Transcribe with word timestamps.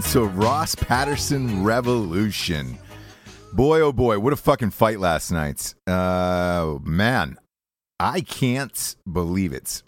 Welcome 0.00 0.12
to 0.12 0.40
Ross 0.40 0.74
Patterson 0.74 1.62
Revolution. 1.62 2.78
Boy, 3.52 3.82
oh 3.82 3.92
boy, 3.92 4.18
what 4.18 4.32
a 4.32 4.36
fucking 4.36 4.70
fight 4.70 4.98
last 4.98 5.30
night. 5.30 5.74
Uh, 5.86 6.78
man, 6.82 7.36
I 7.98 8.22
can't 8.22 8.96
believe 9.12 9.52
it. 9.52 9.82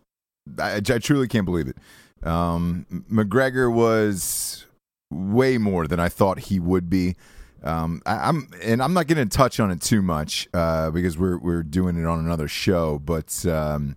I, 0.59 0.77
I 0.77 0.81
truly 0.81 1.29
can't 1.29 1.47
believe 1.47 1.67
it. 1.67 1.79
Um, 2.27 2.85
McGregor 3.11 3.73
was 3.73 4.67
way 5.11 5.57
more 5.57 5.87
than 5.87 5.99
I 5.99 6.11
thought 6.11 6.41
he 6.41 6.61
would 6.61 6.91
be. 6.91 7.17
Um, 7.63 8.03
I, 8.05 8.29
I'm 8.29 8.49
and 8.63 8.83
I'm 8.83 8.93
not 8.93 9.07
going 9.07 9.27
to 9.27 9.35
touch 9.35 9.61
on 9.61 9.71
it 9.71 9.81
too 9.81 10.03
much 10.03 10.47
uh, 10.53 10.91
because 10.91 11.17
we're 11.17 11.39
we're 11.39 11.63
doing 11.63 11.97
it 11.97 12.05
on 12.05 12.19
another 12.19 12.49
show, 12.49 12.99
but 12.99 13.47
um, 13.47 13.97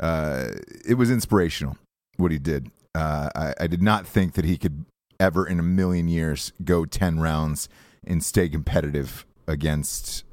uh, 0.00 0.48
it 0.84 0.94
was 0.94 1.08
inspirational 1.08 1.78
what 2.16 2.32
he 2.32 2.38
did. 2.40 2.68
Uh, 2.96 3.28
I, 3.36 3.54
I 3.60 3.66
did 3.68 3.82
not 3.82 4.08
think 4.08 4.32
that 4.32 4.44
he 4.44 4.56
could 4.56 4.86
ever 5.18 5.46
in 5.46 5.58
a 5.58 5.62
million 5.62 6.08
years 6.08 6.52
go 6.64 6.84
10 6.84 7.20
rounds 7.20 7.68
and 8.06 8.24
stay 8.24 8.48
competitive 8.48 9.26
against 9.46 10.24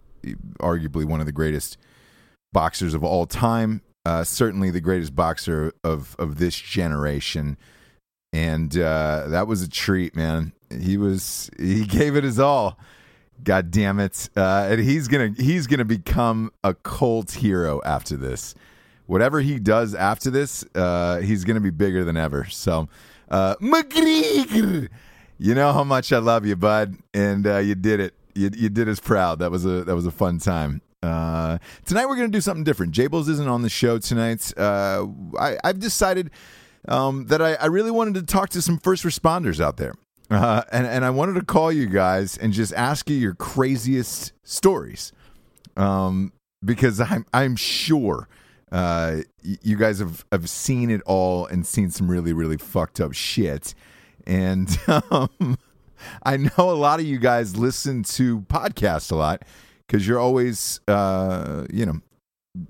arguably 0.59 1.06
one 1.06 1.19
of 1.19 1.25
the 1.25 1.31
greatest 1.31 1.77
boxers 2.51 2.94
of 2.94 3.03
all 3.03 3.25
time, 3.25 3.81
uh, 4.06 4.24
certainly 4.24 4.69
the 4.69 4.81
greatest 4.81 5.15
boxer 5.15 5.74
of, 5.83 6.15
of 6.19 6.38
this 6.38 6.56
generation. 6.56 7.57
And 8.31 8.75
uh, 8.77 9.27
that 9.27 9.47
was 9.47 9.62
a 9.62 9.69
treat, 9.69 10.15
man. 10.15 10.53
He 10.69 10.97
was 10.97 11.51
he 11.59 11.85
gave 11.85 12.15
it 12.15 12.24
his 12.24 12.39
all. 12.39 12.80
God 13.44 13.71
damn 13.71 14.00
it! 14.00 14.30
Uh, 14.35 14.68
and 14.69 14.80
he's 14.80 15.07
gonna 15.07 15.33
he's 15.38 15.68
gonna 15.68 15.85
become 15.85 16.51
a 16.63 16.74
cult 16.74 17.31
hero 17.31 17.81
after 17.83 18.15
this. 18.15 18.56
Whatever 19.06 19.41
he 19.41 19.59
does 19.59 19.94
after 19.94 20.30
this, 20.30 20.63
uh, 20.75 21.18
he's 21.18 21.44
gonna 21.44 21.59
be 21.59 21.69
bigger 21.69 22.06
than 22.06 22.15
ever. 22.15 22.45
So, 22.45 22.88
uh, 23.33 23.56
McGregor, 23.56 24.89
You 25.39 25.56
know 25.56 25.74
how 25.74 25.83
much 25.83 26.13
I 26.13 26.19
love 26.19 26.45
you, 26.45 26.56
bud, 26.56 26.95
and 27.15 27.47
uh, 27.47 27.57
you 27.57 27.74
did 27.74 28.00
it. 28.00 28.13
You, 28.35 28.51
you 28.53 28.69
did 28.69 28.88
us 28.88 29.00
proud. 29.00 29.39
That 29.39 29.50
was 29.50 29.65
a 29.65 29.83
that 29.83 29.95
was 29.95 30.06
a 30.06 30.12
fun 30.12 30.38
time. 30.38 30.81
Uh, 31.01 31.57
tonight 31.83 32.06
we're 32.06 32.15
gonna 32.15 32.27
do 32.27 32.41
something 32.41 32.63
different. 32.63 32.94
Jables 32.94 33.27
isn't 33.27 33.47
on 33.47 33.63
the 33.63 33.69
show 33.69 33.97
tonight. 33.97 34.53
Uh, 34.56 35.07
I, 35.39 35.57
I've 35.63 35.80
decided 35.80 36.30
um, 36.88 37.25
that 37.25 37.41
I, 37.41 37.56
I 37.56 37.65
really 37.65 37.91
wanted 37.91 38.13
to 38.15 38.21
talk 38.24 38.50
to 38.50 38.62
some 38.62 38.77
first 38.77 39.03
responders 39.03 39.59
out 39.59 39.77
there, 39.77 39.95
uh, 40.30 40.62
and 40.71 40.85
and 40.85 41.03
I 41.03 41.09
wanted 41.09 41.33
to 41.33 41.44
call 41.44 41.71
you 41.71 41.88
guys 41.88 42.38
and 42.38 42.53
just 42.53 42.71
ask 42.74 43.09
you 43.09 43.18
your 43.18 43.33
craziest 43.33 44.31
stories, 44.44 45.12
um, 45.75 46.33
because 46.63 47.01
I'm 47.01 47.25
I'm 47.33 47.56
sure 47.56 48.27
uh, 48.74 49.18
you 49.44 49.78
guys 49.78 50.00
have 50.00 50.25
have 50.31 50.50
seen 50.50 50.90
it 50.90 51.02
all 51.06 51.46
and 51.46 51.66
seen 51.66 51.92
some 51.92 52.10
really 52.10 52.34
really 52.34 52.58
fucked 52.58 53.00
up 53.00 53.14
shit, 53.14 53.75
and 54.25 54.78
um, 55.12 55.58
I 56.24 56.38
know 56.38 56.52
a 56.58 56.74
lot 56.74 57.00
of 57.00 57.06
you 57.06 57.20
guys 57.20 57.56
listen 57.56 58.02
to 58.04 58.42
podcasts 58.42 59.12
a 59.12 59.16
lot 59.16 59.44
because 59.88 60.08
you're 60.08 60.20
always 60.20 60.81
uh, 60.88 61.66
you 61.72 61.86
know 61.86 62.02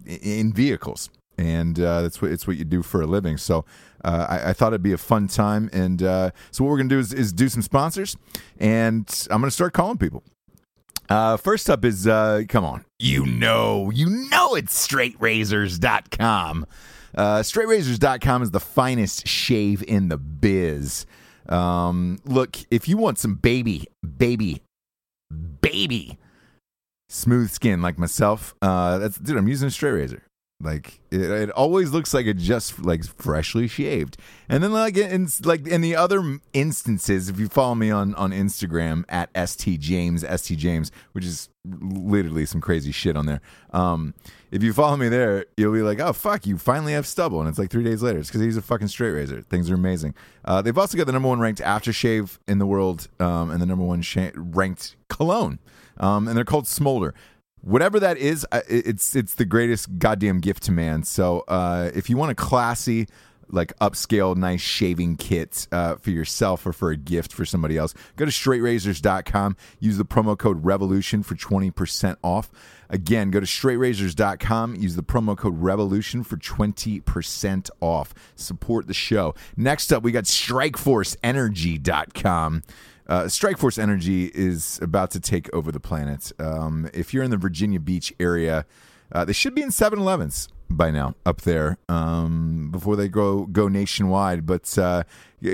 in 0.06 0.54
vehicles. 0.54 1.10
And 1.36 1.80
uh, 1.80 2.04
that's 2.04 2.22
what 2.22 2.32
it's 2.32 2.46
what 2.46 2.58
you 2.58 2.64
do 2.64 2.84
for 2.84 3.02
a 3.02 3.08
living. 3.08 3.38
So 3.38 3.66
uh, 4.06 4.28
I, 4.30 4.50
I 4.50 4.54
thought 4.54 4.68
it'd 4.68 4.84
be 4.84 4.94
a 4.94 5.00
fun 5.00 5.28
time. 5.28 5.68
And 5.74 6.04
uh, 6.04 6.30
so 6.52 6.64
what 6.64 6.70
we're 6.70 6.78
gonna 6.78 6.90
do 6.90 7.00
is, 7.00 7.12
is 7.12 7.34
do 7.34 7.50
some 7.50 7.64
sponsors. 7.64 8.16
And 8.60 9.10
i'm 9.32 9.42
gonna 9.42 9.50
start 9.50 9.74
calling 9.74 9.98
people 9.98 10.24
uh, 11.14 11.38
first 11.38 11.70
up 11.70 11.86
is 11.86 12.08
uh, 12.08 12.44
come 12.50 12.66
on 12.66 12.84
you 13.00 13.26
know 13.26 13.90
you 13.92 14.10
know 14.30 14.56
it's 14.56 14.88
straightrazors.com 14.88 16.66
uh, 17.16 17.40
straightrazors.com 17.40 18.42
is 18.42 18.52
the 18.52 18.60
finest 18.60 19.28
shave 19.28 19.84
in 19.84 20.10
the 20.10 20.18
biz 20.18 21.06
um, 21.50 22.20
look 22.26 22.58
if 22.72 22.88
you 22.88 22.98
want 22.98 23.20
some 23.20 23.36
baby 23.36 23.88
baby 24.18 24.62
baby 25.62 26.18
smooth 27.14 27.50
skin 27.50 27.82
like 27.82 27.98
myself. 27.98 28.56
Uh, 28.62 28.98
that's 28.98 29.18
dude. 29.18 29.38
I'm 29.38 29.48
using 29.48 29.68
a 29.68 29.72
straight 29.72 29.92
razor. 29.92 30.24
Like 30.64 31.00
it, 31.12 31.22
it 31.22 31.50
always 31.52 31.92
looks 31.92 32.14
like 32.14 32.26
it 32.26 32.38
just 32.38 32.84
like 32.84 33.04
freshly 33.06 33.68
shaved. 33.68 34.18
And 34.50 34.64
then 34.64 34.72
like 34.72 34.98
in 34.98 35.28
like 35.44 35.68
in 35.68 35.82
the 35.82 35.96
other 35.96 36.40
instances, 36.54 37.30
if 37.30 37.40
you 37.40 37.50
follow 37.50 37.76
me 37.76 37.92
on 37.92 38.16
on 38.16 38.32
Instagram 38.32 39.04
at 39.10 39.30
st 39.50 39.80
james 39.80 40.22
st 40.22 40.60
james, 40.60 40.92
which 41.12 41.26
is 41.26 41.50
literally 41.66 42.46
some 42.46 42.62
crazy 42.62 42.92
shit 42.92 43.16
on 43.16 43.26
there. 43.26 43.42
Um, 43.72 44.14
if 44.52 44.62
you 44.62 44.74
follow 44.74 44.98
me 44.98 45.10
there, 45.10 45.46
you'll 45.58 45.74
be 45.74 45.82
like, 45.82 46.00
oh 46.00 46.14
fuck, 46.14 46.46
you 46.46 46.58
finally 46.58 46.94
have 46.94 47.08
stubble, 47.08 47.40
and 47.40 47.50
it's 47.50 47.58
like 47.58 47.70
three 47.70 47.84
days 47.84 48.04
later. 48.04 48.20
It's 48.20 48.30
because 48.30 48.42
he's 48.42 48.58
a 48.58 48.62
fucking 48.62 48.88
straight 48.90 49.12
razor. 49.12 49.42
Things 49.42 49.72
are 49.72 49.76
amazing. 49.76 50.14
Uh, 50.46 50.62
they've 50.62 50.78
also 50.78 50.98
got 50.98 51.08
the 51.08 51.14
number 51.14 51.30
one 51.30 51.40
ranked 51.40 51.62
aftershave 51.62 52.38
in 52.48 52.60
the 52.60 52.66
world, 52.66 53.08
um, 53.20 53.50
and 53.50 53.62
the 53.62 53.66
number 53.66 53.84
one 53.84 54.02
sha- 54.02 54.32
ranked 54.36 54.96
cologne, 55.10 55.60
um, 55.98 56.28
and 56.28 56.38
they're 56.38 56.46
called 56.46 56.68
Smolder 56.68 57.14
whatever 57.64 58.00
that 58.00 58.18
is, 58.18 58.46
it's 58.68 59.16
it's 59.16 59.36
the 59.36 59.46
greatest 59.46 59.98
goddamn 59.98 60.40
gift 60.40 60.64
to 60.64 60.72
man. 60.72 61.04
So 61.04 61.44
uh, 61.48 61.92
if 61.96 62.10
you 62.10 62.18
want 62.18 62.32
a 62.32 62.36
classy, 62.36 63.08
like 63.50 63.78
upscale, 63.80 64.36
nice 64.36 64.62
shaving 64.62 65.18
kit 65.18 65.68
uh, 65.72 65.96
for 65.96 66.12
yourself 66.12 66.66
or 66.66 66.74
for 66.74 66.92
a 66.92 66.98
gift 66.98 67.34
for 67.34 67.46
somebody 67.46 67.78
else, 67.78 67.94
go 68.16 68.26
to 68.26 68.32
straightrazors.com. 68.32 69.58
Use 69.80 69.98
the 69.98 70.06
promo 70.06 70.38
code 70.38 70.64
Revolution 70.64 71.24
for 71.24 71.36
twenty 71.36 71.72
percent 71.72 72.20
off. 72.24 72.52
Again, 72.90 73.32
go 73.32 73.40
to 73.40 73.46
straightrazors.com. 73.48 74.76
Use 74.76 74.96
the 74.96 75.02
promo 75.02 75.36
code 75.36 75.60
Revolution 75.60 76.24
for 76.24 76.38
20% 76.38 77.72
off. 77.82 78.14
Support 78.36 78.86
the 78.86 78.94
show. 78.94 79.34
Next 79.58 79.92
up, 79.92 80.04
we 80.04 80.12
got 80.12 80.26
StrikeForceEnergy.com. 80.26 82.62
Uh, 83.14 83.26
Strikeforce 83.26 83.78
Energy 83.78 84.32
is 84.34 84.80
about 84.82 85.12
to 85.12 85.20
take 85.20 85.48
over 85.54 85.72
the 85.72 85.80
planet. 85.80 86.32
Um, 86.40 86.90
if 86.96 87.14
you're 87.14 87.22
in 87.22 87.30
the 87.30 87.38
Virginia 87.38 87.80
Beach 87.80 88.12
area, 88.20 88.66
uh, 89.12 89.24
they 89.24 89.34
should 89.34 89.54
be 89.54 89.62
in 89.62 89.70
7 89.70 90.00
Elevens 90.00 90.48
by 90.68 90.90
now 90.90 91.14
up 91.24 91.42
there 91.42 91.78
um, 91.88 92.70
before 92.72 92.96
they 92.96 93.08
go 93.08 93.46
go 93.46 93.68
nationwide. 93.68 94.48
But 94.48 94.76
uh, 94.80 95.04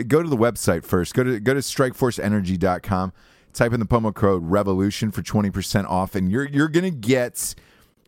go 0.07 0.23
to 0.23 0.29
the 0.29 0.37
website 0.37 0.85
first. 0.85 1.13
Go 1.13 1.25
to 1.25 1.37
go 1.41 1.53
to 1.53 1.59
StrikeForceEnergy.com. 1.59 3.11
Type 3.51 3.73
in 3.73 3.81
the 3.81 3.85
promo 3.85 4.15
code 4.15 4.43
Revolution 4.45 5.11
for 5.11 5.21
20% 5.21 5.85
off, 5.85 6.15
and 6.15 6.31
you're 6.31 6.47
you're 6.47 6.69
gonna 6.69 6.89
get 6.89 7.55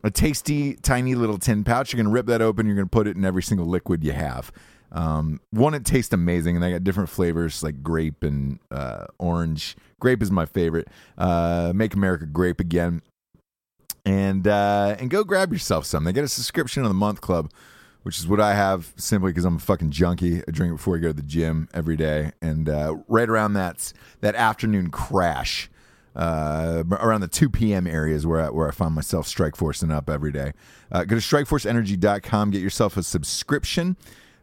a 0.02 0.10
tasty, 0.10 0.76
tiny 0.76 1.14
little 1.14 1.38
tin 1.38 1.66
pouch. 1.66 1.92
You're 1.92 1.98
going 1.98 2.10
to 2.10 2.14
rip 2.14 2.26
that 2.28 2.42
open. 2.42 2.66
You're 2.66 2.76
going 2.76 2.88
to 2.88 2.90
put 2.90 3.06
it 3.06 3.16
in 3.16 3.26
every 3.26 3.44
single 3.44 3.68
liquid 3.68 4.04
you 4.04 4.14
have. 4.14 4.52
Um, 4.92 5.40
one, 5.52 5.74
it 5.74 5.86
tastes 5.86 6.14
amazing, 6.14 6.56
and 6.56 6.64
they 6.64 6.72
got 6.72 6.84
different 6.84 7.10
flavors 7.10 7.64
like 7.64 7.82
grape 7.82 8.24
and 8.24 8.60
uh, 8.70 9.06
orange. 9.20 9.76
Grape 10.00 10.22
is 10.22 10.32
my 10.32 10.46
favorite. 10.46 10.88
Uh, 11.18 11.72
Make 11.74 11.94
America 11.94 12.26
Grape 12.26 12.60
again, 12.60 13.02
and 14.06 14.48
uh, 14.48 14.96
and 15.00 15.10
go 15.10 15.24
grab 15.24 15.54
yourself 15.54 15.86
some. 15.86 16.04
They 16.04 16.14
get 16.14 16.24
a 16.24 16.30
subscription 16.30 16.84
on 16.84 16.90
the 16.90 16.96
month 16.96 17.22
club, 17.22 17.52
which 18.04 18.20
is 18.20 18.28
what 18.28 18.42
I 18.42 18.54
have 18.54 18.94
simply 18.98 19.32
because 19.32 19.46
I'm 19.46 19.56
a 19.56 19.60
fucking 19.60 19.92
junkie. 19.92 20.42
I 20.46 20.52
drink 20.52 20.74
it 20.74 20.78
before 20.78 20.98
I 20.98 21.00
go 21.00 21.08
to 21.08 21.14
the 21.14 21.22
gym 21.22 21.70
every 21.74 21.96
day, 21.96 22.32
and 22.42 22.68
uh, 22.68 22.98
right 23.08 23.30
around 23.30 23.54
that 23.54 23.94
that 24.20 24.36
afternoon 24.36 24.90
crash 24.90 25.70
uh, 26.16 26.84
around 26.92 27.22
the 27.22 27.28
2 27.28 27.50
p.m. 27.50 27.88
areas 27.88 28.28
where 28.28 28.42
I, 28.42 28.50
where 28.50 28.68
I 28.68 28.72
find 28.72 28.94
myself 28.94 29.28
strike 29.28 29.56
forcing 29.56 29.92
up 29.92 30.10
every 30.10 30.32
day. 30.32 30.54
Uh, 30.92 31.04
go 31.06 31.16
to 31.18 31.22
strikeforceenergy.com, 31.22 32.52
get 32.52 32.62
yourself 32.62 32.98
a 32.98 33.04
subscription. 33.04 33.96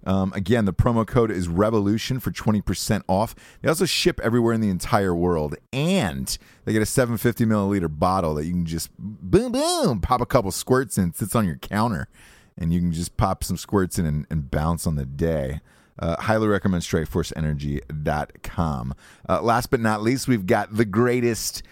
Um, 0.08 0.32
again, 0.32 0.64
the 0.64 0.72
promo 0.72 1.06
code 1.06 1.30
is 1.30 1.46
Revolution 1.48 2.18
for 2.18 2.30
20% 2.30 3.02
off. 3.08 3.34
They 3.60 3.68
also 3.68 3.84
ship 3.84 4.18
everywhere 4.24 4.54
in 4.54 4.62
the 4.62 4.70
entire 4.70 5.14
world. 5.14 5.56
And 5.70 6.38
they 6.64 6.72
get 6.72 6.80
a 6.80 6.86
750 6.86 7.44
milliliter 7.44 7.90
bottle 7.90 8.34
that 8.36 8.46
you 8.46 8.52
can 8.52 8.64
just 8.64 8.88
boom, 8.98 9.52
boom, 9.52 10.00
pop 10.00 10.22
a 10.22 10.26
couple 10.26 10.50
squirts 10.50 10.96
in. 10.96 11.10
It 11.10 11.16
sits 11.16 11.34
on 11.34 11.44
your 11.44 11.56
counter. 11.56 12.08
And 12.56 12.72
you 12.72 12.80
can 12.80 12.90
just 12.90 13.18
pop 13.18 13.44
some 13.44 13.58
squirts 13.58 13.98
in 13.98 14.06
and, 14.06 14.26
and 14.30 14.50
bounce 14.50 14.86
on 14.86 14.96
the 14.96 15.04
day. 15.04 15.60
Uh, 15.98 16.18
highly 16.22 16.48
recommend 16.48 16.84
strikeforceenergy.com. 16.84 18.94
Uh, 19.28 19.42
last 19.42 19.70
but 19.70 19.80
not 19.80 20.00
least, 20.00 20.26
we've 20.26 20.46
got 20.46 20.74
the 20.74 20.86
greatest 20.86 21.62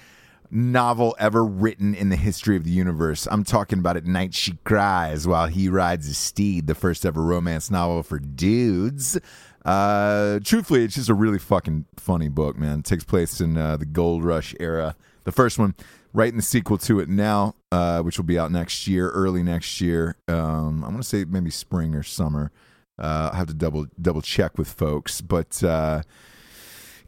novel 0.51 1.17
ever 1.19 1.45
written 1.45 1.95
in 1.95 2.09
the 2.09 2.17
history 2.17 2.57
of 2.57 2.65
the 2.65 2.71
universe. 2.71 3.27
I'm 3.31 3.45
talking 3.45 3.79
about 3.79 3.97
At 3.97 4.07
Night 4.07 4.35
She 4.35 4.59
Cries 4.65 5.27
While 5.27 5.47
He 5.47 5.69
Rides 5.69 6.07
His 6.07 6.19
Steed, 6.19 6.67
the 6.67 6.75
first 6.75 7.05
ever 7.05 7.23
romance 7.23 7.71
novel 7.71 8.03
for 8.03 8.19
dudes. 8.19 9.19
Uh, 9.65 10.39
truthfully, 10.45 10.85
it's 10.85 10.95
just 10.95 11.09
a 11.09 11.15
really 11.15 11.39
fucking 11.39 11.87
funny 11.97 12.29
book, 12.29 12.57
man. 12.57 12.81
It 12.81 12.85
takes 12.85 13.05
place 13.05 13.41
in 13.41 13.57
uh, 13.57 13.77
the 13.77 13.87
Gold 13.87 14.25
Rush 14.25 14.55
era. 14.61 14.95
The 15.25 15.33
first 15.33 15.59
one, 15.59 15.75
writing 16.13 16.37
the 16.37 16.43
sequel 16.43 16.79
to 16.79 17.01
it 17.01 17.09
now, 17.09 17.57
uh, 17.73 18.01
which 18.01 18.17
will 18.17 18.25
be 18.25 18.39
out 18.39 18.53
next 18.53 18.87
year, 18.87 19.11
early 19.11 19.43
next 19.43 19.81
year. 19.81 20.17
Um, 20.29 20.85
I'm 20.85 20.91
going 20.91 20.99
to 20.99 21.03
say 21.03 21.25
maybe 21.25 21.51
spring 21.51 21.95
or 21.95 22.03
summer. 22.03 22.53
Uh, 22.99 23.31
I 23.33 23.37
have 23.37 23.49
to 23.49 23.55
double 23.55 23.87
double 24.01 24.23
check 24.23 24.57
with 24.57 24.73
folks, 24.73 25.21
but 25.21 25.63
uh, 25.63 26.03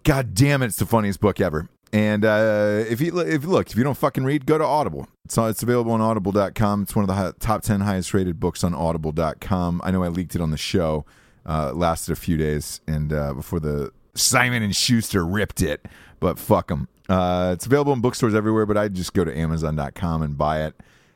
God 0.03 0.35
damn 0.35 0.63
it, 0.63 0.67
it's 0.67 0.77
the 0.77 0.87
funniest 0.87 1.21
book 1.21 1.41
ever. 1.41 1.69
And 1.93 2.25
uh, 2.25 2.85
if 2.89 3.01
you 3.01 3.19
if 3.21 3.45
look, 3.45 3.71
if 3.71 3.77
you 3.77 3.85
don't 3.85 3.97
fucking 3.97 4.25
read, 4.25 4.45
go 4.47 4.59
to 4.59 4.65
Audible. 4.65 5.09
It's 5.25 5.39
it's 5.39 5.63
available 5.63 5.93
on 5.93 6.01
Audible.com. 6.01 6.83
It's 6.83 6.95
one 6.95 7.03
of 7.03 7.09
the 7.09 7.15
hi- 7.15 7.33
top 7.41 7.63
ten 7.63 7.81
highest 7.81 8.13
rated 8.13 8.39
books 8.39 8.63
on 8.63 8.75
Audible.com. 8.75 9.81
I 9.85 9.91
know 9.91 10.03
I 10.03 10.09
leaked 10.09 10.35
it 10.35 10.41
on 10.41 10.51
the 10.51 10.59
show. 10.59 11.07
Uh, 11.47 11.73
lasted 11.73 12.13
a 12.13 12.17
few 12.17 12.37
days, 12.37 12.83
and 12.87 13.11
uh, 13.13 13.33
before 13.33 13.59
the 13.59 13.91
Simon 14.15 14.63
and 14.63 14.77
Schuster 14.77 15.25
ripped 15.25 15.63
it, 15.63 15.87
but 16.21 16.39
fuck 16.39 16.69
them. 16.69 16.89
Uh, 17.09 17.53
it's 17.55 17.65
available 17.65 17.95
in 17.95 18.03
bookstores 18.03 18.35
everywhere, 18.35 18.67
but 18.67 18.77
I 18.77 18.89
just 18.89 19.15
go 19.15 19.25
to 19.25 19.35
Amazon.com 19.35 20.21
and 20.21 20.37
buy 20.37 20.65
it. 20.67 20.75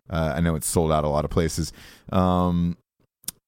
Uh, 0.08 0.32
I 0.36 0.40
know 0.40 0.54
it's 0.54 0.66
sold 0.66 0.90
out 0.90 1.04
a 1.04 1.08
lot 1.08 1.26
of 1.26 1.30
places, 1.30 1.70
um, 2.12 2.78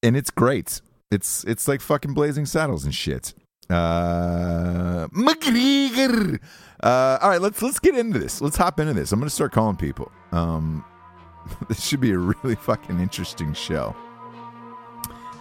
and 0.02 0.14
it's 0.14 0.31
great. 0.31 0.83
It's 1.11 1.43
it's 1.45 1.66
like 1.69 1.81
fucking 1.81 2.12
Blazing 2.12 2.45
Saddles 2.45 2.85
and 2.85 2.95
shit. 2.95 3.33
Uh, 3.71 5.09
McGregor. 5.09 6.38
Uh, 6.85 7.19
all 7.23 7.31
right, 7.31 7.41
let's 7.41 7.62
let's 7.62 7.79
get 7.79 7.97
into 7.97 8.19
this. 8.19 8.43
Let's 8.43 8.59
hop 8.59 8.79
into 8.79 8.93
this. 8.93 9.11
I'm 9.11 9.19
gonna 9.19 9.31
start 9.31 9.53
calling 9.53 9.75
people. 9.75 10.12
Um, 10.33 10.85
this 11.69 11.83
should 11.83 12.00
be 12.00 12.11
a 12.12 12.19
really 12.19 12.57
fucking 12.57 13.00
interesting 13.00 13.55
show. 13.55 13.97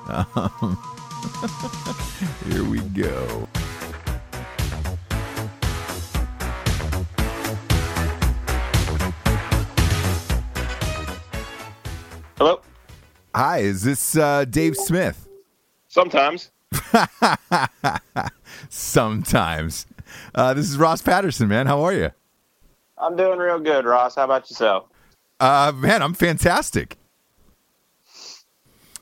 Um, 0.07 0.77
here 2.49 2.63
we 2.63 2.79
go. 2.79 3.49
Hello. 12.37 12.61
Hi, 13.35 13.57
is 13.59 13.83
this 13.83 14.15
uh, 14.15 14.45
Dave 14.45 14.77
Smith? 14.77 15.27
Sometimes. 15.89 16.51
Sometimes. 18.69 19.87
Uh, 20.33 20.53
this 20.53 20.69
is 20.69 20.77
Ross 20.77 21.01
Patterson, 21.01 21.47
man. 21.47 21.67
How 21.67 21.81
are 21.81 21.93
you? 21.93 22.11
I'm 22.97 23.15
doing 23.15 23.39
real 23.39 23.59
good, 23.59 23.85
Ross. 23.85 24.15
How 24.15 24.25
about 24.25 24.49
yourself? 24.49 24.85
Uh, 25.39 25.71
man, 25.75 26.01
I'm 26.01 26.13
fantastic. 26.13 26.97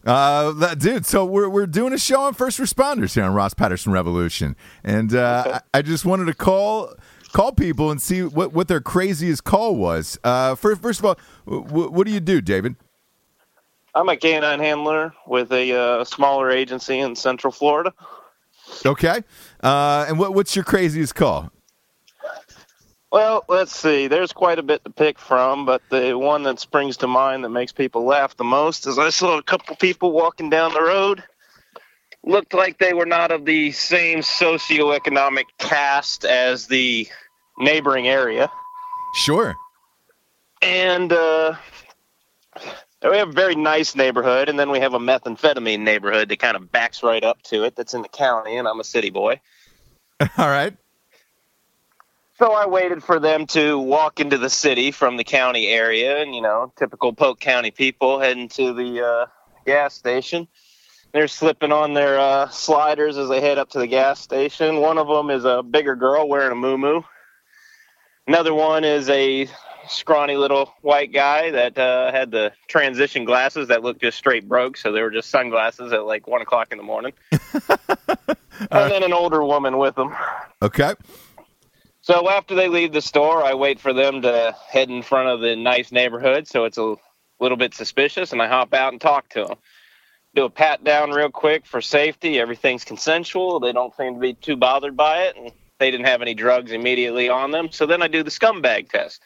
Uh, 0.06 0.52
that, 0.54 0.80
dude, 0.80 1.06
so 1.06 1.24
we're 1.24 1.48
we're 1.48 1.68
doing 1.68 1.94
a 1.94 1.98
show 1.98 2.22
on 2.22 2.34
first 2.34 2.60
responders 2.60 3.14
here 3.14 3.24
on 3.24 3.34
Ross 3.34 3.54
Patterson 3.54 3.92
Revolution, 3.92 4.56
and 4.84 5.14
uh, 5.14 5.60
I, 5.74 5.80
I 5.80 5.82
just 5.84 6.06
wanted 6.06 6.26
to 6.26 6.34
call 6.34 6.96
call 7.32 7.52
people 7.52 7.92
and 7.92 8.02
see 8.02 8.24
what, 8.24 8.52
what 8.52 8.68
their 8.68 8.82
craziest 8.82 9.44
call 9.44 9.76
was. 9.76 10.18
Uh, 10.24 10.56
first, 10.56 10.82
first 10.82 11.00
of 11.00 11.06
all, 11.06 11.20
w- 11.46 11.90
what 11.90 12.08
do 12.08 12.14
you 12.14 12.20
do, 12.20 12.42
David? 12.42 12.76
I'm 13.94 14.10
a 14.10 14.18
canine 14.18 14.60
handler 14.60 15.14
with 15.28 15.52
a 15.52 15.74
uh, 15.74 16.04
smaller 16.04 16.50
agency 16.50 17.00
in 17.00 17.16
Central 17.16 17.52
Florida. 17.52 17.94
Okay, 18.86 19.24
uh, 19.62 20.06
and 20.08 20.18
what 20.20 20.34
what's 20.34 20.56
your 20.56 20.66
craziest 20.66 21.16
call? 21.16 21.52
Well, 23.12 23.44
let's 23.50 23.76
see. 23.76 24.08
There's 24.08 24.32
quite 24.32 24.58
a 24.58 24.64
bit 24.64 24.86
to 24.86 24.90
pick 24.90 25.20
from, 25.20 25.66
but 25.66 25.82
the 25.90 26.18
one 26.18 26.44
that 26.44 26.62
springs 26.62 26.96
to 26.98 27.08
mind 27.08 27.44
that 27.44 27.50
makes 27.50 27.74
people 27.74 28.06
laugh 28.06 28.38
the 28.38 28.46
most 28.46 28.88
is 28.88 28.98
I 28.98 29.10
saw 29.10 29.38
a 29.38 29.44
couple 29.44 29.76
people 29.76 30.14
walking 30.14 30.50
down 30.50 30.74
the 30.74 30.82
road. 30.82 31.22
Looked 32.24 32.54
like 32.54 32.78
they 32.78 32.94
were 32.94 33.06
not 33.06 33.32
of 33.32 33.44
the 33.44 33.72
same 33.74 34.20
socioeconomic 34.20 35.46
caste 35.58 36.24
as 36.24 36.68
the 36.68 37.08
neighboring 37.58 38.08
area. 38.08 38.50
Sure. 39.16 39.56
And 40.62 41.12
uh, 41.12 41.56
we 43.10 43.18
have 43.18 43.30
a 43.30 43.34
very 43.34 43.56
nice 43.56 43.96
neighborhood, 43.96 44.48
and 44.48 44.60
then 44.60 44.70
we 44.70 44.80
have 44.80 44.94
a 44.94 45.00
methamphetamine 45.00 45.80
neighborhood 45.80 46.30
that 46.30 46.40
kind 46.40 46.56
of 46.56 46.72
backs 46.72 47.02
right 47.02 47.24
up 47.24 47.42
to 47.44 47.64
it 47.64 47.76
that's 47.76 47.94
in 47.94 48.02
the 48.04 48.10
county, 48.10 48.58
and 48.58 48.68
I'm 48.68 48.80
a 48.80 48.84
city 48.84 49.10
boy. 49.10 49.40
All 50.38 50.48
right. 50.48 50.76
So 52.38 52.54
I 52.54 52.68
waited 52.68 53.04
for 53.04 53.20
them 53.20 53.46
to 53.48 53.78
walk 53.78 54.20
into 54.20 54.38
the 54.38 54.50
city 54.50 54.92
from 54.92 55.18
the 55.18 55.24
county 55.24 55.68
area, 55.68 56.22
and 56.22 56.36
you 56.36 56.42
know, 56.42 56.72
typical 56.78 57.14
Polk 57.14 57.40
County 57.40 57.72
people 57.72 58.20
heading 58.20 58.50
to 58.50 58.74
the 58.74 59.06
uh, 59.06 59.26
gas 59.66 59.94
station. 59.94 60.48
They're 61.12 61.28
slipping 61.28 61.72
on 61.72 61.94
their 61.94 62.20
uh, 62.20 62.50
sliders 62.50 63.18
as 63.18 63.30
they 63.30 63.42
head 63.42 63.58
up 63.58 63.70
to 63.72 63.80
the 63.80 63.88
gas 63.88 64.20
station. 64.20 64.78
One 64.78 64.98
of 64.98 65.08
them 65.08 65.30
is 65.30 65.44
a 65.44 65.62
bigger 65.62 65.96
girl 65.96 66.28
wearing 66.30 66.52
a 66.52 66.56
moo 66.56 67.02
Another 68.28 68.54
one 68.54 68.86
is 68.86 69.10
a 69.10 69.48
scrawny 69.88 70.36
little 70.36 70.74
white 70.82 71.12
guy 71.12 71.52
that 71.52 71.78
uh, 71.78 72.12
had 72.12 72.32
the 72.32 72.52
transition 72.68 73.26
glasses 73.26 73.68
that 73.70 73.84
looked 73.84 74.02
just 74.02 74.18
straight 74.18 74.48
broke, 74.48 74.78
so 74.78 74.92
they 74.92 75.02
were 75.02 75.12
just 75.12 75.30
sunglasses 75.30 75.92
at 75.94 76.06
like 76.06 76.28
one 76.28 76.42
o'clock 76.42 76.72
in 76.72 76.78
the 76.78 76.84
morning. 76.84 77.14
and 77.32 78.92
then 78.92 79.04
an 79.04 79.14
older 79.14 79.44
woman 79.44 79.78
with 79.78 79.96
them. 79.96 80.16
Okay. 80.62 80.94
So 82.02 82.30
after 82.30 82.56
they 82.56 82.68
leave 82.68 82.94
the 82.94 83.02
store, 83.02 83.44
I 83.44 83.54
wait 83.54 83.80
for 83.80 83.94
them 83.94 84.24
to 84.24 84.56
head 84.70 84.90
in 84.90 85.04
front 85.04 85.30
of 85.30 85.42
the 85.42 85.56
nice 85.56 85.92
neighborhood, 85.92 86.48
so 86.48 86.66
it's 86.66 86.78
a 86.78 86.96
little 87.40 87.58
bit 87.58 87.74
suspicious, 87.74 88.32
and 88.32 88.42
I 88.42 88.48
hop 88.48 88.74
out 88.74 88.92
and 88.92 89.02
talk 89.02 89.30
to 89.30 89.46
them. 89.46 89.58
Do 90.34 90.46
a 90.46 90.50
pat 90.50 90.84
down 90.84 91.12
real 91.12 91.30
quick 91.30 91.66
for 91.66 91.82
safety. 91.82 92.40
Everything's 92.40 92.86
consensual. 92.86 93.60
They 93.60 93.74
don't 93.74 93.96
seem 93.96 94.16
to 94.16 94.20
be 94.20 94.34
too 94.34 94.56
bothered 94.56 94.96
by 94.96 95.24
it, 95.24 95.36
and 95.36 95.52
they 95.80 95.92
didn't 95.92 96.06
have 96.08 96.22
any 96.22 96.34
drugs 96.34 96.72
immediately 96.72 97.28
on 97.28 97.52
them. 97.52 97.72
So 97.72 97.86
then 97.86 98.02
I 98.02 98.08
do 98.08 98.24
the 98.24 98.30
scumbag 98.30 98.90
test. 98.90 99.22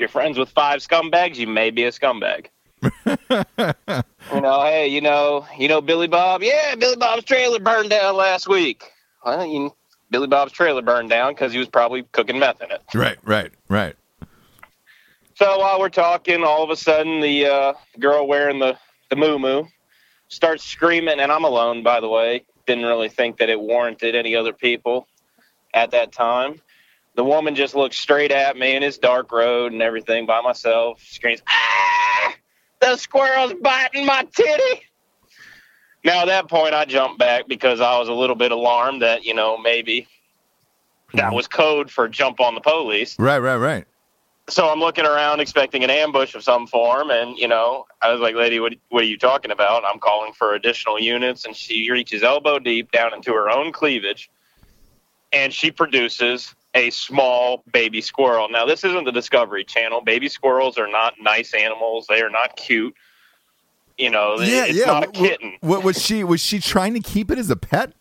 You're 0.00 0.08
friends 0.08 0.38
with 0.38 0.48
five 0.48 0.80
scumbags, 0.80 1.36
you 1.36 1.46
may 1.46 1.70
be 1.70 1.84
a 1.84 1.90
scumbag. 1.92 2.46
you 2.82 4.40
know, 4.40 4.62
hey, 4.62 4.88
you 4.88 5.02
know, 5.02 5.46
you 5.58 5.68
know 5.68 5.82
Billy 5.82 6.08
Bob? 6.08 6.42
Yeah, 6.42 6.74
Billy 6.74 6.96
Bob's 6.96 7.24
trailer 7.24 7.60
burned 7.60 7.90
down 7.90 8.16
last 8.16 8.48
week. 8.48 8.82
Well, 9.22 9.44
you, 9.44 9.74
Billy 10.10 10.26
Bob's 10.26 10.52
trailer 10.52 10.80
burned 10.80 11.10
down 11.10 11.34
because 11.34 11.52
he 11.52 11.58
was 11.58 11.68
probably 11.68 12.04
cooking 12.12 12.38
meth 12.38 12.62
in 12.62 12.70
it. 12.70 12.82
Right. 12.94 13.18
Right. 13.24 13.52
Right. 13.68 13.94
So 15.34 15.58
while 15.58 15.78
we're 15.78 15.90
talking, 15.90 16.44
all 16.44 16.64
of 16.64 16.70
a 16.70 16.76
sudden 16.76 17.20
the 17.20 17.46
uh, 17.46 17.72
girl 17.98 18.26
wearing 18.26 18.58
the 18.58 18.78
the 19.10 19.16
moo 19.16 19.64
starts 20.28 20.64
screaming, 20.64 21.20
and 21.20 21.30
I'm 21.30 21.44
alone, 21.44 21.82
by 21.82 22.00
the 22.00 22.08
way. 22.08 22.44
Didn't 22.66 22.86
really 22.86 23.10
think 23.10 23.36
that 23.36 23.50
it 23.50 23.60
warranted 23.60 24.14
any 24.14 24.34
other 24.34 24.54
people 24.54 25.06
at 25.74 25.90
that 25.90 26.10
time. 26.10 26.62
The 27.14 27.24
woman 27.24 27.54
just 27.54 27.74
looks 27.74 27.98
straight 27.98 28.30
at 28.32 28.56
me 28.56 28.74
in 28.76 28.82
this 28.82 28.98
dark 28.98 29.32
road 29.32 29.72
and 29.72 29.82
everything 29.82 30.26
by 30.26 30.40
myself. 30.40 31.02
Screams, 31.02 31.42
"Ah! 31.48 32.34
The 32.80 32.96
squirrel's 32.96 33.54
biting 33.60 34.06
my 34.06 34.26
titty!" 34.34 34.82
Now 36.04 36.22
at 36.22 36.26
that 36.26 36.48
point, 36.48 36.72
I 36.72 36.84
jumped 36.86 37.18
back 37.18 37.46
because 37.46 37.80
I 37.80 37.98
was 37.98 38.08
a 38.08 38.12
little 38.14 38.36
bit 38.36 38.52
alarmed 38.52 39.02
that 39.02 39.24
you 39.24 39.34
know 39.34 39.58
maybe 39.58 40.06
that 41.14 41.32
was 41.34 41.46
code 41.48 41.90
for 41.90 42.08
jump 42.08 42.40
on 42.40 42.54
the 42.54 42.60
police 42.60 43.18
Right. 43.18 43.38
Right. 43.40 43.56
Right. 43.56 43.84
so 44.48 44.68
I'm 44.70 44.78
looking 44.78 45.04
around 45.04 45.40
expecting 45.40 45.82
an 45.84 45.90
ambush 45.90 46.34
of 46.34 46.42
some 46.44 46.66
form, 46.68 47.10
and 47.10 47.36
you 47.36 47.48
know, 47.48 47.86
I 48.00 48.12
was 48.12 48.20
like, 48.20 48.34
"Lady, 48.34 48.60
what 48.60 48.74
what 48.88 49.02
are 49.02 49.06
you 49.06 49.18
talking 49.18 49.50
about?" 49.50 49.84
I'm 49.84 49.98
calling 49.98 50.32
for 50.32 50.54
additional 50.54 50.98
units, 50.98 51.44
and 51.44 51.54
she 51.54 51.90
reaches 51.90 52.22
elbow 52.22 52.58
deep 52.58 52.92
down 52.92 53.12
into 53.12 53.32
her 53.34 53.50
own 53.50 53.72
cleavage, 53.72 54.30
and 55.32 55.52
she 55.52 55.70
produces 55.70 56.54
a 56.74 56.90
small 56.90 57.62
baby 57.72 58.00
squirrel. 58.00 58.48
Now, 58.48 58.64
this 58.64 58.84
isn't 58.84 59.04
the 59.04 59.12
Discovery 59.12 59.64
Channel. 59.64 60.02
Baby 60.02 60.28
squirrels 60.28 60.78
are 60.78 60.86
not 60.88 61.14
nice 61.20 61.52
animals. 61.54 62.06
They 62.08 62.20
are 62.22 62.30
not 62.30 62.56
cute. 62.56 62.94
You 63.98 64.10
know, 64.10 64.40
Yeah. 64.40 64.66
it's 64.66 64.78
yeah. 64.78 64.84
not 64.86 65.04
a 65.04 65.10
kitten. 65.10 65.56
What 65.60 65.82
was 65.84 66.00
she? 66.02 66.24
Was 66.24 66.40
she 66.40 66.58
trying 66.60 66.94
to 66.94 67.00
keep 67.00 67.30
it 67.30 67.38
as 67.38 67.50
a 67.50 67.56
pet? 67.56 67.92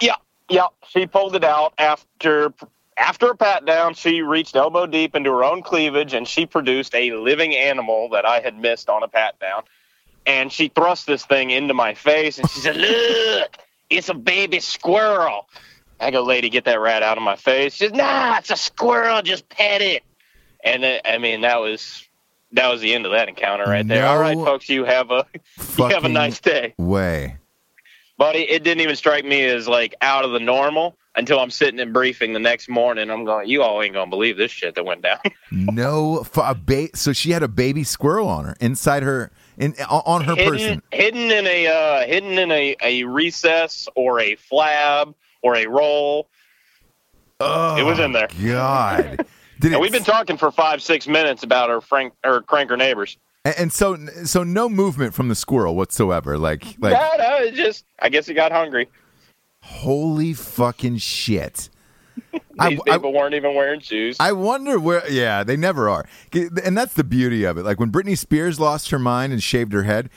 Yeah, 0.00 0.16
yeah. 0.50 0.66
She 0.88 1.06
pulled 1.06 1.36
it 1.36 1.44
out 1.44 1.72
after 1.78 2.52
after 2.98 3.30
a 3.30 3.36
pat 3.36 3.64
down. 3.64 3.94
She 3.94 4.20
reached 4.20 4.54
elbow 4.56 4.86
deep 4.86 5.14
into 5.14 5.30
her 5.30 5.44
own 5.44 5.62
cleavage, 5.62 6.12
and 6.12 6.28
she 6.28 6.44
produced 6.44 6.94
a 6.94 7.12
living 7.12 7.54
animal 7.54 8.10
that 8.10 8.26
I 8.26 8.40
had 8.40 8.58
missed 8.58 8.90
on 8.90 9.02
a 9.02 9.08
pat 9.08 9.38
down. 9.38 9.62
And 10.26 10.52
she 10.52 10.68
thrust 10.68 11.06
this 11.06 11.24
thing 11.24 11.50
into 11.50 11.72
my 11.72 11.94
face, 11.94 12.38
and 12.38 12.50
she 12.50 12.60
said, 12.60 12.76
"Look, 12.76 13.56
it's 13.88 14.08
a 14.10 14.14
baby 14.14 14.60
squirrel." 14.60 15.48
I 16.02 16.10
go, 16.10 16.22
"Lady, 16.22 16.50
get 16.50 16.64
that 16.64 16.80
rat 16.80 17.02
out 17.02 17.16
of 17.16 17.22
my 17.22 17.36
face." 17.36 17.74
She 17.74 17.84
says, 17.84 17.92
"Nah, 17.92 18.38
it's 18.38 18.50
a 18.50 18.56
squirrel. 18.56 19.22
Just 19.22 19.48
pet 19.48 19.80
it." 19.80 20.02
And 20.64 20.84
it, 20.84 21.02
I 21.04 21.18
mean, 21.18 21.42
that 21.42 21.60
was 21.60 22.06
that 22.52 22.70
was 22.70 22.80
the 22.80 22.94
end 22.94 23.06
of 23.06 23.12
that 23.12 23.28
encounter 23.28 23.64
right 23.64 23.86
there. 23.86 24.06
All 24.06 24.18
right, 24.18 24.36
folks, 24.36 24.68
you 24.68 24.84
have 24.84 25.10
a 25.10 25.26
you 25.78 25.84
have 25.86 26.04
a 26.04 26.08
nice 26.08 26.40
day 26.40 26.74
Way. 26.78 27.36
buddy, 28.18 28.40
it 28.40 28.62
didn't 28.62 28.82
even 28.82 28.96
strike 28.96 29.24
me 29.24 29.44
as 29.44 29.66
like 29.66 29.94
out 30.00 30.24
of 30.24 30.32
the 30.32 30.40
normal 30.40 30.96
until 31.14 31.38
I'm 31.40 31.50
sitting 31.50 31.78
in 31.78 31.92
briefing 31.92 32.32
the 32.32 32.38
next 32.38 32.68
morning. 32.68 33.10
I'm 33.10 33.24
going, 33.24 33.48
you 33.48 33.62
all 33.62 33.82
ain't 33.82 33.94
gonna 33.94 34.10
believe 34.10 34.36
this 34.36 34.50
shit 34.50 34.74
that 34.74 34.84
went 34.84 35.02
down. 35.02 35.18
No. 35.50 36.24
A 36.36 36.54
ba- 36.54 36.94
so 36.94 37.12
she 37.12 37.30
had 37.30 37.42
a 37.42 37.48
baby 37.48 37.84
squirrel 37.84 38.26
on 38.28 38.46
her 38.46 38.56
inside 38.58 39.02
her 39.02 39.30
in 39.58 39.74
on 39.90 40.24
her 40.24 40.34
hidden, 40.34 40.50
person. 40.50 40.82
hidden 40.90 41.30
in 41.30 41.46
a 41.46 41.66
uh, 41.66 42.06
hidden 42.06 42.38
in 42.38 42.50
a, 42.50 42.74
a 42.82 43.04
recess 43.04 43.86
or 43.94 44.18
a 44.18 44.36
flab 44.36 45.14
or 45.42 45.56
a 45.56 45.66
roll. 45.66 46.28
Oh, 47.40 47.76
It 47.76 47.82
was 47.82 47.98
in 47.98 48.12
there. 48.12 48.28
God. 48.44 49.26
Did 49.60 49.72
it, 49.72 49.80
we've 49.80 49.92
been 49.92 50.04
talking 50.04 50.36
for 50.36 50.50
five 50.50 50.82
six 50.82 51.06
minutes 51.06 51.42
about 51.42 51.70
our 51.70 51.80
frank 51.80 52.12
or 52.24 52.42
cranker 52.42 52.76
neighbors. 52.76 53.16
and, 53.44 53.54
and 53.58 53.72
so 53.72 53.96
so 54.24 54.42
no 54.42 54.68
movement 54.68 55.14
from 55.14 55.28
the 55.28 55.34
squirrel 55.34 55.76
whatsoever. 55.76 56.36
Like 56.38 56.64
like 56.80 56.92
no, 56.94 57.10
no, 57.18 57.50
just 57.50 57.84
I 58.00 58.08
guess 58.08 58.26
he 58.26 58.34
got 58.34 58.50
hungry. 58.52 58.88
holy 59.60 60.32
fucking 60.34 60.96
shit. 60.98 61.68
These 62.32 62.40
I- 62.58 62.66
I- 62.66 62.92
people 62.96 63.12
weren't 63.12 63.34
even 63.34 63.54
wearing 63.54 63.80
shoes. 63.80 64.16
I 64.20 64.32
wonder 64.32 64.78
where. 64.78 65.08
Yeah, 65.10 65.44
they 65.44 65.56
never 65.56 65.88
are, 65.88 66.06
and 66.32 66.76
that's 66.76 66.94
the 66.94 67.04
beauty 67.04 67.44
of 67.44 67.56
it. 67.56 67.62
Like 67.64 67.78
when 67.80 67.90
Britney 67.92 68.18
Spears 68.18 68.58
lost 68.60 68.90
her 68.90 68.98
mind 68.98 69.32
and 69.32 69.42
shaved 69.42 69.72
her 69.72 69.84
head, 69.84 70.10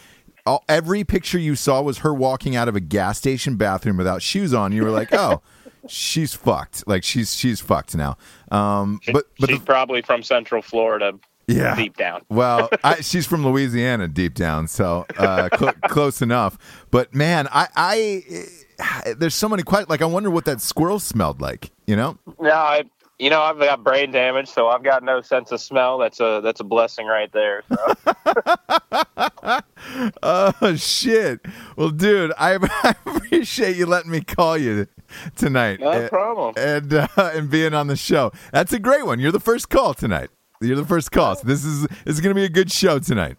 all, 0.46 0.64
every 0.70 1.04
picture 1.04 1.40
you 1.40 1.56
saw 1.56 1.82
was 1.82 2.00
her 2.00 2.14
walking 2.14 2.56
out 2.56 2.68
of 2.68 2.76
a 2.76 2.80
gas 2.80 3.18
station 3.18 3.56
bathroom 3.56 3.98
without 3.98 4.22
shoes 4.22 4.54
on. 4.54 4.72
You 4.72 4.84
were 4.84 4.92
like, 4.92 5.14
oh, 5.14 5.42
she's 5.88 6.34
fucked. 6.34 6.88
Like 6.88 7.04
she's 7.04 7.36
she's 7.36 7.60
fucked 7.62 7.96
now. 7.96 8.18
Um, 8.52 9.00
but 9.12 9.26
but 9.40 9.50
She's 9.50 9.60
the, 9.60 9.66
probably 9.66 10.02
from 10.02 10.24
Central 10.24 10.62
Florida, 10.62 11.14
yeah, 11.48 11.76
deep 11.76 11.98
down. 11.98 12.22
well, 12.30 12.70
I, 12.84 13.02
she's 13.02 13.26
from 13.26 13.46
Louisiana 13.46 14.08
deep 14.08 14.34
down, 14.34 14.68
so 14.68 15.06
uh, 15.18 15.50
cl- 15.58 15.74
close 15.88 16.22
enough. 16.22 16.58
But 16.92 17.14
man, 17.14 17.48
I, 17.52 17.68
I 17.76 19.14
there's 19.18 19.36
so 19.36 19.50
many 19.50 19.64
questions. 19.64 19.90
Like 19.90 20.02
I 20.02 20.06
wonder 20.06 20.30
what 20.30 20.46
that 20.46 20.62
squirrel 20.62 21.00
smelled 21.00 21.42
like. 21.42 21.72
You 21.86 21.96
know? 21.96 22.18
No, 22.40 22.52
I 22.52 22.84
you 23.20 23.30
know 23.30 23.42
I've 23.42 23.58
got 23.60 23.84
brain 23.84 24.12
damage, 24.12 24.48
so 24.50 24.68
I've 24.68 24.84
got 24.84 25.04
no 25.04 25.22
sense 25.22 25.52
of 25.52 25.62
smell. 25.62 25.98
That's 25.98 26.20
a 26.20 26.42
that's 26.44 26.60
a 26.60 26.64
blessing 26.64 27.08
right 27.08 27.32
there. 27.32 27.64
So. 27.70 27.96
Oh 30.24 30.76
shit! 30.76 31.42
Well, 31.78 31.90
dude, 31.90 32.34
I, 32.38 32.58
I 32.62 32.96
appreciate 33.06 33.76
you 33.78 33.86
letting 33.86 34.12
me 34.12 34.22
call 34.22 34.58
you 34.58 34.88
tonight. 35.36 35.80
No 35.80 35.90
Uh, 35.92 36.10
problem. 36.10 36.54
And 36.58 36.94
uh, 36.94 37.08
and 37.18 37.50
being 37.50 37.74
on 37.74 37.88
the 37.88 37.96
show. 37.96 38.32
That's 38.52 38.74
a 38.74 38.80
great 38.80 39.06
one. 39.06 39.20
You're 39.20 39.32
the 39.32 39.40
first 39.40 39.70
call 39.70 39.94
tonight. 39.94 40.30
You're 40.62 40.76
the 40.76 40.86
first 40.86 41.12
call. 41.12 41.36
So 41.36 41.48
this 41.48 41.64
is 41.64 41.84
this 41.84 42.16
is 42.16 42.22
going 42.22 42.32
to 42.36 42.40
be 42.40 42.46
a 42.46 42.50
good 42.50 42.72
show 42.72 43.00
tonight. 43.00 43.38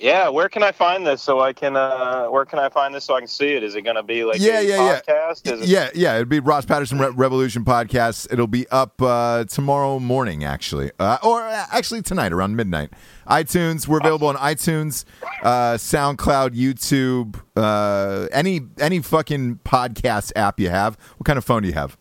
Yeah, 0.00 0.28
where 0.28 0.48
can 0.48 0.62
I 0.62 0.70
find 0.70 1.04
this 1.04 1.20
so 1.20 1.40
I 1.40 1.52
can? 1.52 1.76
uh 1.76 2.26
Where 2.26 2.44
can 2.44 2.60
I 2.60 2.68
find 2.68 2.94
this 2.94 3.02
so 3.04 3.14
I 3.16 3.18
can 3.18 3.26
see 3.26 3.54
it? 3.54 3.64
Is 3.64 3.74
it 3.74 3.82
going 3.82 3.96
to 3.96 4.04
be 4.04 4.22
like 4.22 4.38
Yeah, 4.38 4.60
a 4.60 4.62
yeah, 4.62 4.76
yeah. 4.86 5.00
podcast? 5.00 5.52
Is 5.52 5.62
it, 5.62 5.68
Yeah, 5.68 5.90
yeah. 5.92 6.14
It'd 6.14 6.28
be 6.28 6.38
Ross 6.38 6.64
Patterson 6.64 7.00
Re- 7.00 7.10
Revolution 7.10 7.64
podcast. 7.64 8.32
It'll 8.32 8.46
be 8.46 8.68
up 8.68 9.02
uh, 9.02 9.44
tomorrow 9.46 9.98
morning, 9.98 10.44
actually, 10.44 10.92
uh, 11.00 11.18
or 11.24 11.42
uh, 11.42 11.66
actually 11.72 12.02
tonight 12.02 12.32
around 12.32 12.54
midnight. 12.54 12.90
iTunes. 13.26 13.88
We're 13.88 13.98
available 13.98 14.28
on 14.28 14.36
iTunes, 14.36 15.04
uh, 15.42 15.74
SoundCloud, 15.74 16.50
YouTube, 16.50 17.40
uh, 17.56 18.28
any 18.30 18.60
any 18.78 19.00
fucking 19.00 19.56
podcast 19.64 20.30
app 20.36 20.60
you 20.60 20.70
have. 20.70 20.96
What 21.16 21.24
kind 21.24 21.38
of 21.38 21.44
phone 21.44 21.62
do 21.62 21.68
you 21.68 21.74
have? 21.74 21.96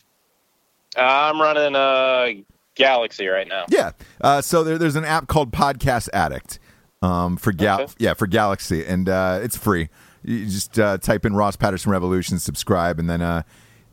Uh, 0.95 1.01
I'm 1.01 1.41
running 1.41 1.75
uh 1.75 2.27
Galaxy 2.75 3.25
right 3.25 3.47
now. 3.47 3.65
Yeah. 3.69 3.93
Uh, 4.21 4.39
so 4.41 4.63
there, 4.63 4.77
there's 4.77 4.95
an 4.95 5.03
app 5.05 5.25
called 5.27 5.51
Podcast 5.51 6.09
Addict 6.13 6.59
um, 7.01 7.37
for 7.37 7.51
Gal. 7.51 7.81
Okay. 7.81 7.93
Yeah, 7.99 8.13
for 8.13 8.27
Galaxy, 8.27 8.85
and 8.85 9.07
uh, 9.09 9.39
it's 9.41 9.57
free. 9.57 9.89
You 10.23 10.45
just 10.45 10.77
uh, 10.79 10.97
type 10.97 11.25
in 11.25 11.35
Ross 11.35 11.55
Patterson 11.55 11.91
Revolution, 11.91 12.39
subscribe, 12.39 12.99
and 12.99 13.09
then 13.09 13.21
uh, 13.21 13.43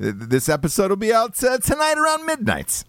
th- 0.00 0.14
this 0.16 0.48
episode 0.48 0.90
will 0.90 0.96
be 0.96 1.12
out 1.12 1.42
uh, 1.44 1.58
tonight 1.58 1.98
around 1.98 2.26
midnight. 2.26 2.84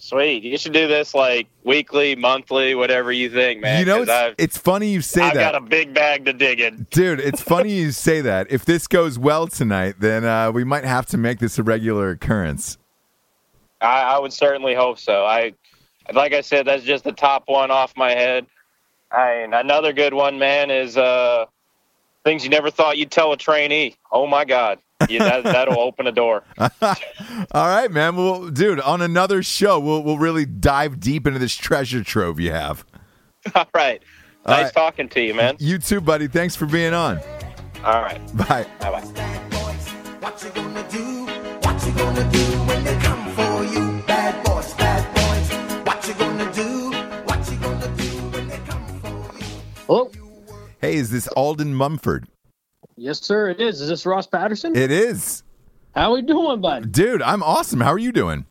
Sweet. 0.00 0.44
You 0.44 0.56
should 0.58 0.72
do 0.72 0.86
this 0.86 1.12
like 1.12 1.48
weekly, 1.64 2.14
monthly, 2.14 2.76
whatever 2.76 3.10
you 3.10 3.28
think, 3.28 3.60
man. 3.60 3.80
you 3.80 3.84
know, 3.84 4.02
it's, 4.02 4.34
it's 4.38 4.56
funny 4.56 4.90
you 4.90 5.00
say 5.00 5.22
I've 5.22 5.34
that. 5.34 5.54
I 5.54 5.58
got 5.58 5.62
a 5.62 5.66
big 5.66 5.92
bag 5.92 6.24
to 6.26 6.32
dig 6.32 6.60
in. 6.60 6.86
Dude, 6.90 7.18
it's 7.18 7.40
funny 7.42 7.72
you 7.72 7.90
say 7.90 8.20
that. 8.20 8.46
If 8.50 8.64
this 8.64 8.86
goes 8.86 9.18
well 9.18 9.48
tonight, 9.48 9.96
then 9.98 10.24
uh, 10.24 10.52
we 10.52 10.62
might 10.62 10.84
have 10.84 11.06
to 11.06 11.18
make 11.18 11.40
this 11.40 11.58
a 11.58 11.64
regular 11.64 12.10
occurrence. 12.10 12.78
I, 13.80 14.02
I 14.02 14.18
would 14.20 14.32
certainly 14.32 14.74
hope 14.74 15.00
so. 15.00 15.24
I, 15.24 15.54
like 16.12 16.32
I 16.32 16.42
said, 16.42 16.66
that's 16.66 16.84
just 16.84 17.02
the 17.02 17.12
top 17.12 17.44
one 17.46 17.72
off 17.72 17.96
my 17.96 18.10
head. 18.12 18.46
I, 19.10 19.46
another 19.52 19.92
good 19.92 20.14
one, 20.14 20.38
man, 20.38 20.70
is 20.70 20.96
uh, 20.96 21.46
things 22.24 22.44
you 22.44 22.50
never 22.50 22.70
thought 22.70 22.98
you'd 22.98 23.10
tell 23.10 23.32
a 23.32 23.36
trainee. 23.36 23.96
Oh 24.12 24.26
my 24.26 24.44
God, 24.44 24.78
yeah, 25.08 25.40
that, 25.40 25.44
that'll 25.44 25.80
open 25.80 26.06
a 26.06 26.12
door. 26.12 26.44
All 26.58 26.70
right, 27.52 27.90
man. 27.90 28.16
Well, 28.16 28.48
dude, 28.50 28.80
on 28.80 29.00
another 29.02 29.42
show, 29.42 29.78
we'll 29.78 30.02
we'll 30.02 30.18
really 30.18 30.44
dive 30.44 31.00
deep 31.00 31.26
into 31.26 31.38
this 31.38 31.54
treasure 31.54 32.04
trove 32.04 32.38
you 32.38 32.52
have. 32.52 32.84
All 33.54 33.68
right, 33.74 34.02
All 34.44 34.54
nice 34.54 34.64
right. 34.64 34.74
talking 34.74 35.08
to 35.10 35.22
you, 35.22 35.34
man. 35.34 35.56
You 35.58 35.78
too, 35.78 36.00
buddy. 36.00 36.28
Thanks 36.28 36.56
for 36.56 36.66
being 36.66 36.94
on. 36.94 37.20
All 37.84 38.02
right, 38.02 38.20
Bye. 38.36 38.66
bye 38.80 38.90
bye. 38.90 39.04
Hello. 49.88 50.10
Hey, 50.82 50.96
is 50.96 51.10
this 51.10 51.28
Alden 51.28 51.74
Mumford? 51.74 52.28
Yes, 52.96 53.22
sir. 53.22 53.48
It 53.48 53.58
is. 53.58 53.80
Is 53.80 53.88
this 53.88 54.04
Ross 54.04 54.26
Patterson? 54.26 54.76
It 54.76 54.90
is. 54.90 55.42
How 55.94 56.12
we 56.12 56.20
doing, 56.20 56.60
bud? 56.60 56.92
Dude, 56.92 57.22
I'm 57.22 57.42
awesome. 57.42 57.80
How 57.80 57.92
are 57.92 57.98
you 57.98 58.12
doing? 58.12 58.44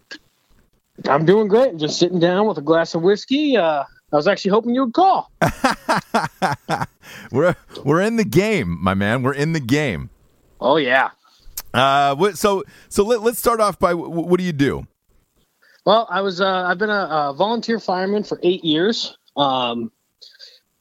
I'm 1.08 1.26
doing 1.26 1.48
great. 1.48 1.78
Just 1.78 2.00
sitting 2.00 2.20
down 2.20 2.48
with 2.48 2.58
a 2.58 2.64
glass 2.64 2.96
of 2.96 3.04
whiskey. 3.04 3.56
Uh, 3.56 3.84
I 4.12 4.16
was 4.16 4.28
actually 4.28 4.50
hoping 4.50 4.74
you 4.74 4.86
would 4.86 4.96
call. 4.96 5.32
We're 7.32 7.56
we're 7.84 8.02
in 8.02 8.16
the 8.16 8.26
game, 8.26 8.76
my 8.82 8.96
man. 8.96 9.22
We're 9.22 9.34
in 9.34 9.54
the 9.54 9.60
game. 9.60 10.10
Oh 10.60 10.78
yeah. 10.78 11.12
Uh, 11.72 12.32
so 12.34 12.64
so 12.90 13.04
let, 13.04 13.22
let's 13.22 13.38
start 13.38 13.60
off 13.60 13.78
by 13.78 13.94
what 13.94 14.40
do 14.40 14.44
you 14.44 14.54
do? 14.54 14.88
Well, 15.86 16.08
I 16.10 16.22
was. 16.22 16.42
Uh, 16.42 16.64
I've 16.64 16.80
been 16.80 16.90
a, 16.90 17.30
a 17.30 17.34
volunteer 17.38 17.80
fireman 17.80 18.24
for 18.24 18.40
eight 18.42 18.64
years. 18.66 19.16
Um, 19.36 19.92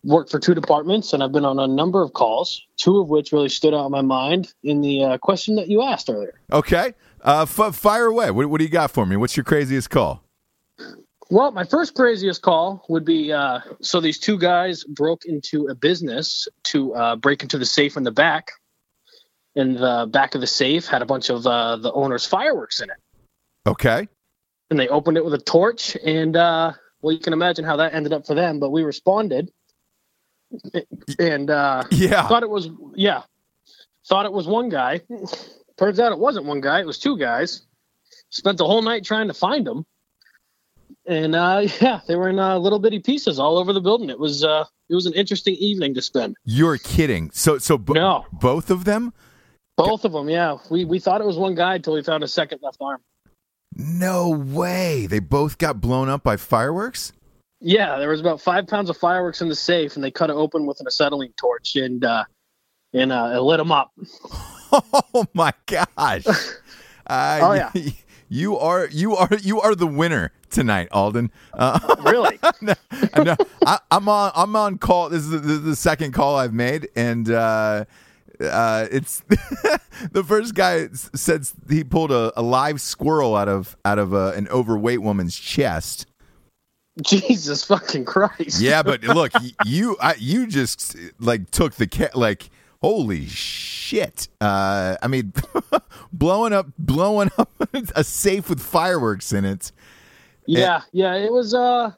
worked 0.07 0.31
for 0.31 0.39
two 0.39 0.55
departments, 0.55 1.13
and 1.13 1.23
I've 1.23 1.33
been 1.33 1.45
on 1.45 1.59
a 1.59 1.67
number 1.67 2.01
of 2.03 2.13
calls. 2.13 2.63
Two 2.79 3.01
of 3.01 3.09
which 3.09 3.33
really 3.33 3.49
stood 3.49 3.75
out 3.75 3.87
in 3.87 3.93
my 3.93 4.03
mind 4.03 4.55
in 4.63 4.81
the 4.81 5.05
uh, 5.05 5.19
question 5.19 5.57
that 5.57 5.69
you 5.69 5.83
asked 5.83 6.09
earlier. 6.09 6.41
Okay, 6.53 6.95
uh, 7.23 7.47
f- 7.49 7.75
fire 7.75 8.07
away. 8.07 8.31
What, 8.31 8.47
what 8.49 8.59
do 8.59 8.65
you 8.65 8.71
got 8.71 8.91
for 8.91 9.05
me? 9.05 9.17
What's 9.17 9.37
your 9.37 9.45
craziest 9.45 9.91
call? 9.91 10.23
Well, 11.29 11.51
my 11.51 11.65
first 11.65 11.95
craziest 11.95 12.41
call 12.43 12.85
would 12.89 13.05
be 13.05 13.33
uh, 13.33 13.59
so 13.81 14.01
these 14.01 14.19
two 14.19 14.39
guys 14.39 14.85
broke 14.85 15.25
into 15.25 15.67
a 15.67 15.75
business 15.75 16.47
to 16.65 16.95
uh, 16.95 17.17
break 17.17 17.43
into 17.43 17.59
the 17.59 17.67
safe 17.67 17.97
in 17.97 18.05
the 18.05 18.13
back. 18.13 18.53
And 19.57 19.77
the 19.77 20.07
back 20.09 20.35
of 20.35 20.41
the 20.41 20.47
safe 20.47 20.87
had 20.87 21.03
a 21.03 21.07
bunch 21.07 21.31
of 21.31 21.47
uh, 21.47 21.77
the 21.77 21.91
owner's 21.93 22.27
fireworks 22.27 22.81
in 22.81 22.91
it. 22.91 22.97
Okay, 23.67 24.07
And 24.71 24.79
they 24.79 24.87
opened 24.87 25.17
it 25.17 25.25
with 25.25 25.35
a 25.35 25.39
torch. 25.39 25.97
And, 25.97 26.37
uh, 26.37 26.73
well, 27.01 27.13
you 27.13 27.19
can 27.19 27.33
imagine 27.33 27.65
how 27.65 27.77
that 27.77 27.95
ended 27.95 28.13
up 28.13 28.27
for 28.27 28.35
them. 28.35 28.61
But 28.61 28.71
we 28.71 28.83
responded 28.83 29.51
and 31.19 31.51
uh, 31.51 31.85
yeah, 31.91 32.27
thought 32.29 32.43
it 32.43 32.51
was, 32.51 32.69
yeah, 32.95 33.23
thought 34.09 34.27
it 34.27 34.33
was 34.33 34.47
one 34.47 34.69
guy. 34.69 35.01
Turns 35.77 36.01
out 36.01 36.13
it 36.13 36.19
wasn't 36.19 36.47
one 36.47 36.61
guy, 36.61 36.81
it 36.81 36.87
was 36.87 36.99
two 36.99 37.19
guys. 37.19 37.63
Spent 38.31 38.59
the 38.59 38.65
whole 38.67 38.83
night 38.83 39.05
trying 39.05 39.29
to 39.29 39.35
find 39.35 39.67
them. 39.67 39.87
And 41.07 41.35
uh, 41.37 41.67
yeah, 41.81 42.01
they 42.09 42.17
were 42.17 42.29
in 42.29 42.39
uh, 42.39 42.59
little 42.59 42.79
bitty 42.79 42.99
pieces 43.01 43.39
all 43.39 43.59
over 43.59 43.73
the 43.73 43.81
building. 43.81 44.11
It 44.11 44.19
was 44.19 44.45
uh, 44.45 44.65
it 44.89 44.95
was 44.95 45.07
an 45.07 45.13
interesting 45.15 45.55
evening 45.57 45.95
to 45.95 46.03
spend. 46.03 46.37
you're 46.45 46.79
kidding. 46.79 47.31
So 47.33 47.59
so 47.59 47.79
bo- 47.79 47.93
No. 47.95 48.27
both 48.33 48.71
of 48.71 48.85
them? 48.85 49.13
Both 49.77 50.05
of 50.07 50.13
them, 50.13 50.29
yeah. 50.31 50.57
We 50.71 50.85
we 50.85 50.99
thought 50.99 51.21
it 51.21 51.27
was 51.27 51.37
one 51.37 51.55
guy 51.55 51.75
until 51.77 51.93
we 51.95 52.03
found 52.03 52.25
a 52.25 52.29
second 52.29 52.61
left 52.63 52.79
arm. 52.81 53.01
No 53.75 54.31
way. 54.31 55.07
They 55.07 55.19
both 55.19 55.59
got 55.59 55.81
blown 55.83 56.09
up 56.09 56.23
by 56.23 56.37
fireworks. 56.39 57.13
Yeah, 57.67 57.99
there 57.99 58.09
was 58.09 58.21
about 58.21 58.41
five 58.41 58.69
pounds 58.69 58.91
of 58.91 58.97
fireworks 58.97 59.43
in 59.43 59.49
the 59.49 59.57
safe, 59.57 59.97
and 59.97 60.05
they 60.05 60.13
cut 60.13 60.31
it 60.31 60.35
open 60.35 60.67
with 60.67 60.79
an 60.79 60.87
acetylene 60.87 61.33
torch, 61.37 61.75
and 61.75 62.05
uh, 62.05 62.23
and 62.93 63.11
uh, 63.11 63.33
it 63.35 63.41
lit 63.41 63.59
them 63.59 63.73
up. 63.73 63.93
Oh 64.73 65.27
my 65.33 65.53
gosh. 65.67 66.27
Uh, 67.09 67.39
Oh, 67.41 67.53
yeah. 67.53 67.71
You 68.29 68.59
are 68.59 68.89
you 68.89 69.15
are 69.15 69.29
you 69.41 69.61
are 69.61 69.77
the 69.77 69.87
winner 69.87 70.33
tonight, 70.51 70.89
Alden. 70.91 71.31
Uh, 71.55 71.79
Really? 72.05 72.39
no, 72.61 72.75
no, 73.17 73.37
I, 73.65 73.79
I'm 73.93 74.09
on. 74.09 74.33
I'm 74.35 74.57
on 74.57 74.79
call. 74.79 75.09
This 75.09 75.23
is 75.23 75.31
the, 75.31 75.39
the, 75.39 75.55
the 75.55 75.77
second 75.77 76.13
call 76.13 76.35
I've 76.37 76.53
made, 76.53 76.89
and 76.97 77.31
uh, 77.31 77.85
uh, 78.41 78.87
it's 78.91 79.21
the 80.11 80.25
first 80.27 80.55
guy 80.57 80.89
said 80.93 81.47
he 81.71 81.85
pulled 81.85 82.11
a, 82.11 82.33
a 82.37 82.43
live 82.43 82.81
squirrel 82.81 83.37
out 83.37 83.49
of 83.49 83.77
out 83.85 84.01
of 84.01 84.13
a, 84.13 84.33
an 84.33 84.49
overweight 84.49 85.01
woman's 85.03 85.37
chest. 85.39 86.07
Jesus 87.03 87.65
fucking 87.65 88.05
Christ! 88.05 88.61
Yeah, 88.61 88.83
but 88.83 89.03
look, 89.05 89.33
you 89.65 89.97
I, 90.01 90.15
you 90.19 90.47
just 90.47 90.97
like 91.19 91.51
took 91.51 91.75
the 91.75 91.87
ca- 91.87 92.11
like 92.15 92.49
holy 92.81 93.27
shit. 93.27 94.29
Uh, 94.41 94.97
I 95.03 95.09
mean, 95.09 95.33
blowing 96.13 96.53
up 96.53 96.69
blowing 96.79 97.31
up 97.39 97.51
a 97.95 98.05
safe 98.05 98.49
with 98.49 98.61
fireworks 98.61 99.33
in 99.33 99.45
it. 99.45 99.73
yeah, 100.47 100.83
yeah. 100.93 101.15
It 101.15 101.33
was 101.33 101.53
uh, 101.53 101.93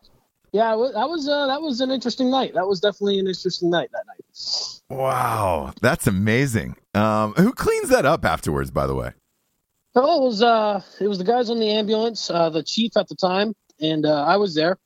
yeah. 0.53 0.71
That 0.71 1.09
was 1.09 1.29
uh, 1.29 1.47
that 1.47 1.63
was 1.63 1.81
an 1.81 1.91
interesting 1.91 2.31
night. 2.31 2.55
That 2.55 2.67
was 2.67 2.81
definitely 2.81 3.21
an 3.21 3.29
interesting 3.29 3.71
night 3.71 3.91
that 3.93 4.05
night. 4.07 4.81
Wow, 4.91 5.75
that's 5.81 6.07
amazing. 6.07 6.77
Um, 6.95 7.35
who 7.35 7.53
cleans 7.53 7.91
that 7.91 8.05
up 8.05 8.25
afterwards? 8.25 8.71
By 8.71 8.87
the 8.87 8.95
way. 8.95 9.13
Oh, 9.95 10.23
it 10.23 10.27
was 10.27 10.43
uh, 10.43 10.81
it 11.01 11.09
was 11.09 11.19
the 11.19 11.25
guys 11.25 11.51
on 11.51 11.59
the 11.59 11.71
ambulance, 11.71 12.31
uh, 12.31 12.51
the 12.51 12.63
chief 12.63 12.97
at 12.97 13.09
the 13.09 13.15
time, 13.17 13.55
and 13.81 14.07
uh, 14.07 14.25
I 14.25 14.37
was 14.37 14.55
there, 14.55 14.79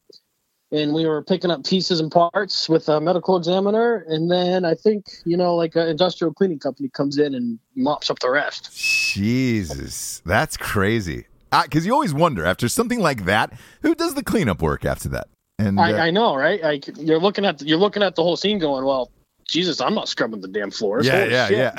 and 0.72 0.94
we 0.94 1.06
were 1.06 1.22
picking 1.22 1.50
up 1.50 1.64
pieces 1.64 2.00
and 2.00 2.10
parts 2.10 2.68
with 2.68 2.88
a 2.88 3.00
medical 3.00 3.36
examiner, 3.36 4.04
and 4.08 4.30
then 4.30 4.64
I 4.64 4.74
think 4.74 5.06
you 5.24 5.36
know, 5.36 5.54
like 5.54 5.76
an 5.76 5.88
industrial 5.88 6.32
cleaning 6.32 6.58
company 6.58 6.88
comes 6.88 7.18
in 7.18 7.34
and 7.34 7.58
mops 7.76 8.10
up 8.10 8.18
the 8.18 8.30
rest. 8.30 8.70
Jesus, 8.72 10.22
that's 10.24 10.56
crazy. 10.56 11.26
Because 11.64 11.84
you 11.84 11.92
always 11.92 12.14
wonder 12.14 12.46
after 12.46 12.66
something 12.66 13.00
like 13.00 13.26
that, 13.26 13.52
who 13.82 13.94
does 13.94 14.14
the 14.14 14.24
cleanup 14.24 14.62
work 14.62 14.86
after 14.86 15.10
that? 15.10 15.28
And 15.58 15.78
uh, 15.78 15.82
I, 15.82 16.06
I 16.06 16.10
know, 16.10 16.34
right? 16.34 16.62
Like 16.62 16.88
you're 16.96 17.20
looking 17.20 17.44
at 17.44 17.60
you're 17.60 17.78
looking 17.78 18.02
at 18.02 18.14
the 18.14 18.22
whole 18.22 18.36
scene, 18.36 18.58
going, 18.58 18.84
"Well, 18.84 19.10
Jesus, 19.48 19.80
I'm 19.80 19.94
not 19.94 20.08
scrubbing 20.08 20.40
the 20.40 20.48
damn 20.48 20.70
floors." 20.70 21.06
yeah, 21.06 21.20
Holy 21.20 21.32
yeah, 21.32 21.46
shit. 21.48 21.74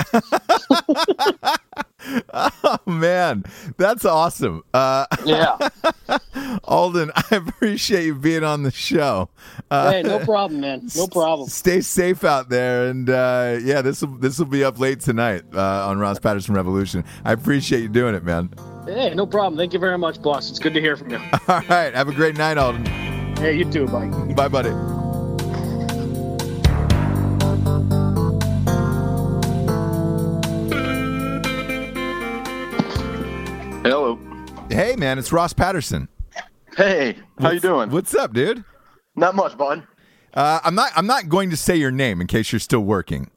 yeah. 1.20 1.56
oh 2.64 2.78
man, 2.86 3.44
that's 3.78 4.06
awesome. 4.06 4.64
Uh, 4.74 5.06
yeah. 5.26 5.58
Alden, 6.66 7.12
I 7.16 7.24
appreciate 7.36 8.06
you 8.06 8.16
being 8.16 8.44
on 8.44 8.64
the 8.64 8.72
show. 8.72 9.30
Uh, 9.72 9.92
Hey, 9.92 10.04
no 10.04 10.20
problem, 10.20 10.62
man. 10.62 10.88
No 10.96 11.08
problem. 11.08 11.50
Stay 11.50 11.82
safe 11.82 12.24
out 12.24 12.50
there, 12.50 12.88
and 12.88 13.10
uh, 13.10 13.58
yeah, 13.62 13.82
this 13.82 14.02
will 14.02 14.18
this 14.18 14.38
will 14.40 14.46
be 14.46 14.64
up 14.64 14.80
late 14.80 15.00
tonight 15.00 15.44
uh, 15.54 15.88
on 15.88 16.00
Ross 16.00 16.20
Patterson 16.20 16.56
Revolution. 16.56 17.04
I 17.24 17.32
appreciate 17.34 17.82
you 17.82 17.90
doing 17.90 18.16
it, 18.16 18.24
man. 18.24 18.50
Hey, 18.86 19.14
no 19.16 19.26
problem. 19.26 19.58
Thank 19.58 19.74
you 19.74 19.80
very 19.80 19.98
much, 19.98 20.22
boss. 20.22 20.50
It's 20.50 20.60
good 20.60 20.74
to 20.74 20.82
hear 20.82 20.98
from 20.98 21.10
you. 21.12 21.18
All 21.48 21.62
right, 21.70 21.94
have 21.94 22.10
a 22.10 22.14
great 22.14 22.38
night, 22.38 22.58
Alden. 22.58 22.86
Hey, 23.38 23.58
you 23.58 23.66
too, 23.70 23.88
buddy. 23.88 24.34
Bye, 24.34 24.48
buddy. 24.50 24.93
Hey, 34.74 34.96
man, 34.96 35.20
it's 35.20 35.32
Ross 35.32 35.54
Patterson. 35.54 36.08
Hey, 36.76 37.18
how 37.40 37.52
you 37.52 37.60
doing? 37.60 37.92
What's 37.92 38.16
up, 38.16 38.34
dude? 38.34 38.64
Not 39.16 39.36
much, 39.36 39.56
bud. 39.56 39.86
Uh, 40.34 40.62
I'm 40.64 40.74
not. 40.74 40.92
I'm 40.96 41.06
not 41.06 41.30
going 41.30 41.52
to 41.52 41.56
say 41.56 41.76
your 41.76 41.92
name 41.92 42.20
in 42.20 42.26
case 42.26 42.52
you're 42.52 42.60
still 42.60 42.80
working. 42.80 43.30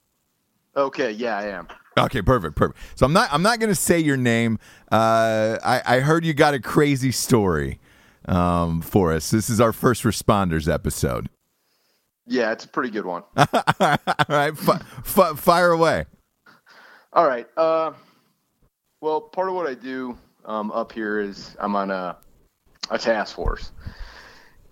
Okay, 0.74 1.10
yeah, 1.10 1.36
I 1.36 1.48
am. 1.48 1.68
Okay, 1.98 2.22
perfect, 2.22 2.56
perfect. 2.56 2.78
So 2.94 3.04
I'm 3.04 3.12
not. 3.12 3.28
I'm 3.30 3.42
not 3.42 3.58
going 3.60 3.68
to 3.68 3.74
say 3.74 3.98
your 3.98 4.16
name. 4.16 4.58
Uh, 4.90 5.58
I, 5.62 5.82
I 5.84 6.00
heard 6.00 6.24
you 6.24 6.32
got 6.32 6.54
a 6.54 6.58
crazy 6.58 7.12
story 7.12 7.80
um, 8.24 8.80
for 8.80 9.12
us. 9.12 9.30
This 9.30 9.50
is 9.50 9.60
our 9.60 9.74
first 9.74 10.04
responders 10.04 10.72
episode. 10.72 11.28
Yeah, 12.26 12.50
it's 12.50 12.64
a 12.64 12.68
pretty 12.68 12.88
good 12.88 13.04
one. 13.04 13.24
All 13.36 13.46
right, 14.30 14.56
fi- 14.56 14.80
fi- 15.04 15.34
fire 15.34 15.72
away. 15.72 16.06
All 17.12 17.28
right. 17.28 17.46
Uh, 17.58 17.92
well, 19.02 19.20
part 19.20 19.50
of 19.50 19.54
what 19.54 19.66
I 19.66 19.74
do 19.74 20.16
um, 20.46 20.70
up 20.70 20.92
here 20.92 21.20
is 21.20 21.56
I'm 21.58 21.76
on 21.76 21.90
a, 21.90 22.16
a 22.90 22.98
task 22.98 23.34
force, 23.34 23.72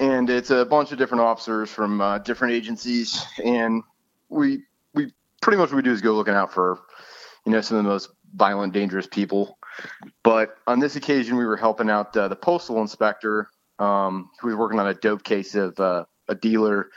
and 0.01 0.31
it's 0.31 0.51
a 0.51 0.65
bunch 0.65 0.93
of 0.93 0.99
different 0.99 1.23
officers 1.23 1.71
from 1.71 2.01
uh, 2.01 2.19
different 2.19 2.55
agencies, 2.55 3.25
and 3.45 3.83
we 4.29 4.63
we 4.95 5.13
pretty 5.43 5.59
much 5.59 5.71
what 5.71 5.77
we 5.77 5.83
do 5.83 5.93
is 5.93 6.01
go 6.01 6.15
looking 6.15 6.35
out 6.35 6.53
for 6.53 6.81
you 7.45 7.53
know 7.53 7.61
some 7.61 7.77
of 7.77 7.85
the 7.85 7.91
most 7.91 8.09
violent, 8.35 8.73
dangerous 8.73 9.07
people. 9.07 9.59
But 10.23 10.57
on 10.67 10.79
this 10.79 10.97
occasion, 10.97 11.37
we 11.37 11.45
were 11.45 11.57
helping 11.57 11.91
out 11.91 12.17
uh, 12.17 12.29
the 12.29 12.37
postal 12.37 12.81
inspector 12.81 13.51
um, 13.79 14.31
who 14.41 14.49
was 14.49 14.57
working 14.57 14.79
on 14.79 14.87
a 14.87 14.95
dope 14.95 15.25
case 15.25 15.55
of 15.55 15.79
uh, 15.81 16.05
a 16.29 16.35
dealer 16.35 16.91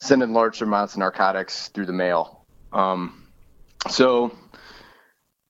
sending 0.00 0.32
large 0.32 0.60
amounts 0.62 0.94
of 0.94 0.98
narcotics 0.98 1.68
through 1.68 1.86
the 1.86 1.92
mail. 1.92 2.46
Um, 2.72 3.26
so 3.88 4.36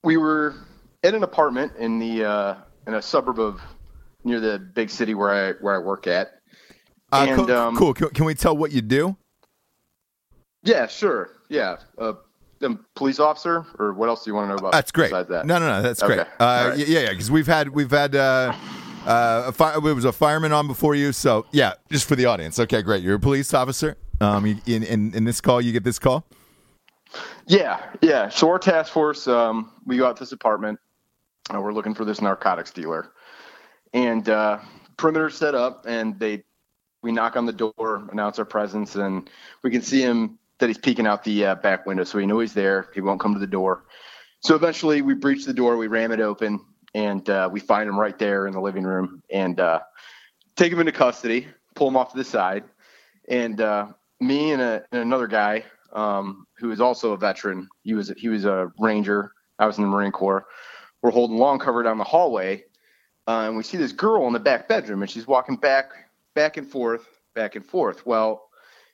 we 0.03 0.17
were 0.17 0.55
at 1.03 1.13
an 1.13 1.23
apartment 1.23 1.73
in 1.77 1.99
the 1.99 2.25
uh, 2.25 2.55
in 2.87 2.93
a 2.95 3.01
suburb 3.01 3.39
of 3.39 3.61
near 4.23 4.39
the 4.39 4.59
big 4.59 4.89
city 4.89 5.13
where 5.13 5.31
I 5.31 5.51
where 5.53 5.75
I 5.75 5.79
work 5.79 6.07
at. 6.07 6.39
Uh, 7.11 7.25
And, 7.29 7.35
cool. 7.47 7.51
um, 7.51 7.75
cool. 7.77 7.93
Can, 7.93 8.09
can 8.09 8.25
we 8.25 8.33
tell 8.33 8.55
what 8.57 8.71
you 8.71 8.81
do? 8.81 9.15
Yeah, 10.63 10.87
sure. 10.87 11.29
Yeah, 11.49 11.77
uh, 11.99 12.13
police 12.95 13.19
officer, 13.19 13.65
or 13.77 13.93
what 13.93 14.09
else 14.09 14.23
do 14.23 14.31
you 14.31 14.35
want 14.35 14.45
to 14.45 14.49
know 14.49 14.55
about? 14.55 14.71
That's 14.71 14.91
great. 14.91 15.11
Besides 15.11 15.29
that, 15.29 15.45
No, 15.45 15.59
no, 15.59 15.67
no. 15.67 15.81
That's 15.83 16.01
Okay. 16.01 16.15
great. 16.15 16.27
Uh, 16.39 16.69
right. 16.71 16.77
Yeah, 16.87 17.01
yeah. 17.01 17.09
Because 17.11 17.29
we've 17.29 17.45
had 17.45 17.69
we've 17.69 17.91
had 17.91 18.15
uh, 18.15 18.53
uh, 19.05 19.43
a 19.47 19.51
fire, 19.51 19.77
it 19.77 19.81
was 19.93 20.05
a 20.05 20.11
fireman 20.11 20.51
on 20.51 20.65
before 20.67 20.95
you. 20.95 21.11
So 21.11 21.45
yeah, 21.51 21.73
just 21.91 22.07
for 22.07 22.15
the 22.15 22.25
audience. 22.25 22.57
Okay, 22.59 22.81
great. 22.81 23.03
You're 23.03 23.15
a 23.15 23.19
police 23.19 23.53
officer. 23.53 23.97
Um, 24.19 24.45
you, 24.47 24.57
in, 24.65 24.81
in 24.83 25.13
in 25.13 25.23
this 25.25 25.39
call, 25.41 25.61
you 25.61 25.71
get 25.71 25.83
this 25.83 25.99
call. 25.99 26.25
Yeah, 27.47 27.79
yeah. 28.01 28.29
So 28.29 28.49
our 28.49 28.57
task 28.57 28.91
force, 28.91 29.27
um, 29.27 29.71
we 29.85 29.97
go 29.97 30.07
out 30.07 30.17
to 30.17 30.23
this 30.23 30.31
apartment. 30.31 30.79
Uh, 31.53 31.61
we're 31.61 31.73
looking 31.73 31.93
for 31.93 32.05
this 32.05 32.21
narcotics 32.21 32.71
dealer, 32.71 33.11
and 33.93 34.29
uh, 34.29 34.59
perimeter 34.97 35.29
set 35.29 35.53
up, 35.53 35.85
and 35.87 36.19
they 36.19 36.43
we 37.03 37.11
knock 37.11 37.35
on 37.37 37.45
the 37.45 37.53
door, 37.53 38.07
announce 38.11 38.39
our 38.39 38.45
presence, 38.45 38.95
and 38.95 39.29
we 39.61 39.69
can 39.69 39.83
see 39.83 40.01
him 40.01 40.39
that 40.57 40.67
he's 40.67 40.77
peeking 40.77 41.05
out 41.05 41.23
the 41.23 41.45
uh, 41.45 41.55
back 41.55 41.85
window, 41.85 42.03
so 42.03 42.17
we 42.17 42.25
know 42.25 42.39
he's 42.39 42.53
there. 42.53 42.89
He 42.95 43.01
won't 43.01 43.19
come 43.19 43.33
to 43.33 43.39
the 43.39 43.45
door. 43.45 43.85
So 44.39 44.55
eventually, 44.55 45.03
we 45.03 45.13
breach 45.13 45.45
the 45.45 45.53
door, 45.53 45.77
we 45.77 45.85
ram 45.85 46.11
it 46.11 46.19
open, 46.19 46.59
and 46.95 47.29
uh, 47.29 47.47
we 47.51 47.59
find 47.59 47.87
him 47.87 47.99
right 47.99 48.17
there 48.17 48.47
in 48.47 48.53
the 48.53 48.61
living 48.61 48.83
room, 48.83 49.21
and 49.29 49.59
uh, 49.59 49.81
take 50.55 50.73
him 50.73 50.79
into 50.79 50.91
custody, 50.91 51.47
pull 51.75 51.87
him 51.87 51.97
off 51.97 52.11
to 52.11 52.17
the 52.17 52.23
side, 52.23 52.63
and 53.29 53.61
uh, 53.61 53.87
me 54.19 54.51
and, 54.51 54.61
a, 54.63 54.83
and 54.91 55.01
another 55.01 55.27
guy 55.27 55.63
um, 55.93 56.47
who 56.57 56.71
is 56.71 56.81
also 56.81 57.11
a 57.11 57.17
veteran. 57.17 57.69
He 57.83 57.93
was 57.93 58.11
he 58.17 58.29
was 58.29 58.45
a 58.45 58.71
ranger. 58.79 59.31
I 59.59 59.67
was 59.67 59.77
in 59.77 59.83
the 59.83 59.89
Marine 59.89 60.11
Corps. 60.11 60.47
We're 61.05 61.11
holding 61.11 61.37
long 61.37 61.59
cover 61.59 61.83
down 61.83 61.99
the 61.99 62.03
hallway, 62.03 62.63
uh, 63.27 63.41
and 63.45 63.55
we 63.55 63.61
see 63.61 63.77
this 63.77 63.91
girl 63.91 64.25
in 64.25 64.33
the 64.33 64.39
back 64.39 64.67
bedroom, 64.67 65.03
and 65.03 65.11
she's 65.11 65.27
walking 65.27 65.55
back 65.55 65.91
back 66.33 66.57
and 66.57 66.67
forth, 66.67 67.05
back 67.35 67.55
and 67.55 67.63
forth. 67.63 68.07
Well, 68.07 68.49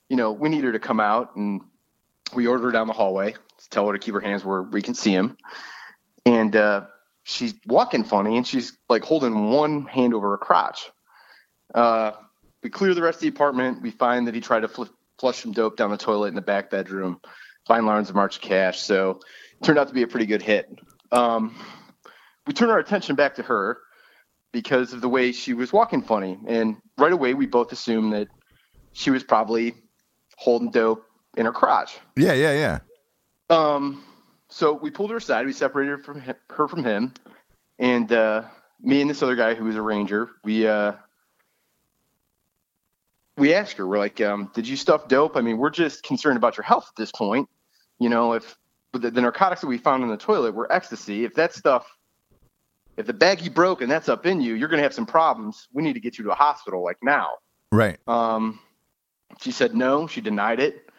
you 0.10 0.18
know, 0.18 0.34
we 0.34 0.50
need 0.50 0.66
her 0.66 0.74
to 0.74 0.80
come 0.80 1.00
out, 1.00 1.38
and 1.38 1.62
we 2.36 2.48
order 2.48 2.64
her 2.64 2.72
down 2.74 2.88
the 2.88 2.94
hallway. 2.94 3.32
To 3.32 3.70
tell 3.70 3.88
her 3.88 3.94
to 3.94 4.00
keep 4.00 4.14
her 4.14 4.20
hands 4.20 4.44
where 4.44 4.62
we 4.62 4.82
can 4.82 4.94
see 4.94 5.14
him, 5.14 5.38
and 6.26 6.54
uh, 6.54 6.88
she's 7.24 7.54
walking 7.66 8.04
funny, 8.04 8.36
and 8.36 8.46
she's 8.46 8.78
like 8.90 9.06
holding 9.06 9.50
one 9.50 9.86
hand 9.86 10.14
over 10.14 10.32
her 10.32 10.38
crotch. 10.38 10.92
Uh, 11.74 12.12
we 12.62 12.70
clear 12.70 12.94
the 12.94 13.02
rest 13.02 13.20
of 13.20 13.22
the 13.22 13.30
apartment. 13.30 13.82
We 13.82 13.92
find 13.92 14.28
that 14.28 14.36
he 14.36 14.42
tried 14.42 14.64
to 14.64 14.68
fl- 14.68 14.84
flush 15.18 15.38
some 15.38 15.54
dope 15.54 15.78
down 15.78 15.92
the 15.92 15.98
toilet 15.98 16.28
in 16.28 16.36
the 16.36 16.42
back 16.42 16.70
bedroom. 16.70 17.22
Find 17.68 17.86
Lawrence 17.86 18.10
a 18.10 18.14
march 18.14 18.42
cash. 18.42 18.82
So 18.82 19.22
turned 19.64 19.80
out 19.80 19.88
to 19.88 19.94
be 19.94 20.02
a 20.02 20.08
pretty 20.08 20.26
good 20.26 20.42
hit. 20.42 20.78
Um, 21.14 21.56
we 22.48 22.54
turn 22.54 22.70
our 22.70 22.80
attention 22.80 23.16
back 23.16 23.36
to 23.36 23.44
her 23.44 23.80
because 24.52 24.94
of 24.94 25.02
the 25.02 25.10
way 25.10 25.32
she 25.32 25.54
was 25.54 25.72
walking 25.72 26.02
funny. 26.02 26.38
And 26.48 26.78
right 26.98 27.12
away, 27.12 27.34
we 27.34 27.46
both 27.46 27.72
assumed 27.72 28.14
that 28.14 28.28
she 28.94 29.10
was 29.10 29.24
probably 29.24 29.76
holding 30.38 30.72
dope 30.72 31.06
in 31.38 31.46
her 31.46 31.52
crotch. 31.52 31.98
Yeah, 32.16 32.34
yeah, 32.34 32.54
yeah. 32.54 32.80
Um, 33.50 34.04
so 34.50 34.74
we 34.74 34.92
pulled 34.92 35.12
her 35.12 35.18
aside. 35.18 35.46
We 35.46 35.54
separated 35.54 35.92
her 35.92 35.98
from 35.98 36.22
him, 36.22 36.36
her 36.50 36.68
from 36.68 36.84
him, 36.84 37.14
and 37.80 38.12
uh, 38.12 38.44
me 38.82 39.02
and 39.02 39.10
this 39.10 39.24
other 39.24 39.36
guy 39.36 39.54
who 39.54 39.66
was 39.66 39.76
a 39.76 39.82
ranger. 39.82 40.30
We 40.44 40.68
uh, 40.68 40.94
we 43.38 43.54
asked 43.54 43.78
her. 43.78 43.88
We're 43.88 44.00
like, 44.00 44.20
um, 44.22 44.52
"Did 44.54 44.68
you 44.68 44.76
stuff 44.76 45.08
dope? 45.08 45.38
I 45.38 45.42
mean, 45.42 45.58
we're 45.58 45.70
just 45.70 46.04
concerned 46.04 46.38
about 46.38 46.58
your 46.58 46.64
health 46.64 46.88
at 46.90 46.96
this 46.96 47.12
point. 47.12 47.50
You 48.00 48.10
know, 48.10 48.34
if 48.34 48.58
the, 48.94 49.12
the 49.12 49.22
narcotics 49.22 49.62
that 49.62 49.68
we 49.68 49.78
found 49.78 50.04
in 50.04 50.10
the 50.10 50.18
toilet 50.18 50.54
were 50.54 50.72
ecstasy, 50.72 51.24
if 51.24 51.36
that 51.36 51.54
stuff, 51.54 51.86
if 52.98 53.06
the 53.06 53.14
baggie 53.14 53.54
broke 53.54 53.82
and 53.82 53.92
that's 53.92 54.10
up 54.10 54.26
in 54.26 54.42
you, 54.42 54.54
you're 54.56 54.70
gonna 54.70 54.84
have 54.84 54.94
some 54.94 55.06
problems. 55.06 55.68
We 55.74 55.84
need 55.84 55.94
to 55.94 56.00
get 56.00 56.18
you 56.18 56.24
to 56.26 56.32
a 56.32 56.36
hospital 56.36 56.84
like 56.84 56.98
now." 57.02 57.30
Right. 57.72 58.00
Um, 58.08 58.60
she 59.40 59.52
said 59.52 59.76
no. 59.76 60.08
She 60.08 60.22
denied 60.22 60.60
it. 60.60 60.90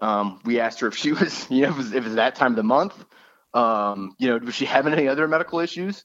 Um, 0.00 0.40
we 0.44 0.60
asked 0.60 0.80
her 0.80 0.88
if 0.88 0.96
she 0.96 1.12
was, 1.20 1.48
you 1.50 1.62
know, 1.62 1.68
if 1.68 1.74
it 1.74 1.78
was, 1.78 1.92
if 1.92 2.04
it 2.04 2.04
was 2.04 2.14
that 2.16 2.34
time 2.34 2.52
of 2.52 2.56
the 2.56 2.62
month. 2.62 3.04
Um, 3.52 4.16
you 4.18 4.28
know, 4.28 4.38
was 4.38 4.54
she 4.54 4.64
having 4.64 4.92
any 4.92 5.06
other 5.06 5.28
medical 5.28 5.60
issues? 5.60 6.04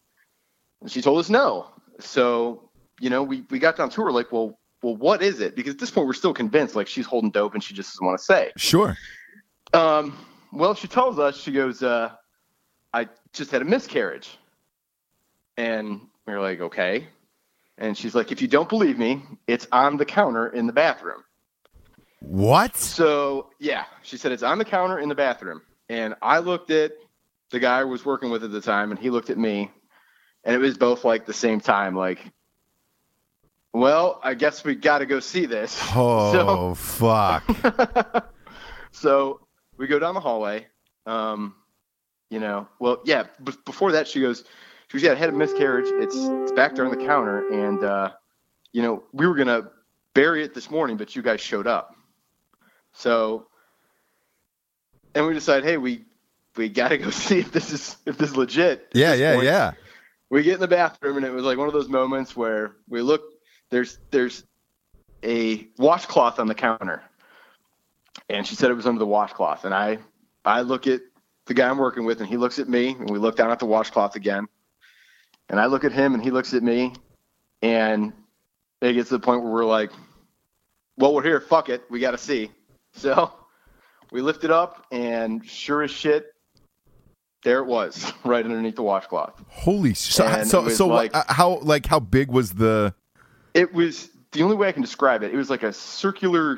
And 0.82 0.92
she 0.92 1.02
told 1.02 1.20
us 1.20 1.30
no. 1.30 1.68
So, 2.00 2.70
you 3.00 3.10
know, 3.10 3.24
we, 3.24 3.44
we 3.50 3.60
got 3.60 3.76
down 3.76 3.90
to 3.90 4.04
her 4.04 4.12
like, 4.12 4.32
well, 4.32 4.60
well, 4.82 4.96
what 4.96 5.22
is 5.22 5.42
it? 5.42 5.56
Because 5.56 5.74
at 5.74 5.80
this 5.80 5.92
point, 5.92 6.08
we're 6.08 6.14
still 6.14 6.34
convinced 6.34 6.76
like 6.76 6.88
she's 6.88 7.06
holding 7.06 7.32
dope 7.32 7.54
and 7.54 7.64
she 7.64 7.74
just 7.74 7.94
doesn't 7.94 8.06
want 8.06 8.18
to 8.18 8.24
say. 8.24 8.52
Sure. 8.56 8.98
Um, 9.74 10.18
well, 10.54 10.74
she 10.74 10.88
tells 10.88 11.20
us, 11.20 11.38
she 11.38 11.52
goes, 11.52 11.84
uh, 11.84 12.12
I 12.94 13.10
just 13.34 13.52
had 13.52 13.62
a 13.62 13.66
miscarriage. 13.66 14.38
And 15.60 16.08
we 16.26 16.32
are 16.32 16.40
like, 16.40 16.62
okay. 16.62 17.08
And 17.78 17.98
she's 17.98 18.16
like, 18.16 18.32
if 18.32 18.42
you 18.42 18.48
don't 18.48 18.70
believe 18.70 18.98
me, 18.98 19.22
it's 19.46 19.68
on 19.74 19.98
the 19.98 20.06
counter 20.06 20.48
in 20.48 20.68
the 20.68 20.74
bathroom. 20.74 21.22
What? 22.22 22.78
So 22.78 23.50
yeah, 23.60 23.84
she 24.02 24.16
said 24.16 24.32
it's 24.32 24.44
on 24.44 24.58
the 24.58 24.64
counter 24.66 25.00
in 25.00 25.10
the 25.10 25.16
bathroom, 25.16 25.62
and 25.90 26.16
I 26.22 26.40
looked 26.40 26.72
at 26.72 26.94
the 27.52 27.60
guy 27.60 27.80
I 27.80 27.84
was 27.84 28.06
working 28.06 28.30
with 28.30 28.44
at 28.44 28.52
the 28.52 28.62
time, 28.62 28.92
and 28.92 29.00
he 29.00 29.10
looked 29.10 29.30
at 29.30 29.38
me, 29.38 29.70
and 30.46 30.56
it 30.56 30.60
was 30.60 30.78
both 30.78 31.04
like 31.04 31.26
the 31.26 31.34
same 31.34 31.60
time, 31.60 31.96
like, 31.96 32.20
well, 33.74 34.20
I 34.24 34.34
guess 34.36 34.64
we 34.64 34.76
got 34.76 35.00
to 35.00 35.06
go 35.06 35.20
see 35.20 35.46
this. 35.46 35.80
Oh 35.96 36.32
so, 36.34 36.76
fuck. 36.76 38.34
So 38.92 39.42
we 39.78 39.88
go 39.88 40.00
down 40.00 40.14
the 40.14 40.20
hallway. 40.20 40.68
Um, 41.06 41.56
you 42.30 42.40
know, 42.40 42.68
well, 42.80 43.02
yeah. 43.06 43.28
B- 43.44 43.54
before 43.66 43.94
that, 43.94 44.08
she 44.08 44.20
goes, 44.20 44.44
she 44.98 45.10
I 45.10 45.16
had 45.16 45.30
a 45.30 45.34
miscarriage. 45.34 45.86
It's 45.88 46.16
it's 46.16 46.52
back 46.54 46.76
there 46.76 46.86
on 46.86 46.92
the 46.92 47.06
counter, 47.06 47.48
and 47.50 47.84
uh, 47.84 48.12
you 48.72 48.82
know, 48.82 49.04
we 49.14 49.28
were 49.28 49.36
gonna 49.36 49.70
bury 50.14 50.44
it 50.44 50.54
this 50.54 50.72
morning, 50.72 50.98
but 50.98 51.16
you 51.16 51.22
guys 51.22 51.42
showed 51.42 51.68
up. 51.68 51.96
So, 52.94 53.48
and 55.14 55.28
we 55.28 55.34
decided, 55.34 55.64
hey, 55.64 55.78
we 55.78 56.06
we 56.56 56.70
got 56.70 56.90
to 56.90 56.98
go 56.98 57.10
see 57.12 57.40
if 57.40 57.52
this 57.52 57.72
is 57.72 57.98
if 58.06 58.18
this 58.18 58.32
is 58.32 58.38
legit. 58.38 58.88
Yeah, 58.94 59.14
yeah, 59.14 59.36
point. 59.36 59.46
yeah. 59.46 59.72
We 60.30 60.44
get 60.44 60.56
in 60.56 60.60
the 60.60 60.68
bathroom, 60.68 61.18
and 61.18 61.26
it 61.26 61.32
was 61.32 61.44
like 61.44 61.58
one 61.58 61.68
of 61.68 61.74
those 61.74 61.90
moments 61.90 62.36
where 62.36 62.76
we 62.88 63.02
look. 63.02 63.22
There's 63.70 64.00
there's 64.10 64.44
a 65.24 65.68
washcloth 65.78 66.40
on 66.40 66.48
the 66.48 66.56
counter, 66.56 67.04
and 68.28 68.46
she 68.46 68.56
said 68.56 68.72
it 68.72 68.76
was 68.76 68.88
under 68.88 69.00
the 69.00 69.06
washcloth. 69.06 69.66
And 69.66 69.74
I 69.74 70.00
I 70.44 70.62
look 70.62 70.88
at 70.88 71.02
the 71.46 71.54
guy 71.54 71.70
I'm 71.70 71.78
working 71.78 72.06
with, 72.06 72.20
and 72.22 72.28
he 72.28 72.38
looks 72.38 72.58
at 72.58 72.68
me, 72.68 72.90
and 72.90 73.10
we 73.10 73.20
look 73.20 73.36
down 73.36 73.52
at 73.52 73.60
the 73.60 73.66
washcloth 73.66 74.16
again. 74.16 74.48
And 75.50 75.60
I 75.60 75.66
look 75.66 75.84
at 75.84 75.92
him, 75.92 76.14
and 76.14 76.24
he 76.24 76.32
looks 76.32 76.54
at 76.54 76.64
me, 76.64 76.94
and 77.62 78.14
it 78.82 78.94
gets 78.94 79.10
to 79.10 79.16
the 79.16 79.24
point 79.24 79.44
where 79.44 79.52
we're 79.52 79.66
like, 79.66 79.92
"Well, 80.98 81.14
we're 81.14 81.24
here. 81.24 81.40
Fuck 81.42 81.70
it. 81.70 81.84
We 81.90 82.00
got 82.00 82.12
to 82.12 82.18
see." 82.18 82.52
So 82.92 83.32
we 84.12 84.22
lift 84.22 84.44
it 84.44 84.50
up, 84.50 84.88
and 84.92 85.46
sure 85.46 85.84
as 85.84 85.92
shit, 85.92 86.34
there 87.44 87.60
it 87.60 87.68
was, 87.68 88.12
right 88.26 88.44
underneath 88.44 88.76
the 88.76 88.82
washcloth. 88.82 89.42
Holy 89.48 89.94
shit! 89.94 90.16
so 90.16 90.44
so 90.44 90.70
so 90.70 90.88
like- 90.88 91.16
uh, 91.16 91.24
how 91.28 91.60
like 91.60 91.86
how 91.86 92.00
big 92.00 92.32
was 92.32 92.54
the 92.54 92.94
It 93.54 93.74
was 93.74 94.10
the 94.32 94.42
only 94.42 94.56
way 94.56 94.68
I 94.68 94.72
can 94.72 94.82
describe 94.82 95.22
it. 95.22 95.32
It 95.32 95.38
was 95.38 95.52
like 95.52 95.62
a 95.62 95.72
circular 95.72 96.58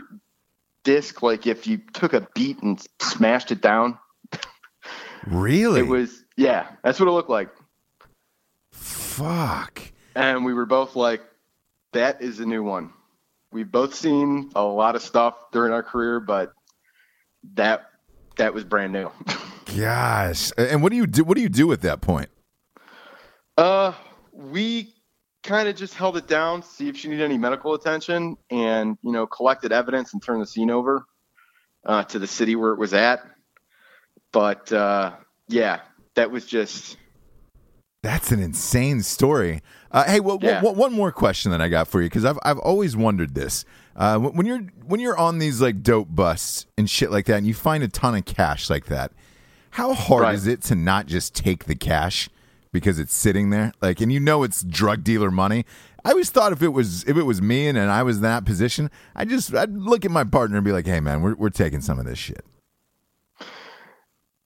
disc, 0.83 1.21
like 1.21 1.47
if 1.47 1.67
you 1.67 1.79
took 1.93 2.13
a 2.13 2.27
beat 2.33 2.61
and 2.63 2.81
smashed 3.01 3.51
it 3.51 3.61
down. 3.61 3.97
really 5.27 5.81
It 5.81 5.87
was, 5.87 6.23
yeah, 6.37 6.67
that's 6.83 6.99
what 6.99 7.07
it 7.07 7.11
looked 7.11 7.29
like. 7.29 7.49
Fuck. 9.23 9.81
And 10.15 10.43
we 10.45 10.53
were 10.53 10.65
both 10.65 10.95
like, 10.95 11.21
"That 11.93 12.21
is 12.21 12.39
a 12.39 12.45
new 12.45 12.63
one." 12.63 12.93
we've 13.51 13.71
both 13.71 13.93
seen 13.93 14.51
a 14.55 14.63
lot 14.63 14.95
of 14.95 15.01
stuff 15.01 15.51
during 15.51 15.73
our 15.73 15.83
career, 15.83 16.19
but 16.19 16.53
that 17.53 17.89
that 18.37 18.53
was 18.53 18.63
brand 18.63 18.93
new. 18.93 19.11
Gosh. 19.77 20.51
And 20.57 20.81
what 20.81 20.91
do 20.91 20.95
you 20.95 21.07
do? 21.07 21.23
What 21.23 21.35
do 21.35 21.43
you 21.43 21.49
do 21.49 21.71
at 21.71 21.81
that 21.81 22.01
point? 22.01 22.29
Uh, 23.57 23.93
we 24.31 24.93
kind 25.43 25.67
of 25.67 25.75
just 25.75 25.93
held 25.93 26.17
it 26.17 26.27
down, 26.27 26.63
see 26.63 26.87
if 26.87 26.97
she 26.97 27.09
needed 27.09 27.23
any 27.23 27.37
medical 27.37 27.73
attention, 27.73 28.37
and 28.49 28.97
you 29.03 29.11
know, 29.11 29.27
collected 29.27 29.71
evidence 29.71 30.13
and 30.13 30.23
turned 30.23 30.41
the 30.41 30.47
scene 30.47 30.71
over 30.71 31.05
uh, 31.85 32.03
to 32.05 32.19
the 32.19 32.27
city 32.27 32.55
where 32.55 32.71
it 32.71 32.79
was 32.79 32.93
at. 32.93 33.21
But 34.31 34.71
uh, 34.71 35.13
yeah, 35.47 35.81
that 36.15 36.31
was 36.31 36.45
just 36.45 36.97
That's 38.03 38.31
an 38.31 38.41
insane 38.41 39.03
story. 39.03 39.61
Uh, 39.91 40.05
hey, 40.05 40.19
well, 40.19 40.39
Yeah. 40.41 40.61
one- 40.61 40.75
one 40.75 40.93
more 40.93 41.11
question 41.11 41.51
that 41.51 41.61
I 41.61 41.69
got 41.69 41.87
for 41.87 42.01
you 42.01 42.07
because 42.07 42.25
I've 42.25 42.39
I've 42.43 42.57
always 42.57 42.95
wondered 42.97 43.35
this. 43.35 43.63
Uh, 43.95 44.17
when 44.17 44.33
when 44.35 44.45
you're 44.47 44.61
when 44.87 44.99
you're 44.99 45.17
on 45.17 45.37
these 45.37 45.61
like 45.61 45.83
dope 45.83 46.07
busts 46.09 46.65
and 46.77 46.89
shit 46.89 47.11
like 47.11 47.25
that, 47.27 47.37
and 47.37 47.45
you 47.47 47.53
find 47.53 47.83
a 47.83 47.87
ton 47.87 48.15
of 48.15 48.25
cash 48.25 48.69
like 48.69 48.85
that, 48.87 49.11
how 49.71 49.93
hard 49.93 50.23
Right. 50.23 50.35
is 50.35 50.47
it 50.47 50.61
to 50.63 50.75
not 50.75 51.05
just 51.05 51.35
take 51.35 51.65
the 51.65 51.75
cash 51.75 52.29
because 52.71 52.97
it's 52.97 53.13
sitting 53.13 53.51
there? 53.51 53.71
Like, 53.81 54.01
and 54.01 54.11
you 54.11 54.19
know 54.19 54.41
it's 54.43 54.63
drug 54.63 55.03
dealer 55.03 55.29
money. 55.29 55.65
I 56.03 56.11
always 56.11 56.31
thought 56.31 56.51
if 56.53 56.63
it 56.63 56.69
was 56.69 57.03
if 57.03 57.17
it 57.17 57.23
was 57.23 57.39
me 57.41 57.67
and, 57.67 57.77
and 57.77 57.91
I 57.91 58.01
was 58.01 58.15
in 58.17 58.23
that 58.23 58.45
position, 58.45 58.89
I 59.15 59.25
just 59.25 59.53
I'd 59.53 59.73
look 59.77 60.05
at 60.05 60.11
my 60.11 60.23
partner 60.23 60.57
and 60.57 60.65
be 60.65 60.71
like, 60.71 60.87
hey 60.87 61.01
man, 61.01 61.21
we're 61.21 61.35
we're 61.35 61.49
taking 61.51 61.81
some 61.81 61.99
of 61.99 62.05
this 62.05 62.17
shit. 62.17 62.43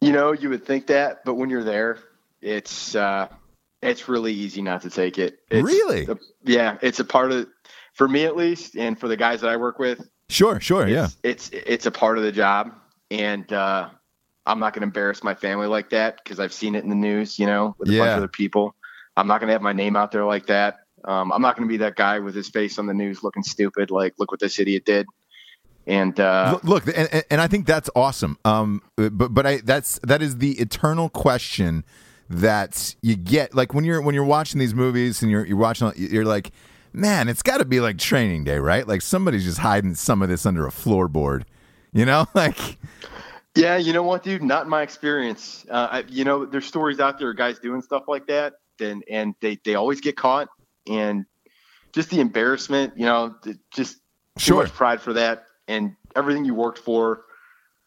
you 0.02 0.12
know, 0.12 0.34
you 0.34 0.50
would 0.50 0.66
think 0.66 0.88
that, 0.88 1.24
but 1.24 1.36
when 1.36 1.50
you're 1.50 1.64
there, 1.64 2.00
it's 2.42 2.94
uh, 2.96 3.28
it's 3.86 4.08
really 4.10 4.34
easy 4.34 4.62
not 4.62 4.82
to 4.82 4.90
take 4.90 5.18
it. 5.18 5.40
It's 5.50 5.64
Really? 5.64 6.06
a- 6.06 6.18
yeah, 6.44 6.78
it's 6.82 7.00
a 7.00 7.06
part 7.06 7.32
of 7.32 7.48
for 7.94 8.08
me 8.08 8.26
at 8.26 8.36
least, 8.36 8.76
and 8.76 9.00
for 9.00 9.08
the 9.08 9.18
guys 9.18 9.42
that 9.42 9.50
I 9.50 9.58
work 9.58 9.80
with. 9.80 10.08
Sure, 10.30 10.60
sure, 10.60 10.88
yeah. 10.88 11.08
it's, 11.24 11.50
it's 11.52 11.64
it's 11.68 11.86
a 11.86 11.92
part 11.92 12.18
of 12.18 12.24
the 12.24 12.32
job, 12.32 12.74
and 13.12 13.52
uh, 13.54 13.90
I'm 14.46 14.60
not 14.60 14.74
going 14.74 14.82
to 14.82 14.86
embarrass 14.88 15.24
my 15.24 15.36
family 15.36 15.68
like 15.68 15.92
that 15.92 16.18
because 16.24 16.40
I've 16.40 16.54
seen 16.54 16.76
it 16.76 16.84
in 16.84 16.90
the 16.90 16.96
news, 16.96 17.38
you 17.40 17.46
know, 17.46 17.76
with 17.78 17.90
a 17.90 17.98
bunch 17.98 18.10
of 18.12 18.18
other 18.18 18.28
people. 18.28 18.76
I'm 19.18 19.28
not 19.28 19.40
going 19.40 19.48
to 19.48 19.54
have 19.54 19.62
my 19.62 19.74
name 19.74 19.96
out 19.96 20.12
there 20.12 20.26
like 20.26 20.48
that. 20.48 20.80
Um, 21.06 21.32
I'm 21.32 21.42
not 21.42 21.56
going 21.56 21.68
to 21.68 21.72
be 21.72 21.78
that 21.78 21.96
guy 21.96 22.20
with 22.20 22.34
his 22.36 22.50
face 22.50 22.80
on 22.80 22.88
the 22.88 22.94
news 22.94 23.24
looking 23.24 23.44
stupid, 23.44 23.92
like 23.92 24.16
look 24.18 24.32
what 24.32 24.40
this 24.40 24.58
idiot 24.60 24.84
did. 24.86 25.06
And 25.88 26.20
uh, 26.20 26.60
Look, 26.64 26.88
and- 26.88 27.24
and 27.30 27.40
I 27.40 27.46
think 27.48 27.68
that's 27.68 27.90
awesome. 27.96 28.40
Um, 28.44 28.82
but 28.98 29.30
but 29.34 29.46
I 29.46 29.58
that's 29.58 30.00
that 30.04 30.22
is 30.24 30.40
the 30.40 30.54
eternal 30.54 31.10
question 31.10 31.86
that 32.30 32.96
you 33.02 33.16
get. 33.16 33.54
Like 33.56 33.74
when 33.74 33.84
you're 33.84 34.02
when 34.02 34.16
you're 34.16 34.26
watching 34.26 34.60
these 34.60 34.74
movies 34.74 35.22
and 35.22 35.32
you're 35.32 35.46
you're 35.46 35.58
watching, 35.58 35.92
you're 35.96 36.26
like, 36.26 36.52
man, 36.94 37.28
it's 37.28 37.42
got 37.44 37.58
to 37.58 37.66
be 37.66 37.80
like 37.80 37.98
Training 37.98 38.44
Day, 38.44 38.58
right? 38.60 38.88
Like 38.88 39.02
somebody's 39.02 39.44
just 39.44 39.60
hiding 39.60 39.96
some 39.96 40.22
of 40.22 40.30
this 40.30 40.46
under 40.46 40.66
a 40.66 40.72
floorboard, 40.72 41.44
you 41.94 42.06
know? 42.06 42.26
Like, 42.36 42.78
Yeah, 43.56 43.78
you 43.78 43.94
know 43.94 44.04
what, 44.04 44.24
dude? 44.24 44.44
Not 44.44 44.64
in 44.64 44.70
my 44.70 44.82
experience. 44.82 45.66
Uh, 45.70 45.88
I, 45.92 46.04
you 46.10 46.24
know, 46.26 46.46
there's 46.46 46.66
stories 46.66 47.00
out 47.00 47.18
there 47.20 47.30
of 47.32 47.38
guys 47.38 47.60
doing 47.60 47.82
stuff 47.82 48.04
like 48.08 48.28
that, 48.28 48.56
and 48.82 49.04
and 49.10 49.34
they 49.42 49.60
they 49.64 49.76
always 49.76 50.02
get 50.02 50.18
caught, 50.18 50.50
and 50.90 51.26
just 51.94 52.10
the 52.10 52.20
embarrassment, 52.20 52.98
you 52.98 53.06
know, 53.06 53.36
just 53.72 53.94
too 53.96 54.00
Sure. 54.38 54.64
much 54.64 54.74
pride 54.74 55.00
for 55.00 55.14
that, 55.14 55.46
and 55.70 55.96
everything 56.18 56.44
you 56.44 56.54
worked 56.54 56.80
for, 56.80 57.24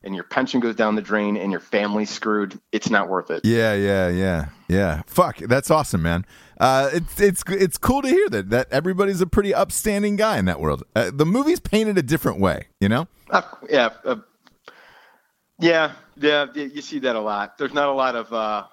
and 0.02 0.14
your 0.14 0.24
pension 0.24 0.60
goes 0.60 0.76
down 0.76 0.94
the 0.94 1.02
drain, 1.02 1.36
and 1.36 1.50
your 1.50 1.60
family's 1.60 2.10
screwed. 2.10 2.58
It's 2.72 2.90
not 2.90 3.08
worth 3.08 3.30
it. 3.30 3.44
yeah, 3.44 3.74
yeah, 3.74 4.08
yeah, 4.08 4.48
yeah. 4.68 5.02
Fuck, 5.06 5.38
that's 5.38 5.70
awesome, 5.70 6.02
man. 6.02 6.24
Uh, 6.60 6.90
it's 6.92 7.20
it's 7.20 7.42
it's 7.48 7.78
cool 7.78 8.02
to 8.02 8.08
hear 8.08 8.28
that 8.28 8.50
that 8.50 8.68
everybody's 8.70 9.20
a 9.20 9.26
pretty 9.26 9.54
upstanding 9.54 10.16
guy 10.16 10.38
in 10.38 10.44
that 10.46 10.60
world. 10.60 10.82
Uh, 10.94 11.10
the 11.12 11.26
movie's 11.26 11.60
painted 11.60 11.98
a 11.98 12.02
different 12.02 12.40
way, 12.40 12.66
you 12.80 12.88
know? 12.88 13.06
Uh, 13.30 13.42
yeah, 13.70 13.90
uh, 14.04 14.16
yeah, 15.60 15.92
yeah. 16.16 16.46
You 16.54 16.82
see 16.82 17.00
that 17.00 17.16
a 17.16 17.20
lot. 17.20 17.58
There's 17.58 17.74
not 17.74 17.88
a 17.88 17.92
lot 17.92 18.16
of 18.16 18.32
uh, 18.32 18.64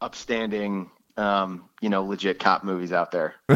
upstanding, 0.00 0.90
um, 1.16 1.68
you 1.80 1.88
know, 1.88 2.02
legit 2.04 2.38
cop 2.38 2.64
movies 2.64 2.92
out 2.92 3.10
there. 3.12 3.34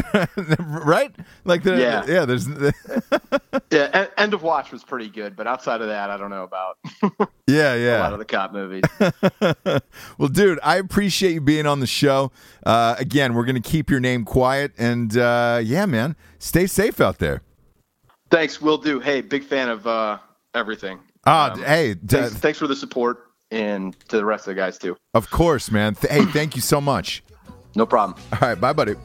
right? 0.59 1.13
Like 1.45 1.63
the 1.63 1.77
Yeah. 1.77 2.05
yeah. 2.07 2.25
There's 2.25 2.47
Yeah, 3.71 4.07
End 4.17 4.33
of 4.33 4.41
Watch 4.43 4.71
was 4.71 4.83
pretty 4.83 5.09
good, 5.09 5.35
but 5.35 5.45
outside 5.47 5.81
of 5.81 5.87
that, 5.87 6.09
I 6.09 6.17
don't 6.17 6.29
know 6.29 6.43
about 6.43 6.77
yeah, 7.47 7.75
yeah. 7.75 7.99
a 7.99 8.01
lot 8.01 8.13
of 8.13 8.19
the 8.19 8.25
cop 8.25 8.51
movies. 8.53 8.83
well, 10.17 10.27
dude, 10.29 10.59
I 10.63 10.77
appreciate 10.77 11.33
you 11.33 11.41
being 11.41 11.65
on 11.65 11.79
the 11.79 11.87
show. 11.87 12.31
Uh, 12.65 12.95
again, 12.97 13.33
we're 13.33 13.45
gonna 13.45 13.59
keep 13.61 13.89
your 13.89 13.99
name 13.99 14.25
quiet, 14.25 14.71
and 14.77 15.15
uh, 15.17 15.59
yeah, 15.63 15.85
man, 15.85 16.15
stay 16.39 16.65
safe 16.67 16.99
out 17.01 17.19
there. 17.19 17.41
thanks, 18.31 18.61
will 18.61 18.77
do. 18.77 18.99
Hey, 18.99 19.21
big 19.21 19.43
fan 19.43 19.69
of 19.69 19.85
uh, 19.85 20.17
everything. 20.55 20.99
Ah, 21.25 21.51
Um, 21.51 21.63
hey, 21.63 21.93
d- 21.95 21.99
Thanks, 22.17 22.33
thanks 22.35 22.59
for 22.59 22.67
the 22.67 22.75
support, 22.75 23.27
and 23.51 23.99
to 24.09 24.17
the 24.17 24.25
rest 24.25 24.47
of 24.47 24.55
the 24.55 24.61
guys 24.61 24.77
too. 24.77 24.95
of 25.13 25.29
course, 25.29 25.69
man. 25.71 25.95
Hey, 26.01 26.25
thank 26.25 26.55
you 26.55 26.61
so 26.61 26.79
much. 26.81 27.21
No 27.79 27.85
problem. 27.85 28.21
All 28.33 28.39
right, 28.49 28.59
bye, 28.59 28.73
buddy. 28.73 28.95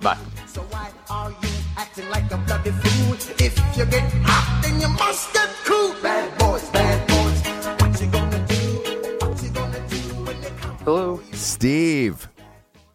Bye. 0.00 0.16
So 0.46 0.60
why 0.70 0.92
are 1.10 1.30
you 1.30 1.48
acting 1.76 2.08
like 2.08 2.30
a 2.30 2.36
bloody 2.38 2.70
fool? 2.70 3.14
If 3.44 3.58
you 3.76 3.84
get 3.86 4.08
hot, 4.22 4.60
then 4.62 4.80
you 4.80 4.88
must 4.90 5.32
get 5.34 5.48
cool. 5.64 5.92
Bad 6.00 6.38
boys, 6.38 6.68
bad 6.70 7.08
boys. 7.08 7.82
What 7.82 8.00
you 8.00 8.06
gonna 8.06 8.46
do? 8.46 9.26
What 9.26 9.42
you 9.42 9.50
gonna 9.50 9.88
do 9.88 9.96
when 10.24 10.40
they 10.40 10.50
come? 10.50 10.76
Hello. 10.84 11.20
Steve, 11.32 12.28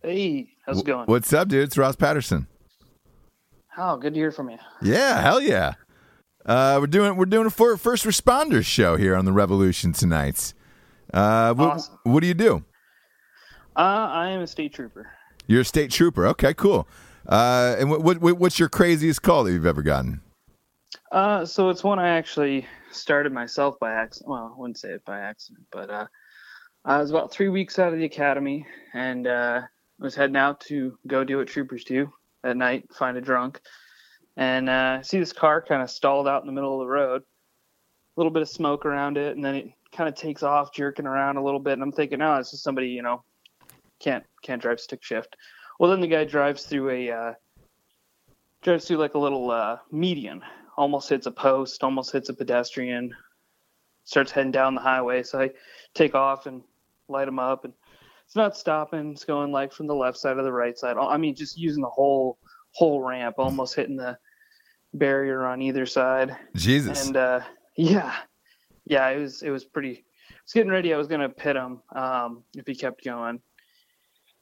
Hey, 0.01 0.47
how's 0.65 0.79
it 0.79 0.85
going? 0.85 1.05
what's 1.07 1.33
up, 1.33 1.49
dude? 1.49 1.63
It's 1.65 1.77
Ross 1.77 1.97
Patterson. 1.97 2.47
Oh, 3.77 3.97
good 3.97 4.13
to 4.13 4.19
hear 4.21 4.31
from 4.31 4.49
you. 4.49 4.57
Yeah, 4.81 5.19
hell 5.21 5.41
yeah. 5.41 5.73
Uh, 6.45 6.77
we're 6.79 6.87
doing 6.87 7.17
we're 7.17 7.25
doing 7.25 7.47
a 7.47 7.49
fir- 7.49 7.75
first 7.75 8.05
responders 8.05 8.63
show 8.65 8.95
here 8.95 9.13
on 9.13 9.25
the 9.25 9.33
Revolution 9.33 9.91
tonight. 9.91 10.53
Uh, 11.13 11.53
wh- 11.53 11.59
Awesome. 11.59 11.99
what 12.03 12.21
do 12.21 12.27
you 12.27 12.33
do? 12.33 12.63
Uh, 13.75 14.07
I 14.09 14.29
am 14.29 14.41
a 14.41 14.47
state 14.47 14.73
trooper. 14.73 15.11
You're 15.47 15.61
a 15.61 15.65
state 15.65 15.91
trooper. 15.91 16.27
Okay, 16.27 16.53
cool. 16.53 16.87
Uh, 17.27 17.75
and 17.79 17.89
what, 17.89 18.21
what 18.21 18.37
what's 18.37 18.59
your 18.59 18.69
craziest 18.69 19.21
call 19.21 19.43
that 19.43 19.51
you've 19.51 19.65
ever 19.65 19.81
gotten? 19.81 20.21
Uh, 21.11 21.45
so 21.45 21.69
it's 21.69 21.83
one 21.83 21.99
I 21.99 22.09
actually 22.09 22.65
started 22.91 23.33
myself 23.33 23.79
by 23.79 23.93
accident. 23.93 24.29
Well, 24.29 24.53
I 24.55 24.59
wouldn't 24.59 24.77
say 24.77 24.89
it 24.89 25.03
by 25.05 25.19
accident, 25.19 25.65
but 25.71 25.89
uh, 25.89 26.07
I 26.85 26.99
was 26.99 27.09
about 27.09 27.31
three 27.31 27.49
weeks 27.49 27.79
out 27.79 27.93
of 27.93 27.99
the 27.99 28.05
academy 28.05 28.65
and 28.93 29.27
uh, 29.27 29.61
was 29.99 30.15
heading 30.15 30.37
out 30.37 30.61
to 30.61 30.97
go 31.07 31.23
do 31.23 31.37
what 31.37 31.47
troopers 31.47 31.83
do 31.83 32.11
at 32.43 32.57
night, 32.57 32.85
find 32.93 33.17
a 33.17 33.21
drunk, 33.21 33.61
and 34.35 34.69
uh, 34.69 35.01
see 35.01 35.19
this 35.19 35.33
car 35.33 35.61
kind 35.61 35.81
of 35.81 35.89
stalled 35.89 36.27
out 36.27 36.41
in 36.43 36.47
the 36.47 36.53
middle 36.53 36.73
of 36.73 36.85
the 36.85 36.91
road. 36.91 37.21
A 37.21 38.19
little 38.19 38.31
bit 38.31 38.41
of 38.41 38.49
smoke 38.49 38.85
around 38.85 39.17
it, 39.17 39.35
and 39.35 39.43
then 39.43 39.55
it 39.55 39.67
kind 39.91 40.09
of 40.09 40.15
takes 40.15 40.43
off, 40.43 40.73
jerking 40.73 41.05
around 41.05 41.37
a 41.37 41.43
little 41.43 41.59
bit. 41.59 41.73
And 41.73 41.83
I'm 41.83 41.91
thinking, 41.91 42.21
oh, 42.21 42.37
this 42.37 42.53
is 42.53 42.63
somebody 42.63 42.87
you 42.89 43.01
know 43.01 43.23
can't 43.99 44.23
can't 44.41 44.61
drive 44.61 44.79
stick 44.79 45.03
shift. 45.03 45.35
Well, 45.79 45.91
then 45.91 46.01
the 46.01 46.07
guy 46.07 46.23
drives 46.23 46.63
through 46.63 46.89
a 46.89 47.11
uh, 47.11 47.33
drives 48.61 48.85
through 48.85 48.97
like 48.97 49.13
a 49.13 49.19
little 49.19 49.51
uh, 49.51 49.77
median, 49.91 50.41
almost 50.77 51.09
hits 51.09 51.27
a 51.27 51.31
post, 51.31 51.83
almost 51.83 52.11
hits 52.11 52.29
a 52.29 52.33
pedestrian, 52.33 53.13
starts 54.03 54.31
heading 54.31 54.51
down 54.51 54.75
the 54.75 54.81
highway. 54.81 55.23
So 55.23 55.39
I 55.39 55.51
take 55.93 56.15
off 56.15 56.45
and 56.45 56.61
light 57.07 57.27
him 57.27 57.39
up, 57.39 57.65
and 57.65 57.73
it's 58.25 58.35
not 58.35 58.57
stopping. 58.57 59.11
It's 59.11 59.25
going 59.25 59.51
like 59.51 59.71
from 59.71 59.87
the 59.87 59.95
left 59.95 60.17
side 60.17 60.35
to 60.35 60.43
the 60.43 60.51
right 60.51 60.77
side. 60.77 60.97
I 60.97 61.17
mean, 61.17 61.35
just 61.35 61.57
using 61.57 61.81
the 61.81 61.89
whole 61.89 62.37
whole 62.71 63.01
ramp, 63.01 63.35
almost 63.37 63.75
hitting 63.75 63.95
the 63.97 64.17
barrier 64.93 65.45
on 65.45 65.61
either 65.61 65.85
side. 65.85 66.35
Jesus. 66.55 67.07
And 67.07 67.17
uh, 67.17 67.41
yeah, 67.75 68.15
yeah, 68.85 69.07
it 69.09 69.19
was 69.19 69.41
it 69.43 69.49
was 69.49 69.65
pretty. 69.65 70.05
I 70.29 70.33
was 70.43 70.53
getting 70.53 70.71
ready. 70.71 70.93
I 70.93 70.97
was 70.97 71.07
gonna 71.07 71.29
pit 71.29 71.55
him 71.55 71.81
um, 71.95 72.43
if 72.55 72.65
he 72.65 72.75
kept 72.75 73.03
going, 73.03 73.41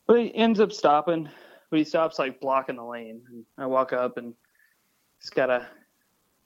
but 0.08 0.20
he 0.20 0.34
ends 0.36 0.60
up 0.60 0.72
stopping. 0.72 1.30
But 1.72 1.80
he 1.80 1.86
stops 1.86 2.20
like 2.20 2.40
blocking 2.40 2.76
the 2.76 2.84
lane. 2.84 3.22
And 3.30 3.44
I 3.58 3.66
walk 3.66 3.92
up 3.92 4.18
and 4.18 4.34
he's 5.20 5.30
got 5.32 5.50
a 5.50 5.68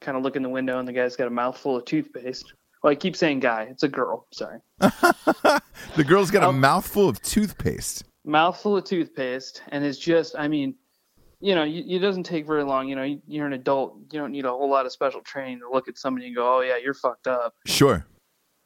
kind 0.02 0.15
of 0.17 0.24
look 0.24 0.36
in 0.38 0.43
the 0.43 0.50
window, 0.50 0.80
and 0.80 0.88
the 0.88 0.93
guy's 0.93 1.15
got 1.17 1.28
a 1.28 1.32
mouthful 1.32 1.76
of 1.78 1.86
toothpaste. 1.86 2.54
Well, 2.82 2.91
I 2.91 2.95
keep 2.95 3.15
saying 3.17 3.41
guy. 3.41 3.63
It's 3.69 3.84
a 3.84 3.89
girl. 3.89 4.26
Sorry. 4.32 4.60
the 4.80 6.04
girl's 6.08 6.32
got 6.32 6.43
a 6.43 6.48
Oh. 6.48 6.52
mouthful 6.52 7.10
of 7.10 7.22
toothpaste. 7.22 8.06
mouthful 8.26 8.78
of 8.78 8.84
toothpaste 8.84 9.63
and 9.69 9.84
it's 9.84 9.98
just 9.98 10.36
i 10.38 10.48
mean 10.48 10.76
you 11.39 11.56
know 11.56 11.63
you, 11.63 11.84
it 11.98 12.00
doesn't 12.00 12.24
take 12.24 12.45
very 12.45 12.63
long 12.63 12.88
you 12.88 12.95
know 12.95 13.02
you- 13.04 13.22
you're 13.28 13.48
an 13.48 13.54
adult 13.54 13.95
you 14.12 14.19
don't 14.19 14.32
need 14.32 14.45
a 14.45 14.50
whole 14.50 14.69
lot 14.69 14.86
of 14.86 14.91
special 14.91 15.22
training 15.22 15.58
to 15.60 15.69
look 15.72 15.88
at 15.88 15.98
somebody 15.98 16.28
and 16.28 16.36
go 16.36 16.58
oh 16.58 16.62
yeah 16.62 16.76
you're 16.78 16.93
fucked 16.93 17.28
up 17.28 17.56
Sure. 17.65 18.06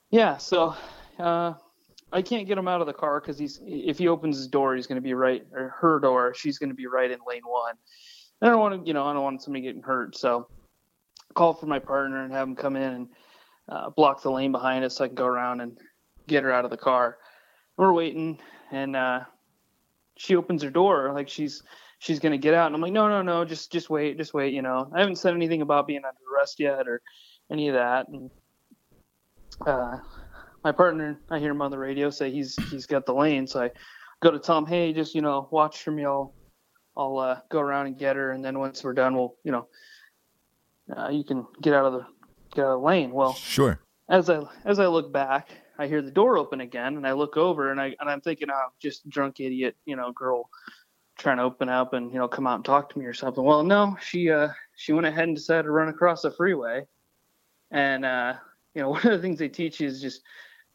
yeah 0.09 0.37
so 0.37 0.75
uh 1.19 1.53
i 2.13 2.21
can't 2.21 2.47
get 2.47 2.57
him 2.57 2.67
out 2.67 2.81
of 2.81 2.87
the 2.87 2.93
car 2.93 3.19
because 3.19 3.37
he's 3.37 3.59
if 3.65 3.97
he 3.97 4.07
opens 4.07 4.37
his 4.37 4.47
door 4.47 4.75
he's 4.75 4.87
going 4.87 4.95
to 4.95 5.01
be 5.01 5.13
right 5.13 5.45
or 5.53 5.75
her 5.79 5.99
door 5.99 6.33
she's 6.33 6.57
going 6.57 6.69
to 6.69 6.75
be 6.75 6.87
right 6.87 7.11
in 7.11 7.19
lane 7.27 7.41
one 7.45 7.75
i 8.41 8.47
don't 8.47 8.59
want 8.59 8.81
to 8.81 8.87
you 8.87 8.93
know 8.93 9.05
i 9.05 9.13
don't 9.13 9.23
want 9.23 9.41
somebody 9.41 9.63
getting 9.63 9.81
hurt 9.81 10.15
so 10.15 10.47
call 11.33 11.53
for 11.53 11.65
my 11.65 11.79
partner 11.79 12.23
and 12.23 12.31
have 12.31 12.47
him 12.47 12.55
come 12.55 12.75
in 12.75 12.93
and 12.93 13.07
uh, 13.69 13.89
block 13.89 14.21
the 14.21 14.29
lane 14.29 14.51
behind 14.51 14.85
us 14.85 14.97
so 14.97 15.03
i 15.03 15.07
can 15.07 15.15
go 15.15 15.25
around 15.25 15.61
and 15.61 15.77
get 16.27 16.43
her 16.43 16.51
out 16.51 16.65
of 16.65 16.71
the 16.71 16.77
car 16.77 17.17
we're 17.77 17.93
waiting 17.93 18.39
and 18.71 18.95
uh 18.95 19.21
she 20.15 20.35
opens 20.35 20.61
her 20.61 20.69
door 20.69 21.11
like 21.13 21.27
she's 21.27 21.63
she's 22.03 22.19
gonna 22.19 22.37
get 22.37 22.53
out, 22.53 22.67
and 22.67 22.75
I'm 22.75 22.81
like, 22.81 22.91
no, 22.91 23.07
no, 23.07 23.21
no, 23.21 23.45
just 23.45 23.71
just 23.71 23.89
wait, 23.89 24.17
just 24.17 24.33
wait. 24.33 24.53
You 24.53 24.61
know, 24.61 24.91
I 24.93 24.99
haven't 24.99 25.15
said 25.15 25.33
anything 25.33 25.61
about 25.61 25.87
being 25.87 26.03
under 26.03 26.19
arrest 26.35 26.59
yet 26.59 26.85
or 26.85 27.01
any 27.49 27.69
of 27.69 27.75
that. 27.75 28.09
And 28.09 28.29
uh, 29.65 29.97
my 30.63 30.71
partner, 30.71 31.19
I 31.29 31.39
hear 31.39 31.51
him 31.51 31.61
on 31.61 31.71
the 31.71 31.77
radio 31.77 32.09
say 32.09 32.31
he's 32.31 32.55
he's 32.69 32.85
got 32.85 33.05
the 33.05 33.13
lane, 33.13 33.47
so 33.47 33.63
I 33.63 33.71
go 34.21 34.31
to 34.31 34.39
Tom. 34.39 34.65
hey, 34.65 34.93
just 34.93 35.13
you 35.15 35.21
know, 35.21 35.47
watch 35.51 35.83
for 35.83 35.91
me. 35.91 36.05
I'll 36.05 36.33
I'll 36.95 37.17
uh, 37.17 37.39
go 37.49 37.59
around 37.59 37.87
and 37.87 37.97
get 37.97 38.15
her, 38.15 38.31
and 38.31 38.43
then 38.43 38.59
once 38.59 38.83
we're 38.83 38.93
done, 38.93 39.15
we'll 39.15 39.35
you 39.43 39.51
know, 39.51 39.67
uh, 40.95 41.09
you 41.09 41.23
can 41.23 41.45
get 41.61 41.73
out 41.73 41.85
of 41.85 41.93
the 41.93 42.05
get 42.55 42.65
out 42.65 42.73
of 42.75 42.79
the 42.81 42.85
lane. 42.85 43.11
Well, 43.11 43.33
Sure. 43.33 43.79
as 44.09 44.29
I 44.29 44.41
as 44.65 44.79
I 44.79 44.87
look 44.87 45.11
back, 45.11 45.49
I 45.77 45.87
hear 45.87 46.01
the 46.01 46.11
door 46.11 46.37
open 46.37 46.61
again, 46.61 46.95
and 46.97 47.05
I 47.07 47.13
look 47.13 47.35
over, 47.37 47.71
and 47.71 47.81
I 47.81 47.95
and 47.99 48.09
I'm 48.09 48.21
thinking, 48.21 48.49
oh, 48.51 48.69
just 48.79 49.07
drunk 49.09 49.39
idiot, 49.39 49.75
you 49.85 49.95
know, 49.95 50.11
girl 50.11 50.49
trying 51.19 51.37
to 51.37 51.43
open 51.43 51.69
up 51.69 51.93
and 51.93 52.11
you 52.11 52.17
know 52.17 52.27
come 52.27 52.47
out 52.47 52.55
and 52.55 52.65
talk 52.65 52.89
to 52.91 52.99
me 52.99 53.05
or 53.05 53.13
something. 53.13 53.43
Well, 53.43 53.63
no, 53.63 53.97
she 54.01 54.29
uh 54.31 54.49
she 54.75 54.93
went 54.93 55.07
ahead 55.07 55.25
and 55.25 55.35
decided 55.35 55.63
to 55.63 55.71
run 55.71 55.89
across 55.89 56.21
the 56.21 56.31
freeway, 56.31 56.85
and 57.71 58.05
uh 58.05 58.33
you 58.75 58.81
know 58.81 58.89
one 58.95 59.05
of 59.05 59.11
the 59.11 59.19
things 59.19 59.39
they 59.39 59.49
teach 59.49 59.79
you 59.79 59.87
is 59.87 60.01
just 60.01 60.21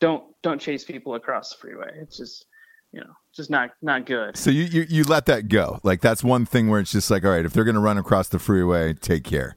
don't 0.00 0.24
don't 0.42 0.60
chase 0.60 0.84
people 0.84 1.14
across 1.14 1.50
the 1.50 1.58
freeway. 1.58 1.90
It's 2.00 2.16
just 2.16 2.46
you 2.92 3.00
know 3.00 3.12
just 3.34 3.50
not 3.50 3.70
not 3.82 4.06
good. 4.06 4.36
So 4.36 4.50
you, 4.50 4.64
you 4.64 4.86
you 4.88 5.04
let 5.04 5.26
that 5.26 5.48
go. 5.48 5.80
Like 5.82 6.00
that's 6.00 6.22
one 6.24 6.46
thing 6.46 6.68
where 6.68 6.80
it's 6.80 6.92
just 6.92 7.10
like, 7.10 7.24
all 7.24 7.30
right, 7.30 7.44
if 7.44 7.52
they're 7.52 7.64
gonna 7.64 7.80
run 7.80 7.98
across 7.98 8.28
the 8.28 8.38
freeway, 8.38 8.94
take 8.94 9.24
care. 9.24 9.56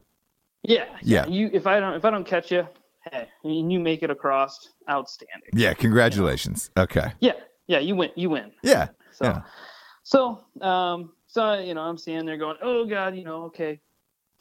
Yeah, 0.64 0.86
Yeah. 1.02 1.26
You 1.28 1.50
if 1.54 1.66
I 1.68 1.80
don't 1.80 1.94
if 1.96 2.06
I 2.06 2.10
don't 2.12 2.26
catch 2.26 2.52
you, 2.52 2.68
hey, 3.12 3.28
and 3.44 3.72
you 3.72 3.80
make 3.80 4.04
it 4.04 4.10
across, 4.12 4.70
outstanding. 4.90 5.50
Yeah, 5.54 5.74
congratulations. 5.74 6.70
Okay. 6.78 7.12
Yeah, 7.20 7.34
yeah, 7.68 7.80
you 7.80 7.96
win, 7.96 8.12
you 8.16 8.30
win. 8.30 8.52
Yeah. 8.62 8.90
So, 9.12 9.26
Yeah. 9.26 9.42
so, 10.04 10.44
um, 10.62 11.14
so 11.28 11.54
you 11.60 11.74
know, 11.74 11.82
I'm 11.82 11.98
standing 11.98 12.26
there 12.26 12.38
going, 12.38 12.58
"Oh 12.62 12.86
God, 12.86 13.16
you 13.16 13.24
know, 13.24 13.44
okay, 13.46 13.80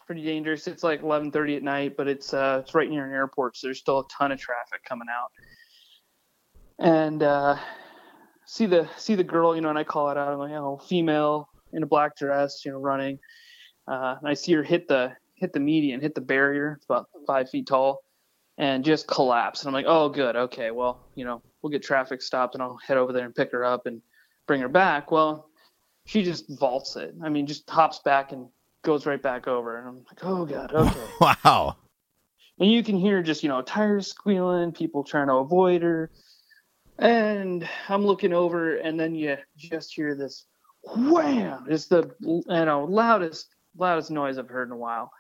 pretty 0.06 0.22
dangerous." 0.24 0.66
It's 0.66 0.82
like 0.82 1.00
11:30 1.02 1.56
at 1.56 1.62
night, 1.62 1.96
but 1.96 2.06
it's 2.08 2.34
uh, 2.34 2.60
it's 2.62 2.74
right 2.74 2.90
near 2.90 3.06
an 3.06 3.12
airport, 3.14 3.56
so 3.56 3.66
there's 3.68 3.78
still 3.78 4.00
a 4.00 4.04
ton 4.08 4.30
of 4.32 4.38
traffic 4.38 4.82
coming 4.84 5.08
out. 5.10 5.30
And 6.80 7.22
uh, 7.22 7.56
see 8.46 8.66
the 8.66 8.88
see 8.96 9.14
the 9.14 9.24
girl, 9.24 9.54
you 9.54 9.60
know, 9.60 9.68
and 9.68 9.78
I 9.78 9.84
call 9.84 10.10
it 10.10 10.16
out. 10.16 10.32
I'm 10.32 10.38
like, 10.38 10.52
"Oh, 10.52 10.78
female 10.88 11.48
in 11.72 11.82
a 11.82 11.86
black 11.86 12.16
dress, 12.16 12.64
you 12.64 12.72
know, 12.72 12.78
running." 12.78 13.18
Uh, 13.86 14.16
and 14.18 14.28
I 14.28 14.34
see 14.34 14.52
her 14.54 14.62
hit 14.62 14.88
the 14.88 15.12
hit 15.34 15.52
the 15.52 15.60
median, 15.60 16.00
hit 16.00 16.14
the 16.14 16.20
barrier. 16.20 16.74
It's 16.76 16.86
about 16.86 17.08
five 17.26 17.50
feet 17.50 17.66
tall, 17.66 18.02
and 18.56 18.82
just 18.84 19.06
collapse. 19.06 19.60
And 19.60 19.68
I'm 19.68 19.74
like, 19.74 19.86
"Oh, 19.86 20.08
good, 20.08 20.36
okay, 20.36 20.70
well, 20.70 21.06
you 21.14 21.24
know, 21.24 21.42
we'll 21.60 21.70
get 21.70 21.82
traffic 21.82 22.22
stopped, 22.22 22.54
and 22.54 22.62
I'll 22.62 22.78
head 22.78 22.96
over 22.96 23.12
there 23.12 23.26
and 23.26 23.34
pick 23.34 23.52
her 23.52 23.64
up 23.64 23.84
and 23.86 24.00
bring 24.46 24.62
her 24.62 24.68
back." 24.68 25.10
Well, 25.10 25.50
she 26.06 26.22
just 26.22 26.46
vaults 26.58 26.96
it. 26.96 27.14
I 27.22 27.28
mean, 27.28 27.46
just 27.46 27.68
hops 27.68 27.98
back 28.00 28.32
and 28.32 28.48
goes 28.82 29.04
right 29.06 29.22
back 29.22 29.46
over. 29.46 29.78
And 29.78 29.88
I'm 29.88 29.96
like, 29.96 30.24
oh 30.24 30.44
god, 30.46 30.72
okay. 30.72 31.00
Wow. 31.20 31.76
and 32.58 32.70
you 32.70 32.82
can 32.82 32.96
hear 32.96 33.22
just 33.22 33.42
you 33.42 33.48
know 33.50 33.60
tires 33.62 34.06
squealing, 34.08 34.72
people 34.72 35.04
trying 35.04 35.26
to 35.28 35.34
avoid 35.34 35.82
her. 35.82 36.10
And 37.00 37.66
I'm 37.88 38.04
looking 38.04 38.34
over, 38.34 38.76
and 38.76 39.00
then 39.00 39.14
you 39.14 39.36
just 39.56 39.94
hear 39.94 40.14
this 40.14 40.44
wham! 40.84 41.64
It's 41.68 41.86
the 41.86 42.10
you 42.20 42.42
know 42.46 42.84
loudest 42.84 43.54
loudest 43.76 44.10
noise 44.10 44.36
I've 44.36 44.48
heard 44.48 44.68
in 44.68 44.72
a 44.72 44.76
while, 44.76 45.10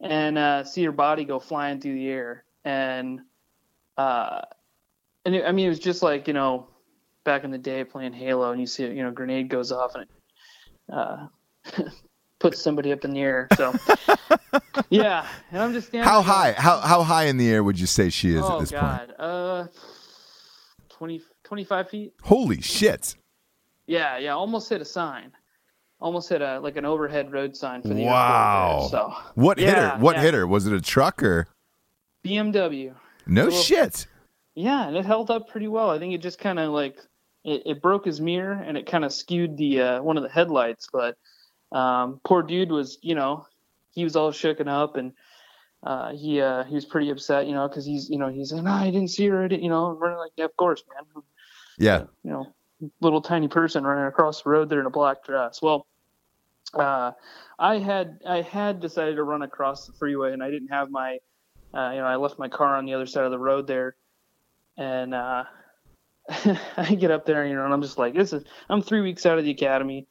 and 0.00 0.38
uh, 0.38 0.62
see 0.62 0.82
your 0.82 0.92
body 0.92 1.24
go 1.24 1.40
flying 1.40 1.80
through 1.80 1.94
the 1.94 2.08
air. 2.08 2.44
And 2.64 3.20
uh, 3.98 4.42
and 5.24 5.34
it, 5.34 5.44
I 5.44 5.50
mean 5.50 5.66
it 5.66 5.70
was 5.70 5.80
just 5.80 6.04
like 6.04 6.28
you 6.28 6.34
know 6.34 6.68
back 7.24 7.42
in 7.42 7.50
the 7.50 7.58
day 7.58 7.82
playing 7.82 8.12
Halo, 8.12 8.52
and 8.52 8.60
you 8.60 8.66
see 8.68 8.84
you 8.84 9.02
know 9.02 9.10
grenade 9.10 9.48
goes 9.48 9.72
off 9.72 9.96
and 9.96 10.04
it 10.04 10.10
uh, 10.92 11.26
puts 12.38 12.62
somebody 12.62 12.92
up 12.92 13.04
in 13.04 13.12
the 13.12 13.20
air. 13.20 13.48
So 13.56 13.74
yeah, 14.88 15.26
and 15.50 15.60
I'm 15.60 15.72
just 15.72 15.88
standing. 15.88 16.08
How 16.08 16.22
high? 16.22 16.52
How 16.52 16.78
how 16.78 17.02
high 17.02 17.24
in 17.24 17.38
the 17.38 17.50
air 17.50 17.64
would 17.64 17.80
you 17.80 17.86
say 17.86 18.08
she 18.10 18.34
is 18.34 18.42
oh 18.44 18.54
at 18.54 18.60
this 18.60 18.70
point? 18.70 18.82
God, 18.82 19.14
uh, 19.18 19.66
20, 21.04 21.20
25 21.44 21.90
feet. 21.90 22.14
Holy 22.22 22.62
shit. 22.62 23.14
Yeah, 23.86 24.16
yeah, 24.16 24.30
almost 24.32 24.70
hit 24.70 24.80
a 24.80 24.86
sign. 24.86 25.32
Almost 26.00 26.30
hit 26.30 26.40
a 26.40 26.58
like 26.60 26.76
an 26.78 26.86
overhead 26.86 27.30
road 27.30 27.54
sign 27.54 27.82
for 27.82 27.88
the 27.88 28.04
Wow. 28.04 28.88
There, 28.90 29.00
so 29.00 29.14
What 29.34 29.58
hit 29.58 29.74
her? 29.74 29.96
What 29.98 30.16
yeah. 30.16 30.22
hit 30.22 30.34
her? 30.34 30.46
Was 30.46 30.66
it 30.66 30.72
a 30.72 30.80
truck 30.80 31.22
or 31.22 31.46
BMW. 32.24 32.94
no 33.26 33.44
Little- 33.44 33.58
shit? 33.60 34.06
Yeah, 34.54 34.86
and 34.88 34.96
it 34.96 35.04
held 35.04 35.30
up 35.30 35.48
pretty 35.48 35.68
well. 35.68 35.90
I 35.90 35.98
think 35.98 36.14
it 36.14 36.18
just 36.22 36.38
kind 36.38 36.58
of 36.58 36.70
like 36.70 36.98
it, 37.44 37.62
it 37.66 37.82
broke 37.82 38.06
his 38.06 38.20
mirror 38.20 38.52
and 38.52 38.78
it 38.78 38.86
kind 38.86 39.04
of 39.04 39.12
skewed 39.12 39.56
the 39.58 39.80
uh, 39.82 40.02
one 40.02 40.16
of 40.16 40.22
the 40.22 40.28
headlights. 40.30 40.86
But 40.92 41.16
um, 41.72 42.20
poor 42.24 42.42
dude 42.42 42.70
was, 42.70 42.96
you 43.02 43.14
know, 43.14 43.46
he 43.92 44.04
was 44.04 44.16
all 44.16 44.32
shooken 44.32 44.68
up 44.68 44.96
and 44.96 45.12
uh, 45.84 46.12
he 46.12 46.40
uh, 46.40 46.64
he 46.64 46.74
was 46.74 46.86
pretty 46.86 47.10
upset, 47.10 47.46
you 47.46 47.52
know, 47.52 47.68
because 47.68 47.84
he's 47.84 48.08
you 48.08 48.18
know 48.18 48.28
he's 48.28 48.52
like, 48.52 48.64
no, 48.64 48.72
I 48.72 48.86
didn't 48.90 49.08
see 49.08 49.26
her, 49.28 49.44
I 49.44 49.48
didn't, 49.48 49.62
you 49.62 49.68
know, 49.68 49.96
we're 50.00 50.18
like, 50.18 50.32
yeah, 50.36 50.46
of 50.46 50.56
course, 50.56 50.82
man. 50.94 51.22
Yeah. 51.78 52.04
you 52.22 52.30
know, 52.30 52.54
little 53.00 53.20
tiny 53.20 53.48
person 53.48 53.84
running 53.84 54.06
across 54.06 54.42
the 54.42 54.50
road 54.50 54.68
there 54.68 54.80
in 54.80 54.86
a 54.86 54.90
black 54.90 55.24
dress. 55.24 55.60
Well, 55.60 55.86
uh, 56.72 57.12
I 57.58 57.78
had 57.78 58.20
I 58.26 58.40
had 58.40 58.80
decided 58.80 59.16
to 59.16 59.24
run 59.24 59.42
across 59.42 59.86
the 59.86 59.92
freeway, 59.92 60.32
and 60.32 60.42
I 60.42 60.50
didn't 60.50 60.68
have 60.68 60.90
my, 60.90 61.18
uh, 61.74 61.90
you 61.90 61.98
know, 61.98 62.06
I 62.06 62.16
left 62.16 62.38
my 62.38 62.48
car 62.48 62.76
on 62.76 62.86
the 62.86 62.94
other 62.94 63.06
side 63.06 63.24
of 63.24 63.30
the 63.30 63.38
road 63.38 63.66
there, 63.66 63.96
and 64.78 65.14
uh, 65.14 65.44
I 66.76 66.96
get 66.98 67.10
up 67.10 67.26
there, 67.26 67.46
you 67.46 67.54
know, 67.54 67.64
and 67.64 67.74
I'm 67.74 67.82
just 67.82 67.98
like, 67.98 68.14
this 68.14 68.32
is 68.32 68.44
I'm 68.70 68.80
three 68.80 69.02
weeks 69.02 69.26
out 69.26 69.38
of 69.38 69.44
the 69.44 69.50
academy. 69.50 70.06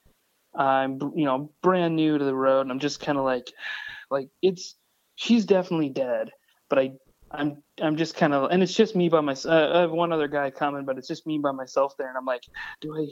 I'm 0.56 1.00
you 1.16 1.26
know 1.26 1.52
brand 1.64 1.96
new 1.96 2.18
to 2.18 2.24
the 2.24 2.36
road, 2.36 2.62
and 2.62 2.72
I'm 2.72 2.80
just 2.80 3.00
kind 3.00 3.18
of 3.18 3.24
like, 3.24 3.52
like 4.12 4.30
it's 4.44 4.76
she's 5.24 5.46
definitely 5.46 5.90
dead, 5.90 6.32
but 6.70 6.80
I 6.80 6.92
I'm 7.32 7.64
I'm 7.82 7.98
just 7.98 8.16
kind 8.16 8.34
of, 8.34 8.52
and 8.52 8.62
it's 8.62 8.74
just 8.74 8.96
me 8.96 9.10
by 9.10 9.22
myself. 9.22 9.54
Uh, 9.54 9.78
I 9.78 9.82
have 9.82 9.92
one 9.92 10.12
other 10.12 10.28
guy 10.28 10.52
coming, 10.52 10.86
but 10.86 10.98
it's 10.98 11.08
just 11.08 11.26
me 11.26 11.40
by 11.40 11.52
myself 11.52 11.96
there, 11.98 12.08
and 12.08 12.18
I'm 12.18 12.26
like, 12.26 12.44
do 12.82 12.96
I 12.96 13.08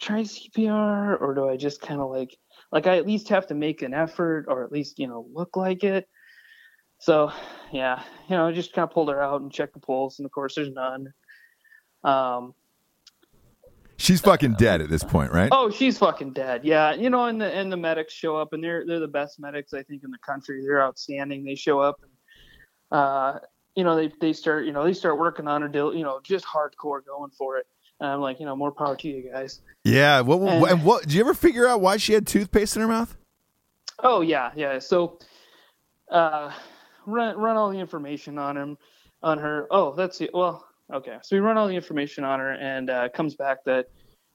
try 0.00 0.20
CPR 0.20 1.20
or 1.20 1.34
do 1.34 1.48
I 1.48 1.56
just 1.56 1.82
kind 1.82 2.00
of 2.00 2.10
like, 2.10 2.36
like 2.72 2.86
I 2.86 2.96
at 2.96 3.06
least 3.06 3.28
have 3.30 3.48
to 3.48 3.54
make 3.54 3.82
an 3.82 3.92
effort 3.92 4.46
or 4.48 4.64
at 4.64 4.72
least 4.72 4.98
you 4.98 5.08
know 5.08 5.26
look 5.32 5.56
like 5.56 5.82
it. 5.82 6.06
So 7.00 7.32
yeah, 7.72 8.02
you 8.28 8.36
know, 8.36 8.46
I 8.46 8.52
just 8.52 8.72
kind 8.72 8.86
of 8.86 8.92
pulled 8.92 9.08
her 9.08 9.22
out 9.22 9.40
and 9.40 9.52
checked 9.52 9.74
the 9.74 9.80
pulse, 9.80 10.18
and 10.18 10.26
of 10.26 10.32
course 10.32 10.54
there's 10.54 10.70
none. 10.70 11.12
Um, 12.04 12.54
She's 14.00 14.20
fucking 14.22 14.54
dead 14.54 14.80
at 14.80 14.88
this 14.88 15.04
point, 15.04 15.30
right? 15.30 15.50
Oh, 15.52 15.68
she's 15.70 15.98
fucking 15.98 16.32
dead. 16.32 16.64
Yeah, 16.64 16.94
you 16.94 17.10
know, 17.10 17.26
and 17.26 17.38
the 17.40 17.54
and 17.54 17.70
the 17.70 17.76
medics 17.76 18.14
show 18.14 18.34
up, 18.36 18.54
and 18.54 18.64
they're 18.64 18.84
they're 18.86 18.98
the 18.98 19.06
best 19.08 19.38
medics 19.38 19.74
I 19.74 19.82
think 19.82 20.04
in 20.04 20.10
the 20.10 20.18
country. 20.18 20.62
They're 20.62 20.82
outstanding. 20.82 21.44
They 21.44 21.54
show 21.54 21.80
up, 21.80 22.00
and 22.02 22.98
uh, 22.98 23.40
you 23.74 23.84
know, 23.84 23.96
they 23.96 24.10
they 24.20 24.32
start 24.32 24.64
you 24.64 24.72
know 24.72 24.84
they 24.84 24.94
start 24.94 25.18
working 25.18 25.46
on 25.46 25.60
her, 25.60 25.68
deal, 25.68 25.94
you 25.94 26.02
know, 26.02 26.18
just 26.22 26.46
hardcore 26.46 27.04
going 27.04 27.30
for 27.36 27.58
it. 27.58 27.66
And 28.00 28.08
I'm 28.08 28.20
like, 28.22 28.40
you 28.40 28.46
know, 28.46 28.56
more 28.56 28.72
power 28.72 28.96
to 28.96 29.08
you 29.08 29.30
guys. 29.30 29.60
Yeah. 29.84 30.22
What, 30.22 30.40
what, 30.40 30.52
And- 30.54 30.64
and 30.70 30.84
what? 30.84 31.02
Did 31.02 31.12
you 31.12 31.20
ever 31.20 31.34
figure 31.34 31.68
out 31.68 31.82
why 31.82 31.98
she 31.98 32.14
had 32.14 32.26
toothpaste 32.26 32.76
in 32.76 32.80
her 32.82 32.88
mouth? 32.88 33.14
Oh 34.02 34.22
yeah, 34.22 34.50
yeah. 34.56 34.78
So, 34.78 35.18
uh, 36.10 36.50
run 37.04 37.36
run 37.36 37.56
all 37.58 37.70
the 37.70 37.78
information 37.78 38.38
on 38.38 38.56
him, 38.56 38.78
on 39.22 39.36
her. 39.38 39.66
Oh, 39.70 39.94
that's 39.94 40.22
it. 40.22 40.30
Well, 40.32 40.66
okay. 40.92 41.16
So 41.22 41.36
we 41.36 41.40
run 41.40 41.56
all 41.56 41.68
the 41.68 41.76
information 41.76 42.24
on 42.24 42.40
her, 42.40 42.52
and 42.52 42.90
uh, 42.90 43.08
comes 43.10 43.34
back 43.34 43.64
that 43.64 43.86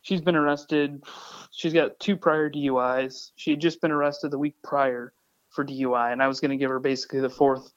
she's 0.01 0.21
been 0.21 0.35
arrested. 0.35 1.03
She's 1.51 1.73
got 1.73 1.99
two 1.99 2.15
prior 2.17 2.49
DUIs. 2.49 3.31
She 3.35 3.51
had 3.51 3.59
just 3.59 3.81
been 3.81 3.91
arrested 3.91 4.31
the 4.31 4.39
week 4.39 4.55
prior 4.63 5.13
for 5.49 5.65
DUI, 5.65 6.11
and 6.11 6.21
I 6.21 6.27
was 6.27 6.39
going 6.39 6.51
to 6.51 6.57
give 6.57 6.69
her 6.69 6.79
basically 6.79 7.21
the 7.21 7.29
fourth, 7.29 7.71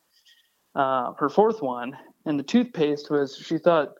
uh, 0.74 1.12
her 1.18 1.28
fourth 1.28 1.62
one. 1.62 1.96
And 2.26 2.38
the 2.38 2.44
toothpaste 2.44 3.10
was 3.10 3.36
she 3.36 3.58
thought 3.58 3.94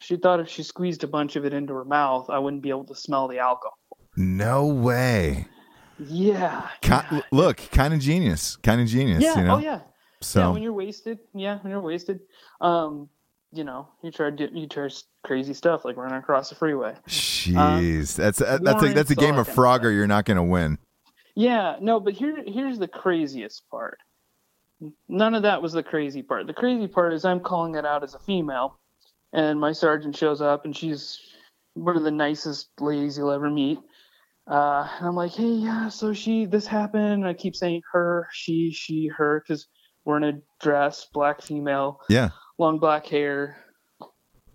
she 0.00 0.16
thought 0.16 0.40
if 0.40 0.48
she 0.48 0.62
squeezed 0.62 1.04
a 1.04 1.08
bunch 1.08 1.36
of 1.36 1.44
it 1.44 1.52
into 1.52 1.74
her 1.74 1.84
mouth, 1.84 2.30
I 2.30 2.38
wouldn't 2.38 2.62
be 2.62 2.70
able 2.70 2.84
to 2.86 2.94
smell 2.94 3.28
the 3.28 3.38
alcohol. 3.38 3.78
No 4.16 4.66
way. 4.66 5.46
Yeah. 5.98 6.68
Ki- 6.80 7.22
Look, 7.32 7.56
kind 7.72 7.92
of 7.92 8.00
genius. 8.00 8.56
Kind 8.56 8.80
of 8.80 8.86
genius. 8.86 9.22
Yeah. 9.22 9.38
You 9.38 9.44
know? 9.44 9.54
Oh 9.56 9.58
yeah. 9.58 9.80
So 10.20 10.40
yeah, 10.40 10.48
when 10.50 10.62
you're 10.62 10.72
wasted, 10.72 11.18
yeah, 11.34 11.58
when 11.60 11.70
you're 11.70 11.80
wasted, 11.80 12.20
um, 12.60 13.08
you 13.52 13.64
know, 13.64 13.88
you 14.02 14.10
try 14.10 14.30
to 14.30 14.36
do, 14.36 14.48
you 14.52 14.66
try 14.66 14.88
crazy 15.24 15.54
stuff 15.54 15.84
like 15.84 15.96
running 15.96 16.18
across 16.18 16.48
the 16.48 16.54
freeway. 16.54 16.94
Jeez, 17.08 18.14
that's 18.14 18.40
a, 18.40 18.58
that's 18.62 18.82
a 18.82 18.92
that's 18.92 19.10
a 19.10 19.14
game 19.14 19.36
of 19.36 19.48
of 19.48 19.54
Frogger. 19.54 19.94
You're 19.94 20.06
not 20.06 20.24
going 20.24 20.36
to 20.36 20.42
win. 20.42 20.78
Yeah, 21.34 21.76
no, 21.80 22.00
but 22.00 22.14
here 22.14 22.42
here's 22.46 22.78
the 22.78 22.88
craziest 22.88 23.68
part. 23.70 23.98
None 25.08 25.34
of 25.34 25.42
that 25.42 25.60
was 25.60 25.72
the 25.72 25.82
crazy 25.82 26.22
part. 26.22 26.46
The 26.46 26.54
crazy 26.54 26.86
part 26.86 27.12
is 27.12 27.24
I'm 27.24 27.40
calling 27.40 27.74
it 27.74 27.84
out 27.84 28.04
as 28.04 28.14
a 28.14 28.18
female, 28.18 28.78
and 29.32 29.58
my 29.58 29.72
sergeant 29.72 30.16
shows 30.16 30.40
up, 30.40 30.64
and 30.64 30.76
she's 30.76 31.18
one 31.74 31.96
of 31.96 32.02
the 32.02 32.10
nicest 32.10 32.68
ladies 32.80 33.16
you'll 33.16 33.30
ever 33.30 33.50
meet. 33.50 33.78
Uh, 34.46 34.88
and 34.98 35.06
I'm 35.06 35.14
like, 35.14 35.32
hey, 35.32 35.44
yeah, 35.44 35.88
so 35.88 36.14
she, 36.14 36.46
this 36.46 36.66
happened. 36.66 37.12
And 37.12 37.26
I 37.26 37.34
keep 37.34 37.54
saying 37.54 37.82
her, 37.92 38.28
she, 38.32 38.72
she, 38.72 39.08
her, 39.08 39.42
because 39.46 39.66
we're 40.04 40.16
in 40.16 40.24
a 40.24 40.40
dress, 40.60 41.06
black 41.12 41.42
female. 41.42 42.00
Yeah. 42.08 42.30
Long 42.58 42.78
black 42.78 43.06
hair, 43.06 43.56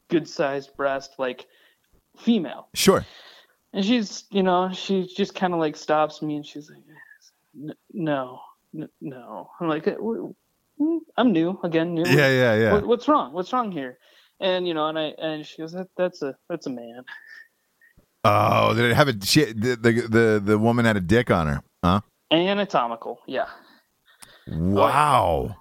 good 0.10 0.28
sized 0.30 0.76
breast, 0.78 1.16
like 1.18 1.48
female. 2.18 2.68
Sure. 2.76 3.06
and 3.74 3.84
she's 3.84 4.26
you 4.30 4.44
know 4.44 4.70
she 4.72 5.08
just 5.18 5.34
kind 5.34 5.54
of 5.54 5.60
like 5.60 5.76
stops 5.76 6.22
me 6.22 6.36
and 6.36 6.46
she's 6.46 6.70
like 6.70 7.76
no 7.92 8.40
n- 8.76 8.90
no 9.02 9.50
i'm 9.60 9.68
like 9.68 9.88
"Uh, 9.88 9.92
w- 9.94 10.34
i'm 11.18 11.32
new 11.32 11.60
again 11.64 11.96
new 11.96 12.04
Yeah, 12.06 12.30
yeah, 12.30 12.56
yeah. 12.56 12.72
What, 12.74 12.86
what's 12.86 13.08
wrong 13.08 13.34
what's 13.34 13.52
wrong 13.52 13.72
here 13.72 13.98
and 14.40 14.68
you 14.68 14.76
know 14.76 14.88
and 14.90 15.00
i 15.00 15.06
and 15.18 15.44
she 15.46 15.58
goes 15.62 15.72
that, 15.72 15.88
that's 15.98 16.22
a 16.22 16.36
that's 16.50 16.68
a 16.68 16.70
man 16.70 17.04
Oh, 18.26 18.74
did 18.74 18.86
it 18.90 18.96
have 18.96 19.10
a 19.10 19.26
shit? 19.26 19.60
The, 19.60 19.76
the 19.76 19.92
the 20.08 20.42
the 20.46 20.58
woman 20.58 20.86
had 20.86 20.96
a 20.96 21.02
dick 21.02 21.30
on 21.30 21.48
her, 21.48 21.62
huh? 21.84 22.02
anatomical 22.32 23.20
yeah 23.28 23.48
Wow. 24.48 25.56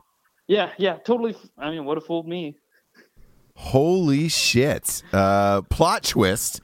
Yeah 0.53 0.71
yeah 0.79 0.97
totally 0.97 1.35
i 1.59 1.71
mean 1.71 1.85
what 1.85 1.97
a 1.99 2.01
fooled 2.01 2.29
me 2.29 2.57
Holy 3.55 4.29
shit. 4.29 5.03
Uh, 5.13 5.63
plot 5.63 6.05
twist. 6.05 6.61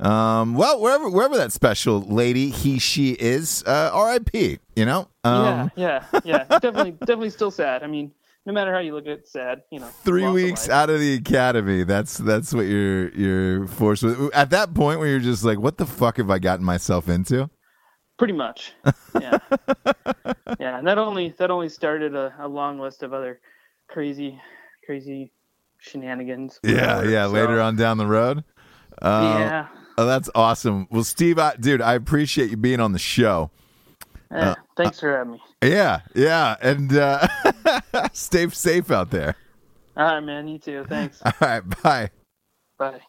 Um, 0.00 0.54
well, 0.54 0.80
wherever 0.80 1.08
wherever 1.08 1.36
that 1.36 1.52
special 1.52 2.00
lady 2.00 2.50
he 2.50 2.78
she 2.80 3.12
is, 3.12 3.62
uh, 3.64 3.90
R.I.P. 3.92 4.58
You 4.74 4.84
know. 4.84 5.08
Um, 5.24 5.70
yeah 5.76 6.02
yeah 6.12 6.20
yeah 6.24 6.58
definitely 6.58 6.90
definitely 7.00 7.30
still 7.30 7.52
sad 7.52 7.84
i 7.84 7.86
mean 7.86 8.10
no 8.44 8.52
matter 8.52 8.72
how 8.74 8.80
you 8.80 8.92
look 8.92 9.06
at 9.06 9.12
it 9.12 9.28
sad 9.28 9.62
you 9.70 9.78
know 9.78 9.86
Three 9.86 10.28
weeks 10.28 10.68
out 10.68 10.90
of 10.90 10.98
the 10.98 11.14
academy. 11.14 11.84
That's 11.84 12.18
that's 12.18 12.52
what 12.52 12.66
you're 12.66 13.10
you're 13.10 13.68
forced 13.68 14.02
with. 14.02 14.34
At 14.34 14.50
that 14.50 14.74
point, 14.74 14.98
where 14.98 15.08
you're 15.08 15.20
just 15.20 15.44
like, 15.44 15.60
"What 15.60 15.78
the 15.78 15.86
fuck 15.86 16.16
have 16.16 16.28
I 16.28 16.40
gotten 16.40 16.64
myself 16.64 17.08
into?" 17.08 17.48
Pretty 18.22 18.34
much 18.34 18.72
yeah 19.18 19.36
yeah 20.60 20.78
and 20.78 20.86
that 20.86 20.96
only 20.96 21.34
that 21.38 21.50
only 21.50 21.68
started 21.68 22.14
a, 22.14 22.32
a 22.38 22.46
long 22.46 22.78
list 22.78 23.02
of 23.02 23.12
other 23.12 23.40
crazy 23.88 24.40
crazy 24.86 25.32
shenanigans 25.80 26.60
Yeah, 26.62 27.02
yeah. 27.02 27.26
So, 27.26 27.32
Later 27.32 27.60
on 27.60 27.74
down 27.74 27.98
the 27.98 28.06
road. 28.06 28.44
Uh, 29.00 29.18
yeah 29.48 29.66
Oh, 29.98 30.06
that's 30.06 30.30
awesome. 30.36 30.86
Well, 30.88 31.02
Steve, 31.02 31.40
I, 31.40 31.56
dude, 31.56 31.82
I 31.82 31.94
appreciate 31.94 32.50
you 32.50 32.56
being 32.56 32.78
on 32.78 32.92
the 32.92 32.98
show. 33.00 33.50
Eh, 34.32 34.54
thanks 34.76 35.00
for 35.00 35.16
having 35.18 35.32
me 35.32 35.42
Yeah, 35.60 36.02
yeah, 36.14 36.54
and 36.62 36.96
uh, 36.96 37.26
stay 38.12 38.48
safe 38.50 38.92
out 38.92 39.10
there. 39.10 39.34
all 39.96 40.04
right 40.04 40.20
man 40.20 40.46
you 40.46 40.60
too 40.60 40.86
thanks 40.88 41.20
All 41.26 41.32
right, 41.40 41.82
bye. 41.82 42.10
bye 42.78 43.00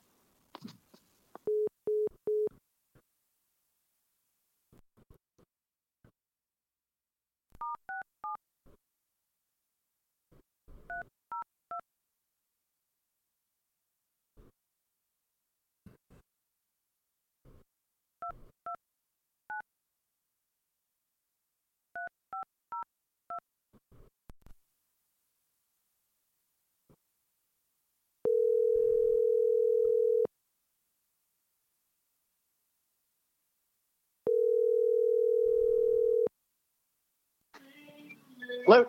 Hello. 38.65 38.85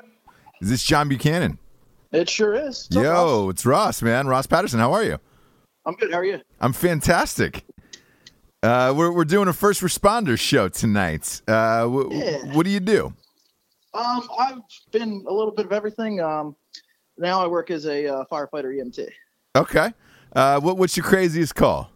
Is 0.61 0.71
this 0.71 0.83
John 0.85 1.09
Buchanan? 1.09 1.59
It 2.13 2.29
sure 2.29 2.55
is. 2.55 2.87
What's 2.93 2.97
up, 2.97 3.03
Yo, 3.03 3.13
Ross? 3.47 3.51
it's 3.51 3.67
Ross, 3.67 4.03
man. 4.03 4.27
Ross 4.27 4.47
Patterson. 4.47 4.79
How 4.79 4.93
are 4.93 5.03
you? 5.03 5.19
I'm 5.87 5.95
good. 5.95 6.13
How 6.13 6.19
are 6.19 6.25
you? 6.25 6.41
I'm 6.61 6.73
fantastic. 6.73 7.65
Uh, 8.63 8.95
we're 8.97 9.13
we're 9.13 9.25
doing 9.25 9.49
a 9.49 9.53
first 9.53 9.83
responder 9.83 10.39
show 10.39 10.69
tonight. 10.69 11.43
Uh, 11.47 11.81
w- 11.83 12.09
Yeah. 12.13 12.55
What 12.55 12.65
do 12.65 12.71
you 12.71 12.81
do? 12.81 13.13
Um, 13.93 14.29
I've 14.39 14.59
been 14.93 15.25
a 15.29 15.33
little 15.33 15.53
bit 15.53 15.67
of 15.67 15.73
everything. 15.73 16.21
Um, 16.21 16.57
now 17.19 17.43
I 17.43 17.47
work 17.47 17.71
as 17.71 17.85
a 17.87 18.07
uh, 18.07 18.25
firefighter 18.31 18.75
EMT. 18.75 19.09
Okay. 19.57 19.93
Uh, 20.35 20.61
what 20.61 20.79
what's 20.79 20.97
your 20.97 21.05
craziest 21.05 21.55
call? 21.55 21.91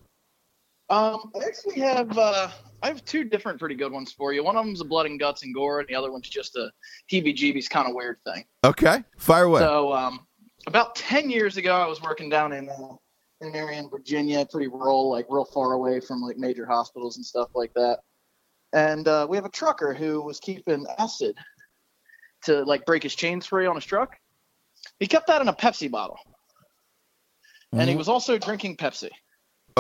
Um, 0.91 1.31
I 1.41 1.45
actually 1.47 1.81
have 1.81 2.17
uh, 2.19 2.49
I 2.83 2.89
have 2.89 3.05
two 3.05 3.25
different 3.25 3.59
pretty 3.59 3.75
good 3.75 3.93
ones 3.93 4.13
for 4.13 4.33
you. 4.33 4.45
One 4.45 4.57
of 4.57 4.65
them's 4.65 4.81
a 4.81 4.85
blood 4.85 5.07
and 5.07 5.19
guts 5.19 5.43
and 5.43 5.55
gore, 5.55 5.81
and 5.81 5.89
the 5.89 5.95
other 5.95 6.13
one's 6.13 6.29
just 6.29 6.57
a 6.57 6.71
heebie-jeebies 7.11 7.69
kind 7.69 7.89
of 7.89 7.95
weird 7.95 8.19
thing. 8.25 8.45
Okay, 8.65 9.03
fire 9.17 9.45
away. 9.45 9.61
So, 9.61 9.93
um, 9.93 10.27
about 10.67 10.95
ten 10.95 11.31
years 11.31 11.57
ago, 11.57 11.75
I 11.75 11.87
was 11.87 12.01
working 12.03 12.29
down 12.29 12.53
in 12.53 12.69
uh, 12.69 12.97
in 13.41 13.53
Marion, 13.53 13.89
Virginia, 13.89 14.47
pretty 14.51 14.69
rural, 14.69 15.11
like 15.11 15.27
real 15.29 15.45
far 15.45 15.73
away 15.73 16.01
from 16.01 16.21
like 16.21 16.37
major 16.37 16.67
hospitals 16.67 17.17
and 17.17 17.25
stuff 17.25 17.49
like 17.55 17.73
that. 17.75 18.01
And 18.73 19.09
uh, 19.09 19.27
we 19.29 19.37
have 19.37 19.47
a 19.47 19.51
trucker 19.51 19.95
who 19.95 20.23
was 20.23 20.41
keeping 20.41 20.87
acid 20.99 21.37
to 22.45 22.65
like 22.65 22.85
break 22.85 23.03
his 23.03 23.15
chain 23.15 23.41
spray 23.41 23.67
on 23.67 23.75
his 23.75 23.85
truck. 23.85 24.17
He 25.01 25.07
kept 25.07 25.27
that 25.29 25.41
in 25.41 25.49
a 25.49 25.53
Pepsi 25.53 25.91
bottle, 25.91 26.19
and 27.73 27.89
he 27.89 27.97
was 27.97 28.09
also 28.09 28.39
drinking 28.39 28.77
Pepsi. 28.77 29.11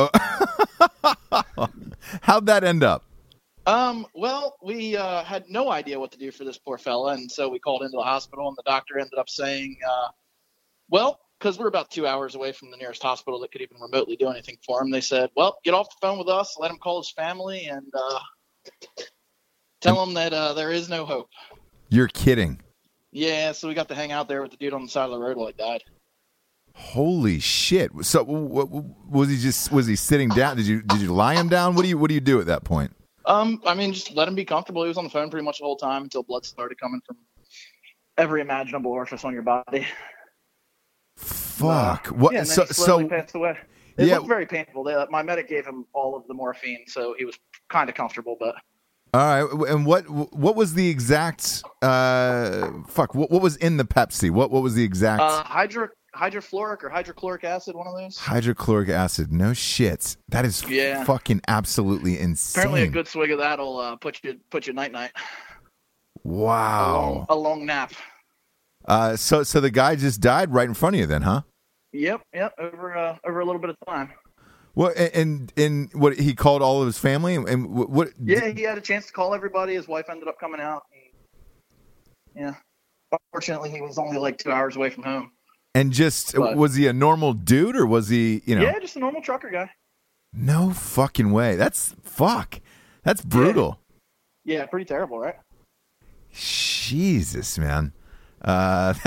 How'd 2.23 2.47
that 2.47 2.65
end 2.65 2.85
up? 2.85 3.05
Um, 3.67 4.07
well, 4.15 4.57
we 4.63 4.97
uh, 4.97 5.23
had 5.25 5.51
no 5.51 5.71
idea 5.71 6.01
what 6.01 6.11
to 6.13 6.19
do 6.19 6.31
for 6.31 6.45
this 6.45 6.57
poor 6.57 6.79
fella, 6.79 7.13
and 7.13 7.31
so 7.31 7.51
we 7.51 7.59
called 7.59 7.83
into 7.83 7.97
the 7.97 8.03
hospital, 8.03 8.49
and 8.49 8.57
the 8.57 8.63
doctor 8.65 8.99
ended 8.99 9.19
up 9.19 9.29
saying, 9.29 9.77
uh, 9.87 10.09
"Well, 10.89 11.21
because 11.39 11.59
we're 11.59 11.69
about 11.69 11.91
two 11.91 12.07
hours 12.07 12.35
away 12.35 12.53
from 12.53 12.71
the 12.71 12.79
nearest 12.79 13.03
hospital 13.03 13.39
that 13.41 13.53
could 13.53 13.61
even 13.61 13.77
remotely 13.79 14.17
do 14.17 14.29
anything 14.29 14.57
for 14.65 14.81
him, 14.81 14.91
they 14.91 15.03
said, 15.03 15.29
"Well, 15.37 15.59
get 15.65 15.75
off 15.75 15.91
the 15.91 15.97
phone 16.01 16.19
with 16.19 16.29
us, 16.29 16.57
let 16.59 16.71
him 16.71 16.79
call 16.79 17.03
his 17.03 17.11
family, 17.11 17.67
and 17.67 17.93
uh, 17.93 18.21
tell 19.83 20.03
him 20.03 20.15
that 20.15 20.33
uh, 20.33 20.55
there 20.55 20.71
is 20.71 20.89
no 20.89 21.05
hope." 21.05 21.29
You're 21.91 22.09
kidding. 22.09 22.63
Yeah, 23.13 23.53
so 23.53 23.69
we 23.69 23.75
got 23.75 23.89
to 23.89 23.95
hang 23.95 24.13
out 24.13 24.29
there 24.29 24.41
with 24.41 24.53
the 24.53 24.57
dude 24.57 24.73
on 24.73 24.83
the 24.83 24.89
side 24.89 25.05
of 25.05 25.11
the 25.11 25.19
road 25.19 25.37
while 25.37 25.49
he 25.49 25.53
died. 25.53 25.83
Holy 26.79 27.41
shit! 27.41 27.91
So, 28.03 28.23
what, 28.23 28.71
was 28.71 29.29
he 29.29 29.37
just 29.37 29.71
was 29.73 29.87
he 29.87 29.97
sitting 29.97 30.29
down? 30.29 30.57
Did 30.57 30.67
you 30.67 30.81
did 30.83 31.01
you 31.01 31.13
lie 31.13 31.35
him 31.35 31.49
down? 31.49 31.75
What 31.75 31.83
do 31.83 31.89
you 31.89 31.99
what 31.99 32.09
do 32.09 32.15
you 32.15 32.21
do 32.21 32.41
at 32.41 32.47
that 32.47 32.65
point? 32.65 32.93
Um, 33.27 33.61
I 33.67 33.75
mean, 33.75 33.93
just 33.93 34.15
let 34.15 34.27
him 34.27 34.35
be 34.35 34.45
comfortable. 34.45 34.83
He 34.85 34.89
was 34.89 34.97
on 34.97 35.05
the 35.05 35.11
phone 35.11 35.29
pretty 35.29 35.45
much 35.45 35.59
the 35.59 35.65
whole 35.65 35.77
time 35.77 36.05
until 36.05 36.23
blood 36.23 36.47
started 36.47 36.81
coming 36.81 37.01
from 37.07 37.17
every 38.17 38.41
imaginable 38.41 38.91
orifice 38.91 39.25
on 39.25 39.35
your 39.35 39.43
body. 39.43 39.87
Fuck. 41.17 42.07
What? 42.07 42.33
Yeah, 42.33 42.45
so 42.45 42.65
he 42.65 42.73
so 42.73 43.07
passed 43.09 43.35
away. 43.35 43.59
It 43.97 44.07
Yeah. 44.07 44.17
looked 44.17 44.29
very 44.29 44.47
painful. 44.47 44.85
They, 44.85 44.95
my 45.11 45.23
medic 45.23 45.49
gave 45.49 45.67
him 45.67 45.85
all 45.93 46.17
of 46.17 46.27
the 46.29 46.35
morphine, 46.35 46.85
so 46.87 47.15
he 47.19 47.25
was 47.25 47.39
kind 47.69 47.91
of 47.91 47.97
comfortable. 47.97 48.37
But 48.39 48.55
all 49.13 49.45
right. 49.45 49.71
And 49.71 49.85
what 49.85 50.09
what 50.09 50.55
was 50.55 50.75
the 50.75 50.89
exact 50.89 51.63
uh 51.83 52.71
fuck? 52.87 53.15
What 53.15 53.31
what 53.31 53.43
was 53.43 53.57
in 53.57 53.77
the 53.77 53.85
Pepsi? 53.85 54.31
What 54.31 54.51
what 54.51 54.63
was 54.63 54.75
the 54.75 54.85
exact 54.85 55.21
uh, 55.21 55.43
hydro 55.43 55.89
hydrofluoric 56.19 56.83
or 56.83 56.89
hydrochloric 56.89 57.45
acid, 57.45 57.77
one 57.77 57.87
of 57.87 57.95
those. 57.97 58.19
hydrochloric 58.19 58.89
acid? 58.89 59.33
No 59.33 59.53
shit. 59.53 60.17
That 60.29 60.45
is 60.45 60.63
Yeah. 60.69 61.05
fucking 61.05 61.41
absolutely 61.49 62.19
insane. 62.19 62.61
Apparently, 62.61 62.83
a 62.83 62.89
good 62.89 63.07
swig 63.09 63.31
of 63.31 63.39
that'll 63.39 63.79
uh, 63.79 63.97
put 63.97 64.21
you 64.25 64.39
put 64.51 64.67
you 64.67 64.73
night 64.73 64.93
night. 64.93 65.13
A 66.25 66.29
long, 66.29 66.45
wow. 66.45 67.27
a 67.29 67.37
long 67.37 67.65
nap. 67.65 67.93
Uh, 68.87 69.17
so 69.17 69.43
so 69.43 69.61
the 69.61 69.71
guy 69.71 69.95
just 69.97 70.21
died 70.21 70.53
right 70.53 70.67
in 70.69 70.75
front 70.75 70.97
of 70.97 71.01
you, 71.01 71.07
then, 71.07 71.23
huh? 71.23 71.43
Yep, 71.93 72.23
yep. 72.35 72.53
Over 72.59 72.97
uh, 72.97 73.17
over 73.25 73.41
a 73.41 73.45
little 73.45 73.61
bit 73.61 73.71
of 73.71 73.77
time. 73.87 74.13
Well, 74.75 74.93
and 74.97 75.53
and 75.57 75.93
what 75.95 76.19
he 76.19 76.35
called 76.35 76.63
all 76.63 76.81
of 76.81 76.87
his 76.87 76.99
family, 76.99 77.35
and 77.35 77.69
what? 77.75 77.91
what 77.91 78.09
Yeah, 78.23 78.49
he 78.49 78.63
had 78.63 78.79
a 78.79 78.81
chance 78.81 79.07
to 79.07 79.13
call 79.13 79.35
everybody. 79.35 79.75
His 79.75 79.89
wife 79.89 80.07
ended 80.09 80.29
up 80.29 80.39
coming 80.39 80.61
out. 80.61 80.83
And, 82.35 82.45
yeah. 82.45 82.55
Fortunately, 83.33 83.71
he 83.71 83.81
was 83.81 83.97
only 83.99 84.19
like 84.19 84.37
two 84.37 84.53
hours 84.53 84.77
away 84.77 84.91
from 84.91 85.03
home. 85.03 85.33
And 85.75 85.93
just 85.93 86.35
But- 86.35 86.57
was 86.57 86.75
he 86.75 86.87
a 86.87 86.93
normal 86.93 87.33
dude 87.35 87.77
or 87.77 87.87
was 87.87 88.09
he, 88.09 88.43
you 88.45 88.57
know? 88.57 88.63
Yeah, 88.63 88.79
just 88.79 88.97
a 88.97 88.99
normal 88.99 89.23
trucker 89.23 89.51
guy. 89.51 89.71
No 90.33 90.71
fucking 90.71 91.33
way. 91.33 91.57
That's 91.57 91.95
fuck. 92.03 92.61
That's 93.03 93.23
brutal. 93.23 93.81
Yeah, 94.45 94.67
pretty 94.67 94.85
terrible, 94.87 95.19
right? 95.19 95.37
Jesus, 96.33 97.59
man. 97.59 97.93
Uh, 98.43 98.93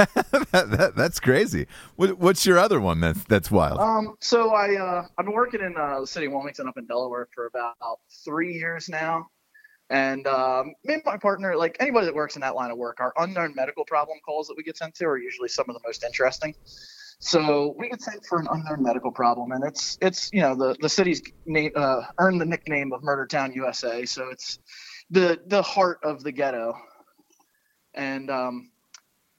that, 0.51 0.68
that, 0.72 0.93
that's 0.95 1.20
crazy. 1.20 1.68
What, 1.95 2.18
what's 2.18 2.45
your 2.45 2.57
other 2.59 2.82
one 2.82 2.99
that's 2.99 3.24
that's 3.26 3.49
wild? 3.49 3.80
Um, 3.80 4.16
so 4.20 4.49
I 4.49 4.76
uh, 4.76 5.05
I've 5.18 5.26
been 5.26 5.34
working 5.34 5.62
in 5.62 5.76
uh, 5.78 6.01
the 6.01 6.07
city 6.07 6.26
of 6.26 6.34
Wilmington 6.34 6.68
up 6.68 6.78
in 6.78 6.86
Delaware 6.86 7.28
for 7.34 7.45
about 7.45 7.76
three 8.26 8.53
years 8.53 8.89
now, 8.89 9.28
and 9.92 10.26
um, 10.26 10.74
me 10.86 10.96
and 10.96 11.04
my 11.06 11.18
partner, 11.18 11.56
like 11.56 11.76
anybody 11.80 12.06
that 12.06 12.16
works 12.16 12.36
in 12.36 12.42
that 12.42 12.56
line 12.56 12.72
of 12.72 12.78
work, 12.78 13.00
our 13.02 13.14
unknown 13.18 13.54
medical 13.56 13.84
problem 13.84 14.18
calls 14.26 14.48
that 14.48 14.56
we 14.56 14.64
get 14.64 14.78
sent 14.78 14.96
to 14.96 15.06
are 15.06 15.18
usually 15.18 15.50
some 15.50 15.66
of 15.70 15.76
the 15.76 15.82
most 15.86 16.04
interesting. 16.04 16.56
So 17.20 17.76
we 17.78 17.89
get 17.89 18.02
sent 18.02 18.26
for 18.26 18.39
an 18.39 18.48
unknown 18.50 18.82
medical 18.82 19.12
problem, 19.12 19.52
and 19.52 19.64
it's 19.66 19.98
it's 20.02 20.30
you 20.32 20.42
know 20.42 20.56
the 20.56 20.76
the 20.80 20.89
city's 20.89 21.22
uh, 21.76 22.02
earned 22.18 22.39
the 22.39 22.46
nickname 22.46 22.94
of 22.94 23.04
Murder 23.04 23.28
Town 23.28 23.52
USA, 23.54 24.06
so 24.06 24.30
it's 24.30 24.58
the 25.12 25.39
the 25.46 25.62
heart 25.62 26.00
of 26.04 26.24
the 26.24 26.32
ghetto, 26.32 26.74
and 27.94 28.32
um, 28.32 28.72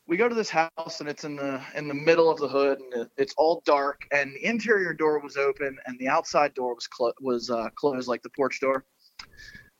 we 0.06 0.18
go 0.18 0.28
to 0.28 0.34
this 0.34 0.50
house 0.50 1.00
and 1.00 1.08
it's 1.08 1.24
in 1.24 1.36
the 1.36 1.62
in 1.74 1.88
the 1.88 1.94
middle 1.94 2.30
of 2.30 2.38
the 2.38 2.48
hood 2.48 2.78
and 2.78 3.08
it's 3.16 3.32
all 3.38 3.62
dark 3.64 4.02
and 4.10 4.34
the 4.34 4.44
interior 4.44 4.92
door 4.92 5.18
was 5.20 5.36
open 5.36 5.78
and 5.86 5.98
the 5.98 6.08
outside 6.08 6.52
door 6.54 6.74
was 6.74 6.86
clo- 6.86 7.14
was 7.20 7.48
uh, 7.48 7.70
closed 7.76 8.08
like 8.08 8.22
the 8.22 8.30
porch 8.30 8.60
door. 8.60 8.84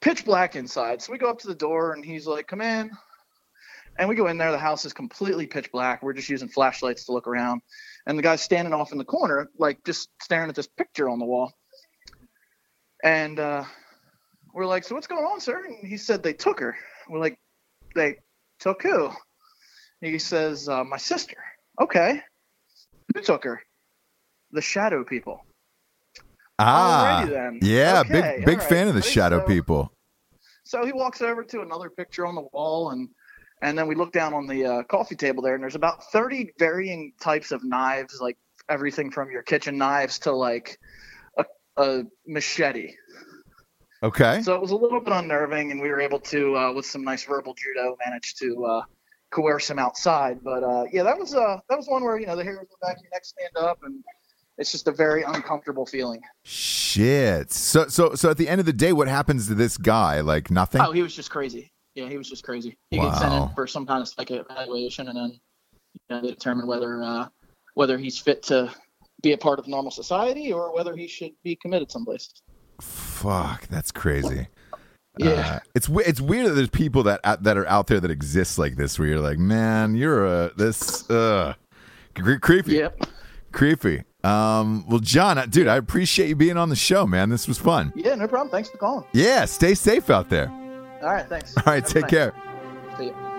Pitch 0.02 0.24
black 0.24 0.56
inside. 0.56 1.00
So 1.00 1.12
we 1.12 1.18
go 1.18 1.30
up 1.30 1.38
to 1.38 1.46
the 1.46 1.54
door 1.54 1.92
and 1.92 2.04
he's 2.04 2.26
like, 2.26 2.48
"Come 2.48 2.60
in." 2.60 2.90
And 3.98 4.08
we 4.08 4.16
go 4.16 4.26
in 4.26 4.36
there. 4.36 4.50
The 4.50 4.58
house 4.58 4.84
is 4.84 4.92
completely 4.92 5.46
pitch 5.46 5.70
black. 5.70 6.02
We're 6.02 6.12
just 6.12 6.28
using 6.28 6.48
flashlights 6.48 7.04
to 7.04 7.12
look 7.12 7.28
around. 7.28 7.62
And 8.06 8.18
the 8.18 8.22
guy's 8.22 8.42
standing 8.42 8.74
off 8.74 8.90
in 8.92 8.98
the 8.98 9.04
corner, 9.04 9.48
like 9.58 9.84
just 9.84 10.08
staring 10.20 10.48
at 10.48 10.56
this 10.56 10.66
picture 10.66 11.08
on 11.08 11.18
the 11.18 11.24
wall. 11.24 11.52
And 13.04 13.38
uh, 13.38 13.64
we're 14.52 14.66
like, 14.66 14.84
"So 14.84 14.94
what's 14.96 15.06
going 15.06 15.24
on, 15.24 15.40
sir?" 15.40 15.64
And 15.64 15.86
he 15.86 15.96
said 15.96 16.22
they 16.22 16.32
took 16.32 16.58
her. 16.60 16.76
We're 17.08 17.20
like, 17.20 17.38
"They 17.94 18.16
took 18.58 18.82
who?" 18.82 19.10
He 20.00 20.18
says, 20.18 20.68
uh, 20.68 20.82
"My 20.84 20.96
sister." 20.96 21.36
Okay, 21.80 22.20
who 23.14 23.22
took 23.22 23.44
her? 23.44 23.62
The 24.50 24.62
shadow 24.62 25.04
people. 25.04 25.44
Ah, 26.58 27.26
then. 27.28 27.58
yeah, 27.62 28.00
Okay, 28.00 28.36
big 28.36 28.46
big 28.46 28.60
all 28.60 28.66
fan 28.66 28.88
of 28.88 28.94
the 28.94 29.02
shadow 29.02 29.40
so- 29.40 29.46
people. 29.46 29.92
So 30.64 30.86
he 30.86 30.92
walks 30.92 31.20
over 31.20 31.42
to 31.44 31.60
another 31.60 31.90
picture 31.90 32.24
on 32.24 32.34
the 32.34 32.46
wall, 32.52 32.90
and 32.90 33.08
and 33.62 33.76
then 33.76 33.86
we 33.86 33.94
look 33.94 34.12
down 34.12 34.32
on 34.32 34.46
the 34.46 34.64
uh, 34.64 34.82
coffee 34.84 35.16
table 35.16 35.42
there, 35.42 35.54
and 35.54 35.62
there's 35.62 35.74
about 35.74 36.04
30 36.12 36.52
varying 36.58 37.12
types 37.20 37.52
of 37.52 37.62
knives, 37.64 38.20
like 38.20 38.36
everything 38.68 39.10
from 39.10 39.30
your 39.30 39.42
kitchen 39.42 39.76
knives 39.76 40.18
to 40.20 40.32
like 40.32 40.78
a, 41.36 41.44
a 41.76 42.04
machete. 42.26 42.94
Okay. 44.02 44.42
So 44.42 44.54
it 44.54 44.60
was 44.60 44.72
a 44.72 44.76
little 44.76 45.00
bit 45.00 45.12
unnerving, 45.12 45.70
and 45.70 45.80
we 45.80 45.88
were 45.88 46.00
able 46.00 46.18
to, 46.20 46.56
uh, 46.56 46.72
with 46.72 46.86
some 46.86 47.04
nice 47.04 47.24
verbal 47.24 47.54
judo, 47.54 47.96
manage 48.04 48.34
to 48.36 48.64
uh, 48.64 48.82
coerce 49.30 49.70
him 49.70 49.78
outside. 49.78 50.38
But 50.42 50.64
uh, 50.64 50.84
yeah, 50.92 51.04
that 51.04 51.18
was 51.18 51.34
uh, 51.34 51.58
that 51.68 51.76
was 51.76 51.86
one 51.86 52.02
where 52.02 52.18
you 52.18 52.26
know 52.26 52.36
the 52.36 52.44
hairs 52.44 52.58
on 52.58 52.66
the 52.68 52.86
back 52.86 52.96
of 52.96 53.02
your 53.02 53.10
neck 53.12 53.24
stand 53.24 53.56
up, 53.56 53.78
and 53.84 54.02
it's 54.58 54.70
just 54.72 54.86
a 54.88 54.92
very 54.92 55.22
uncomfortable 55.22 55.86
feeling. 55.86 56.20
Shit. 56.44 57.52
So 57.52 57.88
so 57.88 58.14
so 58.14 58.30
at 58.30 58.36
the 58.36 58.48
end 58.48 58.60
of 58.60 58.66
the 58.66 58.72
day, 58.72 58.92
what 58.92 59.08
happens 59.08 59.48
to 59.48 59.54
this 59.54 59.76
guy? 59.76 60.20
Like 60.20 60.50
nothing. 60.50 60.80
Oh, 60.80 60.92
he 60.92 61.02
was 61.02 61.14
just 61.14 61.30
crazy. 61.30 61.70
Yeah, 61.94 62.08
he 62.08 62.16
was 62.16 62.28
just 62.28 62.42
crazy. 62.44 62.76
He 62.90 62.98
gets 62.98 63.18
sent 63.18 63.34
in 63.34 63.48
for 63.54 63.66
some 63.66 63.86
kind 63.86 64.00
of 64.00 64.08
psych 64.08 64.30
evaluation, 64.30 65.08
and 65.08 65.16
then 65.16 65.30
you 65.32 66.00
know, 66.16 66.22
they 66.22 66.28
determine 66.28 66.66
whether 66.66 67.02
uh, 67.02 67.28
whether 67.74 67.98
he's 67.98 68.18
fit 68.18 68.42
to 68.44 68.70
be 69.22 69.32
a 69.32 69.38
part 69.38 69.58
of 69.58 69.68
normal 69.68 69.90
society 69.90 70.52
or 70.52 70.74
whether 70.74 70.96
he 70.96 71.06
should 71.06 71.32
be 71.44 71.56
committed 71.56 71.90
someplace. 71.90 72.30
Fuck, 72.80 73.68
that's 73.68 73.92
crazy. 73.92 74.48
Yeah. 75.18 75.30
Uh, 75.30 75.58
it's 75.74 75.88
it's 75.90 76.20
weird 76.20 76.46
that 76.46 76.52
there's 76.52 76.70
people 76.70 77.02
that 77.04 77.20
that 77.42 77.56
are 77.58 77.68
out 77.68 77.86
there 77.86 78.00
that 78.00 78.10
exist 78.10 78.58
like 78.58 78.76
this, 78.76 78.98
where 78.98 79.08
you're 79.08 79.20
like, 79.20 79.38
man, 79.38 79.94
you're 79.94 80.24
a 80.24 80.50
this 80.56 81.08
uh, 81.10 81.54
creepy, 82.14 82.72
Yep. 82.76 83.06
creepy. 83.52 84.04
Um, 84.24 84.84
well, 84.88 85.00
John, 85.00 85.48
dude, 85.50 85.66
I 85.68 85.76
appreciate 85.76 86.28
you 86.28 86.36
being 86.36 86.56
on 86.56 86.68
the 86.68 86.76
show, 86.76 87.06
man. 87.06 87.28
This 87.28 87.48
was 87.48 87.58
fun. 87.58 87.92
Yeah, 87.96 88.14
no 88.14 88.28
problem. 88.28 88.50
Thanks 88.50 88.68
for 88.70 88.78
calling. 88.78 89.04
Yeah, 89.12 89.44
stay 89.46 89.74
safe 89.74 90.10
out 90.10 90.28
there. 90.30 90.48
All 91.02 91.12
right, 91.12 91.26
thanks. 91.28 91.56
All 91.56 91.64
right, 91.66 91.82
Have 91.82 91.92
take 91.92 92.08
care. 92.08 92.32
See 92.98 93.06
ya. 93.08 93.31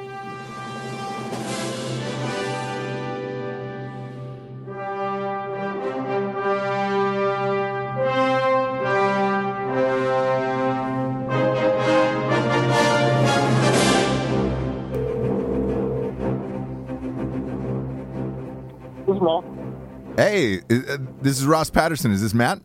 Uh, 20.93 20.97
this 21.21 21.39
is 21.39 21.45
Ross 21.45 21.69
Patterson. 21.69 22.11
Is 22.11 22.21
this 22.21 22.33
Matt? 22.33 22.61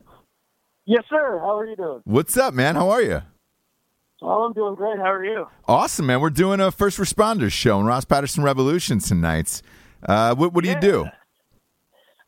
Yes, 0.86 1.04
sir. 1.10 1.38
How 1.40 1.58
are 1.58 1.66
you 1.66 1.76
doing? 1.76 2.00
What's 2.04 2.36
up, 2.36 2.54
man? 2.54 2.74
How 2.74 2.90
are 2.90 3.02
you? 3.02 3.22
Oh, 4.22 4.44
I'm 4.44 4.52
doing 4.52 4.74
great. 4.74 4.98
How 4.98 5.12
are 5.12 5.24
you? 5.24 5.46
Awesome, 5.66 6.06
man. 6.06 6.20
We're 6.20 6.30
doing 6.30 6.60
a 6.60 6.72
first 6.72 6.98
responders 6.98 7.52
show 7.52 7.78
in 7.78 7.86
Ross 7.86 8.04
Patterson 8.04 8.42
Revolution 8.42 8.98
tonight. 8.98 9.62
Uh, 10.02 10.34
what, 10.34 10.52
what 10.52 10.64
do 10.64 10.70
you 10.70 10.80
do? 10.80 11.04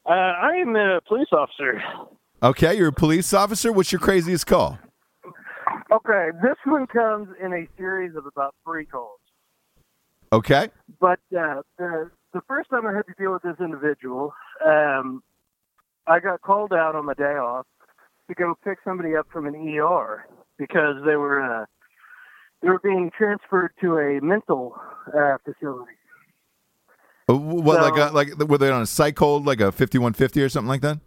Uh, 0.06 0.12
I 0.12 0.56
am 0.60 0.76
a 0.76 1.00
police 1.08 1.28
officer. 1.32 1.82
Okay, 2.42 2.76
you're 2.76 2.88
a 2.88 2.92
police 2.92 3.32
officer. 3.32 3.72
What's 3.72 3.92
your 3.92 4.00
craziest 4.00 4.46
call? 4.46 4.78
Okay, 5.92 6.28
this 6.42 6.56
one 6.64 6.86
comes 6.86 7.28
in 7.42 7.52
a 7.52 7.66
series 7.76 8.14
of 8.16 8.24
about 8.26 8.54
three 8.64 8.86
calls. 8.86 9.18
Okay. 10.32 10.68
But 11.00 11.18
uh, 11.36 11.62
the 11.76 12.10
the 12.32 12.40
first 12.46 12.70
time 12.70 12.86
I 12.86 12.94
had 12.94 13.06
to 13.06 13.14
deal 13.18 13.32
with 13.32 13.42
this 13.42 13.56
individual, 13.58 14.32
um, 14.64 15.22
I 16.10 16.18
got 16.18 16.40
called 16.42 16.72
out 16.72 16.96
on 16.96 17.06
my 17.06 17.14
day 17.14 17.36
off 17.36 17.66
to 18.28 18.34
go 18.34 18.54
pick 18.64 18.78
somebody 18.84 19.14
up 19.14 19.28
from 19.32 19.46
an 19.46 19.54
ER 19.54 20.26
because 20.58 20.96
they 21.06 21.14
were 21.16 21.40
uh, 21.40 21.66
they 22.62 22.68
were 22.68 22.80
being 22.80 23.10
transferred 23.16 23.70
to 23.80 23.98
a 23.98 24.20
mental 24.20 24.74
uh, 25.16 25.36
facility. 25.44 25.92
Uh, 27.28 27.36
What 27.36 27.76
So- 27.76 27.82
like 27.88 27.96
a, 28.10 28.12
like 28.14 28.48
were 28.48 28.58
they 28.58 28.70
on 28.70 28.82
a 28.82 28.86
psych 28.86 29.18
hold 29.18 29.46
like 29.46 29.60
a 29.60 29.70
fifty 29.70 29.98
one 29.98 30.12
fifty 30.12 30.42
or 30.42 30.48
something 30.48 30.68
like 30.68 30.80
that? 30.82 30.98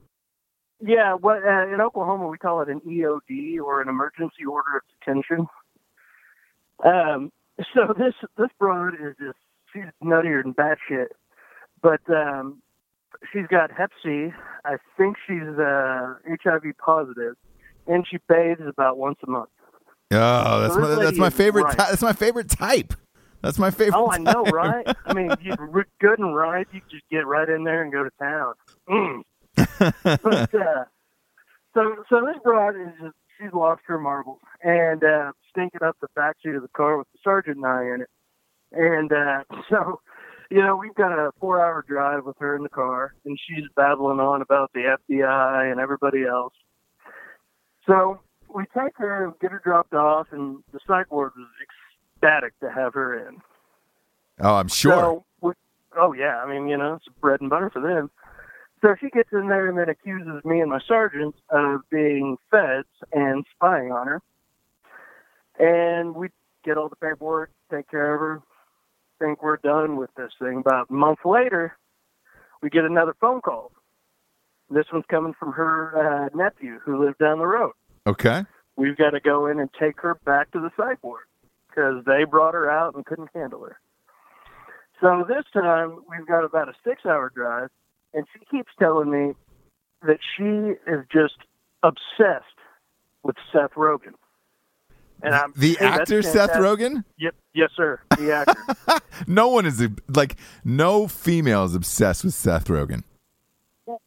Yeah, 0.85 1.13
what 1.13 1.43
uh, 1.45 1.67
in 1.73 1.81
Oklahoma 1.81 2.27
we 2.27 2.37
call 2.37 2.61
it 2.61 2.69
an 2.69 2.79
EOD 2.81 3.59
or 3.59 3.81
an 3.81 3.89
emergency 3.89 4.45
order 4.49 4.77
of 4.77 4.83
detention. 4.99 5.47
Um, 6.83 7.31
so 7.73 7.93
this 7.97 8.13
this 8.37 8.49
broad 8.57 8.93
is 8.95 9.15
just 9.19 9.37
she's 9.71 9.83
nuttier 10.01 10.43
than 10.43 10.53
batshit, 10.53 11.07
but 11.81 12.01
um, 12.09 12.61
she's 13.32 13.47
got 13.47 13.71
Hep 13.71 13.91
C. 14.03 14.30
I 14.65 14.78
think 14.97 15.17
she's 15.28 15.41
uh, 15.59 16.15
HIV 16.43 16.63
positive, 16.78 17.36
and 17.88 18.05
she 18.09 18.17
bathes 18.28 18.61
about 18.65 18.97
once 18.97 19.17
a 19.26 19.30
month. 19.30 19.49
Oh, 20.11 20.61
that's 20.61 20.74
So 20.76 20.80
my, 20.82 21.03
that's 21.03 21.17
my 21.17 21.30
favorite. 21.30 21.63
right. 21.63 21.78
ty- 21.78 21.89
that's 21.89 22.01
my 22.01 22.13
favorite 22.13 22.49
type. 22.49 22.93
That's 23.41 23.59
my 23.59 23.71
favorite. 23.71 23.97
Oh, 23.97 24.09
I 24.11 24.17
know, 24.19 24.43
type. 24.45 24.53
right? 24.53 24.88
I 25.05 25.13
mean, 25.13 25.34
you 25.41 25.53
are 25.57 25.86
good 25.99 26.19
and 26.19 26.36
right. 26.36 26.67
You 26.71 26.82
just 26.89 27.03
get 27.11 27.26
right 27.28 27.49
in 27.49 27.63
there 27.63 27.82
and 27.84 27.91
go 27.91 28.03
to 28.03 28.09
town. 28.19 28.53
Mm. 28.89 29.21
but 30.24 30.55
uh, 30.55 30.86
so 31.74 31.95
so 32.09 32.26
this 32.26 32.38
broad 32.43 32.76
is 32.76 32.88
just 33.01 33.15
she's 33.39 33.51
lost 33.53 33.82
her 33.86 33.99
marbles 33.99 34.39
and 34.63 35.03
uh, 35.03 35.32
stinking 35.49 35.82
up 35.84 35.97
the 36.01 36.07
backseat 36.17 36.55
of 36.55 36.61
the 36.61 36.67
car 36.69 36.97
with 36.97 37.07
the 37.13 37.19
sergeant 37.24 37.57
and 37.57 37.65
I 37.65 37.84
in 37.84 38.01
it. 38.01 38.09
And 38.71 39.11
uh, 39.11 39.43
so, 39.69 39.99
you 40.53 40.61
know, 40.61 40.75
we've 40.75 40.93
got 40.93 41.11
a 41.13 41.31
four-hour 41.39 41.83
drive 41.87 42.25
with 42.25 42.37
her 42.37 42.55
in 42.55 42.61
the 42.61 42.69
car, 42.69 43.15
and 43.25 43.39
she's 43.47 43.65
babbling 43.75 44.19
on 44.19 44.43
about 44.43 44.71
the 44.73 44.95
FBI 45.09 45.71
and 45.71 45.79
everybody 45.79 46.25
else. 46.25 46.53
So 47.87 48.19
we 48.53 48.65
take 48.65 48.95
her 48.97 49.25
and 49.25 49.33
get 49.39 49.51
her 49.51 49.59
dropped 49.63 49.95
off, 49.95 50.27
and 50.29 50.63
the 50.71 50.79
psych 50.85 51.11
ward 51.11 51.31
was 51.35 51.47
ecstatic 52.13 52.53
to 52.59 52.71
have 52.71 52.93
her 52.93 53.27
in. 53.27 53.41
Oh, 54.41 54.53
I'm 54.53 54.67
sure. 54.67 54.91
So, 54.91 55.25
we, 55.41 55.53
oh 55.97 56.13
yeah, 56.13 56.37
I 56.37 56.47
mean, 56.47 56.67
you 56.67 56.77
know, 56.77 56.95
it's 56.95 57.05
bread 57.19 57.41
and 57.41 57.49
butter 57.49 57.71
for 57.71 57.81
them. 57.81 58.11
So 58.83 58.93
she 59.01 59.09
gets 59.09 59.29
in 59.31 59.47
there 59.47 59.67
and 59.67 59.77
then 59.77 59.89
accuses 59.89 60.45
me 60.45 60.59
and 60.59 60.69
my 60.69 60.81
sergeant 60.87 61.33
of 61.49 61.81
being 61.89 62.37
feds 62.51 62.87
and 63.11 63.43
spying 63.55 63.91
on 63.91 64.05
her. 64.05 64.21
And 65.57 66.13
we 66.13 66.27
get 66.63 66.77
all 66.77 66.89
the 66.89 66.95
paperwork, 66.97 67.49
take 67.71 67.89
care 67.89 68.13
of 68.13 68.19
her, 68.19 68.41
think 69.24 69.41
we're 69.41 69.57
done 69.57 69.97
with 69.97 70.09
this 70.15 70.32
thing. 70.39 70.57
About 70.59 70.89
a 70.89 70.93
month 70.93 71.19
later, 71.26 71.78
we 72.61 72.69
get 72.69 72.84
another 72.84 73.15
phone 73.19 73.41
call. 73.41 73.71
This 74.69 74.86
one's 74.91 75.05
coming 75.09 75.34
from 75.38 75.53
her 75.53 76.26
uh, 76.26 76.30
nephew 76.36 76.80
who 76.84 77.03
lived 77.03 77.19
down 77.19 77.39
the 77.39 77.47
road. 77.47 77.74
okay. 78.07 78.45
We've 78.76 78.97
got 78.97 79.11
to 79.11 79.19
go 79.19 79.45
in 79.45 79.59
and 79.59 79.69
take 79.80 80.01
her 80.01 80.15
back 80.26 80.49
to 80.51 80.59
the 80.59 80.71
ward 81.03 81.26
because 81.69 82.03
they 82.05 82.24
brought 82.24 82.55
her 82.55 82.71
out 82.71 82.95
and 82.95 83.05
couldn't 83.05 83.30
handle 83.36 83.63
her. 83.63 83.78
So 84.99 85.24
this 85.28 85.43
time 85.53 85.99
we've 86.09 86.26
got 86.26 86.43
about 86.43 86.69
a 86.69 86.74
six 86.84 87.05
hour 87.05 87.32
drive, 87.36 87.69
and 88.15 88.26
she 88.34 88.43
keeps 88.45 88.71
telling 88.80 89.11
me 89.11 89.34
that 90.01 90.17
she 90.36 90.74
is 90.91 91.05
just 91.11 91.36
obsessed 91.84 92.57
with 93.21 93.36
Seth 93.51 93.74
Rogen. 93.76 94.15
And 95.24 95.34
I'm 95.34 95.53
The 95.55 95.76
hey, 95.80 95.86
actor 95.86 96.21
Seth. 96.21 96.51
Rogen. 96.51 97.03
Yep, 97.17 97.36
yes, 97.53 97.69
sir. 97.76 97.99
The 98.17 98.34
actor. 98.88 99.01
No 99.28 99.47
one 99.47 99.65
is 99.65 99.88
like 100.13 100.36
no 100.63 101.07
female 101.07 101.63
is 101.63 101.76
obsessed 101.76 102.24
with 102.24 102.34
Seth 102.34 102.65
Rogen. 102.67 103.03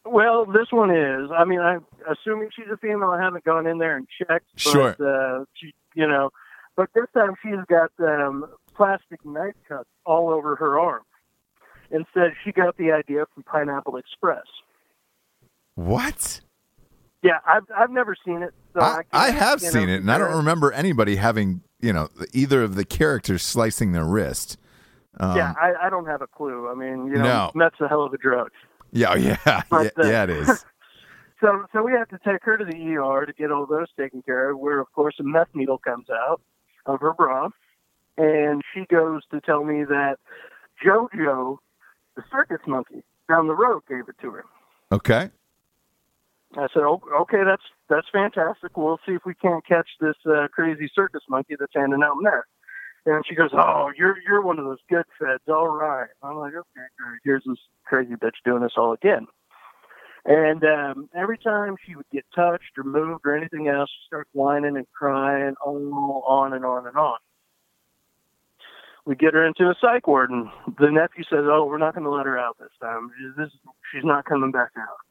well, 0.04 0.44
this 0.46 0.68
one 0.70 0.90
is. 0.90 1.30
I 1.36 1.44
mean, 1.44 1.60
I'm 1.60 1.84
assuming 2.10 2.50
she's 2.54 2.70
a 2.72 2.76
female. 2.76 3.10
I 3.10 3.20
haven't 3.20 3.44
gone 3.44 3.66
in 3.66 3.78
there 3.78 3.96
and 3.96 4.06
checked. 4.18 4.46
But, 4.54 4.60
Sure. 4.60 4.96
Uh, 5.00 5.44
she, 5.54 5.72
you 5.94 6.06
know, 6.06 6.30
but 6.76 6.90
this 6.94 7.06
time 7.14 7.34
she's 7.42 7.64
got 7.68 7.90
um, 8.00 8.46
plastic 8.74 9.24
knife 9.24 9.54
cuts 9.68 9.88
all 10.04 10.28
over 10.30 10.56
her 10.56 10.78
arm, 10.78 11.02
and 11.90 12.04
said 12.12 12.32
she 12.44 12.52
got 12.52 12.76
the 12.76 12.92
idea 12.92 13.24
from 13.32 13.42
Pineapple 13.44 13.96
Express. 13.96 14.44
What? 15.74 16.40
Yeah, 17.26 17.38
I've 17.46 17.64
I've 17.76 17.90
never 17.90 18.16
seen 18.24 18.42
it. 18.42 18.54
So 18.74 18.80
I, 18.80 19.02
I, 19.12 19.26
I 19.26 19.30
have 19.30 19.60
you 19.60 19.66
know, 19.66 19.72
seen 19.72 19.88
it, 19.88 20.00
and 20.00 20.10
I 20.10 20.18
don't 20.18 20.36
remember 20.36 20.72
anybody 20.72 21.16
having 21.16 21.62
you 21.80 21.92
know 21.92 22.08
either 22.32 22.62
of 22.62 22.74
the 22.76 22.84
characters 22.84 23.42
slicing 23.42 23.92
their 23.92 24.04
wrist. 24.04 24.58
Um, 25.18 25.36
yeah, 25.36 25.54
I, 25.60 25.86
I 25.86 25.90
don't 25.90 26.06
have 26.06 26.22
a 26.22 26.26
clue. 26.26 26.68
I 26.68 26.74
mean, 26.74 27.06
you 27.06 27.14
know, 27.14 27.22
No. 27.22 27.50
meth's 27.54 27.80
a 27.80 27.88
hell 27.88 28.02
of 28.02 28.12
a 28.12 28.18
drug. 28.18 28.50
yeah, 28.92 29.14
yeah, 29.16 29.36
yeah, 29.46 29.62
uh, 29.72 29.88
yeah, 29.98 30.24
it 30.24 30.30
is. 30.30 30.64
So, 31.38 31.66
so 31.70 31.82
we 31.82 31.92
have 31.92 32.08
to 32.08 32.18
take 32.24 32.42
her 32.44 32.56
to 32.56 32.64
the 32.64 32.96
ER 32.96 33.26
to 33.26 33.32
get 33.34 33.50
all 33.52 33.66
those 33.66 33.88
taken 33.98 34.22
care 34.22 34.50
of. 34.50 34.58
Where, 34.58 34.80
of 34.80 34.90
course, 34.92 35.16
a 35.20 35.22
meth 35.22 35.48
needle 35.52 35.76
comes 35.76 36.06
out 36.08 36.40
of 36.86 37.00
her 37.00 37.12
bra, 37.12 37.50
and 38.16 38.62
she 38.72 38.86
goes 38.86 39.20
to 39.30 39.42
tell 39.42 39.62
me 39.62 39.84
that 39.84 40.16
JoJo, 40.82 41.58
the 42.16 42.22
circus 42.32 42.66
monkey 42.66 43.02
down 43.28 43.48
the 43.48 43.54
road, 43.54 43.82
gave 43.86 44.08
it 44.08 44.16
to 44.22 44.30
her. 44.30 44.44
Okay. 44.90 45.28
I 46.56 46.68
said, 46.72 46.82
"O- 46.82 47.02
"Okay, 47.22 47.44
that's 47.44 47.62
that's 47.88 48.08
fantastic. 48.10 48.76
We'll 48.76 48.98
see 49.06 49.12
if 49.12 49.24
we 49.24 49.34
can't 49.34 49.64
catch 49.66 49.88
this 50.00 50.16
uh, 50.26 50.48
crazy 50.52 50.90
circus 50.94 51.22
monkey 51.28 51.56
that's 51.58 51.72
handing 51.74 52.02
out 52.02 52.16
meth." 52.20 52.44
And 53.04 53.24
she 53.26 53.34
goes, 53.34 53.50
"Oh, 53.52 53.92
you're 53.96 54.16
you're 54.26 54.42
one 54.42 54.58
of 54.58 54.64
those 54.64 54.80
good 54.88 55.04
feds. 55.18 55.42
All 55.48 55.68
right." 55.68 56.08
I'm 56.22 56.36
like, 56.36 56.54
"Okay, 56.54 56.86
here's 57.24 57.44
this 57.46 57.58
crazy 57.84 58.14
bitch 58.14 58.36
doing 58.44 58.62
this 58.62 58.72
all 58.76 58.92
again." 58.92 59.26
And 60.24 60.64
um, 60.64 61.08
every 61.14 61.38
time 61.38 61.76
she 61.86 61.94
would 61.94 62.08
get 62.12 62.24
touched 62.34 62.76
or 62.76 62.82
moved 62.82 63.22
or 63.24 63.36
anything 63.36 63.68
else, 63.68 63.88
she 63.90 64.06
starts 64.08 64.30
whining 64.32 64.76
and 64.76 64.86
crying, 64.92 65.54
all 65.64 66.24
on 66.26 66.52
and 66.52 66.64
on 66.64 66.86
and 66.86 66.96
on. 66.96 67.18
We 69.04 69.14
get 69.14 69.34
her 69.34 69.46
into 69.46 69.70
a 69.70 69.74
psych 69.80 70.08
ward, 70.08 70.30
and 70.30 70.48
the 70.80 70.90
nephew 70.90 71.22
says, 71.24 71.44
"Oh, 71.44 71.66
we're 71.66 71.78
not 71.78 71.94
going 71.94 72.04
to 72.04 72.10
let 72.10 72.26
her 72.26 72.38
out 72.38 72.56
this 72.58 72.70
time. 72.80 73.10
This 73.36 73.50
she's 73.92 74.04
not 74.04 74.24
coming 74.24 74.50
back 74.50 74.70
out." 74.76 75.05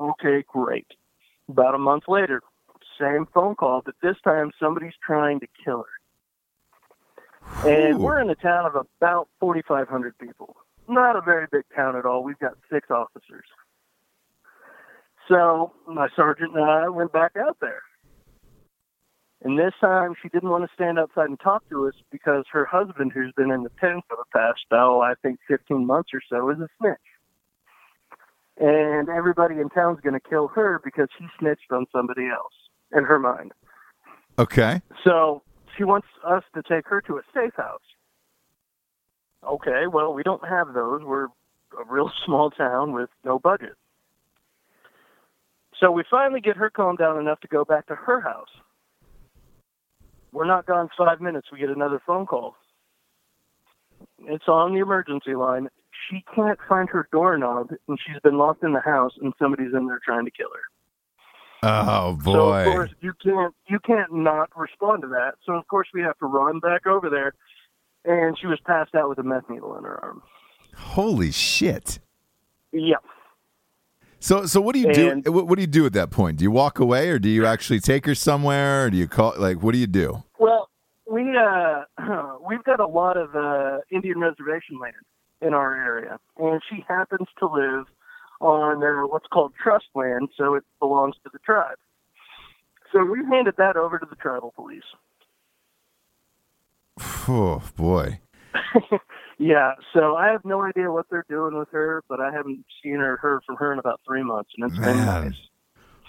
Okay, 0.00 0.42
great. 0.48 0.86
About 1.48 1.74
a 1.74 1.78
month 1.78 2.04
later, 2.08 2.42
same 2.98 3.26
phone 3.34 3.54
call, 3.54 3.82
but 3.84 3.94
this 4.02 4.16
time 4.24 4.50
somebody's 4.58 4.94
trying 5.04 5.40
to 5.40 5.46
kill 5.62 5.84
her. 5.84 7.68
And 7.68 7.96
Ooh. 7.96 7.98
we're 7.98 8.20
in 8.20 8.30
a 8.30 8.34
town 8.34 8.64
of 8.64 8.74
about 8.74 9.28
4,500 9.40 10.16
people. 10.18 10.56
Not 10.88 11.16
a 11.16 11.20
very 11.20 11.46
big 11.52 11.64
town 11.74 11.96
at 11.96 12.06
all. 12.06 12.24
We've 12.24 12.38
got 12.38 12.54
six 12.72 12.90
officers. 12.90 13.44
So 15.28 15.72
my 15.86 16.08
sergeant 16.16 16.56
and 16.56 16.64
I 16.64 16.88
went 16.88 17.12
back 17.12 17.32
out 17.36 17.58
there. 17.60 17.82
And 19.42 19.58
this 19.58 19.72
time 19.80 20.14
she 20.20 20.28
didn't 20.28 20.50
want 20.50 20.64
to 20.64 20.74
stand 20.74 20.98
outside 20.98 21.28
and 21.28 21.40
talk 21.40 21.68
to 21.70 21.88
us 21.88 21.94
because 22.10 22.44
her 22.52 22.64
husband, 22.64 23.12
who's 23.12 23.32
been 23.36 23.50
in 23.50 23.62
the 23.62 23.70
pen 23.70 24.00
for 24.08 24.16
the 24.16 24.24
past, 24.38 24.60
oh, 24.70 25.00
I 25.00 25.14
think 25.22 25.38
15 25.48 25.86
months 25.86 26.10
or 26.12 26.20
so, 26.28 26.50
is 26.50 26.58
a 26.58 26.68
snitch 26.78 26.98
and 28.60 29.08
everybody 29.08 29.58
in 29.58 29.70
town's 29.70 30.00
going 30.00 30.12
to 30.12 30.28
kill 30.28 30.48
her 30.48 30.80
because 30.84 31.08
she 31.18 31.24
snitched 31.38 31.72
on 31.72 31.86
somebody 31.90 32.28
else 32.28 32.52
in 32.94 33.04
her 33.04 33.18
mind. 33.18 33.52
Okay. 34.38 34.82
So 35.02 35.42
she 35.76 35.84
wants 35.84 36.06
us 36.26 36.44
to 36.54 36.62
take 36.62 36.86
her 36.86 37.00
to 37.02 37.16
a 37.16 37.22
safe 37.34 37.54
house. 37.56 37.80
Okay, 39.42 39.86
well, 39.90 40.12
we 40.12 40.22
don't 40.22 40.46
have 40.46 40.74
those. 40.74 41.02
We're 41.02 41.24
a 41.24 41.84
real 41.88 42.12
small 42.26 42.50
town 42.50 42.92
with 42.92 43.08
no 43.24 43.38
budget. 43.38 43.74
So 45.80 45.90
we 45.90 46.04
finally 46.10 46.42
get 46.42 46.58
her 46.58 46.68
calmed 46.68 46.98
down 46.98 47.18
enough 47.18 47.40
to 47.40 47.48
go 47.48 47.64
back 47.64 47.86
to 47.86 47.94
her 47.94 48.20
house. 48.20 48.50
We're 50.32 50.46
not 50.46 50.66
gone 50.66 50.90
five 50.96 51.22
minutes. 51.22 51.48
We 51.50 51.58
get 51.58 51.70
another 51.70 52.00
phone 52.06 52.26
call. 52.26 52.54
It's 54.24 54.46
on 54.46 54.74
the 54.74 54.80
emergency 54.80 55.34
line. 55.34 55.68
She 56.08 56.24
can't 56.34 56.58
find 56.68 56.88
her 56.90 57.08
doorknob, 57.12 57.70
and 57.88 57.98
she's 58.06 58.20
been 58.22 58.38
locked 58.38 58.62
in 58.62 58.72
the 58.72 58.80
house, 58.80 59.12
and 59.20 59.32
somebody's 59.38 59.74
in 59.74 59.86
there 59.86 60.00
trying 60.04 60.24
to 60.24 60.30
kill 60.30 60.48
her. 60.54 60.62
Oh 61.62 62.14
boy! 62.14 62.32
So 62.32 62.52
of 62.52 62.66
course 62.72 62.90
you 63.00 63.12
can't 63.22 63.54
you 63.68 63.78
can't 63.80 64.12
not 64.12 64.48
respond 64.56 65.02
to 65.02 65.08
that. 65.08 65.34
So 65.44 65.52
of 65.52 65.66
course 65.68 65.88
we 65.92 66.00
have 66.00 66.16
to 66.18 66.26
run 66.26 66.58
back 66.60 66.86
over 66.86 67.10
there, 67.10 67.34
and 68.04 68.38
she 68.38 68.46
was 68.46 68.58
passed 68.66 68.94
out 68.94 69.08
with 69.10 69.18
a 69.18 69.22
meth 69.22 69.48
needle 69.50 69.76
in 69.76 69.84
her 69.84 70.02
arm. 70.02 70.22
Holy 70.76 71.30
shit. 71.32 71.98
Yeah. 72.72 72.96
So 74.20 74.46
so 74.46 74.60
what 74.60 74.74
do 74.74 74.80
you 74.80 74.92
do? 74.92 75.10
And- 75.10 75.28
What, 75.28 75.48
what 75.48 75.56
do 75.56 75.60
you 75.62 75.66
do 75.66 75.84
at 75.84 75.92
that 75.94 76.10
point? 76.10 76.38
Do 76.38 76.44
you 76.44 76.50
walk 76.50 76.78
away, 76.78 77.10
or 77.10 77.18
do 77.18 77.28
you 77.28 77.44
actually 77.44 77.80
take 77.80 78.06
her 78.06 78.14
somewhere, 78.14 78.84
or 78.86 78.90
do 78.90 78.96
you 78.96 79.06
call? 79.08 79.34
Like, 79.36 79.62
what 79.62 79.72
do 79.72 79.78
you 79.78 79.86
do? 79.86 80.22
Well, 80.38 80.70
we 81.10 81.36
uh 81.36 81.84
we've 82.48 82.64
got 82.64 82.80
a 82.80 82.86
lot 82.86 83.16
of 83.18 83.34
uh 83.36 83.78
Indian 83.90 84.18
reservation 84.20 84.78
land 84.80 84.94
in 85.40 85.54
our 85.54 85.74
area, 85.74 86.18
and 86.38 86.60
she 86.68 86.84
happens 86.88 87.28
to 87.38 87.46
live 87.46 87.86
on 88.40 88.82
uh, 88.82 89.06
what's 89.06 89.26
called 89.32 89.52
trust 89.62 89.86
land, 89.94 90.28
so 90.36 90.54
it 90.54 90.64
belongs 90.78 91.14
to 91.24 91.30
the 91.32 91.38
tribe. 91.40 91.76
So 92.92 93.04
we 93.04 93.24
handed 93.30 93.54
that 93.58 93.76
over 93.76 93.98
to 93.98 94.06
the 94.08 94.16
tribal 94.16 94.52
police. 94.56 94.82
Oh 97.28 97.62
boy. 97.76 98.20
Yeah, 99.42 99.72
so 99.94 100.16
I 100.16 100.32
have 100.32 100.44
no 100.44 100.62
idea 100.62 100.92
what 100.92 101.06
they're 101.08 101.24
doing 101.26 101.58
with 101.58 101.70
her, 101.70 102.04
but 102.10 102.20
I 102.20 102.30
haven't 102.30 102.62
seen 102.82 102.96
or 102.96 103.16
heard 103.16 103.40
from 103.46 103.56
her 103.56 103.72
in 103.72 103.78
about 103.78 104.02
three 104.06 104.22
months, 104.22 104.50
and 104.54 104.70
it's 104.70 104.78
been 104.78 104.98
nice. 104.98 105.32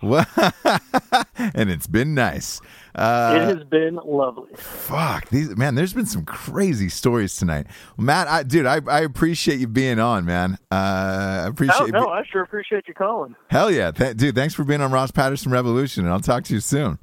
Well, 0.01 0.25
and 1.35 1.69
it's 1.69 1.87
been 1.87 2.15
nice. 2.15 2.59
Uh, 2.95 3.33
it 3.39 3.55
has 3.57 3.63
been 3.65 3.99
lovely. 4.03 4.49
Fuck 4.55 5.29
these 5.29 5.55
man. 5.55 5.75
There's 5.75 5.93
been 5.93 6.05
some 6.07 6.25
crazy 6.25 6.89
stories 6.89 7.35
tonight, 7.35 7.67
Matt. 7.97 8.27
I, 8.27 8.43
dude, 8.43 8.65
I, 8.65 8.81
I 8.87 9.01
appreciate 9.01 9.59
you 9.59 9.67
being 9.67 9.99
on, 9.99 10.25
man. 10.25 10.57
Uh, 10.71 11.43
I 11.45 11.47
appreciate. 11.47 11.85
You 11.87 11.91
no, 11.91 12.05
be- 12.05 12.11
I 12.11 12.23
sure 12.31 12.41
appreciate 12.41 12.87
you 12.87 12.93
calling. 12.93 13.35
Hell 13.49 13.69
yeah, 13.71 13.91
Th- 13.91 14.17
dude. 14.17 14.35
Thanks 14.35 14.53
for 14.53 14.63
being 14.63 14.81
on 14.81 14.91
Ross 14.91 15.11
Patterson 15.11 15.51
Revolution, 15.51 16.03
and 16.05 16.11
I'll 16.13 16.19
talk 16.19 16.43
to 16.45 16.53
you 16.53 16.59
soon. 16.59 16.97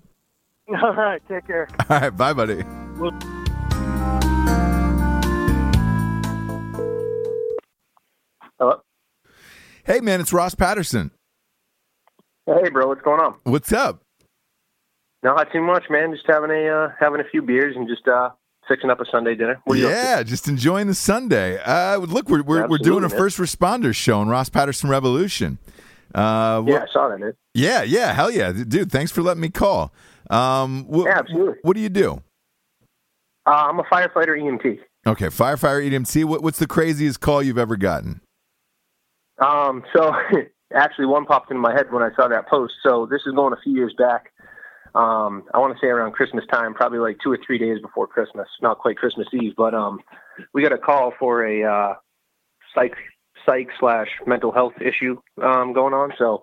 All 0.82 0.92
right, 0.94 1.22
take 1.28 1.46
care. 1.46 1.68
All 1.88 2.00
right, 2.00 2.10
bye, 2.16 2.32
buddy. 2.32 2.62
Hello. 8.58 8.80
Hey, 9.84 10.00
man, 10.00 10.20
it's 10.20 10.32
Ross 10.32 10.54
Patterson. 10.54 11.10
Hey, 12.62 12.70
bro, 12.70 12.86
what's 12.88 13.02
going 13.02 13.20
on? 13.20 13.34
What's 13.44 13.72
up? 13.72 14.00
Not 15.22 15.52
too 15.52 15.60
much, 15.60 15.84
man. 15.90 16.12
Just 16.12 16.24
having 16.26 16.50
a 16.50 16.68
uh, 16.68 16.92
having 16.98 17.20
a 17.20 17.24
few 17.24 17.42
beers 17.42 17.76
and 17.76 17.86
just 17.88 18.06
uh, 18.08 18.30
fixing 18.68 18.88
up 18.88 19.00
a 19.00 19.04
Sunday 19.10 19.34
dinner. 19.34 19.60
What 19.64 19.76
are 19.76 19.80
you? 19.80 19.88
Yeah, 19.88 20.22
just 20.22 20.48
enjoying 20.48 20.86
the 20.86 20.94
Sunday. 20.94 21.58
Uh, 21.58 21.98
look, 21.98 22.28
we're 22.30 22.42
we're, 22.42 22.66
we're 22.68 22.78
doing 22.78 23.04
a 23.04 23.08
man. 23.08 23.18
first 23.18 23.36
responder 23.38 23.94
show 23.94 24.20
on 24.20 24.28
Ross 24.28 24.48
Patterson 24.48 24.88
Revolution. 24.88 25.58
Uh, 26.14 26.62
Yeah, 26.66 26.84
I 26.88 26.92
saw 26.92 27.08
that, 27.08 27.18
man. 27.18 27.34
yeah, 27.52 27.82
yeah, 27.82 28.14
hell 28.14 28.30
yeah, 28.30 28.50
dude. 28.52 28.90
Thanks 28.90 29.10
for 29.12 29.20
letting 29.22 29.42
me 29.42 29.50
call. 29.50 29.92
Um, 30.30 30.86
wh- 30.90 31.04
Yeah, 31.04 31.18
absolutely. 31.18 31.56
What 31.62 31.74
do 31.74 31.80
you 31.82 31.90
do? 31.90 32.22
Uh, 33.44 33.66
I'm 33.68 33.78
a 33.78 33.84
firefighter 33.84 34.38
EMT. 34.38 34.78
Okay, 35.06 35.26
firefighter 35.26 35.86
EMT. 35.90 36.24
What, 36.24 36.42
what's 36.42 36.58
the 36.58 36.66
craziest 36.66 37.20
call 37.20 37.42
you've 37.42 37.58
ever 37.58 37.76
gotten? 37.76 38.20
Um, 39.38 39.84
so 39.94 40.14
actually, 40.74 41.06
one 41.06 41.24
popped 41.24 41.50
into 41.50 41.60
my 41.60 41.72
head 41.72 41.92
when 41.92 42.02
I 42.02 42.10
saw 42.14 42.28
that 42.28 42.48
post. 42.48 42.74
So 42.82 43.06
this 43.06 43.22
is 43.26 43.34
going 43.34 43.52
a 43.52 43.60
few 43.62 43.74
years 43.74 43.94
back. 43.96 44.32
Um, 44.94 45.44
I 45.54 45.58
want 45.58 45.74
to 45.74 45.80
say 45.80 45.88
around 45.88 46.12
Christmas 46.12 46.44
time, 46.50 46.74
probably 46.74 46.98
like 46.98 47.18
two 47.22 47.30
or 47.30 47.38
three 47.46 47.58
days 47.58 47.80
before 47.80 48.06
Christmas, 48.06 48.48
not 48.62 48.78
quite 48.78 48.96
Christmas 48.96 49.28
Eve, 49.32 49.52
but 49.56 49.74
um, 49.74 50.00
we 50.54 50.62
got 50.62 50.72
a 50.72 50.78
call 50.78 51.12
for 51.18 51.44
a 51.44 51.62
uh, 51.62 51.94
psych 52.74 52.94
psych 53.46 53.68
slash 53.78 54.08
mental 54.26 54.52
health 54.52 54.74
issue 54.80 55.16
um, 55.42 55.72
going 55.72 55.94
on. 55.94 56.12
So 56.18 56.42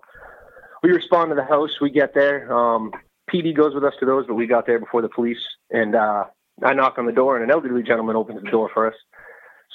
we 0.82 0.90
respond 0.90 1.30
to 1.30 1.34
the 1.34 1.44
house. 1.44 1.80
We 1.80 1.90
get 1.90 2.14
there. 2.14 2.52
Um, 2.52 2.92
PD 3.32 3.54
goes 3.54 3.74
with 3.74 3.84
us 3.84 3.94
to 4.00 4.06
those, 4.06 4.26
but 4.26 4.34
we 4.34 4.46
got 4.46 4.66
there 4.66 4.78
before 4.78 5.02
the 5.02 5.08
police. 5.08 5.38
And 5.70 5.94
uh, 5.94 6.24
I 6.62 6.74
knock 6.74 6.98
on 6.98 7.06
the 7.06 7.12
door, 7.12 7.36
and 7.36 7.44
an 7.44 7.50
elderly 7.50 7.82
gentleman 7.82 8.16
opens 8.16 8.42
the 8.42 8.50
door 8.50 8.70
for 8.72 8.86
us. 8.86 8.94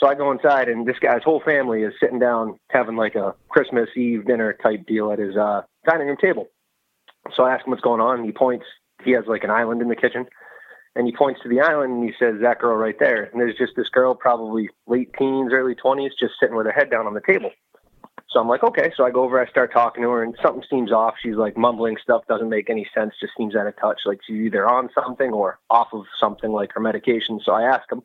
So 0.01 0.09
I 0.09 0.15
go 0.15 0.31
inside, 0.31 0.67
and 0.67 0.87
this 0.87 0.97
guy's 0.99 1.23
whole 1.23 1.41
family 1.45 1.83
is 1.83 1.93
sitting 1.99 2.17
down 2.17 2.57
having 2.71 2.95
like 2.95 3.13
a 3.13 3.35
Christmas 3.49 3.87
Eve 3.95 4.25
dinner 4.25 4.57
type 4.63 4.87
deal 4.87 5.11
at 5.11 5.19
his 5.19 5.37
uh, 5.37 5.61
dining 5.87 6.07
room 6.07 6.17
table. 6.19 6.47
So 7.35 7.43
I 7.43 7.53
ask 7.53 7.65
him 7.65 7.69
what's 7.69 7.83
going 7.83 8.01
on, 8.01 8.17
and 8.17 8.25
he 8.25 8.31
points. 8.31 8.65
He 9.05 9.11
has 9.11 9.25
like 9.27 9.43
an 9.43 9.51
island 9.51 9.81
in 9.81 9.89
the 9.89 9.95
kitchen, 9.95 10.25
and 10.95 11.05
he 11.05 11.15
points 11.15 11.41
to 11.43 11.49
the 11.49 11.59
island, 11.59 11.93
and 11.93 12.03
he 12.03 12.13
says, 12.17 12.41
"That 12.41 12.57
girl 12.57 12.75
right 12.77 12.97
there." 12.99 13.25
And 13.25 13.39
there's 13.39 13.57
just 13.57 13.73
this 13.75 13.89
girl, 13.89 14.15
probably 14.15 14.69
late 14.87 15.13
teens, 15.19 15.51
early 15.53 15.75
twenties, 15.75 16.13
just 16.19 16.33
sitting 16.39 16.55
with 16.55 16.65
her 16.65 16.71
head 16.71 16.89
down 16.89 17.05
on 17.05 17.13
the 17.13 17.21
table. 17.21 17.51
So 18.31 18.39
I'm 18.39 18.47
like, 18.47 18.63
okay. 18.63 18.91
So 18.95 19.03
I 19.05 19.11
go 19.11 19.23
over, 19.23 19.39
I 19.39 19.47
start 19.51 19.71
talking 19.71 20.01
to 20.01 20.09
her, 20.09 20.23
and 20.23 20.35
something 20.41 20.63
seems 20.67 20.91
off. 20.91 21.13
She's 21.21 21.35
like 21.35 21.57
mumbling 21.57 21.97
stuff, 22.01 22.23
doesn't 22.27 22.49
make 22.49 22.71
any 22.71 22.87
sense, 22.95 23.13
just 23.19 23.33
seems 23.37 23.55
out 23.55 23.67
of 23.67 23.77
touch. 23.77 23.99
Like 24.05 24.21
she's 24.25 24.37
either 24.37 24.67
on 24.67 24.89
something 24.95 25.31
or 25.31 25.59
off 25.69 25.89
of 25.93 26.05
something, 26.19 26.51
like 26.51 26.71
her 26.73 26.79
medication. 26.79 27.39
So 27.43 27.51
I 27.51 27.63
ask 27.63 27.91
him, 27.91 28.01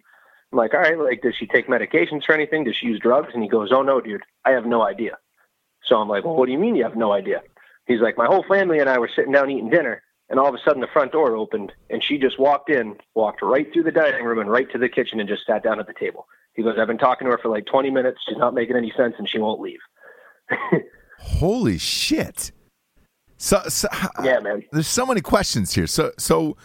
I'm 0.53 0.59
like, 0.59 0.75
all 0.75 0.81
right, 0.81 0.99
like, 0.99 1.23
does 1.23 1.35
she 1.37 1.47
take 1.47 1.67
medications 1.69 2.25
for 2.25 2.35
anything? 2.35 2.65
Does 2.65 2.77
she 2.77 2.87
use 2.87 3.01
drugs? 3.01 3.31
And 3.35 3.43
he 3.43 3.49
goes, 3.49 3.71
oh 3.73 3.83
no, 3.83 4.01
dude, 4.01 4.23
I 4.45 4.53
have 4.53 4.67
no 4.67 4.83
idea. 4.83 5.19
So 5.85 5.97
I'm 5.97 6.09
like, 6.09 6.25
well, 6.25 6.37
what 6.37 6.47
do 6.47 6.53
you 6.53 6.59
mean 6.59 6.77
you 6.77 6.85
have 6.85 6.97
no 6.97 7.13
idea? 7.13 7.43
He's 7.87 8.01
like, 8.01 8.17
my 8.17 8.27
whole 8.27 8.45
family 8.49 8.79
and 8.79 8.89
I 8.89 8.99
were 8.99 9.11
sitting 9.15 9.33
down 9.33 9.51
eating 9.51 9.71
dinner, 9.71 10.03
and 10.29 10.41
all 10.41 10.49
of 10.49 10.55
a 10.55 10.59
sudden 10.65 10.81
the 10.81 10.89
front 10.93 11.13
door 11.13 11.37
opened, 11.37 11.73
and 11.91 12.03
she 12.03 12.19
just 12.19 12.39
walked 12.39 12.71
in, 12.71 12.97
walked 13.15 13.43
right 13.43 13.73
through 13.73 13.85
the 13.85 13.93
dining 13.93 14.25
room 14.25 14.39
and 14.41 14.51
right 14.51 14.71
to 14.73 14.79
the 14.79 14.89
kitchen 14.89 15.21
and 15.21 15.29
just 15.29 15.47
sat 15.47 15.63
down 15.63 15.79
at 15.79 15.87
the 15.87 15.95
table. 15.99 16.27
He 16.55 16.63
goes, 16.63 16.77
I've 16.81 16.89
been 16.89 16.99
talking 16.99 17.27
to 17.27 17.33
her 17.33 17.39
for 17.39 17.49
like 17.49 17.67
20 17.67 17.91
minutes. 17.91 18.19
She's 18.29 18.39
not 18.39 18.55
making 18.55 18.77
any 18.77 18.93
sense, 18.97 19.15
and 19.19 19.29
she 19.29 19.39
won't 19.39 19.61
leave. 19.61 19.79
Holy 21.19 21.79
shit! 21.79 22.51
So, 23.37 23.63
so 23.69 23.89
Yeah, 24.25 24.41
man. 24.41 24.63
there's 24.73 24.87
so 24.89 25.05
many 25.07 25.21
questions 25.21 25.75
here. 25.75 25.87
So, 25.87 26.13
so 26.19 26.57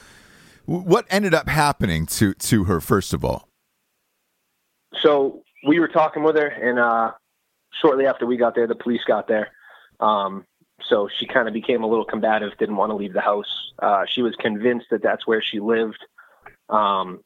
what 0.66 1.06
ended 1.10 1.34
up 1.34 1.48
happening 1.50 2.06
to 2.08 2.34
to 2.34 2.64
her? 2.66 2.80
First 2.80 3.14
of 3.14 3.26
all, 3.26 3.48
so 5.00 5.44
we 5.66 5.80
were 5.80 5.88
talking 5.88 6.24
with 6.24 6.36
her, 6.36 6.48
and 6.48 6.80
uh, 6.80 7.12
shortly 7.82 8.06
after 8.06 8.26
we 8.26 8.38
got 8.38 8.56
there, 8.56 8.68
the 8.68 8.76
police 8.76 9.04
got 9.06 9.28
there. 9.28 9.52
Um, 10.00 10.46
so 10.84 11.08
she 11.08 11.28
kind 11.28 11.48
of 11.48 11.54
became 11.54 11.84
a 11.84 11.88
little 11.88 12.06
combative, 12.06 12.58
didn't 12.58 12.76
want 12.76 12.90
to 12.90 12.96
leave 12.96 13.14
the 13.14 13.22
house. 13.22 13.72
Uh, 13.80 14.06
she 14.08 14.22
was 14.22 14.36
convinced 14.36 14.88
that 14.92 15.04
that's 15.04 15.28
where 15.28 15.42
she 15.42 15.60
lived. 15.60 16.04
Um, 16.70 17.22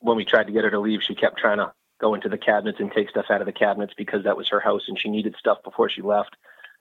when 0.00 0.16
we 0.16 0.24
tried 0.24 0.46
to 0.46 0.52
get 0.52 0.64
her 0.64 0.70
to 0.70 0.80
leave, 0.80 1.02
she 1.02 1.14
kept 1.14 1.38
trying 1.38 1.58
to 1.58 1.72
go 2.00 2.14
into 2.14 2.28
the 2.28 2.38
cabinets 2.38 2.80
and 2.80 2.90
take 2.92 3.10
stuff 3.10 3.26
out 3.30 3.40
of 3.40 3.46
the 3.46 3.52
cabinets 3.52 3.94
because 3.96 4.24
that 4.24 4.36
was 4.36 4.48
her 4.48 4.60
house 4.60 4.82
and 4.88 4.98
she 4.98 5.08
needed 5.08 5.34
stuff 5.38 5.58
before 5.62 5.88
she 5.88 6.02
left. 6.02 6.36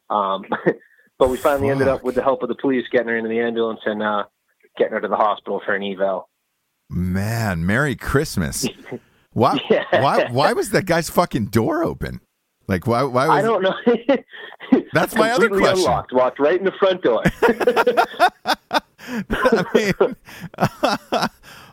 Um, 0.10 0.46
but 1.20 1.30
we 1.30 1.38
finally 1.38 1.70
ended 1.70 1.88
up 1.88 2.04
with 2.04 2.16
the 2.16 2.24
help 2.24 2.44
of 2.44 2.50
the 2.50 2.56
police 2.56 2.86
getting 2.92 3.08
her 3.08 3.18
into 3.18 3.30
the 3.30 3.40
ambulance 3.40 3.82
and 3.86 4.02
uh, 4.02 4.26
getting 4.78 4.94
her 4.94 5.02
to 5.02 5.08
the 5.08 5.16
hospital 5.16 5.62
for 5.66 5.76
an 5.76 5.84
eval. 5.84 6.30
Man, 6.90 7.66
Merry 7.66 7.96
Christmas. 7.96 8.68
Why? 9.34 9.60
Yeah. 9.70 9.84
Why? 10.02 10.28
Why 10.30 10.54
was 10.54 10.70
that 10.72 10.86
guy's 10.86 11.10
fucking 11.10 11.46
door 11.48 11.84
open? 11.84 12.22
Like, 12.68 12.88
why? 12.88 13.04
Why 13.04 13.28
was? 13.28 13.38
I 13.38 13.42
don't 13.42 13.62
know. 13.62 13.76
That's 14.94 15.16
my 15.16 15.32
other 15.32 15.50
question. 15.50 15.80
Unlocked, 15.80 16.14
walked 16.14 16.40
right 16.40 16.58
in 16.58 16.66
the 16.66 16.72
front 16.72 17.02
door. 17.02 17.24
I 19.30 19.66
mean, 19.74 20.16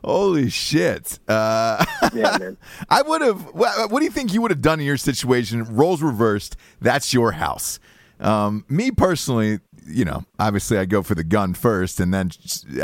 holy 0.05 0.51
shit. 0.51 1.19
Uh, 1.29 1.85
yeah, 2.13 2.37
man. 2.39 2.57
I 2.89 3.03
would 3.03 3.21
have. 3.21 3.55
What, 3.55 3.91
what 3.91 4.01
do 4.01 4.05
you 4.05 4.11
think 4.11 4.35
you 4.35 4.43
would 4.43 4.51
have 4.51 4.63
done 4.63 4.81
in 4.81 4.87
your 4.87 4.97
situation? 4.97 5.65
Roles 5.77 6.03
reversed. 6.03 6.57
That's 6.81 7.15
your 7.15 7.33
house. 7.33 7.79
Um, 8.21 8.65
me 8.69 8.91
personally, 8.91 9.61
you 9.87 10.05
know, 10.05 10.25
obviously 10.39 10.79
I 10.79 10.85
go 10.85 11.03
for 11.03 11.15
the 11.15 11.25
gun 11.25 11.55
first 11.55 12.01
and 12.01 12.13
then 12.13 12.31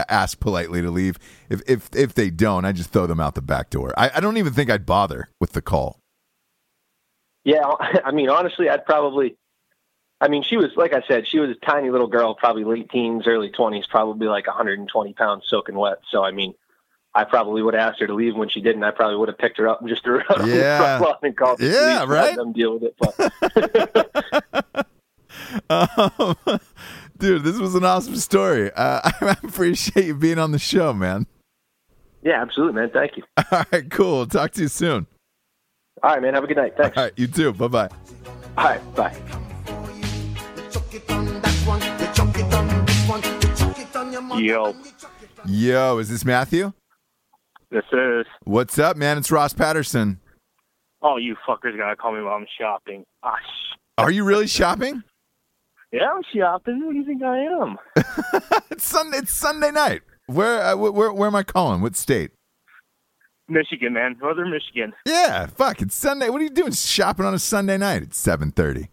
ask 0.08 0.40
politely 0.40 0.80
to 0.82 0.90
leave. 0.90 1.18
If 1.50 1.60
if 1.68 1.90
if 1.94 2.14
they 2.14 2.30
don't, 2.30 2.64
I 2.64 2.72
just 2.72 2.90
throw 2.90 3.06
them 3.06 3.20
out 3.20 3.34
the 3.34 3.42
back 3.42 3.70
door. 3.70 3.92
I, 3.96 4.10
I 4.14 4.20
don't 4.20 4.36
even 4.38 4.52
think 4.52 4.70
I'd 4.70 4.86
bother 4.86 5.28
with 5.40 5.52
the 5.52 5.62
call. 5.62 6.00
Yeah, 7.44 7.62
I 8.04 8.10
mean, 8.12 8.28
honestly, 8.30 8.68
I'd 8.68 8.84
probably. 8.86 9.36
I 10.18 10.28
mean, 10.28 10.42
she 10.42 10.56
was 10.56 10.70
like 10.76 10.94
I 10.94 11.02
said, 11.06 11.28
she 11.28 11.38
was 11.38 11.50
a 11.50 11.54
tiny 11.66 11.90
little 11.90 12.06
girl, 12.06 12.34
probably 12.34 12.64
late 12.64 12.88
teens, 12.88 13.26
early 13.26 13.50
twenties, 13.50 13.84
probably 13.86 14.28
like 14.28 14.46
120 14.46 15.12
pounds, 15.12 15.44
soaking 15.46 15.74
wet. 15.74 15.98
So, 16.10 16.24
I 16.24 16.30
mean, 16.30 16.54
I 17.14 17.24
probably 17.24 17.62
would 17.62 17.74
have 17.74 17.90
asked 17.90 18.00
her 18.00 18.06
to 18.06 18.14
leave 18.14 18.34
when 18.34 18.48
she 18.48 18.62
didn't. 18.62 18.82
I 18.82 18.92
probably 18.92 19.16
would 19.18 19.28
have 19.28 19.36
picked 19.36 19.58
her 19.58 19.68
up 19.68 19.80
and 19.80 19.90
just 19.90 20.02
threw 20.02 20.20
her 20.20 20.24
out 20.40 20.48
Yeah. 20.48 20.54
on 20.54 20.56
the 20.56 20.76
front 20.78 21.00
lawn 21.02 21.16
and 21.22 21.36
called 21.36 21.58
the 21.58 21.66
Yeah, 21.66 21.98
police 21.98 22.00
and 22.00 22.10
right? 22.10 22.28
had 22.30 22.38
them 22.38 22.52
deal 22.54 22.78
with 22.78 22.84
it. 22.84 22.96
But 22.98 24.85
Um, 25.70 26.36
dude, 27.18 27.42
this 27.44 27.58
was 27.58 27.74
an 27.74 27.84
awesome 27.84 28.16
story. 28.16 28.70
Uh, 28.74 29.00
I 29.20 29.36
appreciate 29.42 30.06
you 30.06 30.14
being 30.14 30.38
on 30.38 30.52
the 30.52 30.58
show, 30.58 30.92
man. 30.92 31.26
yeah, 32.22 32.40
absolutely, 32.42 32.80
man. 32.80 32.90
Thank 32.92 33.16
you. 33.16 33.22
All 33.52 33.64
right, 33.72 33.90
cool. 33.90 34.26
Talk 34.26 34.52
to 34.52 34.62
you 34.62 34.68
soon. 34.68 35.06
All 36.02 36.10
right, 36.10 36.22
man. 36.22 36.34
Have 36.34 36.44
a 36.44 36.46
good 36.46 36.56
night. 36.56 36.74
Thanks. 36.76 36.96
All 36.96 37.04
right, 37.04 37.12
you 37.16 37.26
too. 37.26 37.52
Bye 37.52 37.68
bye. 37.68 37.88
All 38.58 38.64
right, 38.64 38.94
bye. 38.94 39.16
Yo, 44.38 44.74
Yo, 45.46 45.98
is 45.98 46.08
this 46.08 46.24
Matthew? 46.24 46.72
this 47.70 47.84
is. 47.92 48.24
What's 48.44 48.78
up, 48.78 48.96
man? 48.96 49.18
It's 49.18 49.30
Ross 49.30 49.52
Patterson. 49.52 50.18
Oh, 51.02 51.18
you 51.18 51.36
fuckers 51.46 51.76
gotta 51.76 51.96
call 51.96 52.12
me 52.12 52.22
while 52.22 52.34
I'm 52.34 52.46
shopping. 52.58 53.04
Ah, 53.22 53.34
sh- 53.36 53.76
Are 53.98 54.10
you 54.10 54.24
really 54.24 54.46
shopping? 54.46 55.02
Yeah, 55.96 56.10
I'm 56.14 56.22
shopping. 56.34 56.84
What 56.84 56.92
do 56.92 56.98
you 56.98 57.04
think 57.04 57.22
I 57.22 57.38
am? 57.38 57.76
It's 58.70 58.84
Sunday. 58.84 59.18
It's 59.18 59.32
Sunday 59.32 59.70
night. 59.70 60.02
Where, 60.26 60.60
uh, 60.62 60.76
where, 60.76 61.12
where 61.12 61.28
am 61.28 61.34
I 61.34 61.42
calling? 61.42 61.80
What 61.80 61.96
state? 61.96 62.30
Michigan, 63.48 63.92
man, 63.94 64.16
Northern 64.20 64.50
Michigan. 64.50 64.92
Yeah, 65.06 65.46
fuck. 65.46 65.80
It's 65.80 65.94
Sunday. 65.94 66.28
What 66.30 66.40
are 66.40 66.44
you 66.44 66.50
doing 66.50 66.72
shopping 66.72 67.24
on 67.24 67.32
a 67.32 67.38
Sunday 67.38 67.78
night? 67.78 68.02
at 68.02 68.14
seven 68.14 68.50
thirty. 68.50 68.88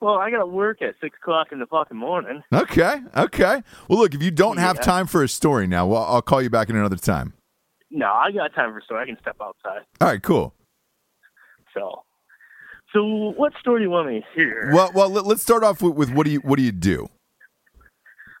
Well, 0.00 0.14
I 0.18 0.30
gotta 0.30 0.46
work 0.46 0.82
at 0.82 0.94
six 1.00 1.16
o'clock 1.20 1.48
in 1.50 1.60
the 1.60 1.66
fucking 1.66 1.96
morning. 1.96 2.42
Okay, 2.52 3.00
okay. 3.16 3.62
Well, 3.88 3.98
look, 3.98 4.14
if 4.14 4.22
you 4.22 4.30
don't 4.30 4.58
have 4.58 4.76
Yeah. 4.76 4.82
time 4.82 5.06
for 5.06 5.22
a 5.22 5.28
story 5.28 5.66
now, 5.66 5.86
well, 5.86 6.04
I'll 6.04 6.20
call 6.22 6.42
you 6.42 6.50
back 6.50 6.68
in 6.68 6.76
another 6.76 6.96
time. 6.96 7.32
No, 7.90 8.06
I 8.12 8.30
got 8.30 8.54
time 8.54 8.70
for 8.72 8.78
a 8.78 8.82
story. 8.82 9.02
I 9.02 9.06
can 9.06 9.16
step 9.22 9.36
outside. 9.42 9.80
All 10.02 10.08
right, 10.08 10.22
cool. 10.22 10.52
So, 11.72 12.02
so 12.94 13.32
what 13.36 13.52
story 13.60 13.80
do 13.80 13.84
you 13.84 13.90
want 13.90 14.08
me 14.08 14.20
to 14.20 14.26
hear? 14.34 14.70
Well, 14.72 14.90
well, 14.94 15.10
let, 15.10 15.26
let's 15.26 15.42
start 15.42 15.62
off 15.62 15.82
with, 15.82 15.94
with 15.94 16.10
what 16.10 16.24
do 16.24 16.32
you 16.32 16.38
what 16.40 16.56
do 16.56 16.62
you 16.62 16.72
do? 16.72 17.08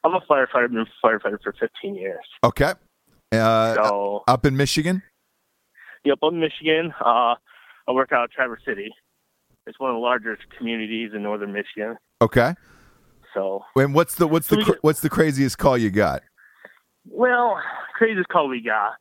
I'm 0.04 0.14
a 0.14 0.20
firefighter. 0.20 0.64
I've 0.64 0.70
been 0.70 0.80
a 0.86 1.06
firefighter 1.06 1.38
for 1.42 1.54
15 1.58 1.94
years. 1.94 2.24
Okay, 2.42 2.72
uh, 3.32 3.74
So, 3.74 4.22
up 4.28 4.46
in 4.46 4.56
Michigan. 4.56 5.02
yep, 6.04 6.18
I'm 6.22 6.34
in 6.34 6.40
Michigan. 6.40 6.92
Uh, 7.00 7.34
I 7.86 7.92
work 7.92 8.12
out 8.12 8.24
of 8.24 8.30
Traverse 8.30 8.60
City. 8.66 8.90
It's 9.66 9.80
one 9.80 9.90
of 9.90 9.94
the 9.96 10.00
largest 10.00 10.42
communities 10.58 11.10
in 11.14 11.22
Northern 11.22 11.52
Michigan. 11.52 11.96
Okay. 12.20 12.54
So, 13.32 13.64
And 13.76 13.94
what's 13.94 14.14
the 14.14 14.26
what's 14.28 14.46
the 14.46 14.62
cr- 14.62 14.78
what's 14.82 15.00
the 15.00 15.10
craziest 15.10 15.58
call 15.58 15.76
you 15.76 15.90
got? 15.90 16.22
Well, 17.08 17.58
craziest 17.96 18.28
call 18.28 18.48
we 18.48 18.60
got 18.62 18.92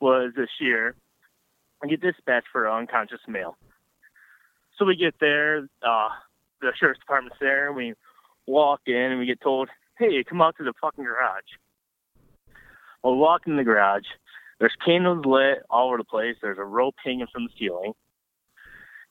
was 0.00 0.32
this 0.36 0.48
year. 0.60 0.94
I 1.82 1.88
get 1.88 2.00
dispatched 2.00 2.46
for 2.52 2.66
an 2.68 2.74
unconscious 2.78 3.18
male. 3.26 3.56
So 4.82 4.86
we 4.86 4.96
get 4.96 5.14
there, 5.20 5.68
uh, 5.86 6.08
the 6.60 6.72
sheriff's 6.76 6.98
department's 6.98 7.36
there. 7.40 7.72
We 7.72 7.94
walk 8.48 8.80
in 8.86 8.96
and 8.96 9.20
we 9.20 9.26
get 9.26 9.40
told, 9.40 9.68
"Hey, 9.96 10.24
come 10.24 10.42
out 10.42 10.56
to 10.56 10.64
the 10.64 10.72
fucking 10.80 11.04
garage." 11.04 11.52
Well, 13.00 13.12
we 13.12 13.20
walk 13.20 13.46
in 13.46 13.56
the 13.56 13.62
garage. 13.62 14.06
There's 14.58 14.74
candles 14.84 15.24
lit 15.24 15.62
all 15.70 15.86
over 15.86 15.98
the 15.98 16.04
place. 16.04 16.34
There's 16.42 16.58
a 16.58 16.64
rope 16.64 16.96
hanging 17.04 17.28
from 17.32 17.44
the 17.44 17.50
ceiling. 17.56 17.92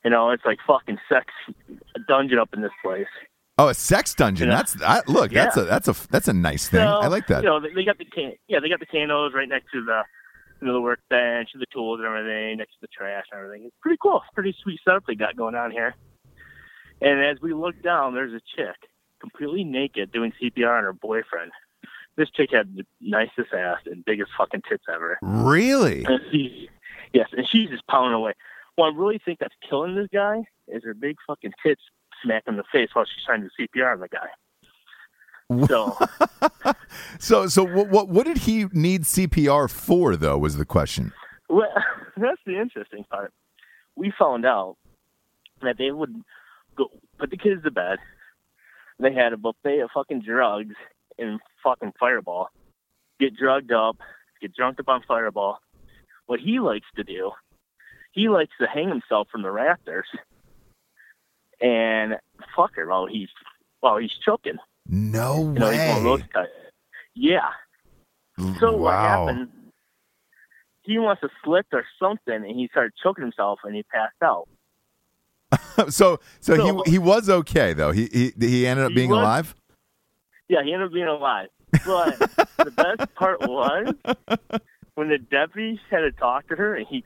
You 0.04 0.10
know, 0.10 0.28
it's 0.28 0.44
like 0.44 0.58
fucking 0.66 0.98
sex 1.08 1.32
dungeon 2.06 2.38
up 2.38 2.50
in 2.52 2.60
this 2.60 2.72
place. 2.84 3.08
Oh, 3.56 3.68
a 3.68 3.74
sex 3.74 4.14
dungeon. 4.14 4.50
Yeah. 4.50 4.56
That's 4.56 4.82
I, 4.82 5.00
look. 5.06 5.30
That's 5.30 5.56
a 5.56 5.64
that's 5.64 5.88
a 5.88 5.94
that's 6.10 6.28
a 6.28 6.34
nice 6.34 6.68
thing. 6.68 6.80
So, 6.80 6.98
I 6.98 7.06
like 7.06 7.28
that. 7.28 7.44
You 7.44 7.48
know, 7.48 7.60
they, 7.60 7.72
they 7.72 7.84
got 7.84 7.96
the 7.96 8.04
can- 8.04 8.36
yeah, 8.46 8.60
they 8.60 8.68
got 8.68 8.80
the 8.80 8.84
candles 8.84 9.32
right 9.32 9.48
next 9.48 9.70
to 9.72 9.82
the 9.82 10.02
you 10.62 10.68
know 10.68 10.74
the 10.74 10.80
workbench, 10.80 11.50
the 11.54 11.66
tools 11.72 11.98
and 11.98 12.06
everything, 12.06 12.58
next 12.58 12.74
to 12.74 12.78
the 12.82 12.86
trash 12.86 13.24
and 13.32 13.40
everything. 13.40 13.66
It's 13.66 13.76
pretty 13.82 13.98
cool. 14.00 14.22
Pretty 14.32 14.54
sweet 14.62 14.78
setup 14.84 15.04
they 15.06 15.16
got 15.16 15.36
going 15.36 15.56
on 15.56 15.72
here. 15.72 15.96
And 17.00 17.20
as 17.20 17.42
we 17.42 17.52
look 17.52 17.82
down, 17.82 18.14
there's 18.14 18.32
a 18.32 18.40
chick 18.56 18.76
completely 19.20 19.64
naked 19.64 20.12
doing 20.12 20.32
CPR 20.40 20.78
on 20.78 20.84
her 20.84 20.92
boyfriend. 20.92 21.50
This 22.16 22.30
chick 22.30 22.50
had 22.52 22.76
the 22.76 22.84
nicest 23.00 23.52
ass 23.52 23.78
and 23.86 24.04
biggest 24.04 24.30
fucking 24.38 24.62
tits 24.68 24.84
ever. 24.92 25.18
Really? 25.20 26.04
And 26.04 26.20
she, 26.30 26.68
yes, 27.12 27.28
and 27.32 27.46
she's 27.50 27.70
just 27.70 27.86
pounding 27.88 28.14
away. 28.14 28.34
What 28.76 28.92
I 28.92 28.96
really 28.96 29.20
think 29.24 29.40
that's 29.40 29.54
killing 29.68 29.96
this 29.96 30.08
guy 30.12 30.44
is 30.68 30.84
her 30.84 30.94
big 30.94 31.16
fucking 31.26 31.52
tits 31.64 31.82
smacking 32.22 32.56
the 32.56 32.64
face 32.70 32.90
while 32.92 33.04
she's 33.04 33.24
trying 33.24 33.42
to 33.42 33.48
do 33.56 33.66
CPR 33.66 33.94
on 33.94 34.00
the 34.00 34.08
guy. 34.08 34.28
So 35.66 35.96
So 37.18 37.46
so 37.46 37.64
what, 37.64 37.88
what 37.88 38.08
what 38.08 38.26
did 38.26 38.38
he 38.38 38.66
need 38.72 39.02
CPR 39.02 39.70
for 39.70 40.16
though? 40.16 40.38
Was 40.38 40.56
the 40.56 40.64
question. 40.64 41.12
Well, 41.48 41.68
that's 42.16 42.40
the 42.46 42.60
interesting 42.60 43.04
part. 43.04 43.32
We 43.96 44.12
found 44.18 44.44
out 44.46 44.76
that 45.62 45.78
they 45.78 45.90
would 45.90 46.14
go 46.76 46.88
put 47.18 47.30
the 47.30 47.36
kids 47.36 47.62
to 47.64 47.70
bed. 47.70 47.98
They 48.98 49.12
had 49.12 49.32
a 49.32 49.36
buffet 49.36 49.80
of 49.80 49.90
fucking 49.94 50.22
drugs 50.22 50.74
and 51.18 51.40
fucking 51.62 51.92
Fireball. 51.98 52.48
Get 53.20 53.36
drugged 53.36 53.72
up, 53.72 53.98
get 54.40 54.54
drunk 54.54 54.80
up 54.80 54.88
on 54.88 55.02
Fireball. 55.06 55.58
What 56.26 56.40
he 56.40 56.60
likes 56.60 56.86
to 56.96 57.04
do, 57.04 57.32
he 58.12 58.28
likes 58.28 58.52
to 58.60 58.66
hang 58.66 58.88
himself 58.88 59.28
from 59.30 59.42
the 59.42 59.50
rafters 59.50 60.06
and 61.60 62.14
fuck 62.56 62.76
her 62.76 62.86
while 62.86 63.06
he's 63.06 63.28
while 63.80 63.98
he's 63.98 64.12
choking. 64.24 64.58
No 64.88 65.52
You 65.52 65.58
know, 65.58 65.70
he's 65.70 65.78
one 65.80 65.90
of 65.90 65.96
way. 65.96 66.02
those 66.04 66.22
guys. 66.32 66.46
Yeah. 67.14 67.50
So 68.60 68.76
what 68.76 68.94
happened? 68.94 69.48
He 70.82 70.98
wants 70.98 71.20
to 71.20 71.28
slip 71.44 71.66
or 71.72 71.84
something, 72.00 72.34
and 72.34 72.46
he 72.58 72.68
started 72.72 72.92
choking 73.02 73.22
himself, 73.22 73.60
and 73.64 73.74
he 73.74 73.84
passed 73.84 74.16
out. 74.22 74.48
so 75.90 76.18
so 76.40 76.56
So- 76.56 76.82
he 76.84 76.92
he 76.92 76.98
was 76.98 77.28
okay 77.30 77.72
though. 77.72 77.92
He 77.92 78.06
he 78.12 78.32
he 78.40 78.66
ended 78.66 78.86
up 78.86 78.90
He 78.90 78.96
being 78.96 79.10
was- 79.10 79.18
alive. 79.20 79.54
Yeah, 80.48 80.62
he 80.64 80.72
ended 80.72 80.88
up 80.88 80.92
being 80.92 81.06
alive. 81.06 81.48
But 81.86 82.18
the 82.58 82.70
best 82.76 83.14
part 83.14 83.40
was 83.40 83.94
when 84.96 85.08
the 85.08 85.16
deputy 85.18 85.80
had 85.90 86.00
to 86.00 86.12
talk 86.12 86.46
to 86.48 86.56
her, 86.56 86.74
and 86.74 86.86
he, 86.86 87.02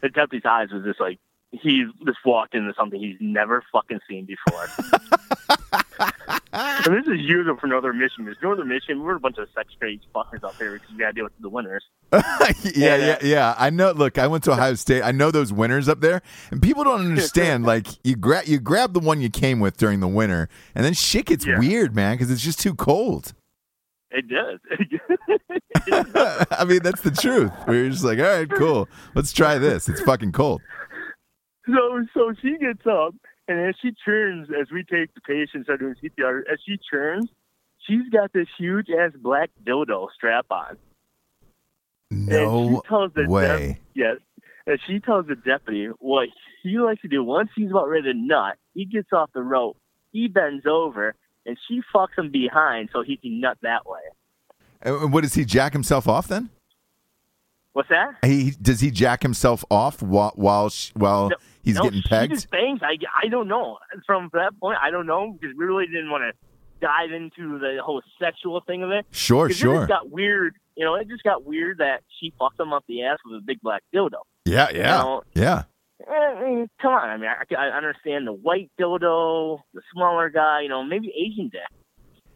the 0.00 0.08
deputy's 0.08 0.46
eyes 0.46 0.70
was 0.72 0.82
just 0.84 1.00
like 1.00 1.18
he 1.50 1.84
just 2.06 2.18
walked 2.24 2.54
into 2.54 2.72
something 2.78 2.98
he's 2.98 3.18
never 3.20 3.62
fucking 3.72 4.00
seen 4.08 4.24
before. 4.26 4.66
and 6.60 6.94
this 6.94 7.06
is 7.06 7.48
up 7.48 7.60
for 7.60 7.66
Northern 7.66 7.98
Michigan. 7.98 8.34
Northern 8.42 8.68
Michigan, 8.68 9.02
we're 9.02 9.16
a 9.16 9.20
bunch 9.20 9.38
of 9.38 9.48
sex 9.54 9.72
crazy 9.78 10.02
fuckers 10.14 10.44
out 10.44 10.58
there 10.58 10.72
because 10.72 10.90
we 10.90 10.98
got 10.98 11.08
to 11.08 11.12
deal 11.12 11.24
with 11.24 11.32
the 11.40 11.48
winners. 11.48 11.84
yeah, 12.12 12.96
yeah, 12.96 13.18
yeah. 13.22 13.54
I 13.56 13.70
know. 13.70 13.92
Look, 13.92 14.18
I 14.18 14.26
went 14.26 14.44
to 14.44 14.52
Ohio 14.52 14.74
State. 14.74 15.02
I 15.02 15.12
know 15.12 15.30
those 15.30 15.52
winners 15.52 15.88
up 15.88 16.00
there, 16.00 16.22
and 16.50 16.60
people 16.60 16.84
don't 16.84 17.00
understand. 17.00 17.64
like 17.66 17.86
you 18.04 18.16
grab 18.16 18.44
you 18.46 18.58
grab 18.58 18.92
the 18.92 19.00
one 19.00 19.20
you 19.20 19.30
came 19.30 19.60
with 19.60 19.76
during 19.76 20.00
the 20.00 20.08
winter, 20.08 20.48
and 20.74 20.84
then 20.84 20.92
shit 20.94 21.26
gets 21.26 21.46
Yeah. 21.46 21.58
weird, 21.58 21.94
man, 21.94 22.14
because 22.16 22.30
it's 22.30 22.42
just 22.42 22.60
too 22.60 22.74
cold. 22.74 23.32
It 24.10 24.24
does. 24.28 24.58
I 26.50 26.64
mean, 26.64 26.80
that's 26.82 27.00
the 27.02 27.12
truth. 27.12 27.52
We're 27.68 27.88
just 27.90 28.02
like, 28.04 28.18
all 28.18 28.24
right, 28.24 28.50
cool. 28.50 28.88
Let's 29.14 29.32
try 29.32 29.58
this. 29.58 29.88
It's 29.88 30.00
fucking 30.00 30.32
cold. 30.32 30.60
So 31.66 32.04
so 32.14 32.32
she 32.42 32.56
gets 32.58 32.84
up 32.86 33.14
and 33.50 33.68
as 33.68 33.74
she 33.82 33.90
turns, 34.04 34.48
as 34.48 34.70
we 34.70 34.84
take 34.84 35.12
the 35.14 35.20
patients 35.20 35.68
are 35.68 35.76
doing 35.76 35.96
CPR, 36.00 36.42
as 36.50 36.60
she 36.64 36.78
turns, 36.88 37.28
she's 37.84 38.08
got 38.12 38.32
this 38.32 38.46
huge 38.56 38.86
ass 38.90 39.10
black 39.20 39.50
dildo 39.66 40.06
strap 40.14 40.46
on. 40.52 40.76
and 42.10 42.28
No 42.28 42.80
she 42.84 42.88
tells 42.88 43.12
the 43.14 43.26
way. 43.26 43.80
Yes. 43.92 44.18
And 44.68 44.78
she 44.86 45.00
tells 45.00 45.26
the 45.26 45.34
deputy 45.34 45.86
what 45.98 46.28
he 46.62 46.78
likes 46.78 47.02
to 47.02 47.08
do. 47.08 47.24
Once 47.24 47.50
he's 47.56 47.70
about 47.70 47.88
ready 47.88 48.12
to 48.12 48.14
nut, 48.14 48.56
he 48.72 48.84
gets 48.84 49.12
off 49.12 49.30
the 49.34 49.42
rope. 49.42 49.76
He 50.12 50.28
bends 50.28 50.64
over 50.64 51.16
and 51.44 51.58
she 51.66 51.80
fucks 51.92 52.16
him 52.16 52.30
behind 52.30 52.90
so 52.92 53.02
he 53.02 53.16
can 53.16 53.40
nut 53.40 53.58
that 53.62 53.84
way. 53.84 53.98
And 54.80 55.12
what 55.12 55.22
does 55.22 55.34
he 55.34 55.44
jack 55.44 55.72
himself 55.72 56.06
off 56.06 56.28
then? 56.28 56.50
What's 57.72 57.88
that? 57.90 58.14
He 58.24 58.50
does 58.60 58.80
he 58.80 58.90
jack 58.90 59.22
himself 59.22 59.64
off 59.70 60.02
while 60.02 60.32
while 60.34 60.70
sh- 60.70 60.90
while 60.94 61.30
he's 61.62 61.76
no, 61.76 61.82
getting 61.84 62.02
she 62.02 62.08
pegged? 62.08 62.32
just 62.32 62.50
bangs. 62.50 62.80
I, 62.82 62.96
I 63.22 63.28
don't 63.28 63.46
know. 63.48 63.78
From 64.06 64.28
that 64.32 64.58
point, 64.60 64.78
I 64.82 64.90
don't 64.90 65.06
know 65.06 65.32
because 65.32 65.54
we 65.56 65.64
really 65.64 65.86
didn't 65.86 66.10
want 66.10 66.24
to 66.24 66.32
dive 66.80 67.12
into 67.12 67.58
the 67.58 67.78
whole 67.84 68.02
sexual 68.18 68.60
thing 68.66 68.82
of 68.82 68.90
it. 68.90 69.06
Sure, 69.10 69.48
It 69.48 69.54
sure. 69.54 69.76
just 69.80 69.88
got 69.88 70.10
weird. 70.10 70.54
You 70.76 70.84
know, 70.84 70.94
it 70.94 71.08
just 71.08 71.22
got 71.22 71.44
weird 71.44 71.78
that 71.78 72.02
she 72.18 72.32
fucked 72.38 72.58
him 72.58 72.72
up 72.72 72.84
the 72.88 73.04
ass 73.04 73.18
with 73.24 73.38
a 73.40 73.44
big 73.44 73.60
black 73.60 73.82
dildo. 73.94 74.20
Yeah, 74.46 74.68
yeah, 74.72 74.96
know, 74.96 75.22
yeah. 75.34 75.64
Eh, 76.08 76.12
I 76.12 76.44
mean, 76.44 76.68
come 76.80 76.92
on. 76.94 77.08
I 77.08 77.16
mean, 77.18 77.28
I, 77.28 77.54
I 77.54 77.76
understand 77.76 78.26
the 78.26 78.32
white 78.32 78.70
dildo, 78.80 79.60
the 79.74 79.82
smaller 79.92 80.30
guy. 80.30 80.62
You 80.62 80.70
know, 80.70 80.82
maybe 80.82 81.12
Asian 81.16 81.50
dick. 81.50 81.60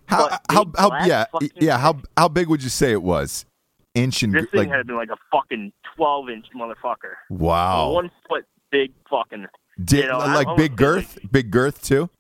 How 0.07 0.39
how 0.51 0.71
how 0.77 1.05
yeah 1.07 1.25
yeah 1.57 1.79
how 1.79 1.97
how 2.17 2.29
big 2.29 2.49
would 2.49 2.63
you 2.63 2.69
say 2.69 2.93
it 2.93 3.03
was? 3.03 3.47
Inch 3.95 4.23
and 4.23 4.35
This 4.35 4.47
thing 4.51 4.69
like 4.69 4.71
had 4.71 4.87
been 4.87 4.97
like 4.97 5.11
a 5.11 5.17
fucking 5.31 5.73
twelve 5.97 6.29
inch 6.29 6.47
motherfucker. 6.55 7.15
wow. 7.31 7.93
One 7.93 8.11
foot 8.29 8.45
big 8.71 8.93
fucking. 9.09 9.47
Did, 9.85 10.05
you 10.05 10.11
know, 10.11 10.19
like 10.19 10.47
big 10.57 10.77
feel 10.79 10.93
like- 10.93 11.05
girth, 11.05 11.19
big 11.31 11.51
girth 11.51 11.83
too. 11.83 12.11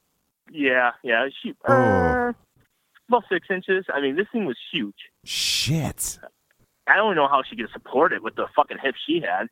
Yeah, 0.52 0.92
yeah. 1.02 1.26
She 1.42 1.52
Oh. 1.66 1.72
uh, 1.72 2.32
about 3.08 3.24
six 3.28 3.48
inches. 3.50 3.84
I 3.92 4.00
mean, 4.00 4.14
this 4.16 4.26
thing 4.32 4.44
was 4.44 4.56
huge. 4.72 4.94
Shit, 5.24 6.18
I 6.86 6.96
don't 6.96 7.16
know 7.16 7.26
how 7.28 7.42
she 7.48 7.56
could 7.56 7.70
support 7.72 8.12
it 8.12 8.22
with 8.22 8.36
the 8.36 8.46
fucking 8.54 8.78
hips 8.82 8.98
she 9.06 9.20
had. 9.20 9.48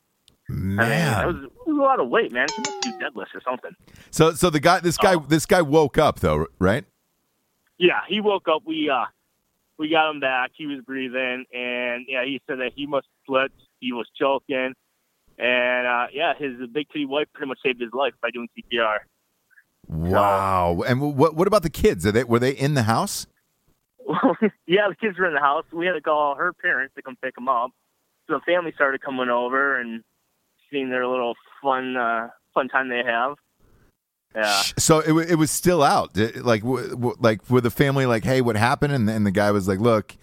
I 0.49 0.53
mean, 0.53 0.77
man. 0.77 1.23
it 1.23 1.27
was, 1.27 1.37
it 1.45 1.51
was 1.69 1.79
a 1.79 1.81
lot 1.83 1.99
of 2.01 2.09
weight, 2.09 2.31
man. 2.33 2.47
She 2.49 2.59
must 2.59 2.81
do 2.83 2.91
deadlifts 2.93 3.35
or 3.35 3.41
something. 3.45 3.71
So 4.11 4.33
so 4.35 4.49
the 4.51 4.61
guy 4.61 4.79
this 4.81 4.97
guy 4.97 5.15
Oh. 5.15 5.21
this 5.29 5.47
guy 5.47 5.63
woke 5.63 5.99
up 5.99 6.21
though, 6.21 6.47
right? 6.59 6.85
Yeah, 7.79 8.01
he 8.09 8.21
woke 8.21 8.47
up. 8.49 8.63
We 8.65 8.89
uh, 8.91 9.07
we 9.83 9.89
got 9.89 10.09
him 10.11 10.21
back. 10.21 10.53
He 10.55 10.67
was 10.67 10.79
breathing, 10.87 11.45
and 11.53 12.07
yeah, 12.09 12.25
he 12.25 12.41
said 12.47 12.61
that 12.61 12.71
he 12.77 12.87
must 12.87 13.09
split. 13.25 13.51
He 13.81 13.93
was 13.93 14.07
choking, 14.17 14.75
and 15.39 15.87
uh, 15.87 16.07
yeah, 16.13 16.35
his 16.39 16.53
big 16.73 16.87
titty 16.93 17.05
wife 17.05 17.27
pretty 17.35 17.49
much 17.49 17.59
saved 17.65 17.81
his 17.81 17.91
life 17.93 18.13
by 18.23 18.31
doing 18.31 18.49
CPR. 18.57 18.99
Wow. 19.89 20.85
And 20.87 21.17
what 21.17 21.35
what 21.35 21.49
about 21.49 21.65
the 21.65 21.71
kids? 21.71 22.07
Are 22.07 22.13
they 22.13 22.23
were 22.23 22.39
they 22.39 22.53
in 22.53 22.75
the 22.75 22.85
house? 22.85 23.27
yeah, 24.67 24.89
the 24.89 24.95
kids 25.01 25.19
were 25.19 25.27
in 25.27 25.35
the 25.35 25.41
house. 25.41 25.65
We 25.73 25.87
had 25.87 25.95
to 25.95 26.01
call 26.01 26.37
her 26.37 26.53
parents 26.53 26.95
to 26.95 27.03
come 27.03 27.17
pick 27.21 27.35
them 27.35 27.49
up. 27.49 27.73
So 28.29 28.35
the 28.35 28.41
family 28.41 28.71
started 28.73 29.03
coming 29.03 29.31
over 29.31 29.81
and 29.81 30.05
seeing 30.71 30.91
their 30.91 31.09
little 31.09 31.35
fun 31.61 31.97
uh, 31.97 32.29
fun 32.55 32.69
time 32.69 32.89
they 32.89 33.03
have. 33.05 33.35
Yeah. 34.35 34.63
So 34.79 35.01
it 35.01 35.31
it 35.31 35.35
was 35.37 35.51
still 35.51 35.83
out. 35.83 36.17
Like 36.17 36.63
w- 36.63 36.89
w- 36.91 37.17
like 37.21 37.49
with 37.51 37.65
the 37.65 37.71
family 37.71 38.07
like, 38.07 38.25
"Hey, 38.25 38.41
what 38.41 38.57
happened?" 38.57 38.93
And, 38.93 39.09
and 39.11 39.27
the 39.27 39.31
guy 39.31 39.51
was 39.51 39.69
like, 39.69 39.79
"Look, 39.79 40.17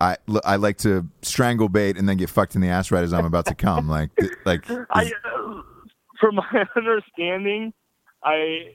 I 0.00 0.16
l- 0.28 0.42
I 0.44 0.56
like 0.56 0.76
to 0.78 1.08
strangle 1.22 1.68
bait 1.68 1.96
and 1.96 2.08
then 2.08 2.16
get 2.18 2.28
fucked 2.30 2.54
in 2.54 2.60
the 2.60 2.68
ass 2.68 2.90
right 2.90 3.02
as 3.02 3.12
I'm 3.12 3.24
about 3.24 3.46
to 3.46 3.54
come." 3.54 3.88
Like 3.98 4.14
th- 4.16 4.32
like 4.44 4.68
I, 4.90 5.12
uh, 5.24 5.62
from 6.20 6.34
my 6.52 6.64
understanding, 6.76 7.72
I 8.22 8.74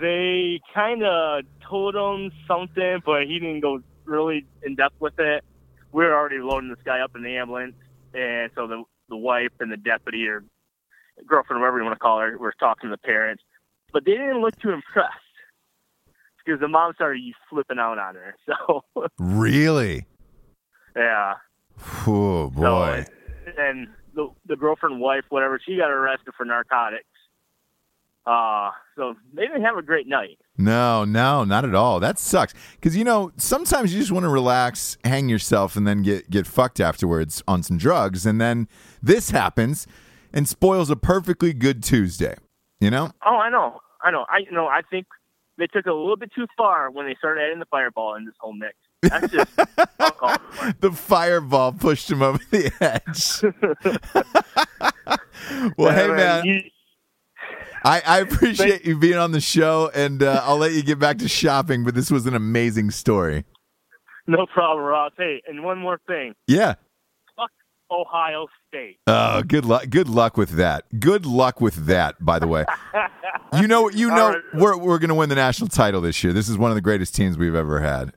they 0.00 0.60
kind 0.74 1.02
of 1.02 1.44
told 1.68 1.94
him 1.94 2.30
something, 2.46 3.00
but 3.04 3.22
he 3.26 3.38
didn't 3.38 3.60
go 3.60 3.82
really 4.04 4.46
in 4.62 4.74
depth 4.76 5.00
with 5.00 5.18
it. 5.18 5.42
We 5.92 6.04
were 6.04 6.14
already 6.14 6.38
loading 6.38 6.68
this 6.70 6.78
guy 6.84 7.00
up 7.00 7.16
in 7.16 7.22
the 7.22 7.36
ambulance, 7.36 7.74
and 8.14 8.50
so 8.54 8.66
the 8.66 8.84
the 9.08 9.16
wife 9.16 9.50
and 9.58 9.72
the 9.72 9.76
deputy 9.76 10.26
or 10.28 10.44
girlfriend, 11.26 11.60
whatever 11.60 11.78
you 11.78 11.84
want 11.84 11.96
to 11.96 12.00
call 12.00 12.20
her, 12.20 12.38
were 12.38 12.54
talking 12.58 12.88
to 12.88 12.94
the 12.94 12.98
parents, 12.98 13.42
but 13.92 14.04
they 14.04 14.12
didn't 14.12 14.40
look 14.40 14.58
too 14.60 14.70
impressed 14.70 15.14
because 16.44 16.60
the 16.60 16.68
mom 16.68 16.92
started 16.94 17.22
flipping 17.48 17.78
out 17.78 17.98
on 17.98 18.14
her. 18.14 18.34
So 18.46 19.08
really? 19.18 20.06
yeah. 20.96 21.34
Oh 22.06 22.50
boy. 22.50 23.06
So, 23.06 23.52
and 23.58 23.88
the 24.14 24.28
the 24.46 24.56
girlfriend, 24.56 25.00
wife, 25.00 25.24
whatever, 25.28 25.60
she 25.64 25.76
got 25.76 25.90
arrested 25.90 26.34
for 26.36 26.44
narcotics. 26.44 27.04
Uh, 28.26 28.70
so 28.96 29.14
they 29.32 29.42
didn't 29.46 29.62
have 29.62 29.78
a 29.78 29.82
great 29.82 30.06
night. 30.06 30.38
No, 30.58 31.04
no, 31.04 31.42
not 31.42 31.64
at 31.64 31.74
all. 31.74 32.00
That 32.00 32.18
sucks. 32.18 32.52
Because 32.74 32.96
you 32.96 33.02
know, 33.04 33.32
sometimes 33.36 33.94
you 33.94 34.00
just 34.00 34.12
want 34.12 34.24
to 34.24 34.28
relax, 34.28 34.98
hang 35.04 35.28
yourself, 35.28 35.74
and 35.74 35.86
then 35.86 36.02
get 36.02 36.28
get 36.30 36.46
fucked 36.46 36.80
afterwards 36.80 37.42
on 37.48 37.62
some 37.62 37.78
drugs, 37.78 38.26
and 38.26 38.40
then 38.40 38.68
this 39.02 39.30
happens 39.30 39.86
and 40.32 40.46
spoils 40.46 40.90
a 40.90 40.96
perfectly 40.96 41.52
good 41.52 41.82
Tuesday. 41.82 42.36
You 42.80 42.90
know? 42.90 43.10
Oh, 43.24 43.36
I 43.36 43.50
know, 43.50 43.80
I 44.02 44.10
know, 44.10 44.24
I 44.28 44.38
you 44.38 44.52
know. 44.52 44.66
I 44.66 44.80
think 44.88 45.06
they 45.58 45.66
took 45.66 45.86
it 45.86 45.90
a 45.90 45.94
little 45.94 46.16
bit 46.16 46.32
too 46.34 46.46
far 46.56 46.90
when 46.90 47.06
they 47.06 47.14
started 47.18 47.42
adding 47.42 47.58
the 47.58 47.66
fireball 47.66 48.14
in 48.14 48.24
this 48.24 48.34
whole 48.40 48.54
mix. 48.54 48.74
That's 49.02 49.32
just 49.32 49.56
the 50.80 50.90
fireball 50.92 51.72
pushed 51.72 52.10
him 52.10 52.22
over 52.22 52.38
the 52.50 52.70
edge. 52.80 53.42
well, 55.76 55.92
hey 55.94 56.08
man, 56.08 56.44
you- 56.44 56.62
I, 57.82 58.02
I 58.06 58.18
appreciate 58.20 58.84
you 58.84 58.98
being 58.98 59.16
on 59.16 59.32
the 59.32 59.40
show, 59.40 59.90
and 59.94 60.22
uh, 60.22 60.42
I'll 60.44 60.58
let 60.58 60.72
you 60.72 60.82
get 60.82 60.98
back 60.98 61.16
to 61.18 61.28
shopping. 61.28 61.82
But 61.84 61.94
this 61.94 62.10
was 62.10 62.26
an 62.26 62.34
amazing 62.34 62.90
story. 62.90 63.44
no 64.26 64.44
problem, 64.46 64.84
Ross. 64.84 65.12
Hey, 65.16 65.42
and 65.48 65.64
one 65.64 65.78
more 65.78 65.98
thing. 66.06 66.34
Yeah. 66.46 66.74
Ohio 67.90 68.46
State. 68.68 68.98
Oh, 69.06 69.42
good 69.42 69.64
luck. 69.64 69.88
Good 69.90 70.08
luck 70.08 70.36
with 70.36 70.50
that. 70.50 70.84
Good 71.00 71.26
luck 71.26 71.60
with 71.60 71.86
that. 71.86 72.16
By 72.24 72.38
the 72.38 72.46
way, 72.46 72.64
you 73.60 73.66
know, 73.66 73.90
you 73.90 74.08
know, 74.08 74.30
right. 74.30 74.38
we're 74.54 74.76
we're 74.76 74.98
going 74.98 75.08
to 75.08 75.14
win 75.14 75.28
the 75.28 75.34
national 75.34 75.68
title 75.68 76.00
this 76.00 76.22
year. 76.24 76.32
This 76.32 76.48
is 76.48 76.56
one 76.58 76.70
of 76.70 76.74
the 76.74 76.80
greatest 76.80 77.14
teams 77.14 77.36
we've 77.38 77.54
ever 77.54 77.80
had. 77.80 78.12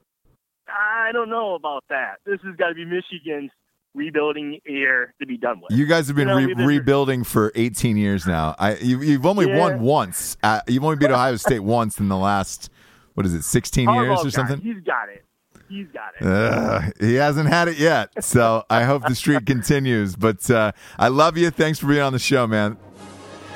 I 0.68 1.12
don't 1.12 1.30
know 1.30 1.56
about 1.56 1.84
that. 1.90 2.16
This 2.26 2.40
has 2.46 2.56
got 2.56 2.70
to 2.70 2.76
be 2.76 2.86
Michigan's 2.86 3.52
rebuilding 3.94 4.60
year 4.66 5.14
to 5.20 5.26
be 5.28 5.38
done 5.38 5.62
with. 5.62 5.78
You 5.78 5.86
guys 5.86 6.08
have 6.08 6.16
been 6.16 6.28
You 6.28 6.34
know, 6.34 6.48
re- 6.48 6.54
been- 6.56 6.66
rebuilding 6.66 7.24
for 7.24 7.52
18 7.56 7.96
years 7.98 8.26
now. 8.26 8.56
I 8.58 8.76
you, 8.78 9.02
you've 9.02 9.26
only 9.26 9.48
Yeah. 9.48 9.60
won 9.60 9.80
once. 9.82 10.36
Uh, 10.42 10.62
you've 10.68 10.84
only 10.84 10.96
beat 10.96 11.12
Ohio 11.12 11.36
State 11.36 11.60
once 11.64 12.00
in 12.00 12.08
the 12.10 12.18
last 12.18 12.70
what 13.14 13.26
is 13.28 13.34
it, 13.36 13.44
16 13.44 13.88
years 13.94 14.26
or 14.26 14.32
something? 14.32 14.60
He's 14.62 14.82
got 14.84 15.10
it. 15.10 15.24
He's 15.70 15.88
got 15.88 16.14
it. 16.20 16.26
Uh, 16.26 16.82
he 17.00 17.16
hasn't 17.16 17.50
had 17.50 17.68
it 17.68 17.78
yet. 17.78 18.24
So 18.24 18.64
I 18.70 18.84
hope 18.84 19.08
the 19.08 19.16
streak 19.16 19.46
continues. 19.46 20.16
But 20.16 20.50
uh, 20.50 20.72
I 21.00 21.08
love 21.08 21.38
you. 21.38 21.50
Thanks 21.50 21.80
for 21.80 21.88
being 21.88 22.02
on 22.02 22.14
the 22.14 22.20
show, 22.20 22.46
man. 22.48 22.78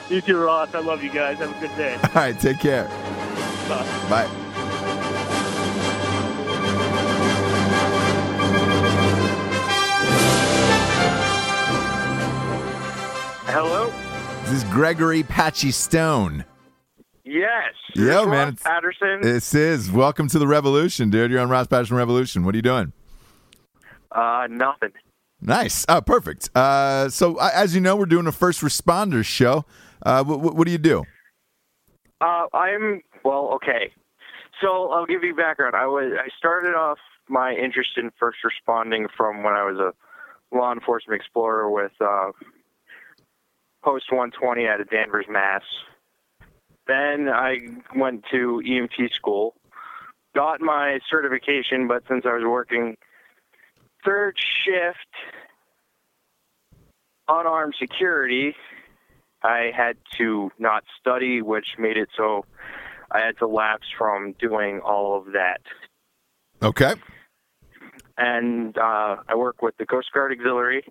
You 0.10 0.22
too, 0.22 0.38
Ross. 0.38 0.74
I 0.74 0.80
love 0.80 1.04
you 1.04 1.12
guys. 1.12 1.38
Have 1.38 1.56
a 1.56 1.60
good 1.60 1.76
day. 1.76 1.96
All 2.04 2.10
right, 2.16 2.40
take 2.40 2.60
care. 2.60 2.86
Bye. 3.68 4.08
Bye. 4.10 4.44
Hello? 13.50 13.92
This 14.44 14.64
is 14.64 14.64
Gregory 14.66 15.24
Patchy 15.24 15.72
Stone. 15.72 16.46
Yes. 17.28 17.74
Yo, 17.94 18.20
Ross 18.24 18.28
man. 18.28 18.48
it's- 18.50 18.64
Patterson. 18.64 19.22
This 19.22 19.54
is 19.54 19.92
welcome 19.92 20.30
to 20.30 20.40
the 20.40 20.48
revolution, 20.48 21.10
dude. 21.10 21.30
You're 21.30 21.42
on 21.42 21.50
Ross 21.50 21.68
Patterson 21.68 21.98
Revolution. 21.98 22.46
What 22.46 22.56
are 22.56 22.58
you 22.58 22.62
doing? 22.62 22.94
Uh, 24.14 24.48
nothing. 24.50 24.94
Nice. 25.42 25.86
Oh, 25.90 26.00
perfect. 26.00 26.50
Uh, 26.56 27.10
so, 27.10 27.36
uh, 27.36 27.50
as 27.54 27.76
you 27.76 27.82
know, 27.82 27.98
we're 27.98 28.06
doing 28.06 28.28
a 28.28 28.32
first 28.32 28.62
responders 28.62 29.26
show. 29.26 29.66
Uh, 30.04 30.24
what, 30.24 30.56
what 30.56 30.66
do 30.66 30.72
you 30.72 30.78
do? 30.78 31.04
Uh, 32.22 32.46
I'm 32.54 33.02
well. 33.26 33.52
Okay, 33.56 33.92
so 34.62 34.90
I'll 34.92 35.06
give 35.06 35.24
you 35.24 35.36
background. 35.36 35.76
I 35.76 35.86
was 35.86 36.14
I 36.18 36.30
started 36.38 36.76
off 36.76 36.98
my 37.28 37.52
interest 37.54 37.92
in 37.98 38.10
first 38.18 38.38
responding 38.44 39.08
from 39.18 39.44
when 39.44 39.54
I 39.54 39.64
was 39.70 39.78
a 39.78 40.56
law 40.56 40.72
enforcement 40.72 41.20
explorer 41.20 41.70
with 41.70 41.92
uh, 42.00 42.32
Post 43.84 44.06
120 44.12 44.66
out 44.68 44.80
of 44.82 44.90
Danvers, 44.90 45.26
Mass. 45.30 45.62
Then 46.88 47.28
I 47.30 47.60
went 47.96 48.24
to 48.32 48.62
EMT 48.66 49.14
school, 49.14 49.56
got 50.36 50.62
my 50.62 51.00
certification, 51.10 51.88
but 51.88 52.04
since 52.08 52.26
I 52.26 52.34
was 52.34 52.44
working 52.46 52.96
third 54.06 54.38
shift 54.38 55.08
unarmed 57.28 57.76
security, 57.78 58.56
I 59.44 59.72
had 59.76 59.98
to 60.18 60.52
not 60.58 60.84
study, 61.00 61.42
which 61.42 61.76
made 61.78 61.98
it 61.98 62.10
so 62.16 62.46
I 63.12 63.20
had 63.20 63.38
to 63.40 63.48
lapse 63.48 63.88
from 63.98 64.34
doing 64.34 64.80
all 64.80 65.18
of 65.18 65.34
that. 65.34 65.62
Okay. 66.62 66.94
And 68.18 68.78
uh, 68.78 69.18
I 69.28 69.36
work 69.36 69.62
with 69.62 69.78
the 69.78 69.86
Coast 69.86 70.12
Guard 70.14 70.32
Auxiliary, 70.32 70.84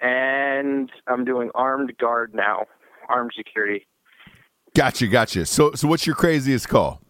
and 0.00 0.90
I'm 1.06 1.24
doing 1.24 1.50
armed 1.54 1.96
guard 1.98 2.34
now, 2.34 2.66
armed 3.08 3.32
security. 3.36 3.86
Gotcha, 4.78 5.08
gotcha. 5.08 5.44
So, 5.44 5.72
so 5.74 5.88
what's 5.88 6.06
your 6.06 6.14
craziest 6.14 6.68
call? 6.68 7.00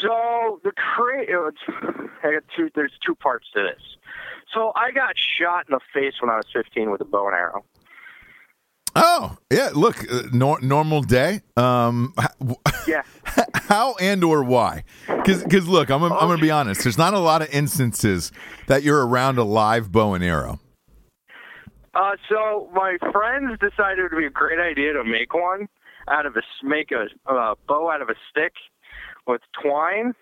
So 0.00 0.58
the 0.64 0.72
cra- 0.72 1.52
I 2.22 2.32
got 2.32 2.44
two. 2.56 2.70
There's 2.74 2.92
two 3.04 3.14
parts 3.14 3.46
to 3.54 3.60
this. 3.62 3.82
So 4.54 4.72
I 4.74 4.90
got 4.90 5.16
shot 5.18 5.66
in 5.68 5.72
the 5.74 5.80
face 5.92 6.14
when 6.22 6.30
I 6.30 6.36
was 6.36 6.46
15 6.50 6.90
with 6.90 7.02
a 7.02 7.04
bow 7.04 7.26
and 7.26 7.36
arrow. 7.36 7.64
Oh, 8.96 9.36
yeah. 9.52 9.68
Look, 9.74 10.10
uh, 10.10 10.22
nor- 10.32 10.62
normal 10.62 11.02
day. 11.02 11.42
Um, 11.58 12.14
Yeah. 12.88 13.02
how 13.68 13.94
and 14.00 14.24
or 14.24 14.42
why? 14.44 14.84
Because 15.06 15.68
look, 15.68 15.90
I'm 15.90 16.02
I'm 16.04 16.10
gonna 16.10 16.38
be 16.40 16.50
honest. 16.50 16.84
There's 16.84 16.96
not 16.96 17.12
a 17.12 17.18
lot 17.18 17.42
of 17.42 17.50
instances 17.50 18.32
that 18.66 18.82
you're 18.82 19.06
around 19.06 19.36
a 19.36 19.44
live 19.44 19.92
bow 19.92 20.14
and 20.14 20.24
arrow. 20.24 20.58
Uh, 21.92 22.12
so 22.30 22.70
my 22.72 22.96
friends 23.12 23.58
decided 23.60 23.98
it 23.98 24.10
would 24.10 24.20
be 24.20 24.26
a 24.26 24.30
great 24.30 24.58
idea 24.58 24.94
to 24.94 25.04
make 25.04 25.34
one 25.34 25.68
out 26.08 26.26
of 26.26 26.36
a 26.36 26.42
make 26.62 26.90
a 26.92 27.06
uh, 27.30 27.54
bow 27.66 27.90
out 27.90 28.02
of 28.02 28.08
a 28.08 28.14
stick 28.30 28.52
with 29.26 29.40
twine, 29.60 30.14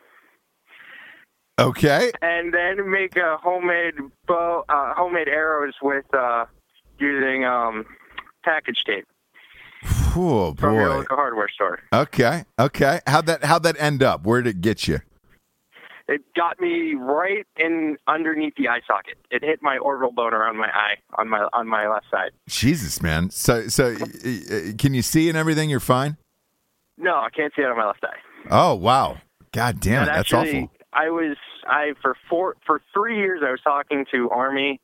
Okay. 1.58 2.12
and 2.22 2.52
then 2.54 2.90
make 2.90 3.16
a 3.16 3.36
homemade 3.42 3.94
bow, 4.26 4.64
uh, 4.68 4.94
homemade 4.94 5.28
arrows 5.28 5.74
with 5.82 6.04
uh, 6.14 6.44
using 6.98 7.44
um, 7.44 7.84
package 8.44 8.84
tape 8.86 9.06
Oh 10.14 10.54
from 10.58 10.74
your 10.74 10.88
local 10.90 11.16
hardware 11.16 11.48
store. 11.48 11.80
Okay. 11.92 12.44
Okay. 12.58 13.00
How'd 13.06 13.26
that 13.26 13.44
How'd 13.44 13.62
that 13.64 13.76
end 13.80 14.02
up? 14.02 14.24
Where 14.24 14.42
did 14.42 14.56
it 14.56 14.60
get 14.60 14.86
you? 14.86 15.00
It 16.08 16.22
got 16.34 16.60
me 16.60 16.94
right 16.94 17.46
in 17.56 17.96
underneath 18.06 18.54
the 18.56 18.68
eye 18.68 18.80
socket. 18.86 19.18
It 19.30 19.42
hit 19.42 19.60
my 19.62 19.78
orbital 19.78 20.12
bone 20.12 20.34
around 20.34 20.56
my 20.56 20.68
eye 20.68 20.96
on 21.18 21.28
my 21.28 21.48
on 21.52 21.68
my 21.68 21.88
left 21.88 22.06
side. 22.10 22.32
Jesus, 22.48 23.02
man. 23.02 23.30
So 23.30 23.68
so, 23.68 23.94
uh, 23.94 24.72
can 24.78 24.94
you 24.94 25.02
see 25.02 25.28
and 25.28 25.38
everything? 25.38 25.70
You're 25.70 25.80
fine. 25.80 26.16
No, 26.98 27.14
I 27.16 27.28
can't 27.34 27.52
see 27.54 27.62
it 27.62 27.66
on 27.66 27.76
my 27.76 27.86
left 27.86 28.04
eye. 28.04 28.18
Oh 28.50 28.74
wow. 28.74 29.18
God 29.52 29.80
damn 29.80 30.04
it. 30.04 30.06
That's 30.06 30.32
awful. 30.32 30.70
I 30.92 31.10
was 31.10 31.36
I 31.66 31.92
for 32.00 32.16
four 32.28 32.56
for 32.66 32.80
three 32.92 33.18
years 33.18 33.40
I 33.46 33.50
was 33.50 33.60
talking 33.62 34.04
to 34.12 34.30
Army 34.30 34.80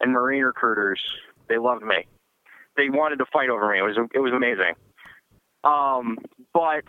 and 0.00 0.12
Marine 0.12 0.42
recruiters. 0.42 1.00
They 1.48 1.58
loved 1.58 1.82
me. 1.82 2.06
They 2.76 2.88
wanted 2.88 3.16
to 3.16 3.26
fight 3.32 3.50
over 3.50 3.70
me. 3.70 3.78
It 3.78 3.82
was 3.82 3.96
it 4.14 4.20
was 4.20 4.32
amazing. 4.32 4.74
Um, 5.64 6.18
but 6.54 6.84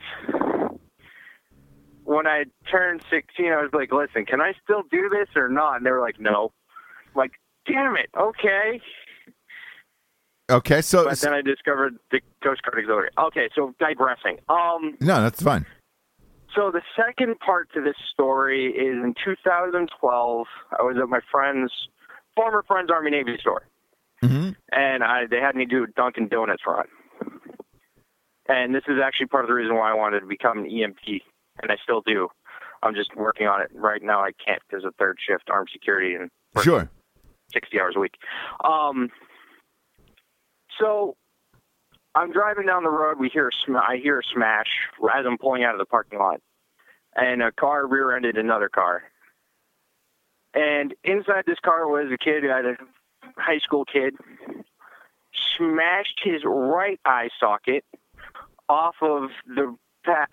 when 2.03 2.27
I 2.27 2.45
turned 2.69 3.01
16, 3.09 3.51
I 3.51 3.61
was 3.61 3.69
like, 3.73 3.91
"Listen, 3.91 4.25
can 4.25 4.41
I 4.41 4.53
still 4.63 4.83
do 4.91 5.09
this 5.09 5.27
or 5.35 5.49
not?" 5.49 5.77
And 5.77 5.85
they 5.85 5.91
were 5.91 6.01
like, 6.01 6.19
"No." 6.19 6.51
I'm 7.07 7.19
like, 7.19 7.31
damn 7.67 7.95
it. 7.97 8.09
Okay. 8.17 8.81
Okay. 10.49 10.81
So 10.81 11.05
But 11.05 11.19
then 11.19 11.33
I 11.33 11.41
discovered 11.41 11.97
the 12.11 12.19
Coast 12.43 12.61
Guard 12.63 12.77
Auxiliary. 12.79 13.09
Okay, 13.17 13.49
so 13.55 13.73
digressing. 13.79 14.37
Um, 14.49 14.97
no, 14.99 15.21
that's 15.21 15.41
fine. 15.41 15.65
so 16.55 16.71
the 16.71 16.81
second 16.95 17.39
part 17.39 17.71
to 17.73 17.81
this 17.81 17.95
story 18.13 18.67
is 18.67 18.95
in 19.03 19.13
2012. 19.23 20.47
I 20.77 20.83
was 20.83 20.97
at 21.01 21.07
my 21.07 21.19
friend's 21.31 21.71
former 22.35 22.63
friend's 22.67 22.91
Army 22.91 23.11
Navy 23.11 23.37
store, 23.39 23.63
Mm-hmm. 24.23 24.49
and 24.71 25.03
I 25.03 25.25
they 25.29 25.39
had 25.39 25.55
me 25.55 25.65
do 25.65 25.83
a 25.83 25.87
Dunkin' 25.87 26.27
Donuts 26.27 26.63
run. 26.67 26.87
And 28.49 28.75
this 28.75 28.83
is 28.87 28.97
actually 29.03 29.27
part 29.27 29.45
of 29.45 29.47
the 29.47 29.53
reason 29.53 29.75
why 29.75 29.91
I 29.91 29.93
wanted 29.93 30.21
to 30.21 30.25
become 30.25 30.57
an 30.59 30.65
EMT, 30.65 31.21
and 31.61 31.71
I 31.71 31.75
still 31.83 32.01
do. 32.01 32.29
I'm 32.83 32.95
just 32.95 33.15
working 33.15 33.47
on 33.47 33.61
it 33.61 33.69
right 33.73 34.01
now. 34.01 34.21
I 34.21 34.31
can't 34.43 34.61
because 34.67 34.83
of 34.85 34.95
third 34.95 35.17
shift 35.19 35.49
armed 35.49 35.69
security 35.71 36.15
and 36.15 36.29
Sure. 36.63 36.89
60 37.53 37.79
hours 37.79 37.93
a 37.95 37.99
week. 37.99 38.15
Um, 38.63 39.09
so 40.79 41.15
I'm 42.15 42.31
driving 42.31 42.65
down 42.65 42.83
the 42.83 42.89
road. 42.89 43.19
We 43.19 43.29
hear 43.29 43.49
a 43.49 43.51
sm- 43.65 43.75
I 43.77 43.97
hear 44.01 44.19
a 44.19 44.23
smash 44.23 44.67
as 45.13 45.25
I'm 45.25 45.37
pulling 45.37 45.63
out 45.63 45.73
of 45.75 45.79
the 45.79 45.85
parking 45.85 46.19
lot, 46.19 46.39
and 47.15 47.41
a 47.43 47.51
car 47.51 47.85
rear-ended 47.85 48.37
another 48.37 48.69
car. 48.69 49.03
And 50.53 50.93
inside 51.03 51.43
this 51.45 51.59
car 51.63 51.87
was 51.87 52.11
a 52.11 52.17
kid, 52.17 52.43
had 52.43 52.65
a 52.65 52.75
high 53.37 53.59
school 53.59 53.85
kid, 53.85 54.15
smashed 55.55 56.19
his 56.23 56.41
right 56.43 56.99
eye 57.05 57.29
socket 57.39 57.85
off 58.67 58.95
of 59.01 59.29
the 59.47 59.75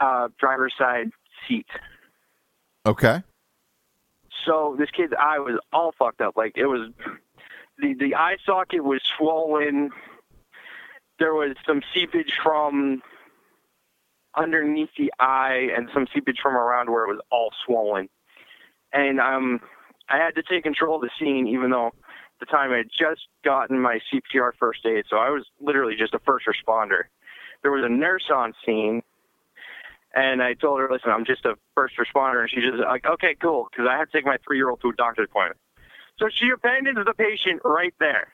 uh, 0.00 0.28
driver's 0.38 0.74
side 0.78 1.10
seat. 1.46 1.66
Okay. 2.86 3.22
So 4.46 4.76
this 4.78 4.90
kid's 4.90 5.12
eye 5.18 5.38
was 5.38 5.58
all 5.72 5.92
fucked 5.98 6.20
up. 6.20 6.36
Like 6.36 6.52
it 6.56 6.66
was, 6.66 6.90
the 7.78 7.94
the 7.94 8.14
eye 8.14 8.36
socket 8.44 8.82
was 8.82 9.00
swollen. 9.16 9.90
There 11.18 11.34
was 11.34 11.56
some 11.66 11.82
seepage 11.92 12.32
from 12.42 13.02
underneath 14.36 14.90
the 14.96 15.12
eye 15.18 15.68
and 15.76 15.88
some 15.92 16.06
seepage 16.14 16.38
from 16.40 16.56
around 16.56 16.90
where 16.90 17.04
it 17.04 17.08
was 17.08 17.20
all 17.30 17.50
swollen. 17.66 18.08
And 18.92 19.20
um, 19.20 19.60
I 20.08 20.16
had 20.16 20.36
to 20.36 20.42
take 20.42 20.62
control 20.62 20.96
of 20.96 21.02
the 21.02 21.10
scene, 21.18 21.48
even 21.48 21.70
though 21.70 21.88
at 21.88 21.92
the 22.40 22.46
time 22.46 22.72
I 22.72 22.78
had 22.78 22.88
just 22.96 23.22
gotten 23.44 23.80
my 23.80 24.00
CPR 24.12 24.52
first 24.58 24.86
aid. 24.86 25.04
So 25.10 25.16
I 25.16 25.30
was 25.30 25.44
literally 25.60 25.96
just 25.96 26.14
a 26.14 26.20
first 26.20 26.46
responder. 26.46 27.04
There 27.62 27.72
was 27.72 27.84
a 27.84 27.88
nurse 27.88 28.30
on 28.32 28.54
scene 28.64 29.02
and 30.18 30.42
I 30.42 30.54
told 30.54 30.80
her, 30.80 30.88
listen, 30.90 31.10
I'm 31.12 31.24
just 31.24 31.44
a 31.44 31.54
first 31.76 31.94
responder. 31.96 32.40
And 32.40 32.50
she's 32.50 32.64
just 32.64 32.78
like, 32.78 33.06
okay, 33.06 33.36
cool, 33.40 33.68
because 33.70 33.86
I 33.88 33.96
had 33.96 34.06
to 34.06 34.10
take 34.10 34.26
my 34.26 34.36
three 34.44 34.56
year 34.56 34.68
old 34.68 34.80
to 34.80 34.88
a 34.88 34.92
doctor's 34.92 35.28
appointment. 35.30 35.60
So 36.18 36.28
she 36.28 36.50
abandons 36.50 36.98
the 37.06 37.14
patient 37.14 37.62
right 37.64 37.94
there. 38.00 38.26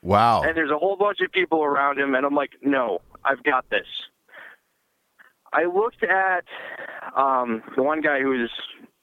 Wow. 0.00 0.42
And 0.42 0.56
there's 0.56 0.70
a 0.70 0.78
whole 0.78 0.96
bunch 0.96 1.20
of 1.20 1.30
people 1.32 1.62
around 1.62 1.98
him. 1.98 2.14
And 2.14 2.24
I'm 2.24 2.34
like, 2.34 2.52
no, 2.62 3.02
I've 3.22 3.42
got 3.42 3.68
this. 3.68 3.86
I 5.52 5.66
looked 5.66 6.02
at 6.02 6.44
um, 7.14 7.62
the 7.76 7.82
one 7.82 8.00
guy 8.00 8.20
who 8.20 8.30
was, 8.30 8.50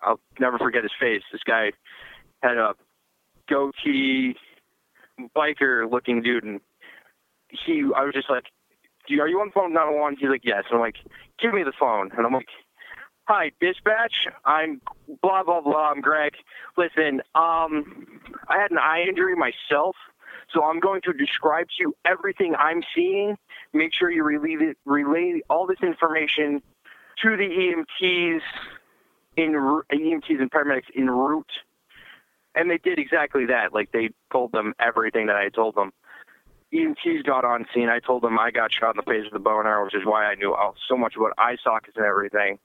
I'll 0.01 0.19
never 0.39 0.57
forget 0.57 0.81
his 0.81 0.91
face. 0.99 1.21
This 1.31 1.43
guy 1.45 1.73
had 2.41 2.57
a 2.57 2.73
goatee, 3.47 4.35
biker 5.35 5.89
looking 5.89 6.23
dude. 6.23 6.43
And 6.43 6.59
he, 7.49 7.83
I 7.95 8.03
was 8.03 8.15
just 8.15 8.31
like, 8.31 8.45
"Do 8.45 8.49
you- 9.07 9.21
are 9.21 9.27
you 9.27 9.39
on 9.39 9.47
the 9.47 9.53
phone 9.53 9.73
911? 9.73 10.17
He's 10.19 10.29
like, 10.29 10.45
yes. 10.45 10.63
And 10.69 10.75
I'm 10.75 10.81
like, 10.81 10.97
give 11.39 11.53
me 11.53 11.63
the 11.63 11.73
phone. 11.77 12.11
And 12.15 12.25
I'm 12.25 12.33
like, 12.33 12.47
hi, 13.25 13.51
dispatch. 13.59 14.27
I'm 14.45 14.81
blah, 15.21 15.43
blah, 15.43 15.61
blah. 15.61 15.91
I'm 15.91 16.01
Greg. 16.01 16.33
Listen, 16.77 17.21
um, 17.35 18.19
I 18.47 18.57
had 18.59 18.71
an 18.71 18.77
eye 18.77 19.05
injury 19.07 19.35
myself. 19.35 19.95
So 20.53 20.63
I'm 20.65 20.79
going 20.79 21.01
to 21.03 21.13
describe 21.13 21.67
to 21.67 21.75
you 21.79 21.95
everything 22.05 22.55
I'm 22.55 22.83
seeing. 22.93 23.37
Make 23.73 23.93
sure 23.93 24.11
you 24.11 24.23
relay, 24.23 24.73
relay 24.85 25.41
all 25.49 25.65
this 25.65 25.79
information 25.81 26.61
to 27.21 27.37
the 27.37 27.43
EMTs 27.47 28.41
in 29.37 29.51
EMTs 29.53 30.41
and 30.41 30.51
paramedics 30.51 30.89
en 30.95 31.09
route. 31.09 31.51
And 32.53 32.69
they 32.69 32.77
did 32.77 32.99
exactly 32.99 33.45
that. 33.45 33.73
Like 33.73 33.91
they 33.93 34.09
told 34.31 34.51
them 34.51 34.73
everything 34.79 35.27
that 35.27 35.37
I 35.37 35.47
told 35.49 35.75
them. 35.75 35.93
EMTs 36.73 37.25
got 37.25 37.43
on 37.43 37.65
scene. 37.73 37.89
I 37.89 37.99
told 37.99 38.23
them 38.23 38.39
I 38.39 38.51
got 38.51 38.71
shot 38.71 38.95
in 38.95 38.97
the 38.97 39.11
face 39.11 39.25
with 39.25 39.33
a 39.33 39.43
bow 39.43 39.59
and 39.59 39.67
arrow, 39.67 39.85
which 39.85 39.95
is 39.95 40.05
why 40.05 40.25
I 40.25 40.35
knew 40.35 40.53
all, 40.53 40.75
so 40.87 40.95
much 40.95 41.15
about 41.15 41.33
eye 41.37 41.57
sockets 41.61 41.97
and 41.97 42.05
everything. 42.05 42.59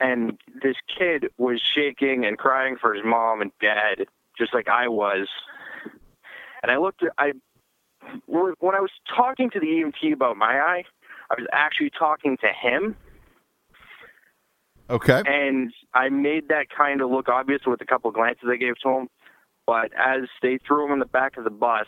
And 0.00 0.40
this 0.62 0.76
kid 0.98 1.26
was 1.38 1.60
shaking 1.60 2.24
and 2.24 2.38
crying 2.38 2.76
for 2.80 2.94
his 2.94 3.04
mom 3.04 3.42
and 3.42 3.52
dad, 3.60 4.06
just 4.36 4.54
like 4.54 4.68
I 4.68 4.88
was. 4.88 5.28
And 6.62 6.72
I 6.72 6.78
looked 6.78 7.02
at, 7.02 7.12
I, 7.18 7.32
when 8.26 8.74
I 8.74 8.80
was 8.80 8.90
talking 9.14 9.50
to 9.50 9.60
the 9.60 9.66
EMT 9.66 10.12
about 10.12 10.36
my 10.36 10.58
eye, 10.58 10.84
I 11.30 11.34
was 11.38 11.46
actually 11.52 11.90
talking 11.90 12.38
to 12.38 12.48
him. 12.48 12.96
Okay. 14.88 15.22
And 15.24 15.72
I 15.94 16.08
made 16.08 16.48
that 16.48 16.66
kind 16.76 17.00
of 17.00 17.10
look 17.10 17.28
obvious 17.28 17.60
with 17.66 17.80
a 17.80 17.86
couple 17.86 18.08
of 18.08 18.14
glances 18.14 18.48
I 18.50 18.56
gave 18.56 18.78
to 18.82 18.88
him. 18.88 19.08
But 19.66 19.92
as 19.96 20.22
they 20.42 20.58
threw 20.66 20.86
him 20.86 20.92
in 20.92 20.98
the 20.98 21.04
back 21.04 21.36
of 21.36 21.44
the 21.44 21.50
bus, 21.50 21.86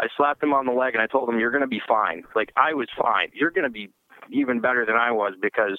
I 0.00 0.06
slapped 0.16 0.42
him 0.42 0.52
on 0.52 0.66
the 0.66 0.72
leg 0.72 0.94
and 0.94 1.02
I 1.02 1.06
told 1.06 1.28
him, 1.28 1.38
You're 1.38 1.50
going 1.50 1.62
to 1.62 1.66
be 1.66 1.82
fine. 1.86 2.24
Like, 2.34 2.52
I 2.56 2.74
was 2.74 2.88
fine. 3.00 3.28
You're 3.32 3.50
going 3.50 3.64
to 3.64 3.70
be 3.70 3.90
even 4.30 4.60
better 4.60 4.84
than 4.86 4.96
I 4.96 5.10
was 5.10 5.34
because 5.40 5.78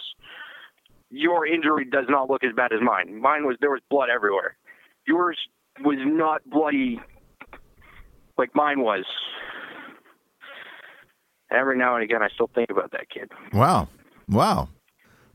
your 1.09 1.45
injury 1.45 1.85
does 1.85 2.05
not 2.09 2.29
look 2.29 2.43
as 2.43 2.53
bad 2.55 2.71
as 2.73 2.79
mine. 2.81 3.21
Mine 3.21 3.45
was, 3.45 3.57
there 3.61 3.71
was 3.71 3.81
blood 3.89 4.09
everywhere. 4.13 4.57
Yours 5.07 5.37
was 5.81 5.97
not 5.99 6.41
bloody 6.49 6.99
like 8.37 8.55
mine 8.55 8.81
was. 8.81 9.05
Every 11.51 11.77
now 11.77 11.95
and 11.95 12.03
again, 12.03 12.21
I 12.21 12.29
still 12.33 12.49
think 12.53 12.69
about 12.69 12.91
that 12.91 13.09
kid. 13.09 13.31
Wow. 13.53 13.89
Wow. 14.27 14.69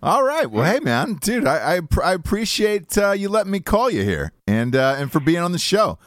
All 0.02 0.22
right. 0.22 0.50
Well, 0.50 0.64
hey, 0.64 0.80
man, 0.80 1.14
dude, 1.14 1.46
I 1.46 1.76
I, 1.76 1.80
I 2.02 2.12
appreciate 2.12 2.96
uh, 2.98 3.12
you 3.12 3.28
letting 3.28 3.50
me 3.50 3.60
call 3.60 3.90
you 3.90 4.04
here 4.04 4.32
and 4.46 4.76
uh, 4.76 4.96
and 4.98 5.10
for 5.10 5.18
being 5.18 5.38
on 5.38 5.52
the 5.52 5.58
show. 5.58 5.98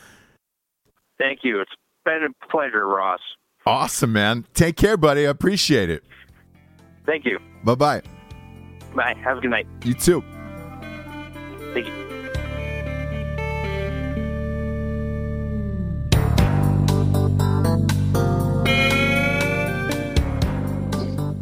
Thank 1.17 1.39
you. 1.43 1.61
It's 1.61 1.71
been 2.07 2.23
a 2.23 2.47
pleasure, 2.47 2.87
Ross. 2.87 3.19
Awesome, 3.65 4.13
man. 4.13 4.45
Take 4.53 4.77
care, 4.77 4.95
buddy. 4.95 5.27
I 5.27 5.29
appreciate 5.29 5.89
it. 5.89 6.03
Thank 7.05 7.25
you. 7.25 7.37
Bye 7.65 7.75
bye. 7.75 8.01
Bye. 8.95 9.13
Have 9.21 9.39
a 9.39 9.41
good 9.41 9.49
night. 9.51 9.67
You 9.83 9.93
too. 9.93 10.23
Thank 11.73 11.87
you. 11.87 11.93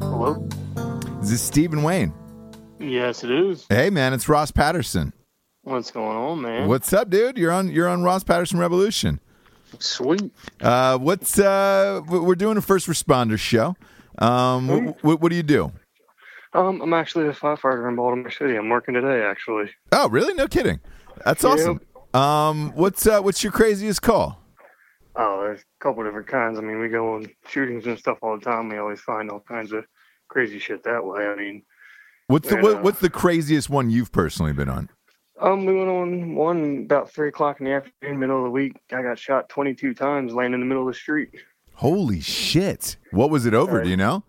Hello? 0.01 0.47
Is 1.21 1.29
this 1.29 1.41
Stephen 1.43 1.83
Wayne? 1.83 2.11
Yes, 2.79 3.23
it 3.23 3.29
is. 3.29 3.67
Hey, 3.69 3.91
man, 3.91 4.13
it's 4.13 4.27
Ross 4.27 4.49
Patterson. 4.49 5.13
What's 5.61 5.91
going 5.91 6.17
on, 6.17 6.41
man? 6.41 6.67
What's 6.67 6.91
up, 6.91 7.11
dude? 7.11 7.37
You're 7.37 7.51
on. 7.51 7.69
You're 7.69 7.87
on 7.87 8.01
Ross 8.01 8.23
Patterson 8.23 8.59
Revolution. 8.59 9.19
Sweet. 9.79 10.31
Uh, 10.61 10.97
what's 10.97 11.39
uh? 11.39 12.01
We're 12.07 12.35
doing 12.35 12.57
a 12.57 12.61
first 12.61 12.87
responder 12.87 13.37
show. 13.39 13.75
Um, 14.17 14.67
wh- 14.93 14.99
wh- 15.01 15.21
what 15.21 15.29
do 15.29 15.35
you 15.35 15.43
do? 15.43 15.71
Um, 16.53 16.81
I'm 16.81 16.93
actually 16.93 17.27
a 17.27 17.33
firefighter 17.33 17.87
in 17.89 17.95
Baltimore 17.95 18.31
City. 18.31 18.55
I'm 18.55 18.69
working 18.69 18.93
today, 18.93 19.23
actually. 19.23 19.69
Oh, 19.91 20.07
really? 20.09 20.33
No 20.33 20.47
kidding. 20.47 20.79
That's 21.25 21.43
Yep. 21.43 21.51
awesome. 21.53 21.79
Um, 22.13 22.71
what's 22.75 23.05
uh, 23.05 23.21
what's 23.21 23.43
your 23.43 23.51
craziest 23.51 24.01
call? 24.01 24.41
Oh, 25.17 25.41
there's 25.43 25.59
a 25.61 25.83
couple 25.83 26.03
different 26.03 26.27
kinds. 26.27 26.57
I 26.57 26.61
mean, 26.61 26.79
we 26.79 26.87
go 26.89 27.15
on 27.15 27.27
shootings 27.47 27.85
and 27.87 27.97
stuff 27.99 28.17
all 28.21 28.37
the 28.37 28.43
time. 28.45 28.69
We 28.69 28.77
always 28.77 29.01
find 29.01 29.29
all 29.29 29.41
kinds 29.41 29.71
of 29.73 29.85
crazy 30.29 30.59
shit 30.59 30.83
that 30.83 31.05
way. 31.05 31.25
I 31.27 31.35
mean, 31.35 31.63
What's 32.27 32.49
the 32.49 32.55
what, 32.57 32.77
uh, 32.77 32.81
what's 32.81 32.99
the 32.99 33.09
craziest 33.09 33.69
one 33.69 33.89
you've 33.89 34.11
personally 34.11 34.51
been 34.53 34.69
on? 34.69 34.89
Um, 35.41 35.65
we 35.65 35.75
went 35.75 35.89
on 35.89 36.35
one 36.35 36.83
about 36.85 37.11
three 37.11 37.29
o'clock 37.29 37.59
in 37.59 37.65
the 37.65 37.73
afternoon, 37.73 38.19
middle 38.19 38.37
of 38.37 38.43
the 38.43 38.49
week. 38.49 38.77
I 38.91 39.01
got 39.01 39.19
shot 39.19 39.49
22 39.49 39.93
times, 39.93 40.33
laying 40.33 40.53
in 40.53 40.59
the 40.59 40.65
middle 40.65 40.87
of 40.87 40.93
the 40.93 40.99
street. 40.99 41.29
Holy 41.73 42.21
shit! 42.21 42.95
What 43.11 43.29
was 43.29 43.45
it 43.45 43.53
over? 43.53 43.83
Do 43.83 43.89
you 43.89 43.97
know? 43.97 44.23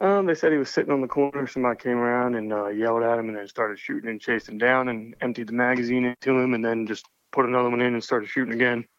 Um, 0.00 0.26
they 0.26 0.34
said 0.34 0.52
he 0.52 0.58
was 0.58 0.70
sitting 0.70 0.92
on 0.92 1.00
the 1.00 1.06
corner. 1.06 1.46
Somebody 1.46 1.78
came 1.78 1.96
around 1.96 2.34
and 2.34 2.52
uh, 2.52 2.68
yelled 2.68 3.02
at 3.02 3.18
him, 3.18 3.28
and 3.28 3.36
then 3.36 3.46
started 3.46 3.78
shooting 3.78 4.08
and 4.08 4.20
chased 4.20 4.48
him 4.48 4.58
down, 4.58 4.88
and 4.88 5.14
emptied 5.20 5.48
the 5.48 5.52
magazine 5.52 6.04
into 6.04 6.38
him, 6.38 6.54
and 6.54 6.64
then 6.64 6.86
just 6.86 7.06
put 7.32 7.44
another 7.44 7.68
one 7.68 7.80
in 7.80 7.92
and 7.94 8.02
started 8.02 8.28
shooting 8.28 8.54
again. 8.54 8.84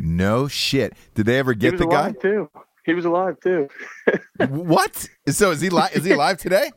No 0.00 0.48
shit. 0.48 0.94
Did 1.14 1.26
they 1.26 1.38
ever 1.38 1.52
get 1.52 1.76
the 1.76 1.86
guy? 1.86 2.12
too. 2.12 2.48
He 2.86 2.94
was 2.94 3.04
alive 3.04 3.38
too. 3.40 3.68
what? 4.48 5.06
So 5.28 5.50
is 5.50 5.60
he 5.60 5.68
li- 5.68 5.90
is 5.92 6.04
he 6.04 6.12
alive 6.12 6.38
today? 6.38 6.70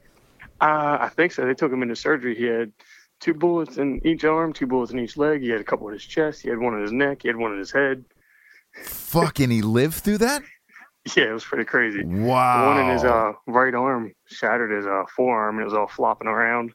Uh, 0.60 0.98
I 1.00 1.10
think 1.16 1.32
so. 1.32 1.46
They 1.46 1.54
took 1.54 1.72
him 1.72 1.82
into 1.82 1.96
surgery. 1.96 2.36
He 2.36 2.44
had 2.44 2.74
two 3.20 3.34
bullets 3.34 3.78
in 3.78 4.06
each 4.06 4.24
arm, 4.26 4.54
two 4.54 4.68
bullets 4.68 4.92
in 4.92 5.00
each 5.00 5.18
leg. 5.18 5.42
He 5.42 5.50
had 5.50 5.62
a 5.62 5.64
couple 5.64 5.88
in 5.88 5.94
his 5.94 6.06
chest. 6.06 6.42
He 6.42 6.50
had 6.50 6.60
one 6.60 6.76
in 6.76 6.82
his 6.82 6.92
neck. 6.92 7.22
He 7.24 7.28
had 7.28 7.38
one 7.38 7.52
in 7.54 7.60
his 7.60 7.72
head. 7.72 8.06
Fucking, 8.84 9.50
he 9.50 9.62
lived 9.62 9.96
through 9.96 10.20
that. 10.20 10.44
Yeah, 11.16 11.30
it 11.30 11.32
was 11.32 11.46
pretty 11.46 11.64
crazy. 11.64 12.04
Wow. 12.04 12.60
The 12.64 12.68
one 12.68 12.86
in 12.86 12.92
his 12.92 13.06
uh, 13.06 13.32
right 13.48 13.74
arm 13.74 14.12
shattered 14.26 14.72
his 14.72 14.86
uh, 14.86 15.04
forearm, 15.16 15.56
and 15.56 15.62
it 15.62 15.64
was 15.64 15.74
all 15.74 15.88
flopping 15.88 16.28
around. 16.28 16.74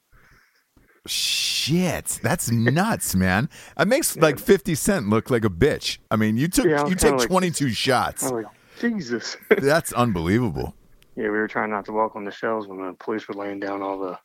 Shit, 1.07 2.19
that's 2.23 2.51
nuts, 2.51 3.15
man. 3.15 3.51
It 3.79 3.89
makes 3.89 4.17
like 4.23 4.39
Fifty 4.39 4.75
Cent 4.75 5.09
look 5.11 5.31
like 5.31 5.45
a 5.45 5.51
bitch. 5.51 5.99
I 6.11 6.17
mean, 6.17 6.39
you 6.39 6.49
took 6.49 6.65
Yeah, 6.65 6.87
you 6.87 6.95
take 6.95 7.13
like- 7.17 7.29
twenty 7.29 7.51
two 7.51 7.71
shots. 7.71 8.31
Like, 8.31 8.47
Jesus. 8.81 9.37
That's 9.51 9.93
unbelievable. 9.93 10.75
Yeah, 11.15 11.25
we 11.25 11.29
were 11.33 11.47
trying 11.47 11.69
not 11.69 11.85
to 11.85 11.93
walk 11.93 12.17
on 12.17 12.25
the 12.25 12.31
shelves 12.31 12.67
when 12.67 12.79
the 12.79 12.95
police 12.95 13.29
were 13.29 13.35
laying 13.35 13.61
down 13.61 13.83
all 13.83 13.99
the 13.99 14.19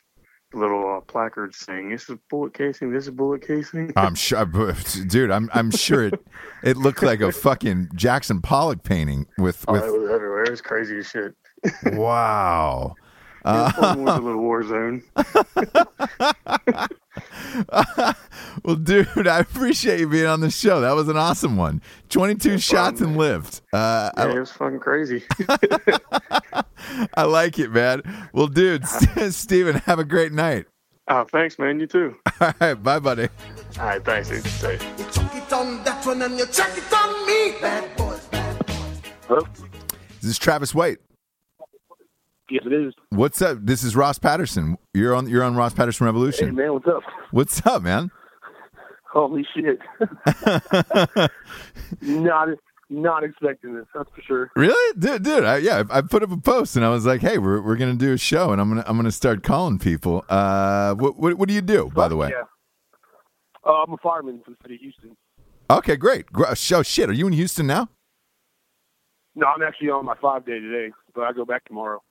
little 0.57 0.97
uh, 0.97 1.01
placards 1.01 1.57
saying, 1.57 1.89
"This 1.89 2.09
is 2.09 2.17
bullet 2.29 2.53
casing. 2.53 2.91
This 2.91 3.05
is 3.05 3.11
bullet 3.11 3.45
casing." 3.45 3.93
I'm 3.95 4.15
sure, 4.15 4.45
dude. 5.07 5.31
I'm 5.31 5.49
I'm 5.53 5.71
sure 5.71 6.05
it 6.05 6.19
it 6.63 6.77
looked 6.77 7.01
like 7.03 7.21
a 7.21 7.31
fucking 7.31 7.89
Jackson 7.95 8.41
Pollock 8.41 8.83
painting 8.83 9.27
with 9.37 9.63
Oh, 9.67 9.73
with. 9.73 9.83
it 9.85 9.91
was 9.99 10.09
everywhere. 10.11 10.43
It 10.43 10.51
was 10.51 10.61
crazy 10.61 10.97
as 10.99 11.07
shit. 11.09 11.35
wow. 11.93 12.95
It 13.45 13.49
was 13.49 13.73
Uh, 13.77 13.95
a 13.95 14.19
little 14.19 14.37
war 14.41 14.63
zone. 14.63 15.03
well, 18.63 18.76
dude, 18.76 19.28
I 19.28 19.39
appreciate 19.39 19.99
you 19.99 20.07
being 20.09 20.26
on 20.26 20.41
the 20.41 20.49
show. 20.51 20.82
That 20.82 20.93
was 20.95 21.07
an 21.07 21.18
awesome 21.18 21.57
one. 21.57 21.82
22 22.09 22.57
shots 22.59 23.01
and 23.01 23.18
lived. 23.18 23.61
Uh, 23.74 24.11
Yeah, 24.18 24.24
I, 24.24 24.30
it 24.36 24.39
was 24.39 24.51
fucking 24.51 24.80
crazy. 24.80 25.24
I 27.15 27.24
like 27.24 27.59
it, 27.59 27.72
man. 27.72 28.01
Well, 28.34 28.47
dude, 28.47 28.86
Steven, 29.30 29.76
have 29.86 29.99
a 29.99 30.05
great 30.05 30.32
night. 30.32 30.65
Oh, 31.09 31.24
thanks, 31.24 31.57
man. 31.57 31.80
You 31.80 31.88
too. 31.88 32.15
All 32.41 32.53
right, 32.59 32.74
bye, 32.74 32.99
buddy. 32.99 33.30
All 33.80 33.86
right, 33.86 34.03
thanks, 34.03 34.30
dude. 34.30 34.43
Safe. 34.45 34.82
Chuck 35.13 35.36
it 35.36 35.53
on 35.53 35.84
that 35.86 36.05
one 36.05 36.22
and 36.22 36.38
you 36.38 36.45
chuck 36.47 36.70
it 36.76 36.93
on 36.93 37.26
me. 37.26 37.55
Bad 37.61 37.95
boys. 37.95 38.28
This 40.22 40.32
is 40.32 40.38
Travis 40.38 40.74
White. 40.76 40.97
Yes, 42.49 42.63
it 42.65 42.73
is. 42.73 42.93
What's 43.09 43.41
up? 43.41 43.57
This 43.61 43.83
is 43.83 43.95
Ross 43.95 44.19
Patterson. 44.19 44.77
You're 44.93 45.13
on. 45.13 45.27
You're 45.29 45.43
on 45.43 45.55
Ross 45.55 45.73
Patterson 45.73 46.05
Revolution. 46.05 46.47
Hey, 46.47 46.53
man, 46.53 46.73
what's 46.73 46.87
up? 46.87 47.03
What's 47.31 47.65
up, 47.65 47.81
man? 47.81 48.09
Holy 49.11 49.45
shit. 49.53 49.79
not 52.01 52.49
not 52.89 53.23
expecting 53.23 53.75
this, 53.75 53.85
that's 53.93 54.09
for 54.15 54.21
sure. 54.21 54.51
Really, 54.55 54.93
dude? 54.97 55.23
dude 55.23 55.43
I, 55.43 55.57
yeah, 55.57 55.83
I, 55.89 56.01
put 56.01 56.23
up 56.23 56.31
a 56.31 56.37
post 56.37 56.77
and 56.77 56.85
I 56.85 56.89
was 56.89 57.05
like, 57.05 57.19
"Hey, 57.21 57.37
we're 57.37 57.61
we're 57.61 57.75
gonna 57.75 57.95
do 57.95 58.13
a 58.13 58.17
show, 58.17 58.51
and 58.51 58.61
I'm 58.61 58.69
gonna 58.69 58.83
I'm 58.87 58.95
gonna 58.95 59.11
start 59.11 59.43
calling 59.43 59.77
people." 59.79 60.23
Uh, 60.29 60.93
what 60.95 61.17
what, 61.17 61.37
what 61.37 61.49
do 61.49 61.53
you 61.53 61.61
do, 61.61 61.91
by 61.93 62.07
the 62.07 62.15
way? 62.15 62.29
Yeah. 62.29 62.43
Uh, 63.65 63.83
I'm 63.83 63.91
a 63.91 63.97
fireman 63.97 64.41
from 64.45 64.53
the 64.53 64.63
city 64.63 64.75
of 64.75 64.81
Houston. 64.81 65.17
Okay, 65.69 65.97
great. 65.97 66.27
Gr- 66.27 66.45
Oh 66.49 66.83
shit, 66.83 67.09
are 67.09 67.13
you 67.13 67.27
in 67.27 67.33
Houston 67.33 67.67
now? 67.67 67.89
No, 69.35 69.47
I'm 69.47 69.61
actually 69.61 69.89
on 69.89 70.05
my 70.05 70.15
five 70.21 70.45
day 70.45 70.59
today, 70.59 70.93
but 71.13 71.23
I 71.23 71.33
go 71.33 71.43
back 71.43 71.65
tomorrow. 71.65 72.01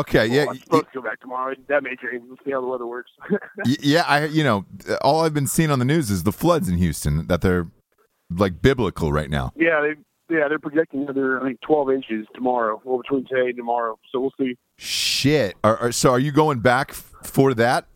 Okay, 0.00 0.26
yeah, 0.26 0.46
I'm 0.48 0.58
supposed 0.58 0.86
to 0.92 1.00
go 1.00 1.02
back 1.02 1.20
tomorrow. 1.20 1.54
That 1.68 1.82
may 1.82 1.96
change. 1.96 2.22
We'll 2.26 2.36
see 2.44 2.50
how 2.50 2.60
the 2.60 2.66
weather 2.66 2.86
works. 2.86 3.10
yeah. 3.80 4.04
I 4.06 4.26
you 4.26 4.44
know 4.44 4.66
all 5.00 5.24
I've 5.24 5.34
been 5.34 5.46
seeing 5.46 5.70
on 5.70 5.78
the 5.78 5.84
news 5.84 6.10
is 6.10 6.24
the 6.24 6.32
floods 6.32 6.68
in 6.68 6.76
Houston 6.76 7.26
that 7.28 7.40
they're 7.40 7.68
like 8.30 8.60
biblical 8.60 9.12
right 9.12 9.30
now. 9.30 9.52
yeah, 9.56 9.80
they 9.80 10.34
yeah 10.34 10.48
they're 10.48 10.58
projecting 10.58 11.02
another 11.02 11.40
I 11.40 11.46
think 11.46 11.60
12 11.62 11.90
inches 11.90 12.26
tomorrow. 12.34 12.80
Well, 12.84 12.98
between 12.98 13.26
today 13.26 13.48
and 13.48 13.56
tomorrow, 13.56 13.98
so 14.12 14.20
we'll 14.20 14.32
see. 14.38 14.56
Shit. 14.76 15.54
Are, 15.64 15.76
are, 15.78 15.92
so 15.92 16.10
are 16.10 16.18
you 16.18 16.32
going 16.32 16.60
back 16.60 16.92
for 16.92 17.54
that? 17.54 17.86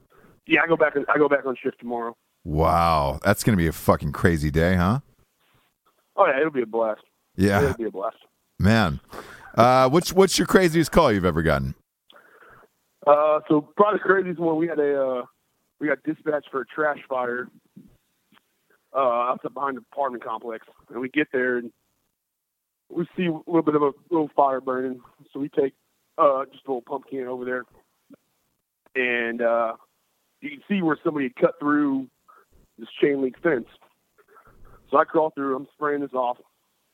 Yeah, 0.47 0.61
I 0.65 0.69
go 0.69 0.77
back. 0.77 0.95
I 0.97 1.19
go 1.19 1.29
back 1.29 1.45
on 1.45 1.55
shift 1.63 1.79
tomorrow. 1.81 2.17
Wow, 2.45 3.21
that's 3.23 3.45
gonna 3.45 3.59
be 3.59 3.67
a 3.67 3.73
fucking 3.73 4.13
crazy 4.13 4.51
day, 4.51 4.75
huh? 4.75 5.01
Oh 6.17 6.27
yeah, 6.27 6.39
it'll 6.39 6.51
be 6.51 6.63
a 6.63 6.67
blast. 6.67 7.03
Yeah. 7.37 7.63
it'll 7.63 7.77
be 7.77 7.85
a 7.85 7.91
blast. 7.91 8.17
Man, 8.59 9.01
uh, 9.55 9.89
what's 9.91 10.13
what's 10.13 10.39
your 10.39 10.47
craziest 10.47 10.91
call 10.91 11.13
you've 11.13 11.25
ever 11.25 11.43
gotten? 11.43 11.75
Uh, 13.07 13.41
so 13.49 13.63
probably 13.77 13.99
the 13.99 14.05
craziest 14.05 14.39
one 14.39 14.57
we 14.57 14.67
had 14.67 14.79
a 14.79 15.03
uh, 15.03 15.23
we 15.81 15.89
got 15.89 16.03
dispatched 16.03 16.49
for 16.51 16.61
a 16.61 16.67
trash 16.67 16.99
fire 17.09 17.49
uh, 18.95 18.99
outside 18.99 19.55
behind 19.55 19.77
the 19.77 19.83
apartment 19.93 20.23
complex, 20.23 20.67
and 20.91 21.01
we 21.01 21.09
get 21.09 21.29
there 21.33 21.57
and 21.57 21.73
we 22.91 23.07
see 23.17 23.27
a 23.27 23.33
little 23.47 23.63
bit 23.63 23.75
of 23.75 23.83
a 23.83 23.93
little 24.11 24.31
fire 24.37 24.61
burning. 24.61 25.01
So 25.33 25.41
we 25.41 25.49
take 25.49 25.73
uh, 26.19 26.45
just 26.53 26.67
a 26.67 26.71
little 26.71 26.83
pump 26.83 27.05
can 27.09 27.27
over 27.27 27.45
there, 27.45 27.65
and 28.95 29.41
uh, 29.41 29.75
you 30.41 30.51
can 30.51 30.63
see 30.69 30.83
where 30.83 30.99
somebody 31.03 31.27
had 31.27 31.37
cut 31.37 31.55
through 31.59 32.09
this 32.79 32.89
chain 33.01 33.23
link 33.23 33.41
fence. 33.43 33.69
So 34.91 34.99
I 34.99 35.05
crawl 35.05 35.31
through. 35.31 35.57
I'm 35.57 35.69
spraying 35.75 36.01
this 36.01 36.13
off, 36.13 36.39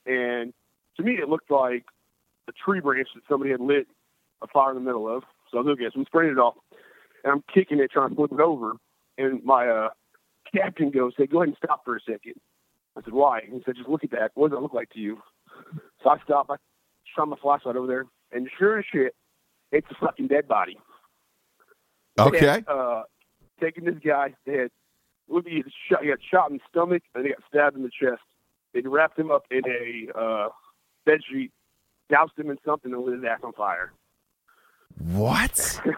and 0.05 0.53
to 0.97 1.03
me 1.03 1.15
it 1.15 1.29
looked 1.29 1.51
like 1.51 1.85
a 2.49 2.53
tree 2.53 2.81
branch 2.81 3.09
that 3.15 3.23
somebody 3.29 3.51
had 3.51 3.61
lit 3.61 3.89
a 4.43 4.47
fire 4.47 4.71
in 4.71 4.77
the 4.77 4.83
middle 4.83 5.09
of. 5.09 5.25
So 5.51 5.59
I 5.59 5.73
at 5.73 5.81
it. 5.81 5.93
I'm 5.95 6.05
spraying 6.07 6.33
it 6.33 6.39
off, 6.39 6.55
and 7.25 7.33
I'm 7.33 7.45
kicking 7.53 7.81
it, 7.81 7.91
trying 7.91 8.11
to 8.11 8.15
flip 8.15 8.33
it 8.33 8.41
over. 8.41 8.73
And 9.19 9.43
my 9.45 9.69
uh, 9.69 9.89
captain 10.55 10.91
goes, 10.91 11.15
"Hey, 11.17 11.27
go 11.27 11.39
ahead 11.39 11.49
and 11.49 11.57
stop 11.63 11.85
for 11.85 11.97
a 11.97 12.01
second. 12.01 12.35
I 12.97 13.03
said, 13.03 13.13
"Why?" 13.13 13.43
He 13.51 13.63
said, 13.65 13.77
"Just 13.77 13.89
look 13.89 14.05
at 14.05 14.11
that. 14.11 14.33
What 14.35 14.51
does 14.51 14.57
that 14.57 14.63
look 14.63 14.75
like 14.75 14.91
to 14.91 14.99
you?" 14.99 15.19
So 16.03 16.11
I 16.11 16.19
stop. 16.25 16.51
I 16.51 16.57
shine 17.17 17.31
my 17.31 17.37
flashlight 17.41 17.77
over 17.77 17.87
there, 17.87 18.07
and 18.33 18.49
sure 18.59 18.79
as 18.79 18.85
shit, 18.93 19.15
it's 19.73 19.87
a 19.91 19.95
fucking 19.95 20.29
dead 20.29 20.49
body. 20.49 20.79
They 22.17 22.23
Okay. 22.23 22.47
had, 22.47 22.69
uh, 22.69 23.03
taking 23.61 23.85
this 23.85 23.99
guy, 24.05 24.35
they 24.47 24.55
had 24.55 24.71
look, 25.29 25.47
he, 25.47 25.63
shot, 25.89 26.03
he 26.03 26.09
got 26.09 26.19
shot 26.31 26.51
in 26.51 26.57
the 26.57 26.63
stomach 26.69 27.03
and 27.15 27.25
he 27.25 27.33
got 27.33 27.43
stabbed 27.49 27.77
in 27.77 27.83
the 27.83 27.91
chest. 27.91 28.23
They 28.73 28.81
wrapped 28.81 29.19
him 29.19 29.31
up 29.31 29.45
in 29.51 29.63
a 29.67 30.19
uh, 30.19 30.49
bed 31.05 31.21
sheet, 31.31 31.53
doused 32.11 32.39
him 32.39 32.51
in 32.51 32.59
something, 32.65 32.93
and 32.93 33.03
lit 33.03 33.17
his 33.17 33.25
ass 33.25 33.41
on 33.43 33.53
fire. 33.53 33.93
What? 34.99 35.81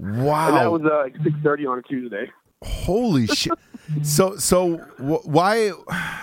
And 0.00 0.56
that 0.56 0.70
was 0.70 0.82
uh, 0.84 1.08
six 1.24 1.34
thirty 1.42 1.66
on 1.66 1.78
a 1.78 1.82
Tuesday. 1.82 2.30
Holy 2.62 3.26
shit. 3.28 3.52
So 4.02 4.36
so 4.36 4.76
wh- 4.98 5.26
why? 5.26 5.70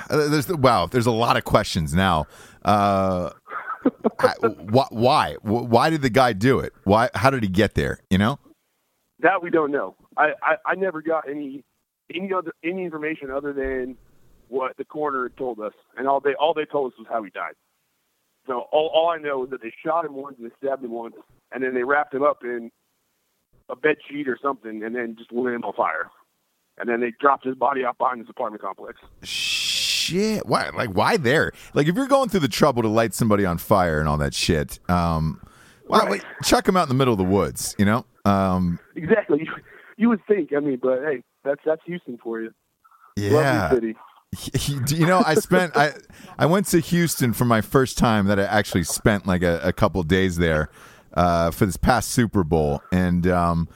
Uh, 0.09 0.27
there's 0.29 0.47
wow. 0.49 0.85
There's 0.85 1.05
a 1.07 1.11
lot 1.11 1.35
of 1.37 1.43
questions 1.43 1.93
now. 1.93 2.25
Uh, 2.63 3.31
I- 4.19 4.33
wh- 4.71 4.91
why? 4.91 5.35
Wh- 5.41 5.69
Why 5.69 5.89
did 5.89 6.01
the 6.03 6.09
guy 6.09 6.33
do 6.33 6.59
it? 6.59 6.73
Why? 6.83 7.09
How 7.15 7.29
did 7.29 7.43
he 7.43 7.49
get 7.49 7.73
there? 7.75 7.99
You 8.09 8.17
know? 8.17 8.39
That 9.19 9.41
we 9.41 9.49
don't 9.49 9.71
know. 9.71 9.95
I, 10.17 10.31
I, 10.41 10.55
I 10.65 10.75
never 10.75 11.01
got 11.01 11.27
any 11.29 11.63
any 12.13 12.31
other 12.33 12.53
any 12.63 12.83
information 12.85 13.31
other 13.31 13.51
than 13.53 13.97
what 14.49 14.77
the 14.77 14.85
coroner 14.85 15.29
told 15.29 15.59
us, 15.59 15.73
and 15.97 16.07
all 16.07 16.19
they 16.19 16.33
all 16.35 16.53
they 16.53 16.65
told 16.65 16.93
us 16.93 16.97
was 16.99 17.07
how 17.09 17.23
he 17.23 17.29
died. 17.31 17.53
So 18.47 18.65
all 18.71 18.91
all 18.93 19.09
I 19.09 19.17
know 19.17 19.43
is 19.45 19.49
that 19.51 19.61
they 19.61 19.73
shot 19.83 20.05
him 20.05 20.13
once 20.15 20.35
and 20.39 20.49
they 20.49 20.53
stabbed 20.57 20.83
him 20.83 20.91
once, 20.91 21.15
and 21.51 21.63
then 21.63 21.73
they 21.73 21.83
wrapped 21.83 22.13
him 22.13 22.23
up 22.23 22.43
in 22.43 22.71
a 23.69 23.75
bed 23.75 23.97
sheet 24.07 24.27
or 24.27 24.37
something, 24.41 24.83
and 24.83 24.95
then 24.95 25.15
just 25.17 25.31
lit 25.31 25.53
him 25.53 25.63
on 25.63 25.73
fire. 25.73 26.09
And 26.77 26.89
then 26.89 26.99
they 26.99 27.13
dropped 27.19 27.45
his 27.45 27.55
body 27.55 27.85
out 27.85 27.97
behind 27.97 28.21
this 28.21 28.29
apartment 28.29 28.61
complex. 28.61 28.99
Shit. 29.23 30.45
Why? 30.45 30.69
Like 30.69 30.89
why 30.91 31.17
there? 31.17 31.51
Like 31.73 31.87
if 31.87 31.95
you're 31.95 32.07
going 32.07 32.29
through 32.29 32.41
the 32.41 32.47
trouble 32.47 32.81
to 32.83 32.89
light 32.89 33.13
somebody 33.13 33.45
on 33.45 33.57
fire 33.57 33.99
and 33.99 34.07
all 34.09 34.17
that 34.17 34.33
shit, 34.33 34.79
um, 34.89 35.41
Well, 35.87 36.09
like, 36.09 36.23
chuck 36.43 36.67
him 36.67 36.77
out 36.77 36.83
in 36.83 36.89
the 36.89 36.95
middle 36.95 37.13
of 37.13 37.17
the 37.17 37.23
woods, 37.23 37.75
you 37.79 37.85
know? 37.85 38.05
Um, 38.25 38.77
Exactly. 38.95 39.39
You, 39.45 39.53
you 39.97 40.09
would 40.09 40.21
think. 40.27 40.51
I 40.55 40.59
mean, 40.59 40.79
but 40.81 40.99
hey, 41.03 41.23
that's 41.43 41.61
that's 41.65 41.81
Houston 41.85 42.17
for 42.21 42.41
you. 42.41 42.51
yeah. 43.15 43.31
Lovely 43.69 43.75
city. 43.87 43.97
You 44.67 45.05
know 45.05 45.23
I 45.25 45.35
spent 45.35 45.75
I 45.75 45.93
I 46.37 46.45
went 46.45 46.67
to 46.67 46.79
Houston 46.79 47.33
for 47.33 47.45
my 47.45 47.61
first 47.61 47.97
time 47.97 48.25
that 48.27 48.39
I 48.39 48.43
actually 48.43 48.83
spent 48.83 49.25
like 49.25 49.43
a, 49.43 49.59
a 49.63 49.73
couple 49.73 50.01
days 50.03 50.37
there 50.37 50.69
uh, 51.13 51.51
for 51.51 51.65
this 51.65 51.77
past 51.77 52.11
Super 52.11 52.43
Bowl 52.43 52.81
and 52.91 53.27
um, 53.27 53.67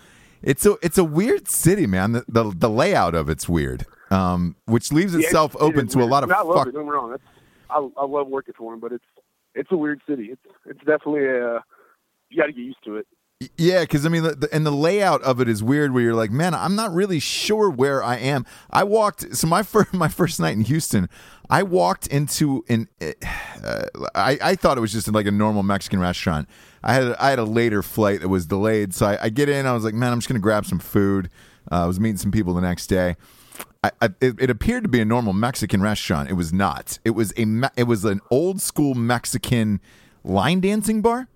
it's 0.42 0.66
a 0.66 0.78
it's 0.82 0.98
a 0.98 1.04
weird 1.04 1.48
city 1.48 1.88
man 1.88 2.12
the 2.14 2.26
the, 2.28 2.54
the 2.56 2.70
layout 2.70 3.16
of 3.16 3.30
it's 3.30 3.48
weird 3.48 3.86
um, 4.12 4.56
which 4.66 4.92
leaves 4.92 5.14
Yeah, 5.14 5.22
itself 5.22 5.56
it 5.56 5.62
open 5.62 5.88
to 5.90 6.00
a 6.00 6.06
lot 6.06 6.24
of 6.24 6.32
I 6.32 6.42
love 6.42 6.56
fuck 6.56 6.68
it. 6.68 6.74
Don't 6.74 6.88
wrong. 6.88 7.16
I 7.70 7.88
I 7.98 8.06
love 8.06 8.28
working 8.28 8.54
for 8.58 8.74
him, 8.74 8.80
but 8.80 8.92
it's 8.92 9.06
it's 9.56 9.72
a 9.72 9.78
weird 9.78 10.02
city. 10.08 10.30
It's 10.32 10.42
it's 10.66 10.80
definitely 10.80 11.26
a 11.26 11.64
you 12.30 12.38
got 12.38 12.48
to 12.48 12.54
get 12.54 12.62
used 12.62 12.84
to 12.86 12.98
it. 12.98 13.08
Yeah, 13.58 13.82
because 13.82 14.06
I 14.06 14.10
mean, 14.10 14.24
the, 14.24 14.50
and 14.52 14.66
the 14.66 14.72
layout 14.72 15.22
of 15.22 15.40
it 15.40 15.48
is 15.48 15.64
weird. 15.64 15.94
Where 15.94 16.04
you're 16.04 16.14
like, 16.14 16.30
man, 16.30 16.54
I'm 16.54 16.76
not 16.76 16.94
really 16.94 17.20
sure 17.20 17.70
where 17.70 18.04
I 18.04 18.18
am. 18.18 18.46
I 18.70 18.84
walked. 18.84 19.34
So 19.34 19.48
my 19.48 19.64
first 19.64 19.94
my 19.94 20.10
first 20.10 20.42
night 20.42 20.58
in 20.58 20.62
Houston, 20.62 21.08
I 21.50 21.64
walked 21.64 22.08
into 22.08 22.66
an. 22.68 22.90
Uh, 23.02 23.84
I 24.14 24.38
I 24.42 24.56
thought 24.56 24.78
it 24.78 24.82
was 24.82 24.92
just 24.92 25.08
like 25.14 25.26
a 25.26 25.32
normal 25.32 25.64
Mexican 25.64 26.02
restaurant. 26.02 26.50
I 26.84 26.94
had 26.94 27.16
I 27.16 27.30
had 27.30 27.40
a 27.40 27.46
later 27.46 27.82
flight 27.82 28.20
that 28.20 28.28
was 28.28 28.46
delayed, 28.46 28.94
so 28.94 29.06
I, 29.06 29.24
I 29.24 29.30
get 29.30 29.48
in. 29.48 29.66
I 29.66 29.72
was 29.72 29.86
like, 29.86 29.94
man, 29.94 30.12
I'm 30.12 30.20
just 30.20 30.28
gonna 30.28 30.42
grab 30.42 30.66
some 30.66 30.80
food. 30.80 31.30
Uh, 31.72 31.84
I 31.84 31.88
was 31.88 31.98
meeting 31.98 32.18
some 32.18 32.32
people 32.32 32.54
the 32.54 32.62
next 32.62 32.88
day. 32.88 33.16
I, 33.86 33.92
I, 34.02 34.06
it, 34.20 34.36
it 34.38 34.50
appeared 34.50 34.84
to 34.84 34.90
be 34.90 35.00
a 35.00 35.06
normal 35.06 35.32
Mexican 35.32 35.82
restaurant. 35.82 36.30
It 36.30 36.34
was 36.34 36.52
not. 36.52 37.00
It 37.06 37.12
was 37.12 37.32
a 37.38 37.72
it 37.78 37.84
was 37.84 38.04
an 38.04 38.20
old 38.30 38.60
school 38.60 38.96
Mexican 38.96 39.80
line 40.26 40.60
dancing 40.60 41.02
bar. 41.02 41.30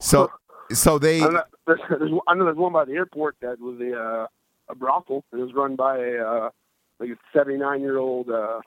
So 0.00 0.30
so 0.72 0.98
they 0.98 1.22
I 1.22 1.28
know, 1.28 1.42
there's, 1.66 1.80
I 2.28 2.34
know 2.34 2.44
there's 2.44 2.56
one 2.56 2.72
by 2.72 2.84
the 2.84 2.92
airport 2.92 3.36
that 3.42 3.60
was 3.60 3.80
a 3.80 3.98
uh, 3.98 4.26
a 4.68 4.74
brothel. 4.74 5.24
It 5.32 5.36
was 5.36 5.52
run 5.54 5.76
by 5.76 5.98
a 5.98 6.24
uh, 6.24 6.50
like 6.98 7.10
a 7.10 7.16
79 7.36 7.80
year 7.80 7.98
old 7.98 8.30
uh, 8.30 8.60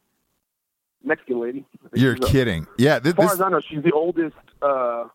Mexican 1.03 1.41
lady. 1.41 1.65
You're 1.93 2.15
she's 2.17 2.25
a- 2.25 2.27
kidding. 2.31 2.67
Yeah, 2.77 2.99
As 3.03 3.13
far 3.13 3.25
this, 3.25 3.33
as 3.33 3.41
I 3.41 3.49
know, 3.49 3.61
she's 3.61 3.83
the 3.83 3.91
oldest 3.91 4.35
uh, 4.61 5.05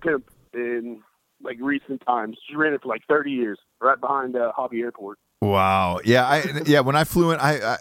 pimp 0.00 0.30
in 0.54 1.02
like 1.42 1.58
recent 1.60 2.02
times. 2.06 2.38
She 2.48 2.56
ran 2.56 2.72
it 2.72 2.82
for 2.82 2.88
like 2.88 3.02
30 3.08 3.30
years, 3.30 3.58
right 3.80 4.00
behind 4.00 4.36
uh, 4.36 4.52
Hobby 4.52 4.80
Airport. 4.80 5.18
wow. 5.42 6.00
Yeah, 6.04 6.26
I 6.26 6.62
yeah. 6.66 6.80
When 6.80 6.96
I 6.96 7.04
flew 7.04 7.30
in, 7.32 7.40
I 7.40 7.74
I, 7.74 7.78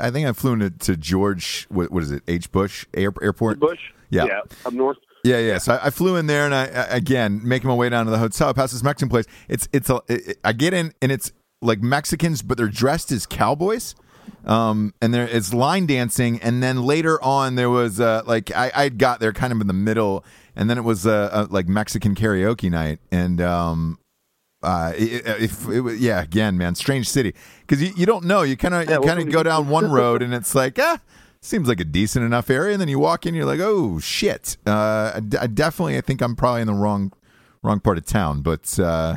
I 0.00 0.10
think 0.10 0.28
I 0.28 0.32
flew 0.32 0.52
into 0.52 0.70
to 0.70 0.96
George. 0.96 1.66
What, 1.70 1.90
what 1.90 2.02
is 2.02 2.12
it? 2.12 2.22
H. 2.28 2.50
Bush 2.52 2.86
Air, 2.94 3.12
Airport. 3.20 3.58
Bush. 3.58 3.80
Yeah. 4.10 4.26
yeah, 4.26 4.40
up 4.64 4.72
north. 4.72 4.98
Yeah, 5.24 5.38
yeah. 5.38 5.58
So 5.58 5.74
I, 5.74 5.86
I 5.86 5.90
flew 5.90 6.16
in 6.16 6.26
there, 6.26 6.44
and 6.44 6.54
I, 6.54 6.64
I 6.66 6.96
again 6.96 7.40
making 7.42 7.68
my 7.68 7.74
way 7.74 7.88
down 7.88 8.04
to 8.04 8.10
the 8.10 8.18
hotel. 8.18 8.48
I 8.48 8.52
pass 8.52 8.72
this 8.72 8.82
Mexican 8.82 9.08
place. 9.08 9.24
It's 9.48 9.68
it's 9.72 9.88
a. 9.90 10.00
It, 10.08 10.38
I 10.44 10.52
get 10.52 10.74
in, 10.74 10.92
and 11.02 11.10
it's 11.10 11.32
like 11.62 11.80
Mexicans, 11.80 12.42
but 12.42 12.58
they're 12.58 12.68
dressed 12.68 13.10
as 13.10 13.24
cowboys. 13.26 13.94
Um, 14.46 14.92
and 15.00 15.12
there 15.14 15.26
it's 15.26 15.54
line 15.54 15.86
dancing, 15.86 16.38
and 16.40 16.62
then 16.62 16.82
later 16.82 17.22
on 17.22 17.54
there 17.54 17.70
was 17.70 18.00
uh 18.00 18.22
like 18.26 18.54
I 18.54 18.70
I 18.74 18.88
got 18.90 19.20
there 19.20 19.32
kind 19.32 19.52
of 19.52 19.60
in 19.62 19.66
the 19.66 19.72
middle, 19.72 20.24
and 20.54 20.68
then 20.68 20.76
it 20.76 20.84
was 20.84 21.06
uh, 21.06 21.30
uh 21.32 21.46
like 21.48 21.66
Mexican 21.68 22.14
karaoke 22.14 22.70
night, 22.70 23.00
and 23.10 23.40
um. 23.40 23.98
Uh, 24.62 24.94
it, 24.96 25.26
it- 25.26 25.42
if 25.42 25.68
it, 25.68 25.98
yeah, 25.98 26.22
again, 26.22 26.56
man, 26.56 26.74
strange 26.74 27.06
city 27.06 27.34
because 27.60 27.82
you, 27.82 27.92
you 27.98 28.06
don't 28.06 28.24
know. 28.24 28.40
You 28.40 28.56
kind 28.56 28.72
of 28.72 28.88
you 28.88 28.94
kind 29.06 29.20
of 29.20 29.30
go 29.30 29.42
down 29.42 29.68
one 29.68 29.90
road 29.92 30.22
and 30.22 30.32
it's 30.32 30.54
like 30.54 30.78
ah, 30.78 30.98
seems 31.44 31.68
like 31.68 31.80
a 31.80 31.84
decent 31.84 32.24
enough 32.24 32.50
area, 32.50 32.72
and 32.72 32.80
then 32.80 32.88
you 32.88 32.98
walk 32.98 33.26
in, 33.26 33.34
you're 33.34 33.44
like, 33.44 33.60
oh 33.60 33.98
shit. 33.98 34.56
Uh, 34.66 35.12
I, 35.16 35.20
d- 35.20 35.38
I 35.38 35.46
definitely, 35.46 35.96
I 35.96 36.00
think 36.00 36.20
I'm 36.22 36.34
probably 36.36 36.62
in 36.62 36.66
the 36.66 36.74
wrong 36.74 37.12
wrong 37.62 37.80
part 37.80 37.98
of 37.98 38.06
town, 38.06 38.42
but 38.42 38.78
uh, 38.78 39.16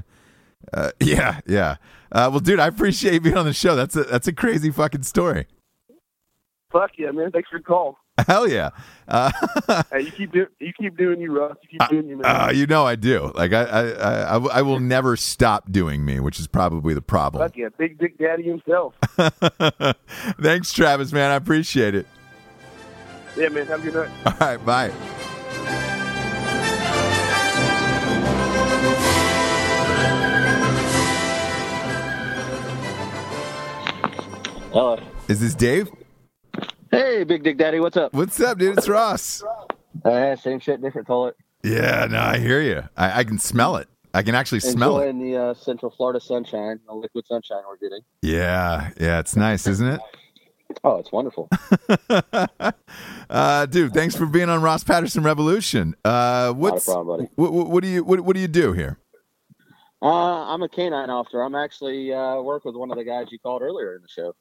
uh, 0.74 0.92
yeah, 1.00 1.42
yeah. 1.48 1.78
Uh, 2.12 2.30
well, 2.32 2.40
dude, 2.40 2.60
I 2.60 2.68
appreciate 2.68 3.14
you 3.14 3.20
being 3.22 3.38
on 3.38 3.46
the 3.46 3.54
show. 3.54 3.76
That's 3.76 3.96
a 3.96 4.04
that's 4.04 4.28
a 4.28 4.34
crazy 4.34 4.72
fucking 4.72 5.04
story. 5.04 5.48
Fuck 6.72 6.92
yeah, 6.98 7.12
man! 7.12 7.32
Thanks 7.32 7.50
for 7.50 7.60
the 7.60 7.64
call. 7.64 7.98
Hell 8.26 8.48
yeah. 8.50 8.72
Uh, 9.08 9.32
hey, 9.92 10.02
you 10.02 10.12
keep 10.12 10.32
do- 10.32 10.48
you 10.60 10.74
keep 10.78 10.98
doing 10.98 11.22
you, 11.22 11.38
Russ. 11.38 11.56
You 11.62 11.80
keep 11.80 11.90
doing 11.90 12.08
you, 12.10 12.18
man. 12.18 12.26
uh, 12.26 12.52
you 12.52 12.66
know 12.66 12.86
I 12.86 12.96
do. 12.96 13.32
Like 13.36 13.54
I, 13.54 13.62
I, 13.64 13.84
I, 14.36 14.38
I 14.38 14.62
will 14.64 14.80
never 14.80 15.16
stop 15.16 15.72
doing 15.72 16.04
me, 16.04 16.20
which 16.20 16.40
is 16.40 16.48
probably 16.48 16.94
the 16.96 17.02
problem. 17.02 17.44
Fuck 17.48 17.56
yeah, 17.58 17.70
Big 17.78 18.00
Dick 18.00 18.18
Daddy 18.18 18.44
himself. 18.44 18.96
Thanks, 20.42 20.74
Travis, 20.74 21.14
man. 21.14 21.32
I 21.32 21.36
appreciate 21.36 21.94
it. 21.94 22.08
Yeah, 23.38 23.50
man. 23.50 23.68
Have 23.68 23.86
a 23.86 23.92
good 23.92 23.94
night. 23.94 24.10
All 24.26 24.34
right, 24.40 24.66
bye. 24.66 24.90
Hello. 34.72 35.00
Is 35.28 35.40
this 35.40 35.54
Dave? 35.54 35.90
Hey, 36.90 37.24
Big 37.26 37.44
Dick 37.44 37.58
Daddy, 37.58 37.80
what's 37.80 37.96
up? 37.96 38.12
What's 38.14 38.40
up, 38.40 38.58
dude? 38.58 38.76
It's 38.78 38.90
Ross. 38.90 39.44
Uh, 40.04 40.36
same 40.36 40.60
shit, 40.60 40.82
different 40.82 41.06
toilet. 41.06 41.36
Yeah, 41.64 42.08
no, 42.10 42.20
I 42.20 42.40
hear 42.40 42.62
you. 42.62 42.84
I, 42.98 43.20
I 43.20 43.24
can 43.24 43.38
smell 43.38 43.76
it. 43.76 43.88
I 44.16 44.24
can 44.24 44.34
actually 44.34 44.62
smell 44.62 44.98
it. 45.00 45.10
Enjoying 45.10 45.32
the 45.32 45.38
uh, 45.38 45.54
Central 45.54 45.92
Florida 45.92 46.20
sunshine, 46.20 46.80
the 46.88 46.94
liquid 46.94 47.28
sunshine 47.28 47.62
we're 47.68 47.78
getting. 47.78 48.02
Yeah, 48.24 48.90
yeah, 49.00 49.20
it's 49.20 49.36
nice, 49.36 49.68
isn't 49.68 49.88
it? 49.88 50.02
Oh, 50.84 50.98
it's 50.98 51.12
wonderful. 51.12 51.50
Uh, 53.30 53.66
dude, 53.66 53.94
thanks 53.94 54.16
for 54.16 54.26
being 54.26 54.48
on 54.48 54.62
Ross 54.62 54.86
Patterson 54.86 55.22
Revolution. 55.22 55.96
Uh, 56.06 56.54
what's 56.54 56.86
problem. 56.86 57.28
What, 57.36 57.52
what, 57.52 57.84
do 57.84 57.90
you 57.90 58.02
what, 58.04 58.22
what 58.22 58.36
do 58.36 58.40
you 58.40 58.48
do 58.48 58.72
here? 58.72 58.98
Uh, 60.02 60.06
I'm 60.54 60.62
a 60.64 60.70
canine 60.70 61.10
officer. 61.10 61.42
I'm 61.42 61.54
actually 61.54 62.14
uh, 62.14 62.42
work 62.42 62.64
with 62.64 62.76
one 62.76 62.90
of 62.90 62.98
the 62.98 63.04
guys 63.04 63.28
you 63.30 63.38
called 63.40 63.62
earlier 63.62 63.96
in 63.96 64.02
the 64.02 64.08
show 64.08 64.34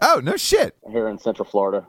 Oh, 0.00 0.20
no 0.22 0.36
shit. 0.36 0.76
here 0.88 1.08
in 1.08 1.18
Central 1.18 1.48
Florida. 1.48 1.88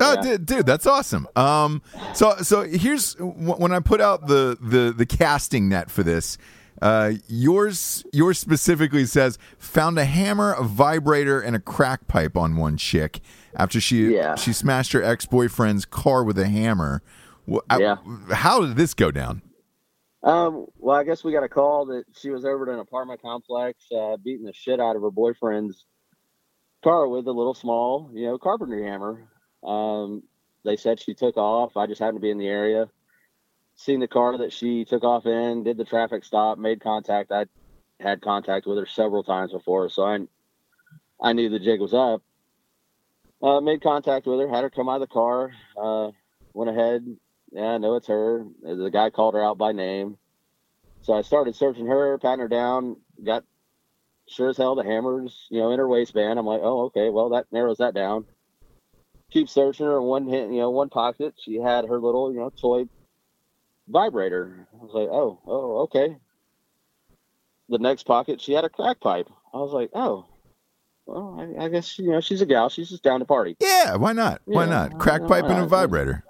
Oh, 0.00 0.14
Yeah. 0.14 0.22
dude, 0.22 0.46
dude, 0.46 0.66
that's 0.66 0.86
awesome. 0.86 1.28
Um, 1.36 1.82
so 2.14 2.36
so 2.38 2.62
here's 2.62 3.12
wh- 3.16 3.60
when 3.60 3.72
I 3.72 3.80
put 3.80 4.00
out 4.00 4.26
the 4.28 4.56
the 4.62 4.94
the 4.96 5.04
casting 5.06 5.68
net 5.68 5.90
for 5.90 6.02
this. 6.02 6.38
Uh, 6.80 7.12
yours 7.28 8.04
yours 8.12 8.38
specifically 8.38 9.04
says 9.04 9.38
found 9.58 9.98
a 9.98 10.04
hammer, 10.04 10.52
a 10.52 10.64
vibrator, 10.64 11.40
and 11.40 11.54
a 11.54 11.60
crack 11.60 12.08
pipe 12.08 12.36
on 12.36 12.56
one 12.56 12.76
chick 12.76 13.20
after 13.54 13.80
she 13.80 14.14
Yeah. 14.14 14.34
she 14.34 14.52
smashed 14.52 14.92
her 14.92 15.02
ex 15.02 15.26
boyfriend's 15.26 15.84
car 15.84 16.24
with 16.24 16.38
a 16.38 16.48
hammer. 16.48 17.02
I- 17.68 17.78
Yeah. 17.78 17.96
how 18.30 18.60
did 18.60 18.76
this 18.76 18.94
go 18.94 19.10
down? 19.10 19.42
Um, 20.24 20.66
well, 20.78 20.96
I 20.96 21.02
guess 21.04 21.24
we 21.24 21.32
got 21.32 21.42
a 21.42 21.48
call 21.48 21.86
that 21.86 22.04
she 22.14 22.30
was 22.30 22.44
over 22.44 22.68
at 22.68 22.72
an 22.74 22.78
apartment 22.80 23.20
complex, 23.20 23.84
uh, 23.92 24.16
beating 24.16 24.46
the 24.46 24.52
shit 24.52 24.78
out 24.80 24.94
of 24.94 25.02
her 25.02 25.10
boyfriend's 25.10 25.84
car 26.84 27.08
with 27.08 27.26
a 27.26 27.32
little 27.32 27.54
small, 27.54 28.08
you 28.12 28.26
know, 28.26 28.38
carpentry 28.38 28.84
hammer. 28.84 29.28
Um, 29.64 30.22
they 30.64 30.76
said 30.76 31.00
she 31.00 31.14
took 31.14 31.36
off. 31.36 31.76
I 31.76 31.86
just 31.86 32.00
happened 32.00 32.18
to 32.18 32.22
be 32.22 32.30
in 32.30 32.38
the 32.38 32.46
area, 32.48 32.88
seen 33.82 34.00
the 34.00 34.08
car 34.08 34.38
that 34.38 34.52
she 34.52 34.84
took 34.84 35.02
off 35.02 35.26
in, 35.26 35.64
did 35.64 35.76
the 35.76 35.84
traffic 35.84 36.24
stop, 36.24 36.56
made 36.56 36.80
contact. 36.80 37.32
I 37.32 37.46
had 37.98 38.22
contact 38.22 38.66
with 38.66 38.78
her 38.78 38.86
several 38.86 39.24
times 39.24 39.52
before, 39.52 39.88
so 39.88 40.04
I, 40.04 40.20
I 41.20 41.32
knew 41.32 41.48
the 41.48 41.58
jig 41.58 41.80
was 41.80 41.92
up. 41.92 42.22
Uh, 43.42 43.60
made 43.60 43.82
contact 43.82 44.26
with 44.26 44.38
her, 44.38 44.48
had 44.48 44.62
her 44.62 44.70
come 44.70 44.88
out 44.88 45.02
of 45.02 45.08
the 45.08 45.12
car, 45.12 45.50
uh, 45.76 46.12
went 46.54 46.70
ahead. 46.70 47.16
Yeah, 47.50 47.72
I 47.72 47.78
know 47.78 47.96
it's 47.96 48.06
her. 48.06 48.46
The 48.62 48.90
guy 48.90 49.10
called 49.10 49.34
her 49.34 49.42
out 49.42 49.58
by 49.58 49.72
name. 49.72 50.16
So 51.02 51.12
I 51.12 51.22
started 51.22 51.56
searching 51.56 51.86
her, 51.86 52.16
patting 52.18 52.38
her 52.38 52.48
down, 52.48 52.96
got 53.22 53.44
sure 54.28 54.50
as 54.50 54.56
hell 54.56 54.76
the 54.76 54.84
hammers, 54.84 55.48
you 55.50 55.60
know, 55.60 55.72
in 55.72 55.78
her 55.80 55.88
waistband. 55.88 56.38
I'm 56.38 56.46
like, 56.46 56.60
oh, 56.62 56.84
okay, 56.84 57.10
well 57.10 57.30
that 57.30 57.46
narrows 57.50 57.78
that 57.78 57.94
down. 57.94 58.26
Keep 59.32 59.48
searching 59.48 59.86
her 59.86 59.98
in 59.98 60.04
one 60.04 60.28
hand, 60.28 60.54
you 60.54 60.60
know, 60.60 60.70
one 60.70 60.88
pocket. 60.88 61.34
She 61.36 61.56
had 61.56 61.86
her 61.86 61.98
little, 61.98 62.32
you 62.32 62.38
know, 62.38 62.50
toy 62.50 62.84
vibrator. 63.88 64.68
I 64.72 64.76
was 64.84 64.92
like, 64.94 65.08
oh, 65.10 65.40
oh, 65.46 65.76
okay. 65.82 66.16
The 67.68 67.78
next 67.78 68.04
pocket, 68.04 68.40
she 68.40 68.52
had 68.52 68.64
a 68.64 68.68
crack 68.68 69.00
pipe. 69.00 69.28
I 69.54 69.58
was 69.58 69.72
like, 69.72 69.90
oh, 69.94 70.26
well, 71.06 71.36
I, 71.58 71.64
I 71.64 71.68
guess 71.68 71.98
you 71.98 72.10
know 72.10 72.20
she's 72.20 72.42
a 72.42 72.46
gal. 72.46 72.68
She's 72.68 72.88
just 72.88 73.02
down 73.02 73.20
to 73.20 73.26
party. 73.26 73.56
Yeah, 73.60 73.96
why 73.96 74.12
not? 74.12 74.40
Why 74.44 74.64
Yeah, 74.64 74.70
not? 74.70 74.98
Crack 74.98 75.26
pipe 75.26 75.44
and 75.44 75.58
a 75.58 75.66
vibrator. 75.66 76.24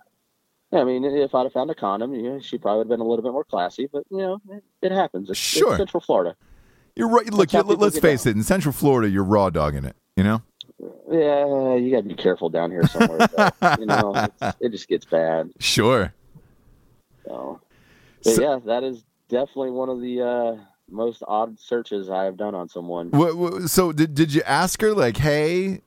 Yeah, 0.73 0.81
I 0.81 0.85
mean, 0.85 1.05
if 1.05 1.35
I'd 1.35 1.43
have 1.43 1.53
found 1.53 1.71
a 1.71 1.75
condom, 1.75 2.15
you 2.15 2.23
know, 2.23 2.41
she 2.41 2.57
probably 2.57 2.79
would 2.79 2.85
have 2.85 2.99
been 2.99 3.01
a 3.01 3.09
little 3.09 3.23
bit 3.23 3.33
more 3.33 3.45
classy. 3.45 3.89
But 3.93 4.05
you 4.11 4.19
know, 4.19 4.41
it, 4.51 4.65
it 4.81 4.93
happens. 4.93 5.29
It's, 5.29 5.39
it's 5.39 5.49
Sure. 5.49 5.77
Central 5.77 6.01
Florida. 6.01 6.35
You're 6.97 7.09
right. 7.09 7.31
Look, 7.33 7.53
you, 7.53 7.61
let's 7.63 7.99
face 7.99 8.25
down. 8.25 8.33
it. 8.33 8.37
In 8.37 8.43
Central 8.43 8.73
Florida, 8.73 9.11
you're 9.11 9.25
raw 9.25 9.51
dogging 9.51 9.85
it. 9.85 9.97
You 10.17 10.25
know. 10.25 10.43
Yeah, 11.11 11.77
you 11.77 11.91
got 11.91 12.03
to 12.03 12.09
be 12.09 12.15
careful 12.15 12.49
down 12.49 12.71
here 12.71 12.87
somewhere. 12.87 13.29
though. 13.37 13.77
you 13.79 13.87
know, 13.87 14.15
it's, 14.41 14.57
it 14.61 14.69
just 14.71 14.89
gets 14.89 15.05
bad. 15.05 15.51
Sure. 15.61 16.13
So, 17.27 17.61
but 18.25 18.35
So- 18.35 18.43
yeah, 18.43 18.59
that 18.67 18.83
is 18.85 19.05
definitely 19.29 19.71
one 19.71 19.89
of 19.89 20.01
the 20.01 20.23
uh, 20.23 20.57
most 20.91 21.23
odd 21.27 21.59
searches 21.59 22.11
I 22.11 22.25
have 22.25 22.37
done 22.37 22.55
on 22.55 22.69
someone. 22.69 23.11
What, 23.11 23.37
what, 23.37 23.63
so 23.71 23.93
did 23.93 24.15
did 24.15 24.33
you 24.35 24.43
ask 24.47 24.81
her 24.83 24.93
like, 24.95 25.17
hey, 25.17 25.81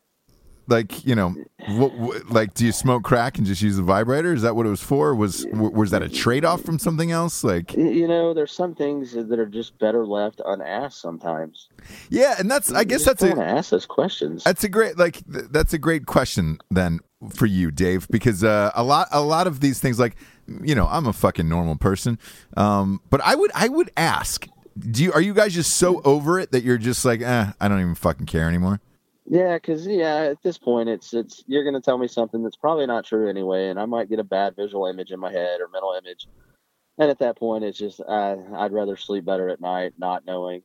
Like, 0.68 1.06
you 1.06 1.14
know, 1.14 1.36
what, 1.78 2.28
like, 2.32 2.56
do 2.56 2.66
you 2.66 2.72
smoke 2.72 3.04
crack 3.04 3.38
and 3.38 3.46
just 3.46 3.62
use 3.62 3.76
the 3.78 3.84
vibrator? 3.84 4.34
Is 4.34 4.42
that 4.42 4.56
what 4.56 4.66
it 4.66 4.70
was 4.70 4.82
for? 4.82 5.14
Was 5.14 5.46
was 5.54 5.92
that 5.92 6.02
a 6.02 6.10
trade 6.10 6.44
off 6.44 6.62
from 6.64 6.80
something 6.80 7.12
else? 7.12 7.44
Like, 7.44 7.74
You 7.76 8.08
know, 8.08 8.34
there's 8.34 8.52
some 8.52 8.74
things 8.74 9.12
that 9.14 9.38
are 9.40 9.46
just 9.46 9.78
better 9.78 10.08
left 10.08 10.42
unasked 10.44 11.00
sometimes. 11.00 11.70
yeah, 12.10 12.34
and 12.40 12.50
that's 12.50 12.72
I 12.74 12.80
You 12.80 12.86
guess 12.86 13.06
that's 13.06 13.22
a 13.22 13.38
ask 13.40 13.70
those 13.70 13.86
questions. 13.86 14.44
That's 14.44 14.64
a 14.64 14.70
great 14.70 14.98
like 14.98 15.22
th- 15.32 15.46
that's 15.52 15.74
a 15.74 15.78
great 15.78 16.08
question 16.08 16.58
then 16.72 17.00
for 17.30 17.46
you, 17.46 17.70
Dave, 17.70 18.08
because 18.10 18.44
uh, 18.44 18.72
a 18.74 18.84
lot 18.84 19.08
a 19.12 19.22
lot 19.22 19.46
of 19.46 19.60
these 19.60 19.80
things 19.80 20.00
like 20.00 20.16
you 20.62 20.76
know 20.76 20.88
I'm 20.88 21.06
a 21.06 21.14
fucking 21.14 21.48
normal 21.48 21.76
person, 21.76 22.20
um, 22.58 23.02
but 23.10 23.22
I 23.22 23.36
would 23.36 23.52
I 23.54 23.68
would 23.68 23.92
ask, 23.98 24.48
do 24.80 25.04
you 25.04 25.14
are 25.14 25.22
you 25.22 25.34
guys 25.34 25.54
just 25.54 25.78
so 25.78 26.02
over 26.04 26.40
it 26.40 26.52
that 26.52 26.64
you're 26.64 26.78
just 26.78 27.06
like 27.06 27.22
eh, 27.22 27.52
I 27.60 27.68
don't 27.68 27.80
even 27.80 27.96
fucking 27.96 28.26
care 28.26 28.48
anymore? 28.48 28.80
Yeah, 29.28 29.56
because 29.56 29.88
yeah, 29.88 30.18
at 30.18 30.44
this 30.44 30.58
point, 30.58 30.88
it's 30.88 31.14
it's 31.14 31.44
you're 31.48 31.64
going 31.64 31.74
to 31.74 31.82
tell 31.82 31.98
me 31.98 32.08
something 32.08 32.44
that's 32.44 32.56
probably 32.56 32.86
not 32.86 33.06
true 33.06 33.28
anyway, 33.28 33.70
and 33.70 33.80
I 33.80 33.86
might 33.86 34.08
get 34.10 34.20
a 34.20 34.24
bad 34.24 34.56
visual 34.56 34.86
image 34.86 35.12
in 35.12 35.20
my 35.20 35.32
head 35.32 35.62
or 35.62 35.68
mental 35.68 35.98
image, 35.98 36.28
and 37.00 37.10
at 37.10 37.20
that 37.20 37.38
point, 37.38 37.64
it's 37.64 37.78
just 37.78 38.02
I 38.08 38.38
I'd 38.56 38.72
rather 38.72 38.96
sleep 38.96 39.26
better 39.26 39.50
at 39.50 39.60
night 39.60 39.94
not 39.98 40.26
knowing 40.28 40.62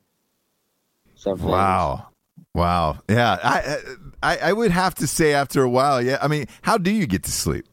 something. 1.15 1.49
Wow. 1.49 2.09
Wow. 2.55 2.99
Yeah. 3.09 3.39
I, 3.43 3.79
I 4.23 4.39
I 4.51 4.53
would 4.53 4.73
have 4.73 4.95
to 4.97 5.07
say 5.07 5.33
after 5.33 5.63
a 5.63 5.71
while, 5.71 6.03
yeah. 6.03 6.19
I 6.21 6.29
mean, 6.29 6.47
how 6.63 6.77
do 6.77 6.91
you 6.91 7.07
get 7.07 7.23
to 7.25 7.33
sleep? 7.33 7.67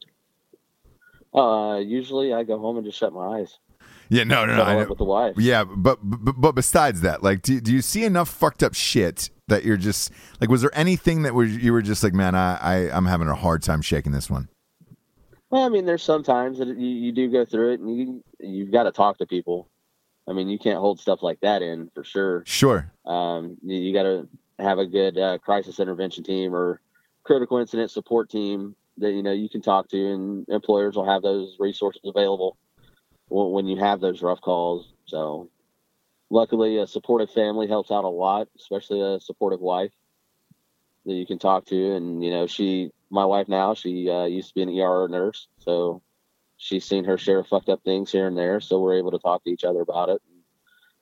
Uh, 1.34 1.78
usually 1.78 2.32
I 2.32 2.42
go 2.44 2.58
home 2.58 2.76
and 2.76 2.86
just 2.86 2.98
shut 2.98 3.12
my 3.12 3.40
eyes. 3.40 3.58
Yeah, 4.08 4.24
no, 4.24 4.46
no, 4.46 4.56
no. 4.56 4.62
I 4.62 4.74
know. 4.74 4.88
with 4.88 4.98
the 4.98 5.04
wife. 5.04 5.34
Yeah, 5.36 5.64
but, 5.64 5.98
but 6.02 6.32
but 6.32 6.52
besides 6.52 7.02
that, 7.02 7.22
like, 7.22 7.42
do 7.42 7.60
do 7.60 7.72
you 7.72 7.82
see 7.82 8.04
enough 8.04 8.28
fucked 8.28 8.62
up 8.62 8.74
shit 8.74 9.30
that 9.48 9.64
you're 9.64 9.76
just 9.76 10.10
like? 10.40 10.48
Was 10.50 10.62
there 10.62 10.70
anything 10.74 11.22
that 11.22 11.34
was 11.34 11.56
you 11.56 11.72
were 11.72 11.82
just 11.82 12.02
like, 12.02 12.14
man, 12.14 12.34
I, 12.34 12.56
I 12.56 12.96
I'm 12.96 13.04
having 13.04 13.28
a 13.28 13.34
hard 13.34 13.62
time 13.62 13.82
shaking 13.82 14.12
this 14.12 14.30
one. 14.30 14.48
Well, 15.50 15.62
I 15.62 15.68
mean, 15.68 15.84
there's 15.84 16.02
sometimes 16.02 16.58
that 16.58 16.68
you, 16.68 16.74
you 16.74 17.12
do 17.12 17.30
go 17.30 17.44
through 17.44 17.74
it, 17.74 17.80
and 17.80 17.96
you 17.96 18.24
you've 18.40 18.72
got 18.72 18.84
to 18.84 18.92
talk 18.92 19.18
to 19.18 19.26
people. 19.26 19.68
I 20.26 20.32
mean, 20.32 20.48
you 20.48 20.58
can't 20.58 20.78
hold 20.78 21.00
stuff 21.00 21.22
like 21.22 21.40
that 21.40 21.62
in 21.62 21.90
for 21.94 22.04
sure. 22.04 22.42
Sure. 22.46 22.90
Um, 23.06 23.56
you, 23.62 23.76
you 23.78 23.94
got 23.94 24.02
to 24.02 24.28
have 24.58 24.78
a 24.78 24.86
good 24.86 25.18
uh, 25.18 25.38
crisis 25.38 25.80
intervention 25.80 26.24
team 26.24 26.54
or 26.54 26.80
critical 27.24 27.58
incident 27.58 27.90
support 27.90 28.30
team 28.30 28.74
that 29.00 29.12
you 29.12 29.22
know 29.22 29.32
you 29.32 29.48
can 29.48 29.62
talk 29.62 29.88
to, 29.88 30.12
and 30.12 30.46
employers 30.48 30.96
will 30.96 31.08
have 31.08 31.22
those 31.22 31.56
resources 31.58 32.02
available 32.04 32.56
when, 33.30 33.66
you 33.66 33.76
have 33.76 34.00
those 34.00 34.22
rough 34.22 34.40
calls. 34.40 34.92
So, 35.06 35.50
luckily, 36.30 36.78
a 36.78 36.86
supportive 36.86 37.30
family 37.30 37.68
helps 37.68 37.90
out 37.90 38.04
a 38.04 38.08
lot, 38.08 38.48
especially 38.58 39.00
a 39.00 39.20
supportive 39.20 39.60
wife 39.60 39.92
that 41.04 41.14
you 41.14 41.26
can 41.26 41.38
talk 41.38 41.66
to. 41.66 41.94
And 41.94 42.22
you 42.22 42.30
know, 42.30 42.46
she, 42.46 42.90
my 43.10 43.24
wife 43.24 43.48
now, 43.48 43.74
she 43.74 44.08
uh, 44.10 44.24
used 44.24 44.48
to 44.48 44.54
be 44.54 44.62
an 44.62 44.80
ER 44.80 45.08
nurse, 45.08 45.48
so 45.58 46.02
she's 46.56 46.84
seen 46.84 47.04
her 47.04 47.18
share 47.18 47.40
of 47.40 47.46
fucked 47.46 47.68
up 47.68 47.82
things 47.84 48.12
here 48.12 48.26
and 48.26 48.36
there. 48.36 48.60
So 48.60 48.80
we're 48.80 48.98
able 48.98 49.12
to 49.12 49.18
talk 49.18 49.44
to 49.44 49.50
each 49.50 49.64
other 49.64 49.80
about 49.80 50.08
it. 50.08 50.22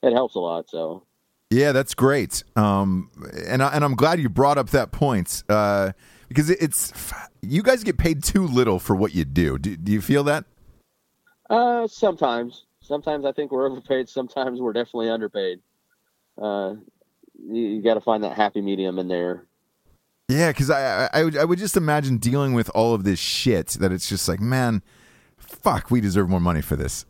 It 0.03 0.13
helps 0.13 0.35
a 0.35 0.41
lot. 0.41 0.69
So. 0.71 1.05
Yeah, 1.51 1.71
that's 1.71 1.95
great. 1.95 2.43
Um, 2.57 3.11
and 3.47 3.63
I, 3.63 3.69
and 3.69 3.85
I'm 3.85 3.95
glad 3.95 4.19
you 4.19 4.29
brought 4.29 4.59
up 4.59 4.71
that 4.71 4.91
point 4.91 5.45
uh, 5.49 5.93
because 6.29 6.51
it's 6.51 6.93
you 7.43 7.63
guys 7.63 7.85
get 7.85 7.99
paid 7.99 8.23
too 8.23 8.47
little 8.47 8.79
for 8.79 8.95
what 8.97 9.15
you 9.15 9.25
do. 9.25 9.59
Do, 9.59 9.77
do 9.77 9.93
you 9.93 10.01
feel 10.01 10.25
that? 10.25 10.45
Uh, 11.49 11.87
sometimes. 11.87 12.65
Sometimes 12.81 13.25
I 13.25 13.33
think 13.33 13.53
we're 13.53 13.67
overpaid. 13.71 14.09
Sometimes 14.09 14.61
we're 14.61 14.73
definitely 14.73 15.11
underpaid. 15.11 15.61
Uh, 16.41 16.75
you, 17.39 17.63
you 17.63 17.83
got 17.83 17.95
to 17.95 18.01
find 18.01 18.25
that 18.25 18.37
happy 18.37 18.61
medium 18.61 18.99
in 18.99 19.09
there. 19.09 19.47
Yeah, 20.29 20.51
because 20.51 20.71
I, 20.71 21.05
I 21.05 21.09
I 21.13 21.25
would 21.25 21.37
I 21.37 21.45
would 21.45 21.59
just 21.59 21.77
imagine 21.77 22.19
dealing 22.19 22.53
with 22.53 22.69
all 22.75 22.95
of 22.95 23.05
this 23.05 23.21
shit 23.21 23.69
that 23.81 23.93
it's 23.93 24.09
just 24.09 24.29
like, 24.29 24.41
man, 24.41 24.83
fuck, 25.39 25.91
we 25.91 26.01
deserve 26.01 26.29
more 26.29 26.41
money 26.41 26.61
for 26.61 26.75
this. 26.75 27.07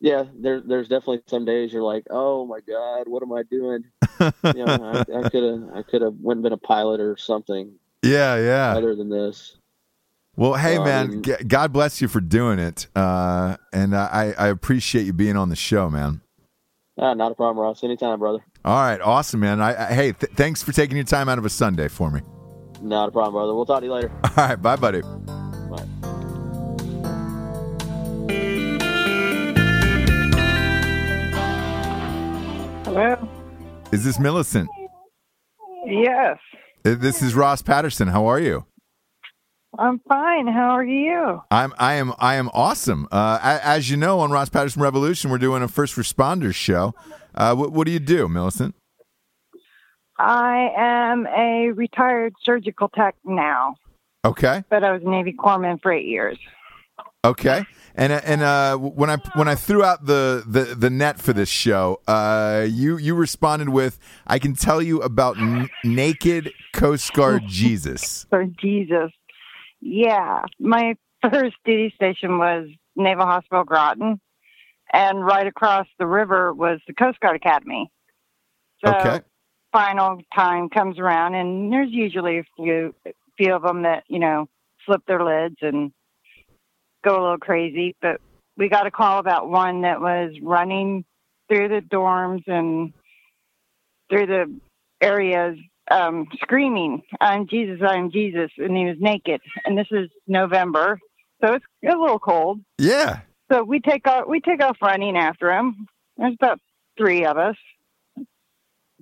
Yeah, 0.00 0.24
there, 0.34 0.60
there's 0.60 0.88
definitely 0.88 1.20
some 1.28 1.44
days 1.44 1.72
you're 1.72 1.82
like, 1.82 2.04
oh 2.10 2.44
my 2.44 2.58
god, 2.60 3.06
what 3.06 3.22
am 3.22 3.32
I 3.32 3.42
doing? 3.44 3.84
you 4.20 4.64
know, 4.64 5.04
I 5.14 5.28
could 5.28 5.44
have, 5.44 5.76
I 5.76 5.82
could 5.82 6.02
have 6.02 6.14
went 6.20 6.38
and 6.38 6.42
been 6.42 6.52
a 6.52 6.56
pilot 6.56 7.00
or 7.00 7.16
something 7.16 7.72
Yeah, 8.02 8.36
yeah. 8.36 8.74
Better 8.74 8.96
than 8.96 9.08
this. 9.10 9.56
Well, 10.36 10.54
hey, 10.54 10.78
Well, 10.78 10.86
I 10.88 11.06
man, 11.06 11.22
g- 11.22 11.34
God 11.46 11.72
bless 11.72 12.00
you 12.00 12.08
for 12.08 12.20
doing 12.20 12.58
it, 12.58 12.86
uh, 12.96 13.56
and 13.72 13.94
I 13.94 14.34
I 14.38 14.48
appreciate 14.48 15.04
you 15.04 15.12
being 15.12 15.36
on 15.36 15.50
the 15.50 15.56
show, 15.56 15.90
man. 15.90 16.22
Ah, 16.98 17.14
not 17.14 17.32
a 17.32 17.34
problem, 17.34 17.62
Ross. 17.62 17.84
Anytime, 17.84 18.18
brother. 18.18 18.38
All 18.64 18.80
right, 18.80 19.00
awesome, 19.00 19.40
man. 19.40 19.60
I, 19.60 19.88
I 19.90 19.92
hey, 19.92 20.12
th- 20.12 20.32
thanks 20.34 20.62
for 20.62 20.72
taking 20.72 20.96
your 20.96 21.04
time 21.04 21.28
out 21.28 21.38
of 21.38 21.44
a 21.44 21.50
Sunday 21.50 21.88
for 21.88 22.10
me. 22.10 22.20
Not 22.80 23.08
a 23.10 23.12
problem, 23.12 23.34
brother. 23.34 23.54
We'll 23.54 23.66
talk 23.66 23.80
to 23.80 23.86
you 23.86 23.92
later. 23.92 24.10
All 24.24 24.30
right, 24.48 24.56
bye, 24.60 24.76
buddy. 24.76 25.02
Bye. 25.02 25.86
Hello? 32.84 33.16
Is 33.92 34.04
this 34.04 34.18
Millicent? 34.18 34.68
Yes, 35.86 36.36
Uh, 36.54 36.58
This 36.82 37.22
is 37.22 37.34
Ross 37.34 37.62
Patterson. 37.62 38.08
How 38.08 38.26
are 38.26 38.40
you? 38.40 38.66
I'm 39.78 40.00
fine. 40.08 40.46
How 40.48 40.70
are 40.76 40.84
you? 40.84 41.40
I'm 41.50 41.72
I 41.78 41.94
am 41.94 42.12
I 42.18 42.34
am 42.34 42.48
awesome. 42.52 43.08
Uh, 43.10 43.38
as 43.42 43.88
you 43.90 43.96
know, 43.96 44.20
on 44.20 44.30
Ross 44.30 44.48
Patterson 44.48 44.82
Revolution, 44.82 45.30
we're 45.30 45.38
doing 45.38 45.62
a 45.62 45.68
first 45.68 45.96
responders 45.96 46.54
show. 46.54 46.94
Uh, 47.34 47.54
what, 47.54 47.72
what 47.72 47.86
do 47.86 47.92
you 47.92 47.98
do, 48.00 48.28
Millicent? 48.28 48.74
I 50.18 50.68
am 50.76 51.26
a 51.26 51.70
retired 51.70 52.34
surgical 52.44 52.88
tech 52.90 53.14
now, 53.24 53.76
Okay, 54.24 54.62
but 54.68 54.84
I 54.84 54.92
was 54.92 55.02
a 55.02 55.08
Navy 55.08 55.32
corpsman 55.32 55.80
for 55.80 55.90
eight 55.92 56.06
years. 56.06 56.38
okay. 57.24 57.64
And 57.94 58.12
uh, 58.12 58.20
and 58.24 58.42
uh, 58.42 58.76
when 58.76 59.10
I 59.10 59.16
when 59.34 59.48
I 59.48 59.54
threw 59.54 59.84
out 59.84 60.06
the, 60.06 60.42
the, 60.46 60.74
the 60.74 60.90
net 60.90 61.20
for 61.20 61.32
this 61.32 61.48
show, 61.48 62.00
uh, 62.08 62.66
you 62.68 62.96
you 62.96 63.14
responded 63.14 63.68
with, 63.68 63.98
"I 64.26 64.38
can 64.38 64.54
tell 64.54 64.80
you 64.80 65.02
about 65.02 65.36
n- 65.36 65.70
naked 65.84 66.54
Coast 66.72 67.12
Guard 67.12 67.46
Jesus." 67.46 68.26
For 68.30 68.44
Jesus. 68.44 69.10
Yeah. 69.80 70.42
My 70.58 70.94
first 71.30 71.56
duty 71.64 71.92
station 71.94 72.38
was 72.38 72.68
Naval 72.96 73.26
Hospital 73.26 73.64
Groton, 73.64 74.20
and 74.92 75.24
right 75.24 75.46
across 75.46 75.86
the 75.98 76.06
river 76.06 76.52
was 76.52 76.80
the 76.86 76.94
Coast 76.94 77.20
Guard 77.20 77.36
Academy. 77.36 77.90
So 78.84 78.90
Okay. 78.90 79.20
final 79.72 80.20
time 80.34 80.68
comes 80.68 80.98
around, 80.98 81.34
and 81.34 81.72
there's 81.72 81.90
usually 81.90 82.38
a 82.38 82.44
few, 82.56 82.94
few 83.36 83.54
of 83.54 83.62
them 83.62 83.82
that, 83.82 84.04
you 84.08 84.18
know, 84.18 84.48
flip 84.86 85.02
their 85.06 85.22
lids 85.22 85.56
and 85.60 85.92
go 87.02 87.20
a 87.20 87.22
little 87.22 87.38
crazy. 87.38 87.96
But 88.00 88.20
we 88.56 88.68
got 88.68 88.86
a 88.86 88.90
call 88.90 89.18
about 89.18 89.48
one 89.48 89.82
that 89.82 90.00
was 90.00 90.32
running 90.42 91.04
through 91.48 91.68
the 91.68 91.80
dorms 91.80 92.42
and 92.46 92.92
through 94.08 94.26
the 94.26 94.60
areas 95.00 95.58
um, 95.90 96.26
screaming, 96.40 97.02
I'm 97.20 97.46
Jesus, 97.48 97.80
I'm 97.86 98.10
Jesus. 98.10 98.50
And 98.58 98.76
he 98.76 98.84
was 98.86 98.96
naked. 99.00 99.40
And 99.64 99.76
this 99.76 99.88
is 99.90 100.08
November. 100.26 100.98
So 101.42 101.54
it's 101.54 101.64
a 101.84 101.98
little 101.98 102.18
cold. 102.18 102.60
Yeah. 102.78 103.20
So 103.50 103.62
we 103.64 103.80
take 103.80 104.06
off 104.06 104.26
we 104.28 104.40
take 104.40 104.62
off 104.62 104.78
running 104.80 105.16
after 105.16 105.52
him. 105.52 105.86
There's 106.16 106.34
about 106.34 106.60
three 106.96 107.26
of 107.26 107.36
us. 107.36 107.56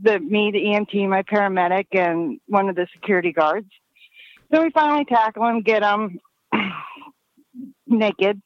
The 0.03 0.19
me, 0.19 0.51
the 0.51 0.59
EMT, 0.59 1.09
my 1.09 1.23
paramedic, 1.23 1.87
and 1.93 2.41
one 2.47 2.69
of 2.69 2.75
the 2.75 2.87
security 2.95 3.33
guards. 3.33 3.69
So 4.53 4.63
we 4.63 4.71
finally 4.71 5.05
tackle 5.05 5.47
him, 5.47 5.61
get 5.61 5.83
him 5.83 6.19
naked, 7.91 8.41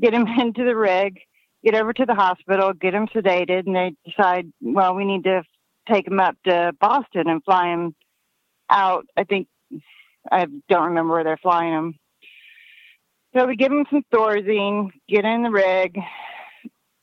get 0.00 0.14
him 0.14 0.26
into 0.38 0.64
the 0.64 0.76
rig, 0.76 1.18
get 1.64 1.74
over 1.74 1.92
to 1.92 2.06
the 2.06 2.14
hospital, 2.14 2.72
get 2.72 2.94
him 2.94 3.08
sedated, 3.08 3.66
and 3.66 3.76
they 3.76 3.94
decide, 4.04 4.52
well, 4.60 4.94
we 4.94 5.04
need 5.04 5.24
to 5.24 5.42
take 5.88 6.06
him 6.06 6.20
up 6.20 6.36
to 6.44 6.72
Boston 6.80 7.28
and 7.28 7.44
fly 7.44 7.68
him 7.68 7.94
out. 8.68 9.06
I 9.16 9.24
think 9.24 9.48
I 10.30 10.46
don't 10.68 10.88
remember 10.88 11.14
where 11.14 11.24
they're 11.24 11.36
flying 11.36 11.72
him. 11.72 11.94
So 13.36 13.46
we 13.46 13.56
give 13.56 13.70
him 13.70 13.84
some 13.90 14.02
Thorazine, 14.12 14.90
get 15.08 15.24
in 15.24 15.42
the 15.42 15.50
rig. 15.50 15.98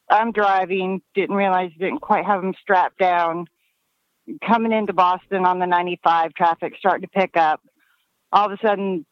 I'm 0.10 0.32
driving, 0.32 1.02
didn't 1.16 1.36
realize 1.36 1.72
didn't 1.80 2.00
quite 2.00 2.26
have 2.26 2.44
him 2.44 2.54
strapped 2.62 2.98
down. 2.98 3.48
Coming 4.46 4.72
into 4.72 4.94
Boston 4.94 5.46
on 5.46 5.60
the 5.60 5.68
95, 5.68 6.34
traffic 6.34 6.74
starting 6.78 7.08
to 7.08 7.20
pick 7.20 7.36
up. 7.38 7.62
All 8.32 8.46
of 8.46 8.52
a 8.52 8.58
sudden, 8.66 9.06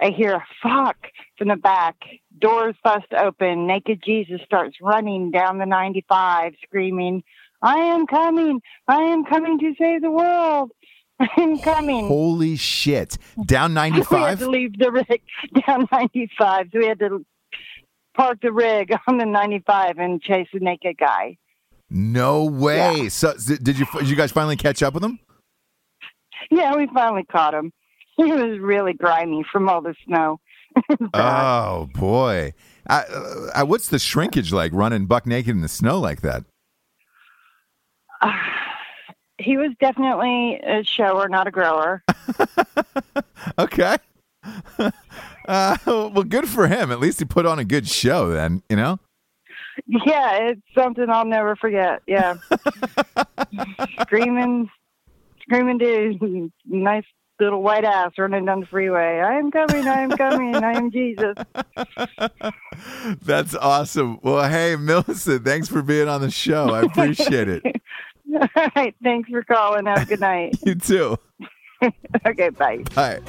I 0.00 0.10
hear 0.10 0.42
fuck 0.62 0.96
from 1.36 1.48
the 1.48 1.56
back. 1.56 1.96
Doors 2.38 2.76
bust 2.84 3.12
open. 3.16 3.66
Naked 3.66 4.02
Jesus 4.04 4.40
starts 4.44 4.76
running 4.80 5.30
down 5.30 5.58
the 5.58 5.66
95, 5.66 6.54
screaming, 6.62 7.22
I 7.62 7.76
am 7.76 8.06
coming. 8.06 8.60
I 8.86 9.02
am 9.02 9.24
coming 9.24 9.58
to 9.58 9.74
save 9.78 10.02
the 10.02 10.10
world. 10.10 10.70
I 11.20 11.28
am 11.38 11.58
coming. 11.58 12.06
Holy 12.06 12.56
shit! 12.56 13.18
Down 13.44 13.74
95? 13.74 14.10
We 14.12 14.18
had 14.20 14.38
to 14.38 14.50
leave 14.50 14.78
the 14.78 14.92
rig 14.92 15.22
down 15.66 15.88
95. 15.90 16.68
So 16.72 16.78
we 16.78 16.86
had 16.86 17.00
to 17.00 17.26
park 18.16 18.38
the 18.40 18.52
rig 18.52 18.94
on 19.08 19.18
the 19.18 19.26
95 19.26 19.98
and 19.98 20.22
chase 20.22 20.46
the 20.52 20.60
naked 20.60 20.96
guy. 20.98 21.36
No 21.90 22.44
way. 22.44 23.08
So 23.08 23.34
did 23.34 23.78
you 23.78 23.86
did 23.98 24.08
you 24.08 24.16
guys 24.16 24.30
finally 24.30 24.56
catch 24.56 24.82
up 24.82 24.94
with 24.94 25.02
him? 25.02 25.18
Yeah, 26.50 26.76
we 26.76 26.86
finally 26.94 27.24
caught 27.24 27.54
him. 27.54 27.72
he 28.24 28.32
was 28.32 28.58
really 28.58 28.92
grimy 28.94 29.44
from 29.50 29.68
all 29.68 29.80
the 29.80 29.94
snow. 30.04 30.40
Oh 31.14 31.88
boy. 31.94 32.52
Uh, 32.88 33.02
uh, 33.54 33.64
what's 33.64 33.88
the 33.88 33.98
shrinkage 33.98 34.52
like 34.52 34.72
running 34.72 35.06
buck 35.06 35.26
naked 35.26 35.50
in 35.50 35.60
the 35.60 35.68
snow 35.68 35.98
like 35.98 36.20
that? 36.20 36.44
he 39.38 39.56
was 39.56 39.70
definitely 39.80 40.60
a 40.64 40.84
shower, 40.84 41.28
not 41.28 41.46
a 41.46 41.50
grower. 41.50 42.02
Okay. 43.58 43.96
uh, 45.48 45.76
well, 45.86 46.22
good 46.22 46.48
for 46.48 46.68
him. 46.68 46.92
At 46.92 47.00
least 47.00 47.18
he 47.18 47.24
put 47.24 47.46
on 47.46 47.58
a 47.58 47.64
good 47.64 47.88
show. 47.88 48.28
Then 48.30 48.62
you 48.68 48.76
know. 48.76 48.98
yeah, 49.86 50.34
it's 50.34 50.60
something 50.76 51.08
I'll 51.08 51.24
never 51.24 51.56
forget. 51.56 52.02
Yeah, 52.06 52.36
screaming, 54.00 54.68
screaming 55.40 55.78
dude, 55.78 56.52
nice 56.66 57.04
little 57.40 57.62
white 57.62 57.84
ass 57.84 58.12
running 58.18 58.44
down 58.44 58.60
the 58.60 58.66
freeway. 58.66 59.20
I 59.20 59.38
am 59.38 59.50
coming. 59.50 59.86
I 59.86 60.00
am 60.02 60.10
coming. 60.10 60.54
I 60.56 60.72
am 60.72 60.90
Jesus. 60.90 61.34
That's 63.22 63.54
awesome. 63.54 64.18
Well, 64.22 64.48
hey, 64.48 64.76
Millicent, 64.76 65.44
thanks 65.44 65.68
for 65.68 65.82
being 65.82 66.08
on 66.08 66.20
the 66.20 66.30
show. 66.30 66.70
I 66.70 66.82
appreciate 66.82 67.48
it. 67.48 67.62
All 68.56 68.68
right, 68.76 68.94
thanks 69.02 69.30
for 69.30 69.42
calling. 69.42 69.86
Have 69.86 70.02
a 70.02 70.04
good 70.06 70.20
night. 70.20 70.56
You 70.66 70.74
too. 70.74 71.16
okay, 72.26 72.50
bye. 72.50 72.82
Bye. 72.94 73.20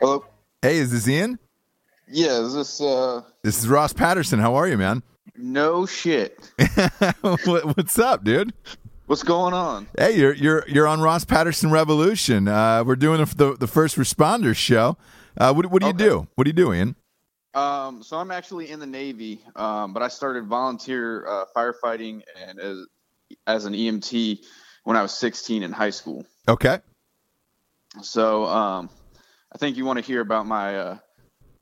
Hello. 0.00 0.24
Hey, 0.62 0.78
is 0.78 0.90
this 0.92 1.06
Ian? 1.08 1.38
Yeah, 2.08 2.40
is 2.40 2.54
this 2.54 2.80
uh 2.80 3.22
This 3.42 3.58
is 3.58 3.68
Ross 3.68 3.92
Patterson. 3.92 4.38
How 4.40 4.54
are 4.56 4.66
you, 4.66 4.76
man? 4.76 5.02
No 5.42 5.86
shit. 5.86 6.38
What- 7.20 7.76
What's 7.76 7.98
up, 7.98 8.24
dude? 8.24 8.52
What's 9.06 9.22
going 9.24 9.54
on? 9.54 9.88
Hey, 9.98 10.16
you're 10.16 10.34
you're 10.34 10.64
you're 10.68 10.86
on 10.86 11.00
Ross 11.00 11.24
Patterson 11.24 11.70
Revolution. 11.72 12.46
Uh, 12.46 12.84
we're 12.84 12.94
doing 12.96 13.18
the, 13.24 13.34
the 13.34 13.56
the 13.56 13.66
first 13.66 13.96
responders 13.96 14.56
show. 14.56 14.96
Uh, 15.36 15.52
what 15.52 15.66
what 15.66 15.80
do 15.82 15.88
you 15.88 15.92
do? 15.92 16.28
What 16.36 16.44
do 16.44 16.48
you 16.50 16.54
do, 16.54 16.72
Ian? 16.72 16.94
Um 17.54 18.04
so 18.04 18.16
I'm 18.18 18.30
actually 18.30 18.70
in 18.70 18.78
the 18.78 18.86
Navy, 18.86 19.40
um, 19.56 19.92
but 19.92 20.02
I 20.04 20.08
started 20.08 20.46
volunteer 20.46 21.26
uh, 21.26 21.44
firefighting 21.56 22.22
and 22.46 22.60
as 22.60 22.86
as 23.48 23.64
an 23.64 23.72
EMT 23.72 24.38
when 24.84 24.96
I 24.96 25.02
was 25.02 25.12
16 25.14 25.64
in 25.64 25.72
high 25.72 25.90
school. 25.90 26.24
Okay. 26.46 26.78
So 28.02 28.44
um 28.44 28.88
I 29.52 29.58
think 29.58 29.76
you 29.76 29.84
want 29.84 29.98
to 29.98 30.04
hear 30.04 30.20
about 30.20 30.46
my 30.46 30.78
uh 30.78 30.98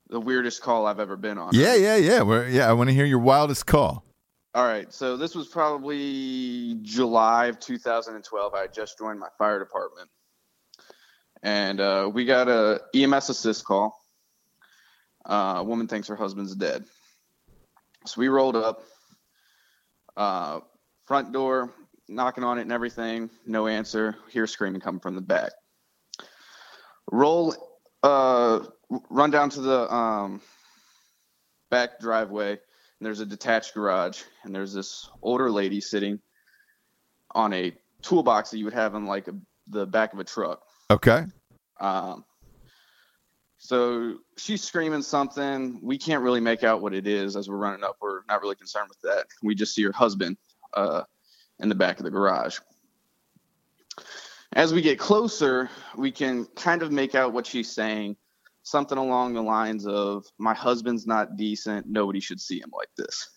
the 0.09 0.21
weirdest 0.21 0.63
call 0.63 0.87
I've 0.87 1.01
ever 1.01 1.17
been 1.17 1.39
on. 1.39 1.51
Yeah, 1.53 1.75
yeah, 1.75 1.97
yeah. 1.97 2.23
We're, 2.23 2.49
yeah, 2.49 2.69
I 2.69 2.73
want 2.73 2.89
to 2.89 2.95
hear 2.95 3.05
your 3.05 3.19
wildest 3.19 3.67
call. 3.67 4.05
All 4.55 4.67
right, 4.67 4.93
so 4.93 5.17
this 5.17 5.35
was 5.35 5.47
probably 5.47 6.79
July 6.83 7.47
of 7.47 7.61
2012. 7.61 8.55
I 8.55 8.61
had 8.63 8.73
just 8.73 8.99
joined 8.99 9.21
my 9.21 9.29
fire 9.37 9.59
department, 9.59 10.09
and 11.43 11.81
uh, 11.81 12.11
we 12.13 12.25
got 12.25 12.49
a 12.49 12.81
EMS 12.95 13.29
assist 13.29 13.65
call. 13.65 13.95
Uh, 15.25 15.57
a 15.59 15.65
woman 15.65 15.87
thinks 15.87 16.09
her 16.09 16.17
husband's 16.17 16.55
dead, 16.57 16.85
so 18.07 18.21
we 18.21 18.29
rolled 18.29 18.57
up. 18.57 18.83
Uh, 20.17 20.61
front 21.05 21.33
door, 21.33 21.73
knocking 22.09 22.43
on 22.43 22.59
it 22.59 22.63
and 22.63 22.73
everything. 22.73 23.31
No 23.47 23.67
answer. 23.67 24.17
Hear 24.31 24.47
screaming 24.47 24.81
coming 24.81 25.01
from 25.01 25.15
the 25.15 25.21
back. 25.21 25.53
Roll, 27.13 27.55
uh, 28.03 28.61
run 29.11 29.31
down 29.31 29.51
to 29.51 29.61
the 29.61 29.93
um, 29.93 30.41
back 31.71 32.01
driveway 32.01 32.51
and 32.51 33.07
there's 33.07 33.21
a 33.21 33.27
detached 33.27 33.75
garage 33.75 34.23
and 34.45 34.55
there's 34.55 34.73
this 34.73 35.09
older 35.23 35.51
lady 35.51 35.81
sitting 35.81 36.19
on 37.33 37.53
a 37.53 37.73
toolbox 38.03 38.51
that 38.51 38.59
you 38.59 38.65
would 38.65 38.75
have 38.75 38.95
in 38.95 39.07
like 39.07 39.29
a, 39.29 39.35
the 39.69 39.87
back 39.87 40.13
of 40.13 40.19
a 40.19 40.25
truck. 40.25 40.63
Okay. 40.91 41.25
um, 41.81 42.25
so 43.59 44.19
she's 44.37 44.63
screaming 44.63 45.03
something. 45.03 45.81
We 45.83 45.99
can't 45.99 46.23
really 46.23 46.41
make 46.41 46.63
out 46.63 46.81
what 46.81 46.95
it 46.95 47.09
is 47.09 47.35
as 47.37 47.49
we're 47.49 47.57
running 47.57 47.83
up. 47.83 47.97
We're 48.01 48.21
not 48.29 48.41
really 48.41 48.55
concerned 48.55 48.89
with 48.89 49.01
that. 49.03 49.27
We 49.43 49.55
just 49.57 49.75
see 49.75 49.83
her 49.83 49.93
husband 49.93 50.37
uh, 50.75 51.03
in 51.59 51.69
the 51.69 51.75
back 51.75 51.99
of 51.99 52.05
the 52.05 52.11
garage 52.11 52.61
as 54.55 54.73
we 54.73 54.81
get 54.83 54.99
closer 54.99 55.69
we 55.97 56.11
can 56.11 56.45
kind 56.57 56.83
of 56.83 56.91
make 56.93 57.15
out 57.15 57.33
what 57.33 57.47
she's 57.47 57.71
saying 57.71 58.17
something 58.63 58.99
along 58.99 59.35
the 59.35 59.43
lines 59.43 59.87
of 59.87 60.25
my 60.39 60.55
husband's 60.55 61.07
not 61.07 61.37
decent 61.37 61.87
nobody 61.89 62.21
should 62.21 62.41
see 62.41 62.61
him 62.61 62.71
like 62.77 62.89
this 62.97 63.29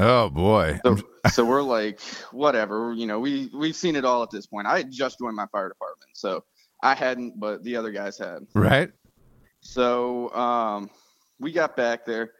Oh 0.00 0.28
boy. 0.28 0.80
so, 0.84 0.96
so 1.30 1.44
we're 1.44 1.62
like 1.62 2.00
whatever 2.32 2.92
you 2.94 3.06
know 3.06 3.20
we 3.20 3.48
we've 3.54 3.76
seen 3.76 3.94
it 3.96 4.04
all 4.04 4.22
at 4.22 4.30
this 4.30 4.46
point 4.46 4.66
i 4.66 4.78
had 4.78 4.90
just 4.90 5.18
joined 5.18 5.36
my 5.36 5.46
fire 5.52 5.68
department 5.68 6.10
so 6.14 6.42
i 6.82 6.94
hadn't 6.94 7.38
but 7.38 7.62
the 7.62 7.76
other 7.76 7.90
guys 7.92 8.18
had 8.18 8.40
Right. 8.54 8.90
so 9.60 10.30
um, 10.34 10.90
we 11.38 11.52
got 11.52 11.76
back 11.76 12.04
there 12.04 12.32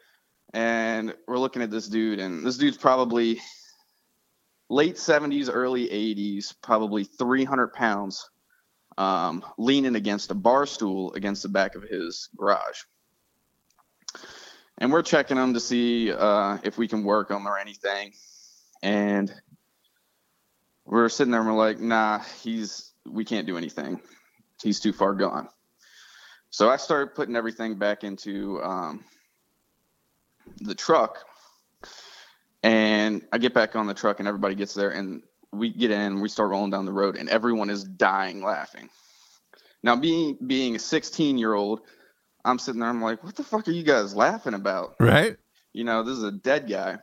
and 0.53 1.15
we're 1.27 1.39
looking 1.39 1.63
at 1.63 1.71
this 1.73 1.89
dude, 1.89 2.21
and 2.21 2.47
this 2.47 2.57
dude's 2.59 2.77
probably 2.77 3.41
late 4.75 4.97
70s, 4.97 5.49
early 5.53 5.87
80s, 5.87 6.53
probably 6.61 7.05
300 7.05 7.73
pounds, 7.73 8.29
um, 8.99 9.45
leaning 9.57 9.95
against 9.95 10.33
a 10.33 10.35
bar 10.35 10.67
stool 10.67 11.15
against 11.15 11.45
the 11.45 11.49
back 11.49 11.77
of 11.77 11.85
his 11.85 12.29
garage. 12.37 12.83
And 14.79 14.93
we're 14.93 15.03
checking 15.03 15.37
him 15.37 15.55
to 15.55 15.61
see 15.61 16.13
uh, 16.13 16.59
if 16.65 16.77
we 16.77 16.89
can 16.89 17.05
work 17.05 17.31
him 17.31 17.47
or 17.47 17.57
anything. 17.57 18.15
And 18.83 19.33
we're 20.85 21.09
sitting 21.09 21.31
there 21.31 21.41
and 21.41 21.49
we're 21.49 21.57
like, 21.57 21.79
nah, 21.79 22.19
he's 22.43 22.93
we 23.07 23.25
can't 23.25 23.47
do 23.47 23.57
anything. 23.57 24.01
He's 24.61 24.81
too 24.81 24.93
far 24.93 25.15
gone. 25.15 25.49
So 26.51 26.69
I 26.69 26.77
started 26.79 27.15
putting 27.15 27.37
everything 27.37 27.77
back 27.77 28.03
into 28.03 28.61
um, 28.63 29.05
the 30.61 30.75
truck, 30.75 31.25
and 32.65 33.21
I 33.31 33.37
get 33.37 33.53
back 33.53 33.77
on 33.77 33.87
the 33.87 33.95
truck, 33.95 34.19
and 34.19 34.27
everybody 34.27 34.55
gets 34.55 34.73
there, 34.73 34.91
and 34.91 35.23
we 35.53 35.71
get 35.71 35.91
in, 35.91 36.21
we 36.21 36.31
start 36.31 36.51
rolling 36.51 36.71
down 36.71 36.87
the 36.87 36.93
road, 36.93 37.17
and 37.17 37.29
everyone 37.29 37.69
is 37.69 37.85
dying 37.85 38.43
laughing. 38.43 38.89
Now, 39.83 39.97
being 39.97 40.39
being 40.47 40.75
a 40.75 40.79
16 40.79 41.37
year 41.37 41.53
old, 41.53 41.83
I'm 42.43 42.59
sitting 42.59 42.81
there, 42.81 42.89
I'm 42.89 43.03
like, 43.03 43.23
what 43.23 43.37
the 43.37 43.45
fuck 43.45 43.69
are 43.69 43.73
you 43.73 43.83
guys 43.83 44.17
laughing 44.17 44.55
about? 44.55 44.95
Right. 44.99 45.37
You 45.75 45.85
know, 45.85 46.03
this 46.03 46.17
is 46.17 46.25
a 46.25 46.33
dead 46.33 46.69
guy. 46.69 46.97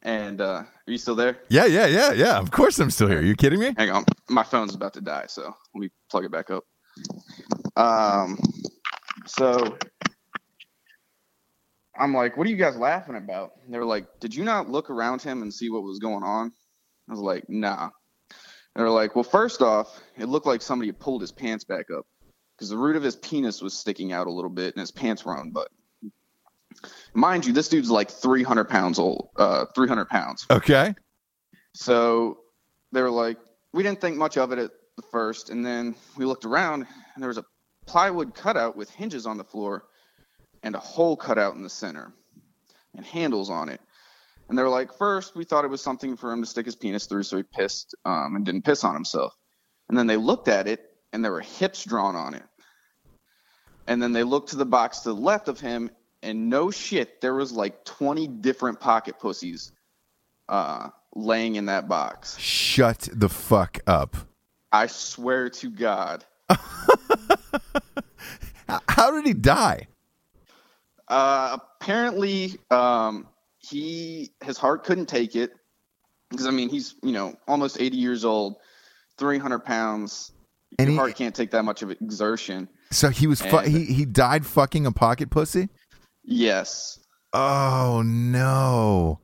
And 0.00 0.40
uh, 0.40 0.62
are 0.62 0.68
you 0.86 0.98
still 0.98 1.16
there? 1.16 1.38
Yeah, 1.48 1.66
yeah, 1.66 1.86
yeah, 1.86 2.12
yeah. 2.12 2.38
Of 2.38 2.50
course 2.50 2.78
I'm 2.78 2.90
still 2.90 3.08
here. 3.08 3.20
you 3.20 3.34
kidding 3.34 3.60
me? 3.60 3.74
Hang 3.76 3.90
on, 3.90 4.06
my 4.30 4.42
phone's 4.42 4.74
about 4.74 4.94
to 4.94 5.02
die, 5.02 5.26
so 5.28 5.42
let 5.74 5.80
me 5.80 5.90
plug 6.10 6.24
it 6.24 6.30
back 6.30 6.50
up. 6.50 6.64
Um, 7.76 8.38
so 9.26 9.76
I'm 11.98 12.14
like, 12.14 12.36
"What 12.36 12.46
are 12.46 12.50
you 12.50 12.56
guys 12.56 12.76
laughing 12.76 13.16
about?" 13.16 13.52
And 13.64 13.72
they 13.72 13.78
were 13.78 13.84
like, 13.84 14.06
"Did 14.20 14.34
you 14.34 14.44
not 14.44 14.68
look 14.70 14.90
around 14.90 15.22
him 15.22 15.42
and 15.42 15.52
see 15.52 15.70
what 15.70 15.82
was 15.82 15.98
going 15.98 16.22
on?" 16.22 16.52
I 17.08 17.12
was 17.12 17.20
like, 17.20 17.48
"Nah." 17.48 17.90
They 18.74 18.82
were 18.82 18.90
like, 18.90 19.14
"Well, 19.14 19.24
first 19.24 19.62
off, 19.62 20.00
it 20.16 20.26
looked 20.26 20.46
like 20.46 20.62
somebody 20.62 20.88
had 20.88 20.98
pulled 20.98 21.22
his 21.22 21.32
pants 21.32 21.64
back 21.64 21.90
up 21.90 22.06
because 22.56 22.68
the 22.68 22.76
root 22.76 22.96
of 22.96 23.02
his 23.02 23.16
penis 23.16 23.62
was 23.62 23.74
sticking 23.74 24.12
out 24.12 24.26
a 24.26 24.32
little 24.32 24.50
bit, 24.50 24.74
and 24.74 24.80
his 24.80 24.90
pants 24.90 25.24
were 25.24 25.36
unbuttoned." 25.36 25.76
Mind 27.14 27.46
you, 27.46 27.52
this 27.52 27.68
dude's 27.68 27.90
like 27.90 28.10
300 28.10 28.68
pounds 28.68 28.98
old, 28.98 29.30
uh, 29.36 29.64
300 29.74 30.08
pounds. 30.08 30.46
Okay. 30.50 30.94
So 31.74 32.40
they 32.92 33.02
were 33.02 33.10
like, 33.10 33.38
we 33.72 33.82
didn't 33.82 34.00
think 34.00 34.16
much 34.16 34.36
of 34.36 34.52
it 34.52 34.58
at 34.58 34.70
the 34.96 35.02
first, 35.02 35.50
and 35.50 35.64
then 35.64 35.94
we 36.16 36.24
looked 36.24 36.44
around, 36.44 36.86
and 37.14 37.22
there 37.22 37.28
was 37.28 37.38
a 37.38 37.44
plywood 37.86 38.34
cutout 38.34 38.76
with 38.76 38.90
hinges 38.90 39.26
on 39.26 39.36
the 39.36 39.44
floor, 39.44 39.84
and 40.66 40.74
a 40.74 40.80
hole 40.80 41.16
cut 41.16 41.38
out 41.38 41.54
in 41.54 41.62
the 41.62 41.70
center, 41.70 42.12
and 42.96 43.06
handles 43.06 43.50
on 43.50 43.68
it. 43.68 43.80
And 44.48 44.58
they 44.58 44.64
were 44.64 44.68
like, 44.68 44.92
first 44.98 45.36
we 45.36 45.44
thought 45.44 45.64
it 45.64 45.70
was 45.70 45.80
something 45.80 46.16
for 46.16 46.32
him 46.32 46.42
to 46.42 46.46
stick 46.46 46.66
his 46.66 46.74
penis 46.74 47.06
through, 47.06 47.22
so 47.22 47.36
he 47.36 47.44
pissed 47.44 47.94
um, 48.04 48.34
and 48.34 48.44
didn't 48.44 48.64
piss 48.64 48.82
on 48.82 48.92
himself. 48.92 49.32
And 49.88 49.96
then 49.96 50.08
they 50.08 50.16
looked 50.16 50.48
at 50.48 50.66
it, 50.66 50.80
and 51.12 51.24
there 51.24 51.30
were 51.30 51.40
hips 51.40 51.84
drawn 51.84 52.16
on 52.16 52.34
it. 52.34 52.42
And 53.86 54.02
then 54.02 54.12
they 54.12 54.24
looked 54.24 54.48
to 54.50 54.56
the 54.56 54.66
box 54.66 54.98
to 55.00 55.10
the 55.10 55.20
left 55.20 55.46
of 55.46 55.60
him, 55.60 55.88
and 56.20 56.50
no 56.50 56.72
shit, 56.72 57.20
there 57.20 57.34
was 57.34 57.52
like 57.52 57.84
20 57.84 58.26
different 58.26 58.80
pocket 58.80 59.20
pussies 59.20 59.70
uh, 60.48 60.88
laying 61.14 61.54
in 61.54 61.66
that 61.66 61.86
box. 61.88 62.36
Shut 62.38 63.08
the 63.12 63.28
fuck 63.28 63.78
up. 63.86 64.16
I 64.72 64.88
swear 64.88 65.48
to 65.48 65.70
God. 65.70 66.24
How 68.88 69.12
did 69.12 69.26
he 69.26 69.32
die? 69.32 69.86
Uh, 71.08 71.58
apparently, 71.80 72.56
um, 72.70 73.26
he 73.58 74.32
his 74.44 74.58
heart 74.58 74.84
couldn't 74.84 75.06
take 75.06 75.36
it 75.36 75.52
because 76.30 76.46
I 76.46 76.50
mean 76.50 76.68
he's 76.68 76.94
you 77.02 77.12
know 77.12 77.34
almost 77.48 77.80
80 77.80 77.96
years 77.96 78.24
old, 78.24 78.56
300 79.18 79.60
pounds. 79.60 80.32
And 80.78 80.88
Your 80.88 80.92
he- 80.92 80.96
heart 80.98 81.16
can't 81.16 81.34
take 81.34 81.52
that 81.52 81.64
much 81.64 81.82
of 81.82 81.90
exertion. 81.90 82.68
So 82.90 83.08
he 83.08 83.26
was 83.26 83.40
fu- 83.40 83.56
And- 83.58 83.68
he 83.68 83.84
he 83.84 84.04
died 84.04 84.44
fucking 84.44 84.84
a 84.86 84.92
pocket 84.92 85.30
pussy? 85.30 85.68
Yes. 86.24 86.98
Oh 87.32 88.02
no. 88.04 89.20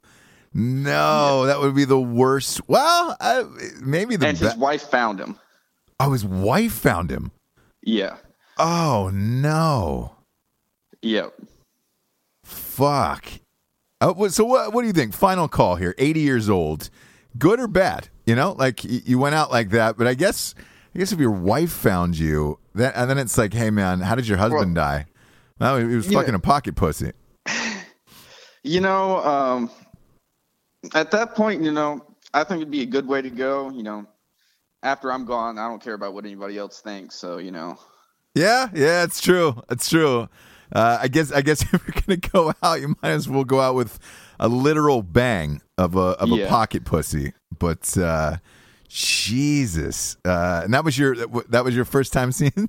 No, 0.55 1.47
that 1.47 1.61
would 1.61 1.75
be 1.75 1.85
the 1.87 1.99
worst. 2.01 2.61
Well, 2.69 3.17
I, 3.21 3.45
maybe 3.81 4.17
the 4.17 4.27
and 4.29 4.37
his 4.39 4.53
be- 4.55 4.61
wife 4.61 4.83
found 4.83 5.19
him. 5.19 5.39
Oh, 5.99 6.13
his 6.13 6.25
wife 6.27 6.73
found 6.75 7.11
him. 7.11 7.33
Yeah. 7.83 8.17
Oh 8.59 9.11
no. 9.13 10.15
Yep. 11.01 11.33
Fuck. 12.53 13.27
Uh, 14.01 14.29
so 14.29 14.45
what? 14.45 14.73
What 14.73 14.83
do 14.83 14.87
you 14.87 14.93
think? 14.93 15.15
Final 15.15 15.49
call 15.49 15.77
here. 15.77 15.95
Eighty 15.99 16.21
years 16.21 16.49
old. 16.49 16.91
Good 17.39 17.61
or 17.61 17.69
bad? 17.69 18.09
You 18.27 18.35
know, 18.35 18.53
like 18.53 18.81
y- 18.85 19.03
you 19.05 19.19
went 19.19 19.35
out 19.35 19.51
like 19.51 19.71
that. 19.71 19.97
But 19.97 20.07
I 20.07 20.15
guess, 20.15 20.55
I 20.95 20.99
guess 20.99 21.13
if 21.13 21.19
your 21.19 21.31
wife 21.31 21.71
found 21.73 22.19
you, 22.19 22.59
then 22.75 22.93
and 22.95 23.09
then 23.09 23.19
it's 23.19 23.39
like, 23.39 23.55
hey 23.55 23.71
man, 23.71 24.01
how 24.01 24.15
did 24.15 24.27
your 24.29 24.39
husband 24.39 24.75
die? 24.75 25.07
No, 25.61 25.77
he 25.79 25.95
was 25.97 26.09
Yeah. 26.09 26.19
fucking 26.19 26.35
a 26.35 26.39
pocket 26.41 26.75
pussy. 26.77 27.13
You 28.65 28.81
know, 28.81 29.17
um, 29.25 29.71
at 30.95 31.11
that 31.11 31.35
point, 31.35 31.65
you 31.65 31.73
know, 31.73 32.05
I 32.33 32.45
think 32.45 32.61
it'd 32.61 32.71
be 32.71 32.83
a 32.83 32.87
good 32.87 33.09
way 33.09 33.21
to 33.21 33.29
go. 33.29 33.71
You 33.71 33.83
know, 33.83 34.07
after 34.85 35.11
I'm 35.13 35.25
gone, 35.25 35.59
I 35.59 35.67
don't 35.69 35.83
care 35.83 35.95
about 35.95 36.15
what 36.15 36.25
anybody 36.25 36.59
else 36.59 36.81
thinks. 36.81 37.17
So, 37.17 37.39
you 37.39 37.51
know, 37.51 37.77
Yeah, 38.37 38.69
yeah, 38.73 39.03
it's 39.03 39.21
true. 39.21 39.61
It's 39.69 39.89
true. 39.89 40.29
Uh, 40.73 40.99
I 41.03 41.09
guess. 41.09 41.31
I 41.33 41.43
guess 41.43 41.63
if 41.73 41.73
you're 41.73 42.03
gonna 42.07 42.17
go 42.17 42.55
out, 42.63 42.81
you 42.81 42.89
might 43.03 43.11
as 43.11 43.29
well 43.29 43.45
go 43.45 43.61
out 43.61 43.75
with 43.75 43.99
a 44.41 44.49
literal 44.49 45.03
bang 45.03 45.61
of 45.79 45.97
a 45.97 46.17
of 46.19 46.33
a 46.33 46.37
Yeah. 46.37 46.49
pocket 46.49 46.85
pussy. 46.85 47.33
But 47.59 47.97
uh, 47.99 48.37
Jesus, 48.89 50.17
uh, 50.25 50.63
and 50.65 50.75
that 50.75 50.85
was 50.85 50.99
your 50.99 51.15
that 51.49 51.65
was 51.65 51.75
your 51.77 51.85
first 51.85 52.13
time 52.13 52.33
seeing. 52.33 52.69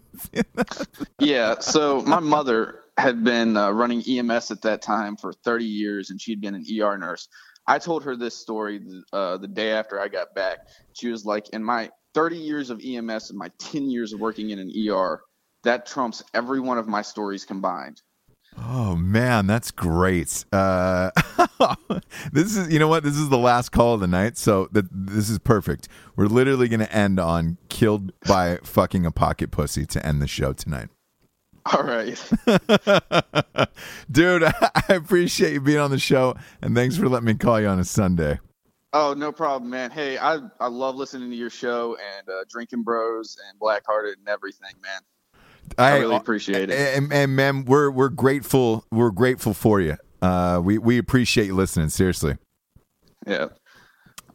yeah. 1.19 1.59
So 1.59 2.01
my 2.01 2.19
mother 2.19 2.80
had 2.97 3.23
been 3.23 3.57
uh, 3.57 3.71
running 3.71 4.01
EMS 4.07 4.51
at 4.51 4.61
that 4.61 4.81
time 4.81 5.15
for 5.17 5.34
30 5.34 5.65
years, 5.65 6.09
and 6.09 6.21
she'd 6.21 6.41
been 6.41 6.55
an 6.55 6.63
ER 6.80 6.97
nurse. 6.97 7.27
I 7.65 7.80
told 7.80 8.03
her 8.03 8.15
this 8.15 8.35
story 8.35 8.81
uh, 9.13 9.38
the 9.38 9.47
day 9.47 9.71
after 9.71 9.99
I 9.99 10.07
got 10.09 10.35
back. 10.35 10.59
She 10.93 11.07
was 11.09 11.25
like, 11.25 11.49
"In 11.49 11.63
my 11.63 11.89
30 12.13 12.38
years 12.38 12.69
of 12.69 12.81
EMS 12.84 13.30
and 13.30 13.39
my 13.39 13.49
10 13.59 13.89
years 13.89 14.13
of 14.13 14.19
working 14.19 14.49
in 14.51 14.59
an 14.59 14.71
ER, 14.89 15.21
that 15.64 15.85
trumps 15.85 16.23
every 16.34 16.60
one 16.60 16.77
of 16.77 16.88
my 16.88 17.02
stories 17.02 17.45
combined." 17.45 18.02
Oh 18.57 18.95
man, 18.95 19.48
that's 19.48 19.72
great. 19.72 20.45
Uh, 20.52 21.10
this 22.31 22.56
is 22.56 22.72
you 22.72 22.80
know 22.80 22.88
what 22.88 23.03
this 23.03 23.15
is 23.15 23.30
the 23.30 23.38
last 23.38 23.72
call 23.72 23.95
of 23.95 23.99
the 23.99 24.07
night, 24.07 24.38
so 24.38 24.68
that 24.72 24.85
this 24.91 25.30
is 25.30 25.40
perfect. 25.40 25.88
We're 26.15 26.27
literally 26.27 26.68
going 26.68 26.80
to 26.80 26.94
end 26.95 27.19
on 27.19 27.57
killed 27.69 28.14
by 28.27 28.60
fucking 28.64 29.06
a 29.06 29.11
pocket 29.11 29.52
pussy 29.52 29.85
to 29.88 30.06
end 30.06 30.22
the 30.22 30.27
show 30.27 30.53
tonight. 30.53 30.90
All 31.65 31.84
right. 31.84 32.22
Dude, 34.11 34.44
I 34.53 34.84
appreciate 34.90 35.53
you 35.53 35.61
being 35.61 35.80
on 35.80 35.91
the 35.91 35.99
show 35.99 36.35
and 36.61 36.76
thanks 36.76 36.98
for 36.98 37.07
letting 37.07 37.26
me 37.26 37.35
call 37.35 37.60
you 37.61 37.68
on 37.68 37.80
a 37.80 37.85
Sunday. 37.85 38.40
Oh, 38.91 39.15
no 39.18 39.31
problem, 39.31 39.72
man. 39.72 39.90
Hey, 39.90 40.18
I 40.18 40.40
I 40.60 40.68
love 40.68 40.95
listening 40.95 41.31
to 41.31 41.35
your 41.35 41.49
show 41.49 41.98
and 42.18 42.30
uh, 42.30 42.44
Drinking 42.49 42.84
Bros 42.84 43.38
and 43.49 43.57
Blackhearted 43.57 44.19
and 44.19 44.27
everything, 44.27 44.73
man. 44.84 45.02
I 45.77 45.97
really 45.99 46.15
appreciate 46.15 46.69
it. 46.69 46.97
And, 46.97 47.11
and 47.11 47.35
man, 47.35 47.65
we're 47.65 47.89
we're 47.89 48.09
grateful. 48.09 48.85
We're 48.91 49.11
grateful 49.11 49.53
for 49.53 49.81
you. 49.81 49.97
Uh, 50.21 50.61
we 50.63 50.77
we 50.77 50.97
appreciate 50.97 51.47
you 51.47 51.55
listening. 51.55 51.89
Seriously. 51.89 52.37
Yeah. 53.27 53.47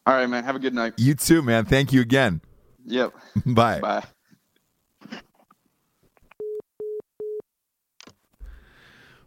All 0.06 0.14
right, 0.14 0.26
man. 0.26 0.44
Have 0.44 0.56
a 0.56 0.58
good 0.58 0.74
night. 0.74 0.94
You 0.96 1.14
too, 1.14 1.42
man. 1.42 1.64
Thank 1.64 1.92
you 1.92 2.00
again. 2.00 2.40
Yep. 2.86 3.12
Bye. 3.46 3.80
Bye. 3.80 4.04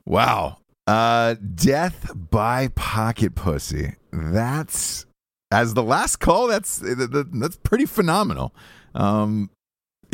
Wow. 0.05 0.57
Uh, 0.88 1.35
death 1.55 2.11
by 2.15 2.69
pocket 2.69 3.35
pussy. 3.35 3.95
That's 4.11 5.05
as 5.51 5.73
the 5.73 5.83
last 5.83 6.17
call. 6.17 6.47
That's 6.47 6.81
that's 6.83 7.57
pretty 7.57 7.85
phenomenal. 7.85 8.53
Um, 8.95 9.51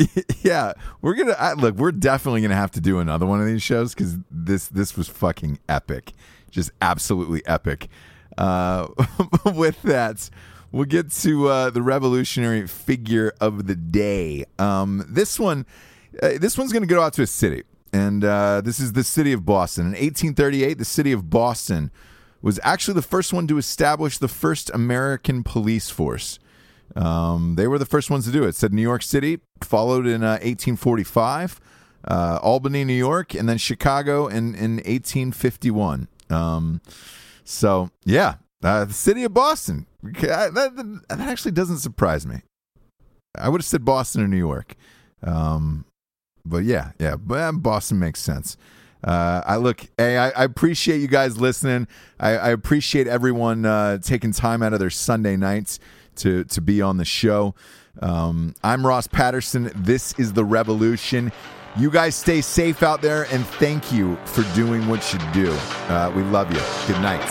yeah, 0.42 0.72
we're 1.02 1.14
gonna 1.14 1.36
I, 1.38 1.54
look. 1.54 1.76
We're 1.76 1.92
definitely 1.92 2.42
gonna 2.42 2.54
have 2.54 2.70
to 2.72 2.80
do 2.80 2.98
another 2.98 3.26
one 3.26 3.40
of 3.40 3.46
these 3.46 3.62
shows 3.62 3.94
because 3.94 4.18
this 4.30 4.68
this 4.68 4.96
was 4.96 5.08
fucking 5.08 5.58
epic, 5.68 6.12
just 6.50 6.70
absolutely 6.80 7.44
epic. 7.46 7.88
Uh, 8.36 8.88
with 9.54 9.82
that, 9.82 10.30
we'll 10.70 10.84
get 10.84 11.10
to 11.10 11.48
uh, 11.48 11.70
the 11.70 11.82
revolutionary 11.82 12.66
figure 12.66 13.32
of 13.40 13.66
the 13.66 13.74
day. 13.74 14.44
Um, 14.58 15.04
this 15.08 15.38
one, 15.38 15.66
uh, 16.22 16.38
this 16.40 16.56
one's 16.56 16.72
gonna 16.72 16.86
go 16.86 17.02
out 17.02 17.14
to 17.14 17.22
a 17.22 17.26
city, 17.26 17.64
and 17.92 18.24
uh, 18.24 18.60
this 18.60 18.78
is 18.78 18.92
the 18.92 19.04
city 19.04 19.32
of 19.32 19.44
Boston. 19.44 19.86
In 19.86 19.92
1838, 19.92 20.78
the 20.78 20.84
city 20.84 21.12
of 21.12 21.28
Boston 21.28 21.90
was 22.40 22.60
actually 22.62 22.94
the 22.94 23.02
first 23.02 23.32
one 23.32 23.48
to 23.48 23.58
establish 23.58 24.18
the 24.18 24.28
first 24.28 24.70
American 24.72 25.42
police 25.42 25.90
force. 25.90 26.38
Um, 26.96 27.54
they 27.56 27.66
were 27.66 27.78
the 27.78 27.86
first 27.86 28.10
ones 28.10 28.24
to 28.26 28.32
do 28.32 28.44
it. 28.44 28.48
It 28.48 28.54
said 28.54 28.72
New 28.72 28.82
York 28.82 29.02
City, 29.02 29.40
followed 29.62 30.06
in 30.06 30.22
uh, 30.24 30.38
1845, 30.42 31.60
uh, 32.06 32.38
Albany, 32.42 32.84
New 32.84 32.92
York, 32.94 33.34
and 33.34 33.48
then 33.48 33.58
Chicago 33.58 34.26
in, 34.26 34.54
in 34.54 34.76
1851. 34.76 36.08
Um, 36.30 36.80
so, 37.44 37.90
yeah, 38.04 38.36
uh, 38.62 38.84
the 38.84 38.92
city 38.94 39.24
of 39.24 39.34
Boston. 39.34 39.86
Okay, 40.08 40.30
I- 40.30 40.50
That, 40.50 40.76
that 41.08 41.20
actually 41.20 41.52
doesn't 41.52 41.78
surprise 41.78 42.26
me. 42.26 42.42
I 43.36 43.48
would 43.48 43.60
have 43.60 43.66
said 43.66 43.84
Boston 43.84 44.22
or 44.22 44.28
New 44.28 44.36
York. 44.38 44.74
Um, 45.22 45.84
but 46.44 46.64
yeah, 46.64 46.92
yeah, 46.98 47.16
but 47.16 47.38
uh, 47.40 47.52
Boston 47.52 47.98
makes 47.98 48.20
sense. 48.20 48.56
Uh, 49.04 49.42
I 49.46 49.56
look, 49.56 49.86
hey, 49.96 50.16
I, 50.18 50.30
I 50.30 50.44
appreciate 50.44 50.98
you 51.00 51.06
guys 51.08 51.40
listening. 51.40 51.86
I, 52.18 52.30
I 52.36 52.48
appreciate 52.50 53.06
everyone 53.06 53.64
uh, 53.64 53.98
taking 53.98 54.32
time 54.32 54.62
out 54.62 54.72
of 54.72 54.80
their 54.80 54.90
Sunday 54.90 55.36
nights 55.36 55.78
to 56.18 56.44
to 56.44 56.60
be 56.60 56.82
on 56.82 56.96
the 56.96 57.04
show. 57.04 57.54
Um, 58.00 58.54
I'm 58.62 58.86
Ross 58.86 59.06
Patterson. 59.06 59.72
This 59.74 60.12
is 60.18 60.32
the 60.32 60.44
Revolution. 60.44 61.32
You 61.76 61.90
guys 61.90 62.16
stay 62.16 62.40
safe 62.40 62.82
out 62.82 63.02
there, 63.02 63.26
and 63.30 63.46
thank 63.46 63.92
you 63.92 64.16
for 64.24 64.42
doing 64.54 64.88
what 64.88 65.12
you 65.12 65.18
do. 65.32 65.52
Uh, 65.52 66.12
we 66.14 66.22
love 66.22 66.52
you. 66.52 66.60
Good 66.92 67.00
night. 67.02 67.24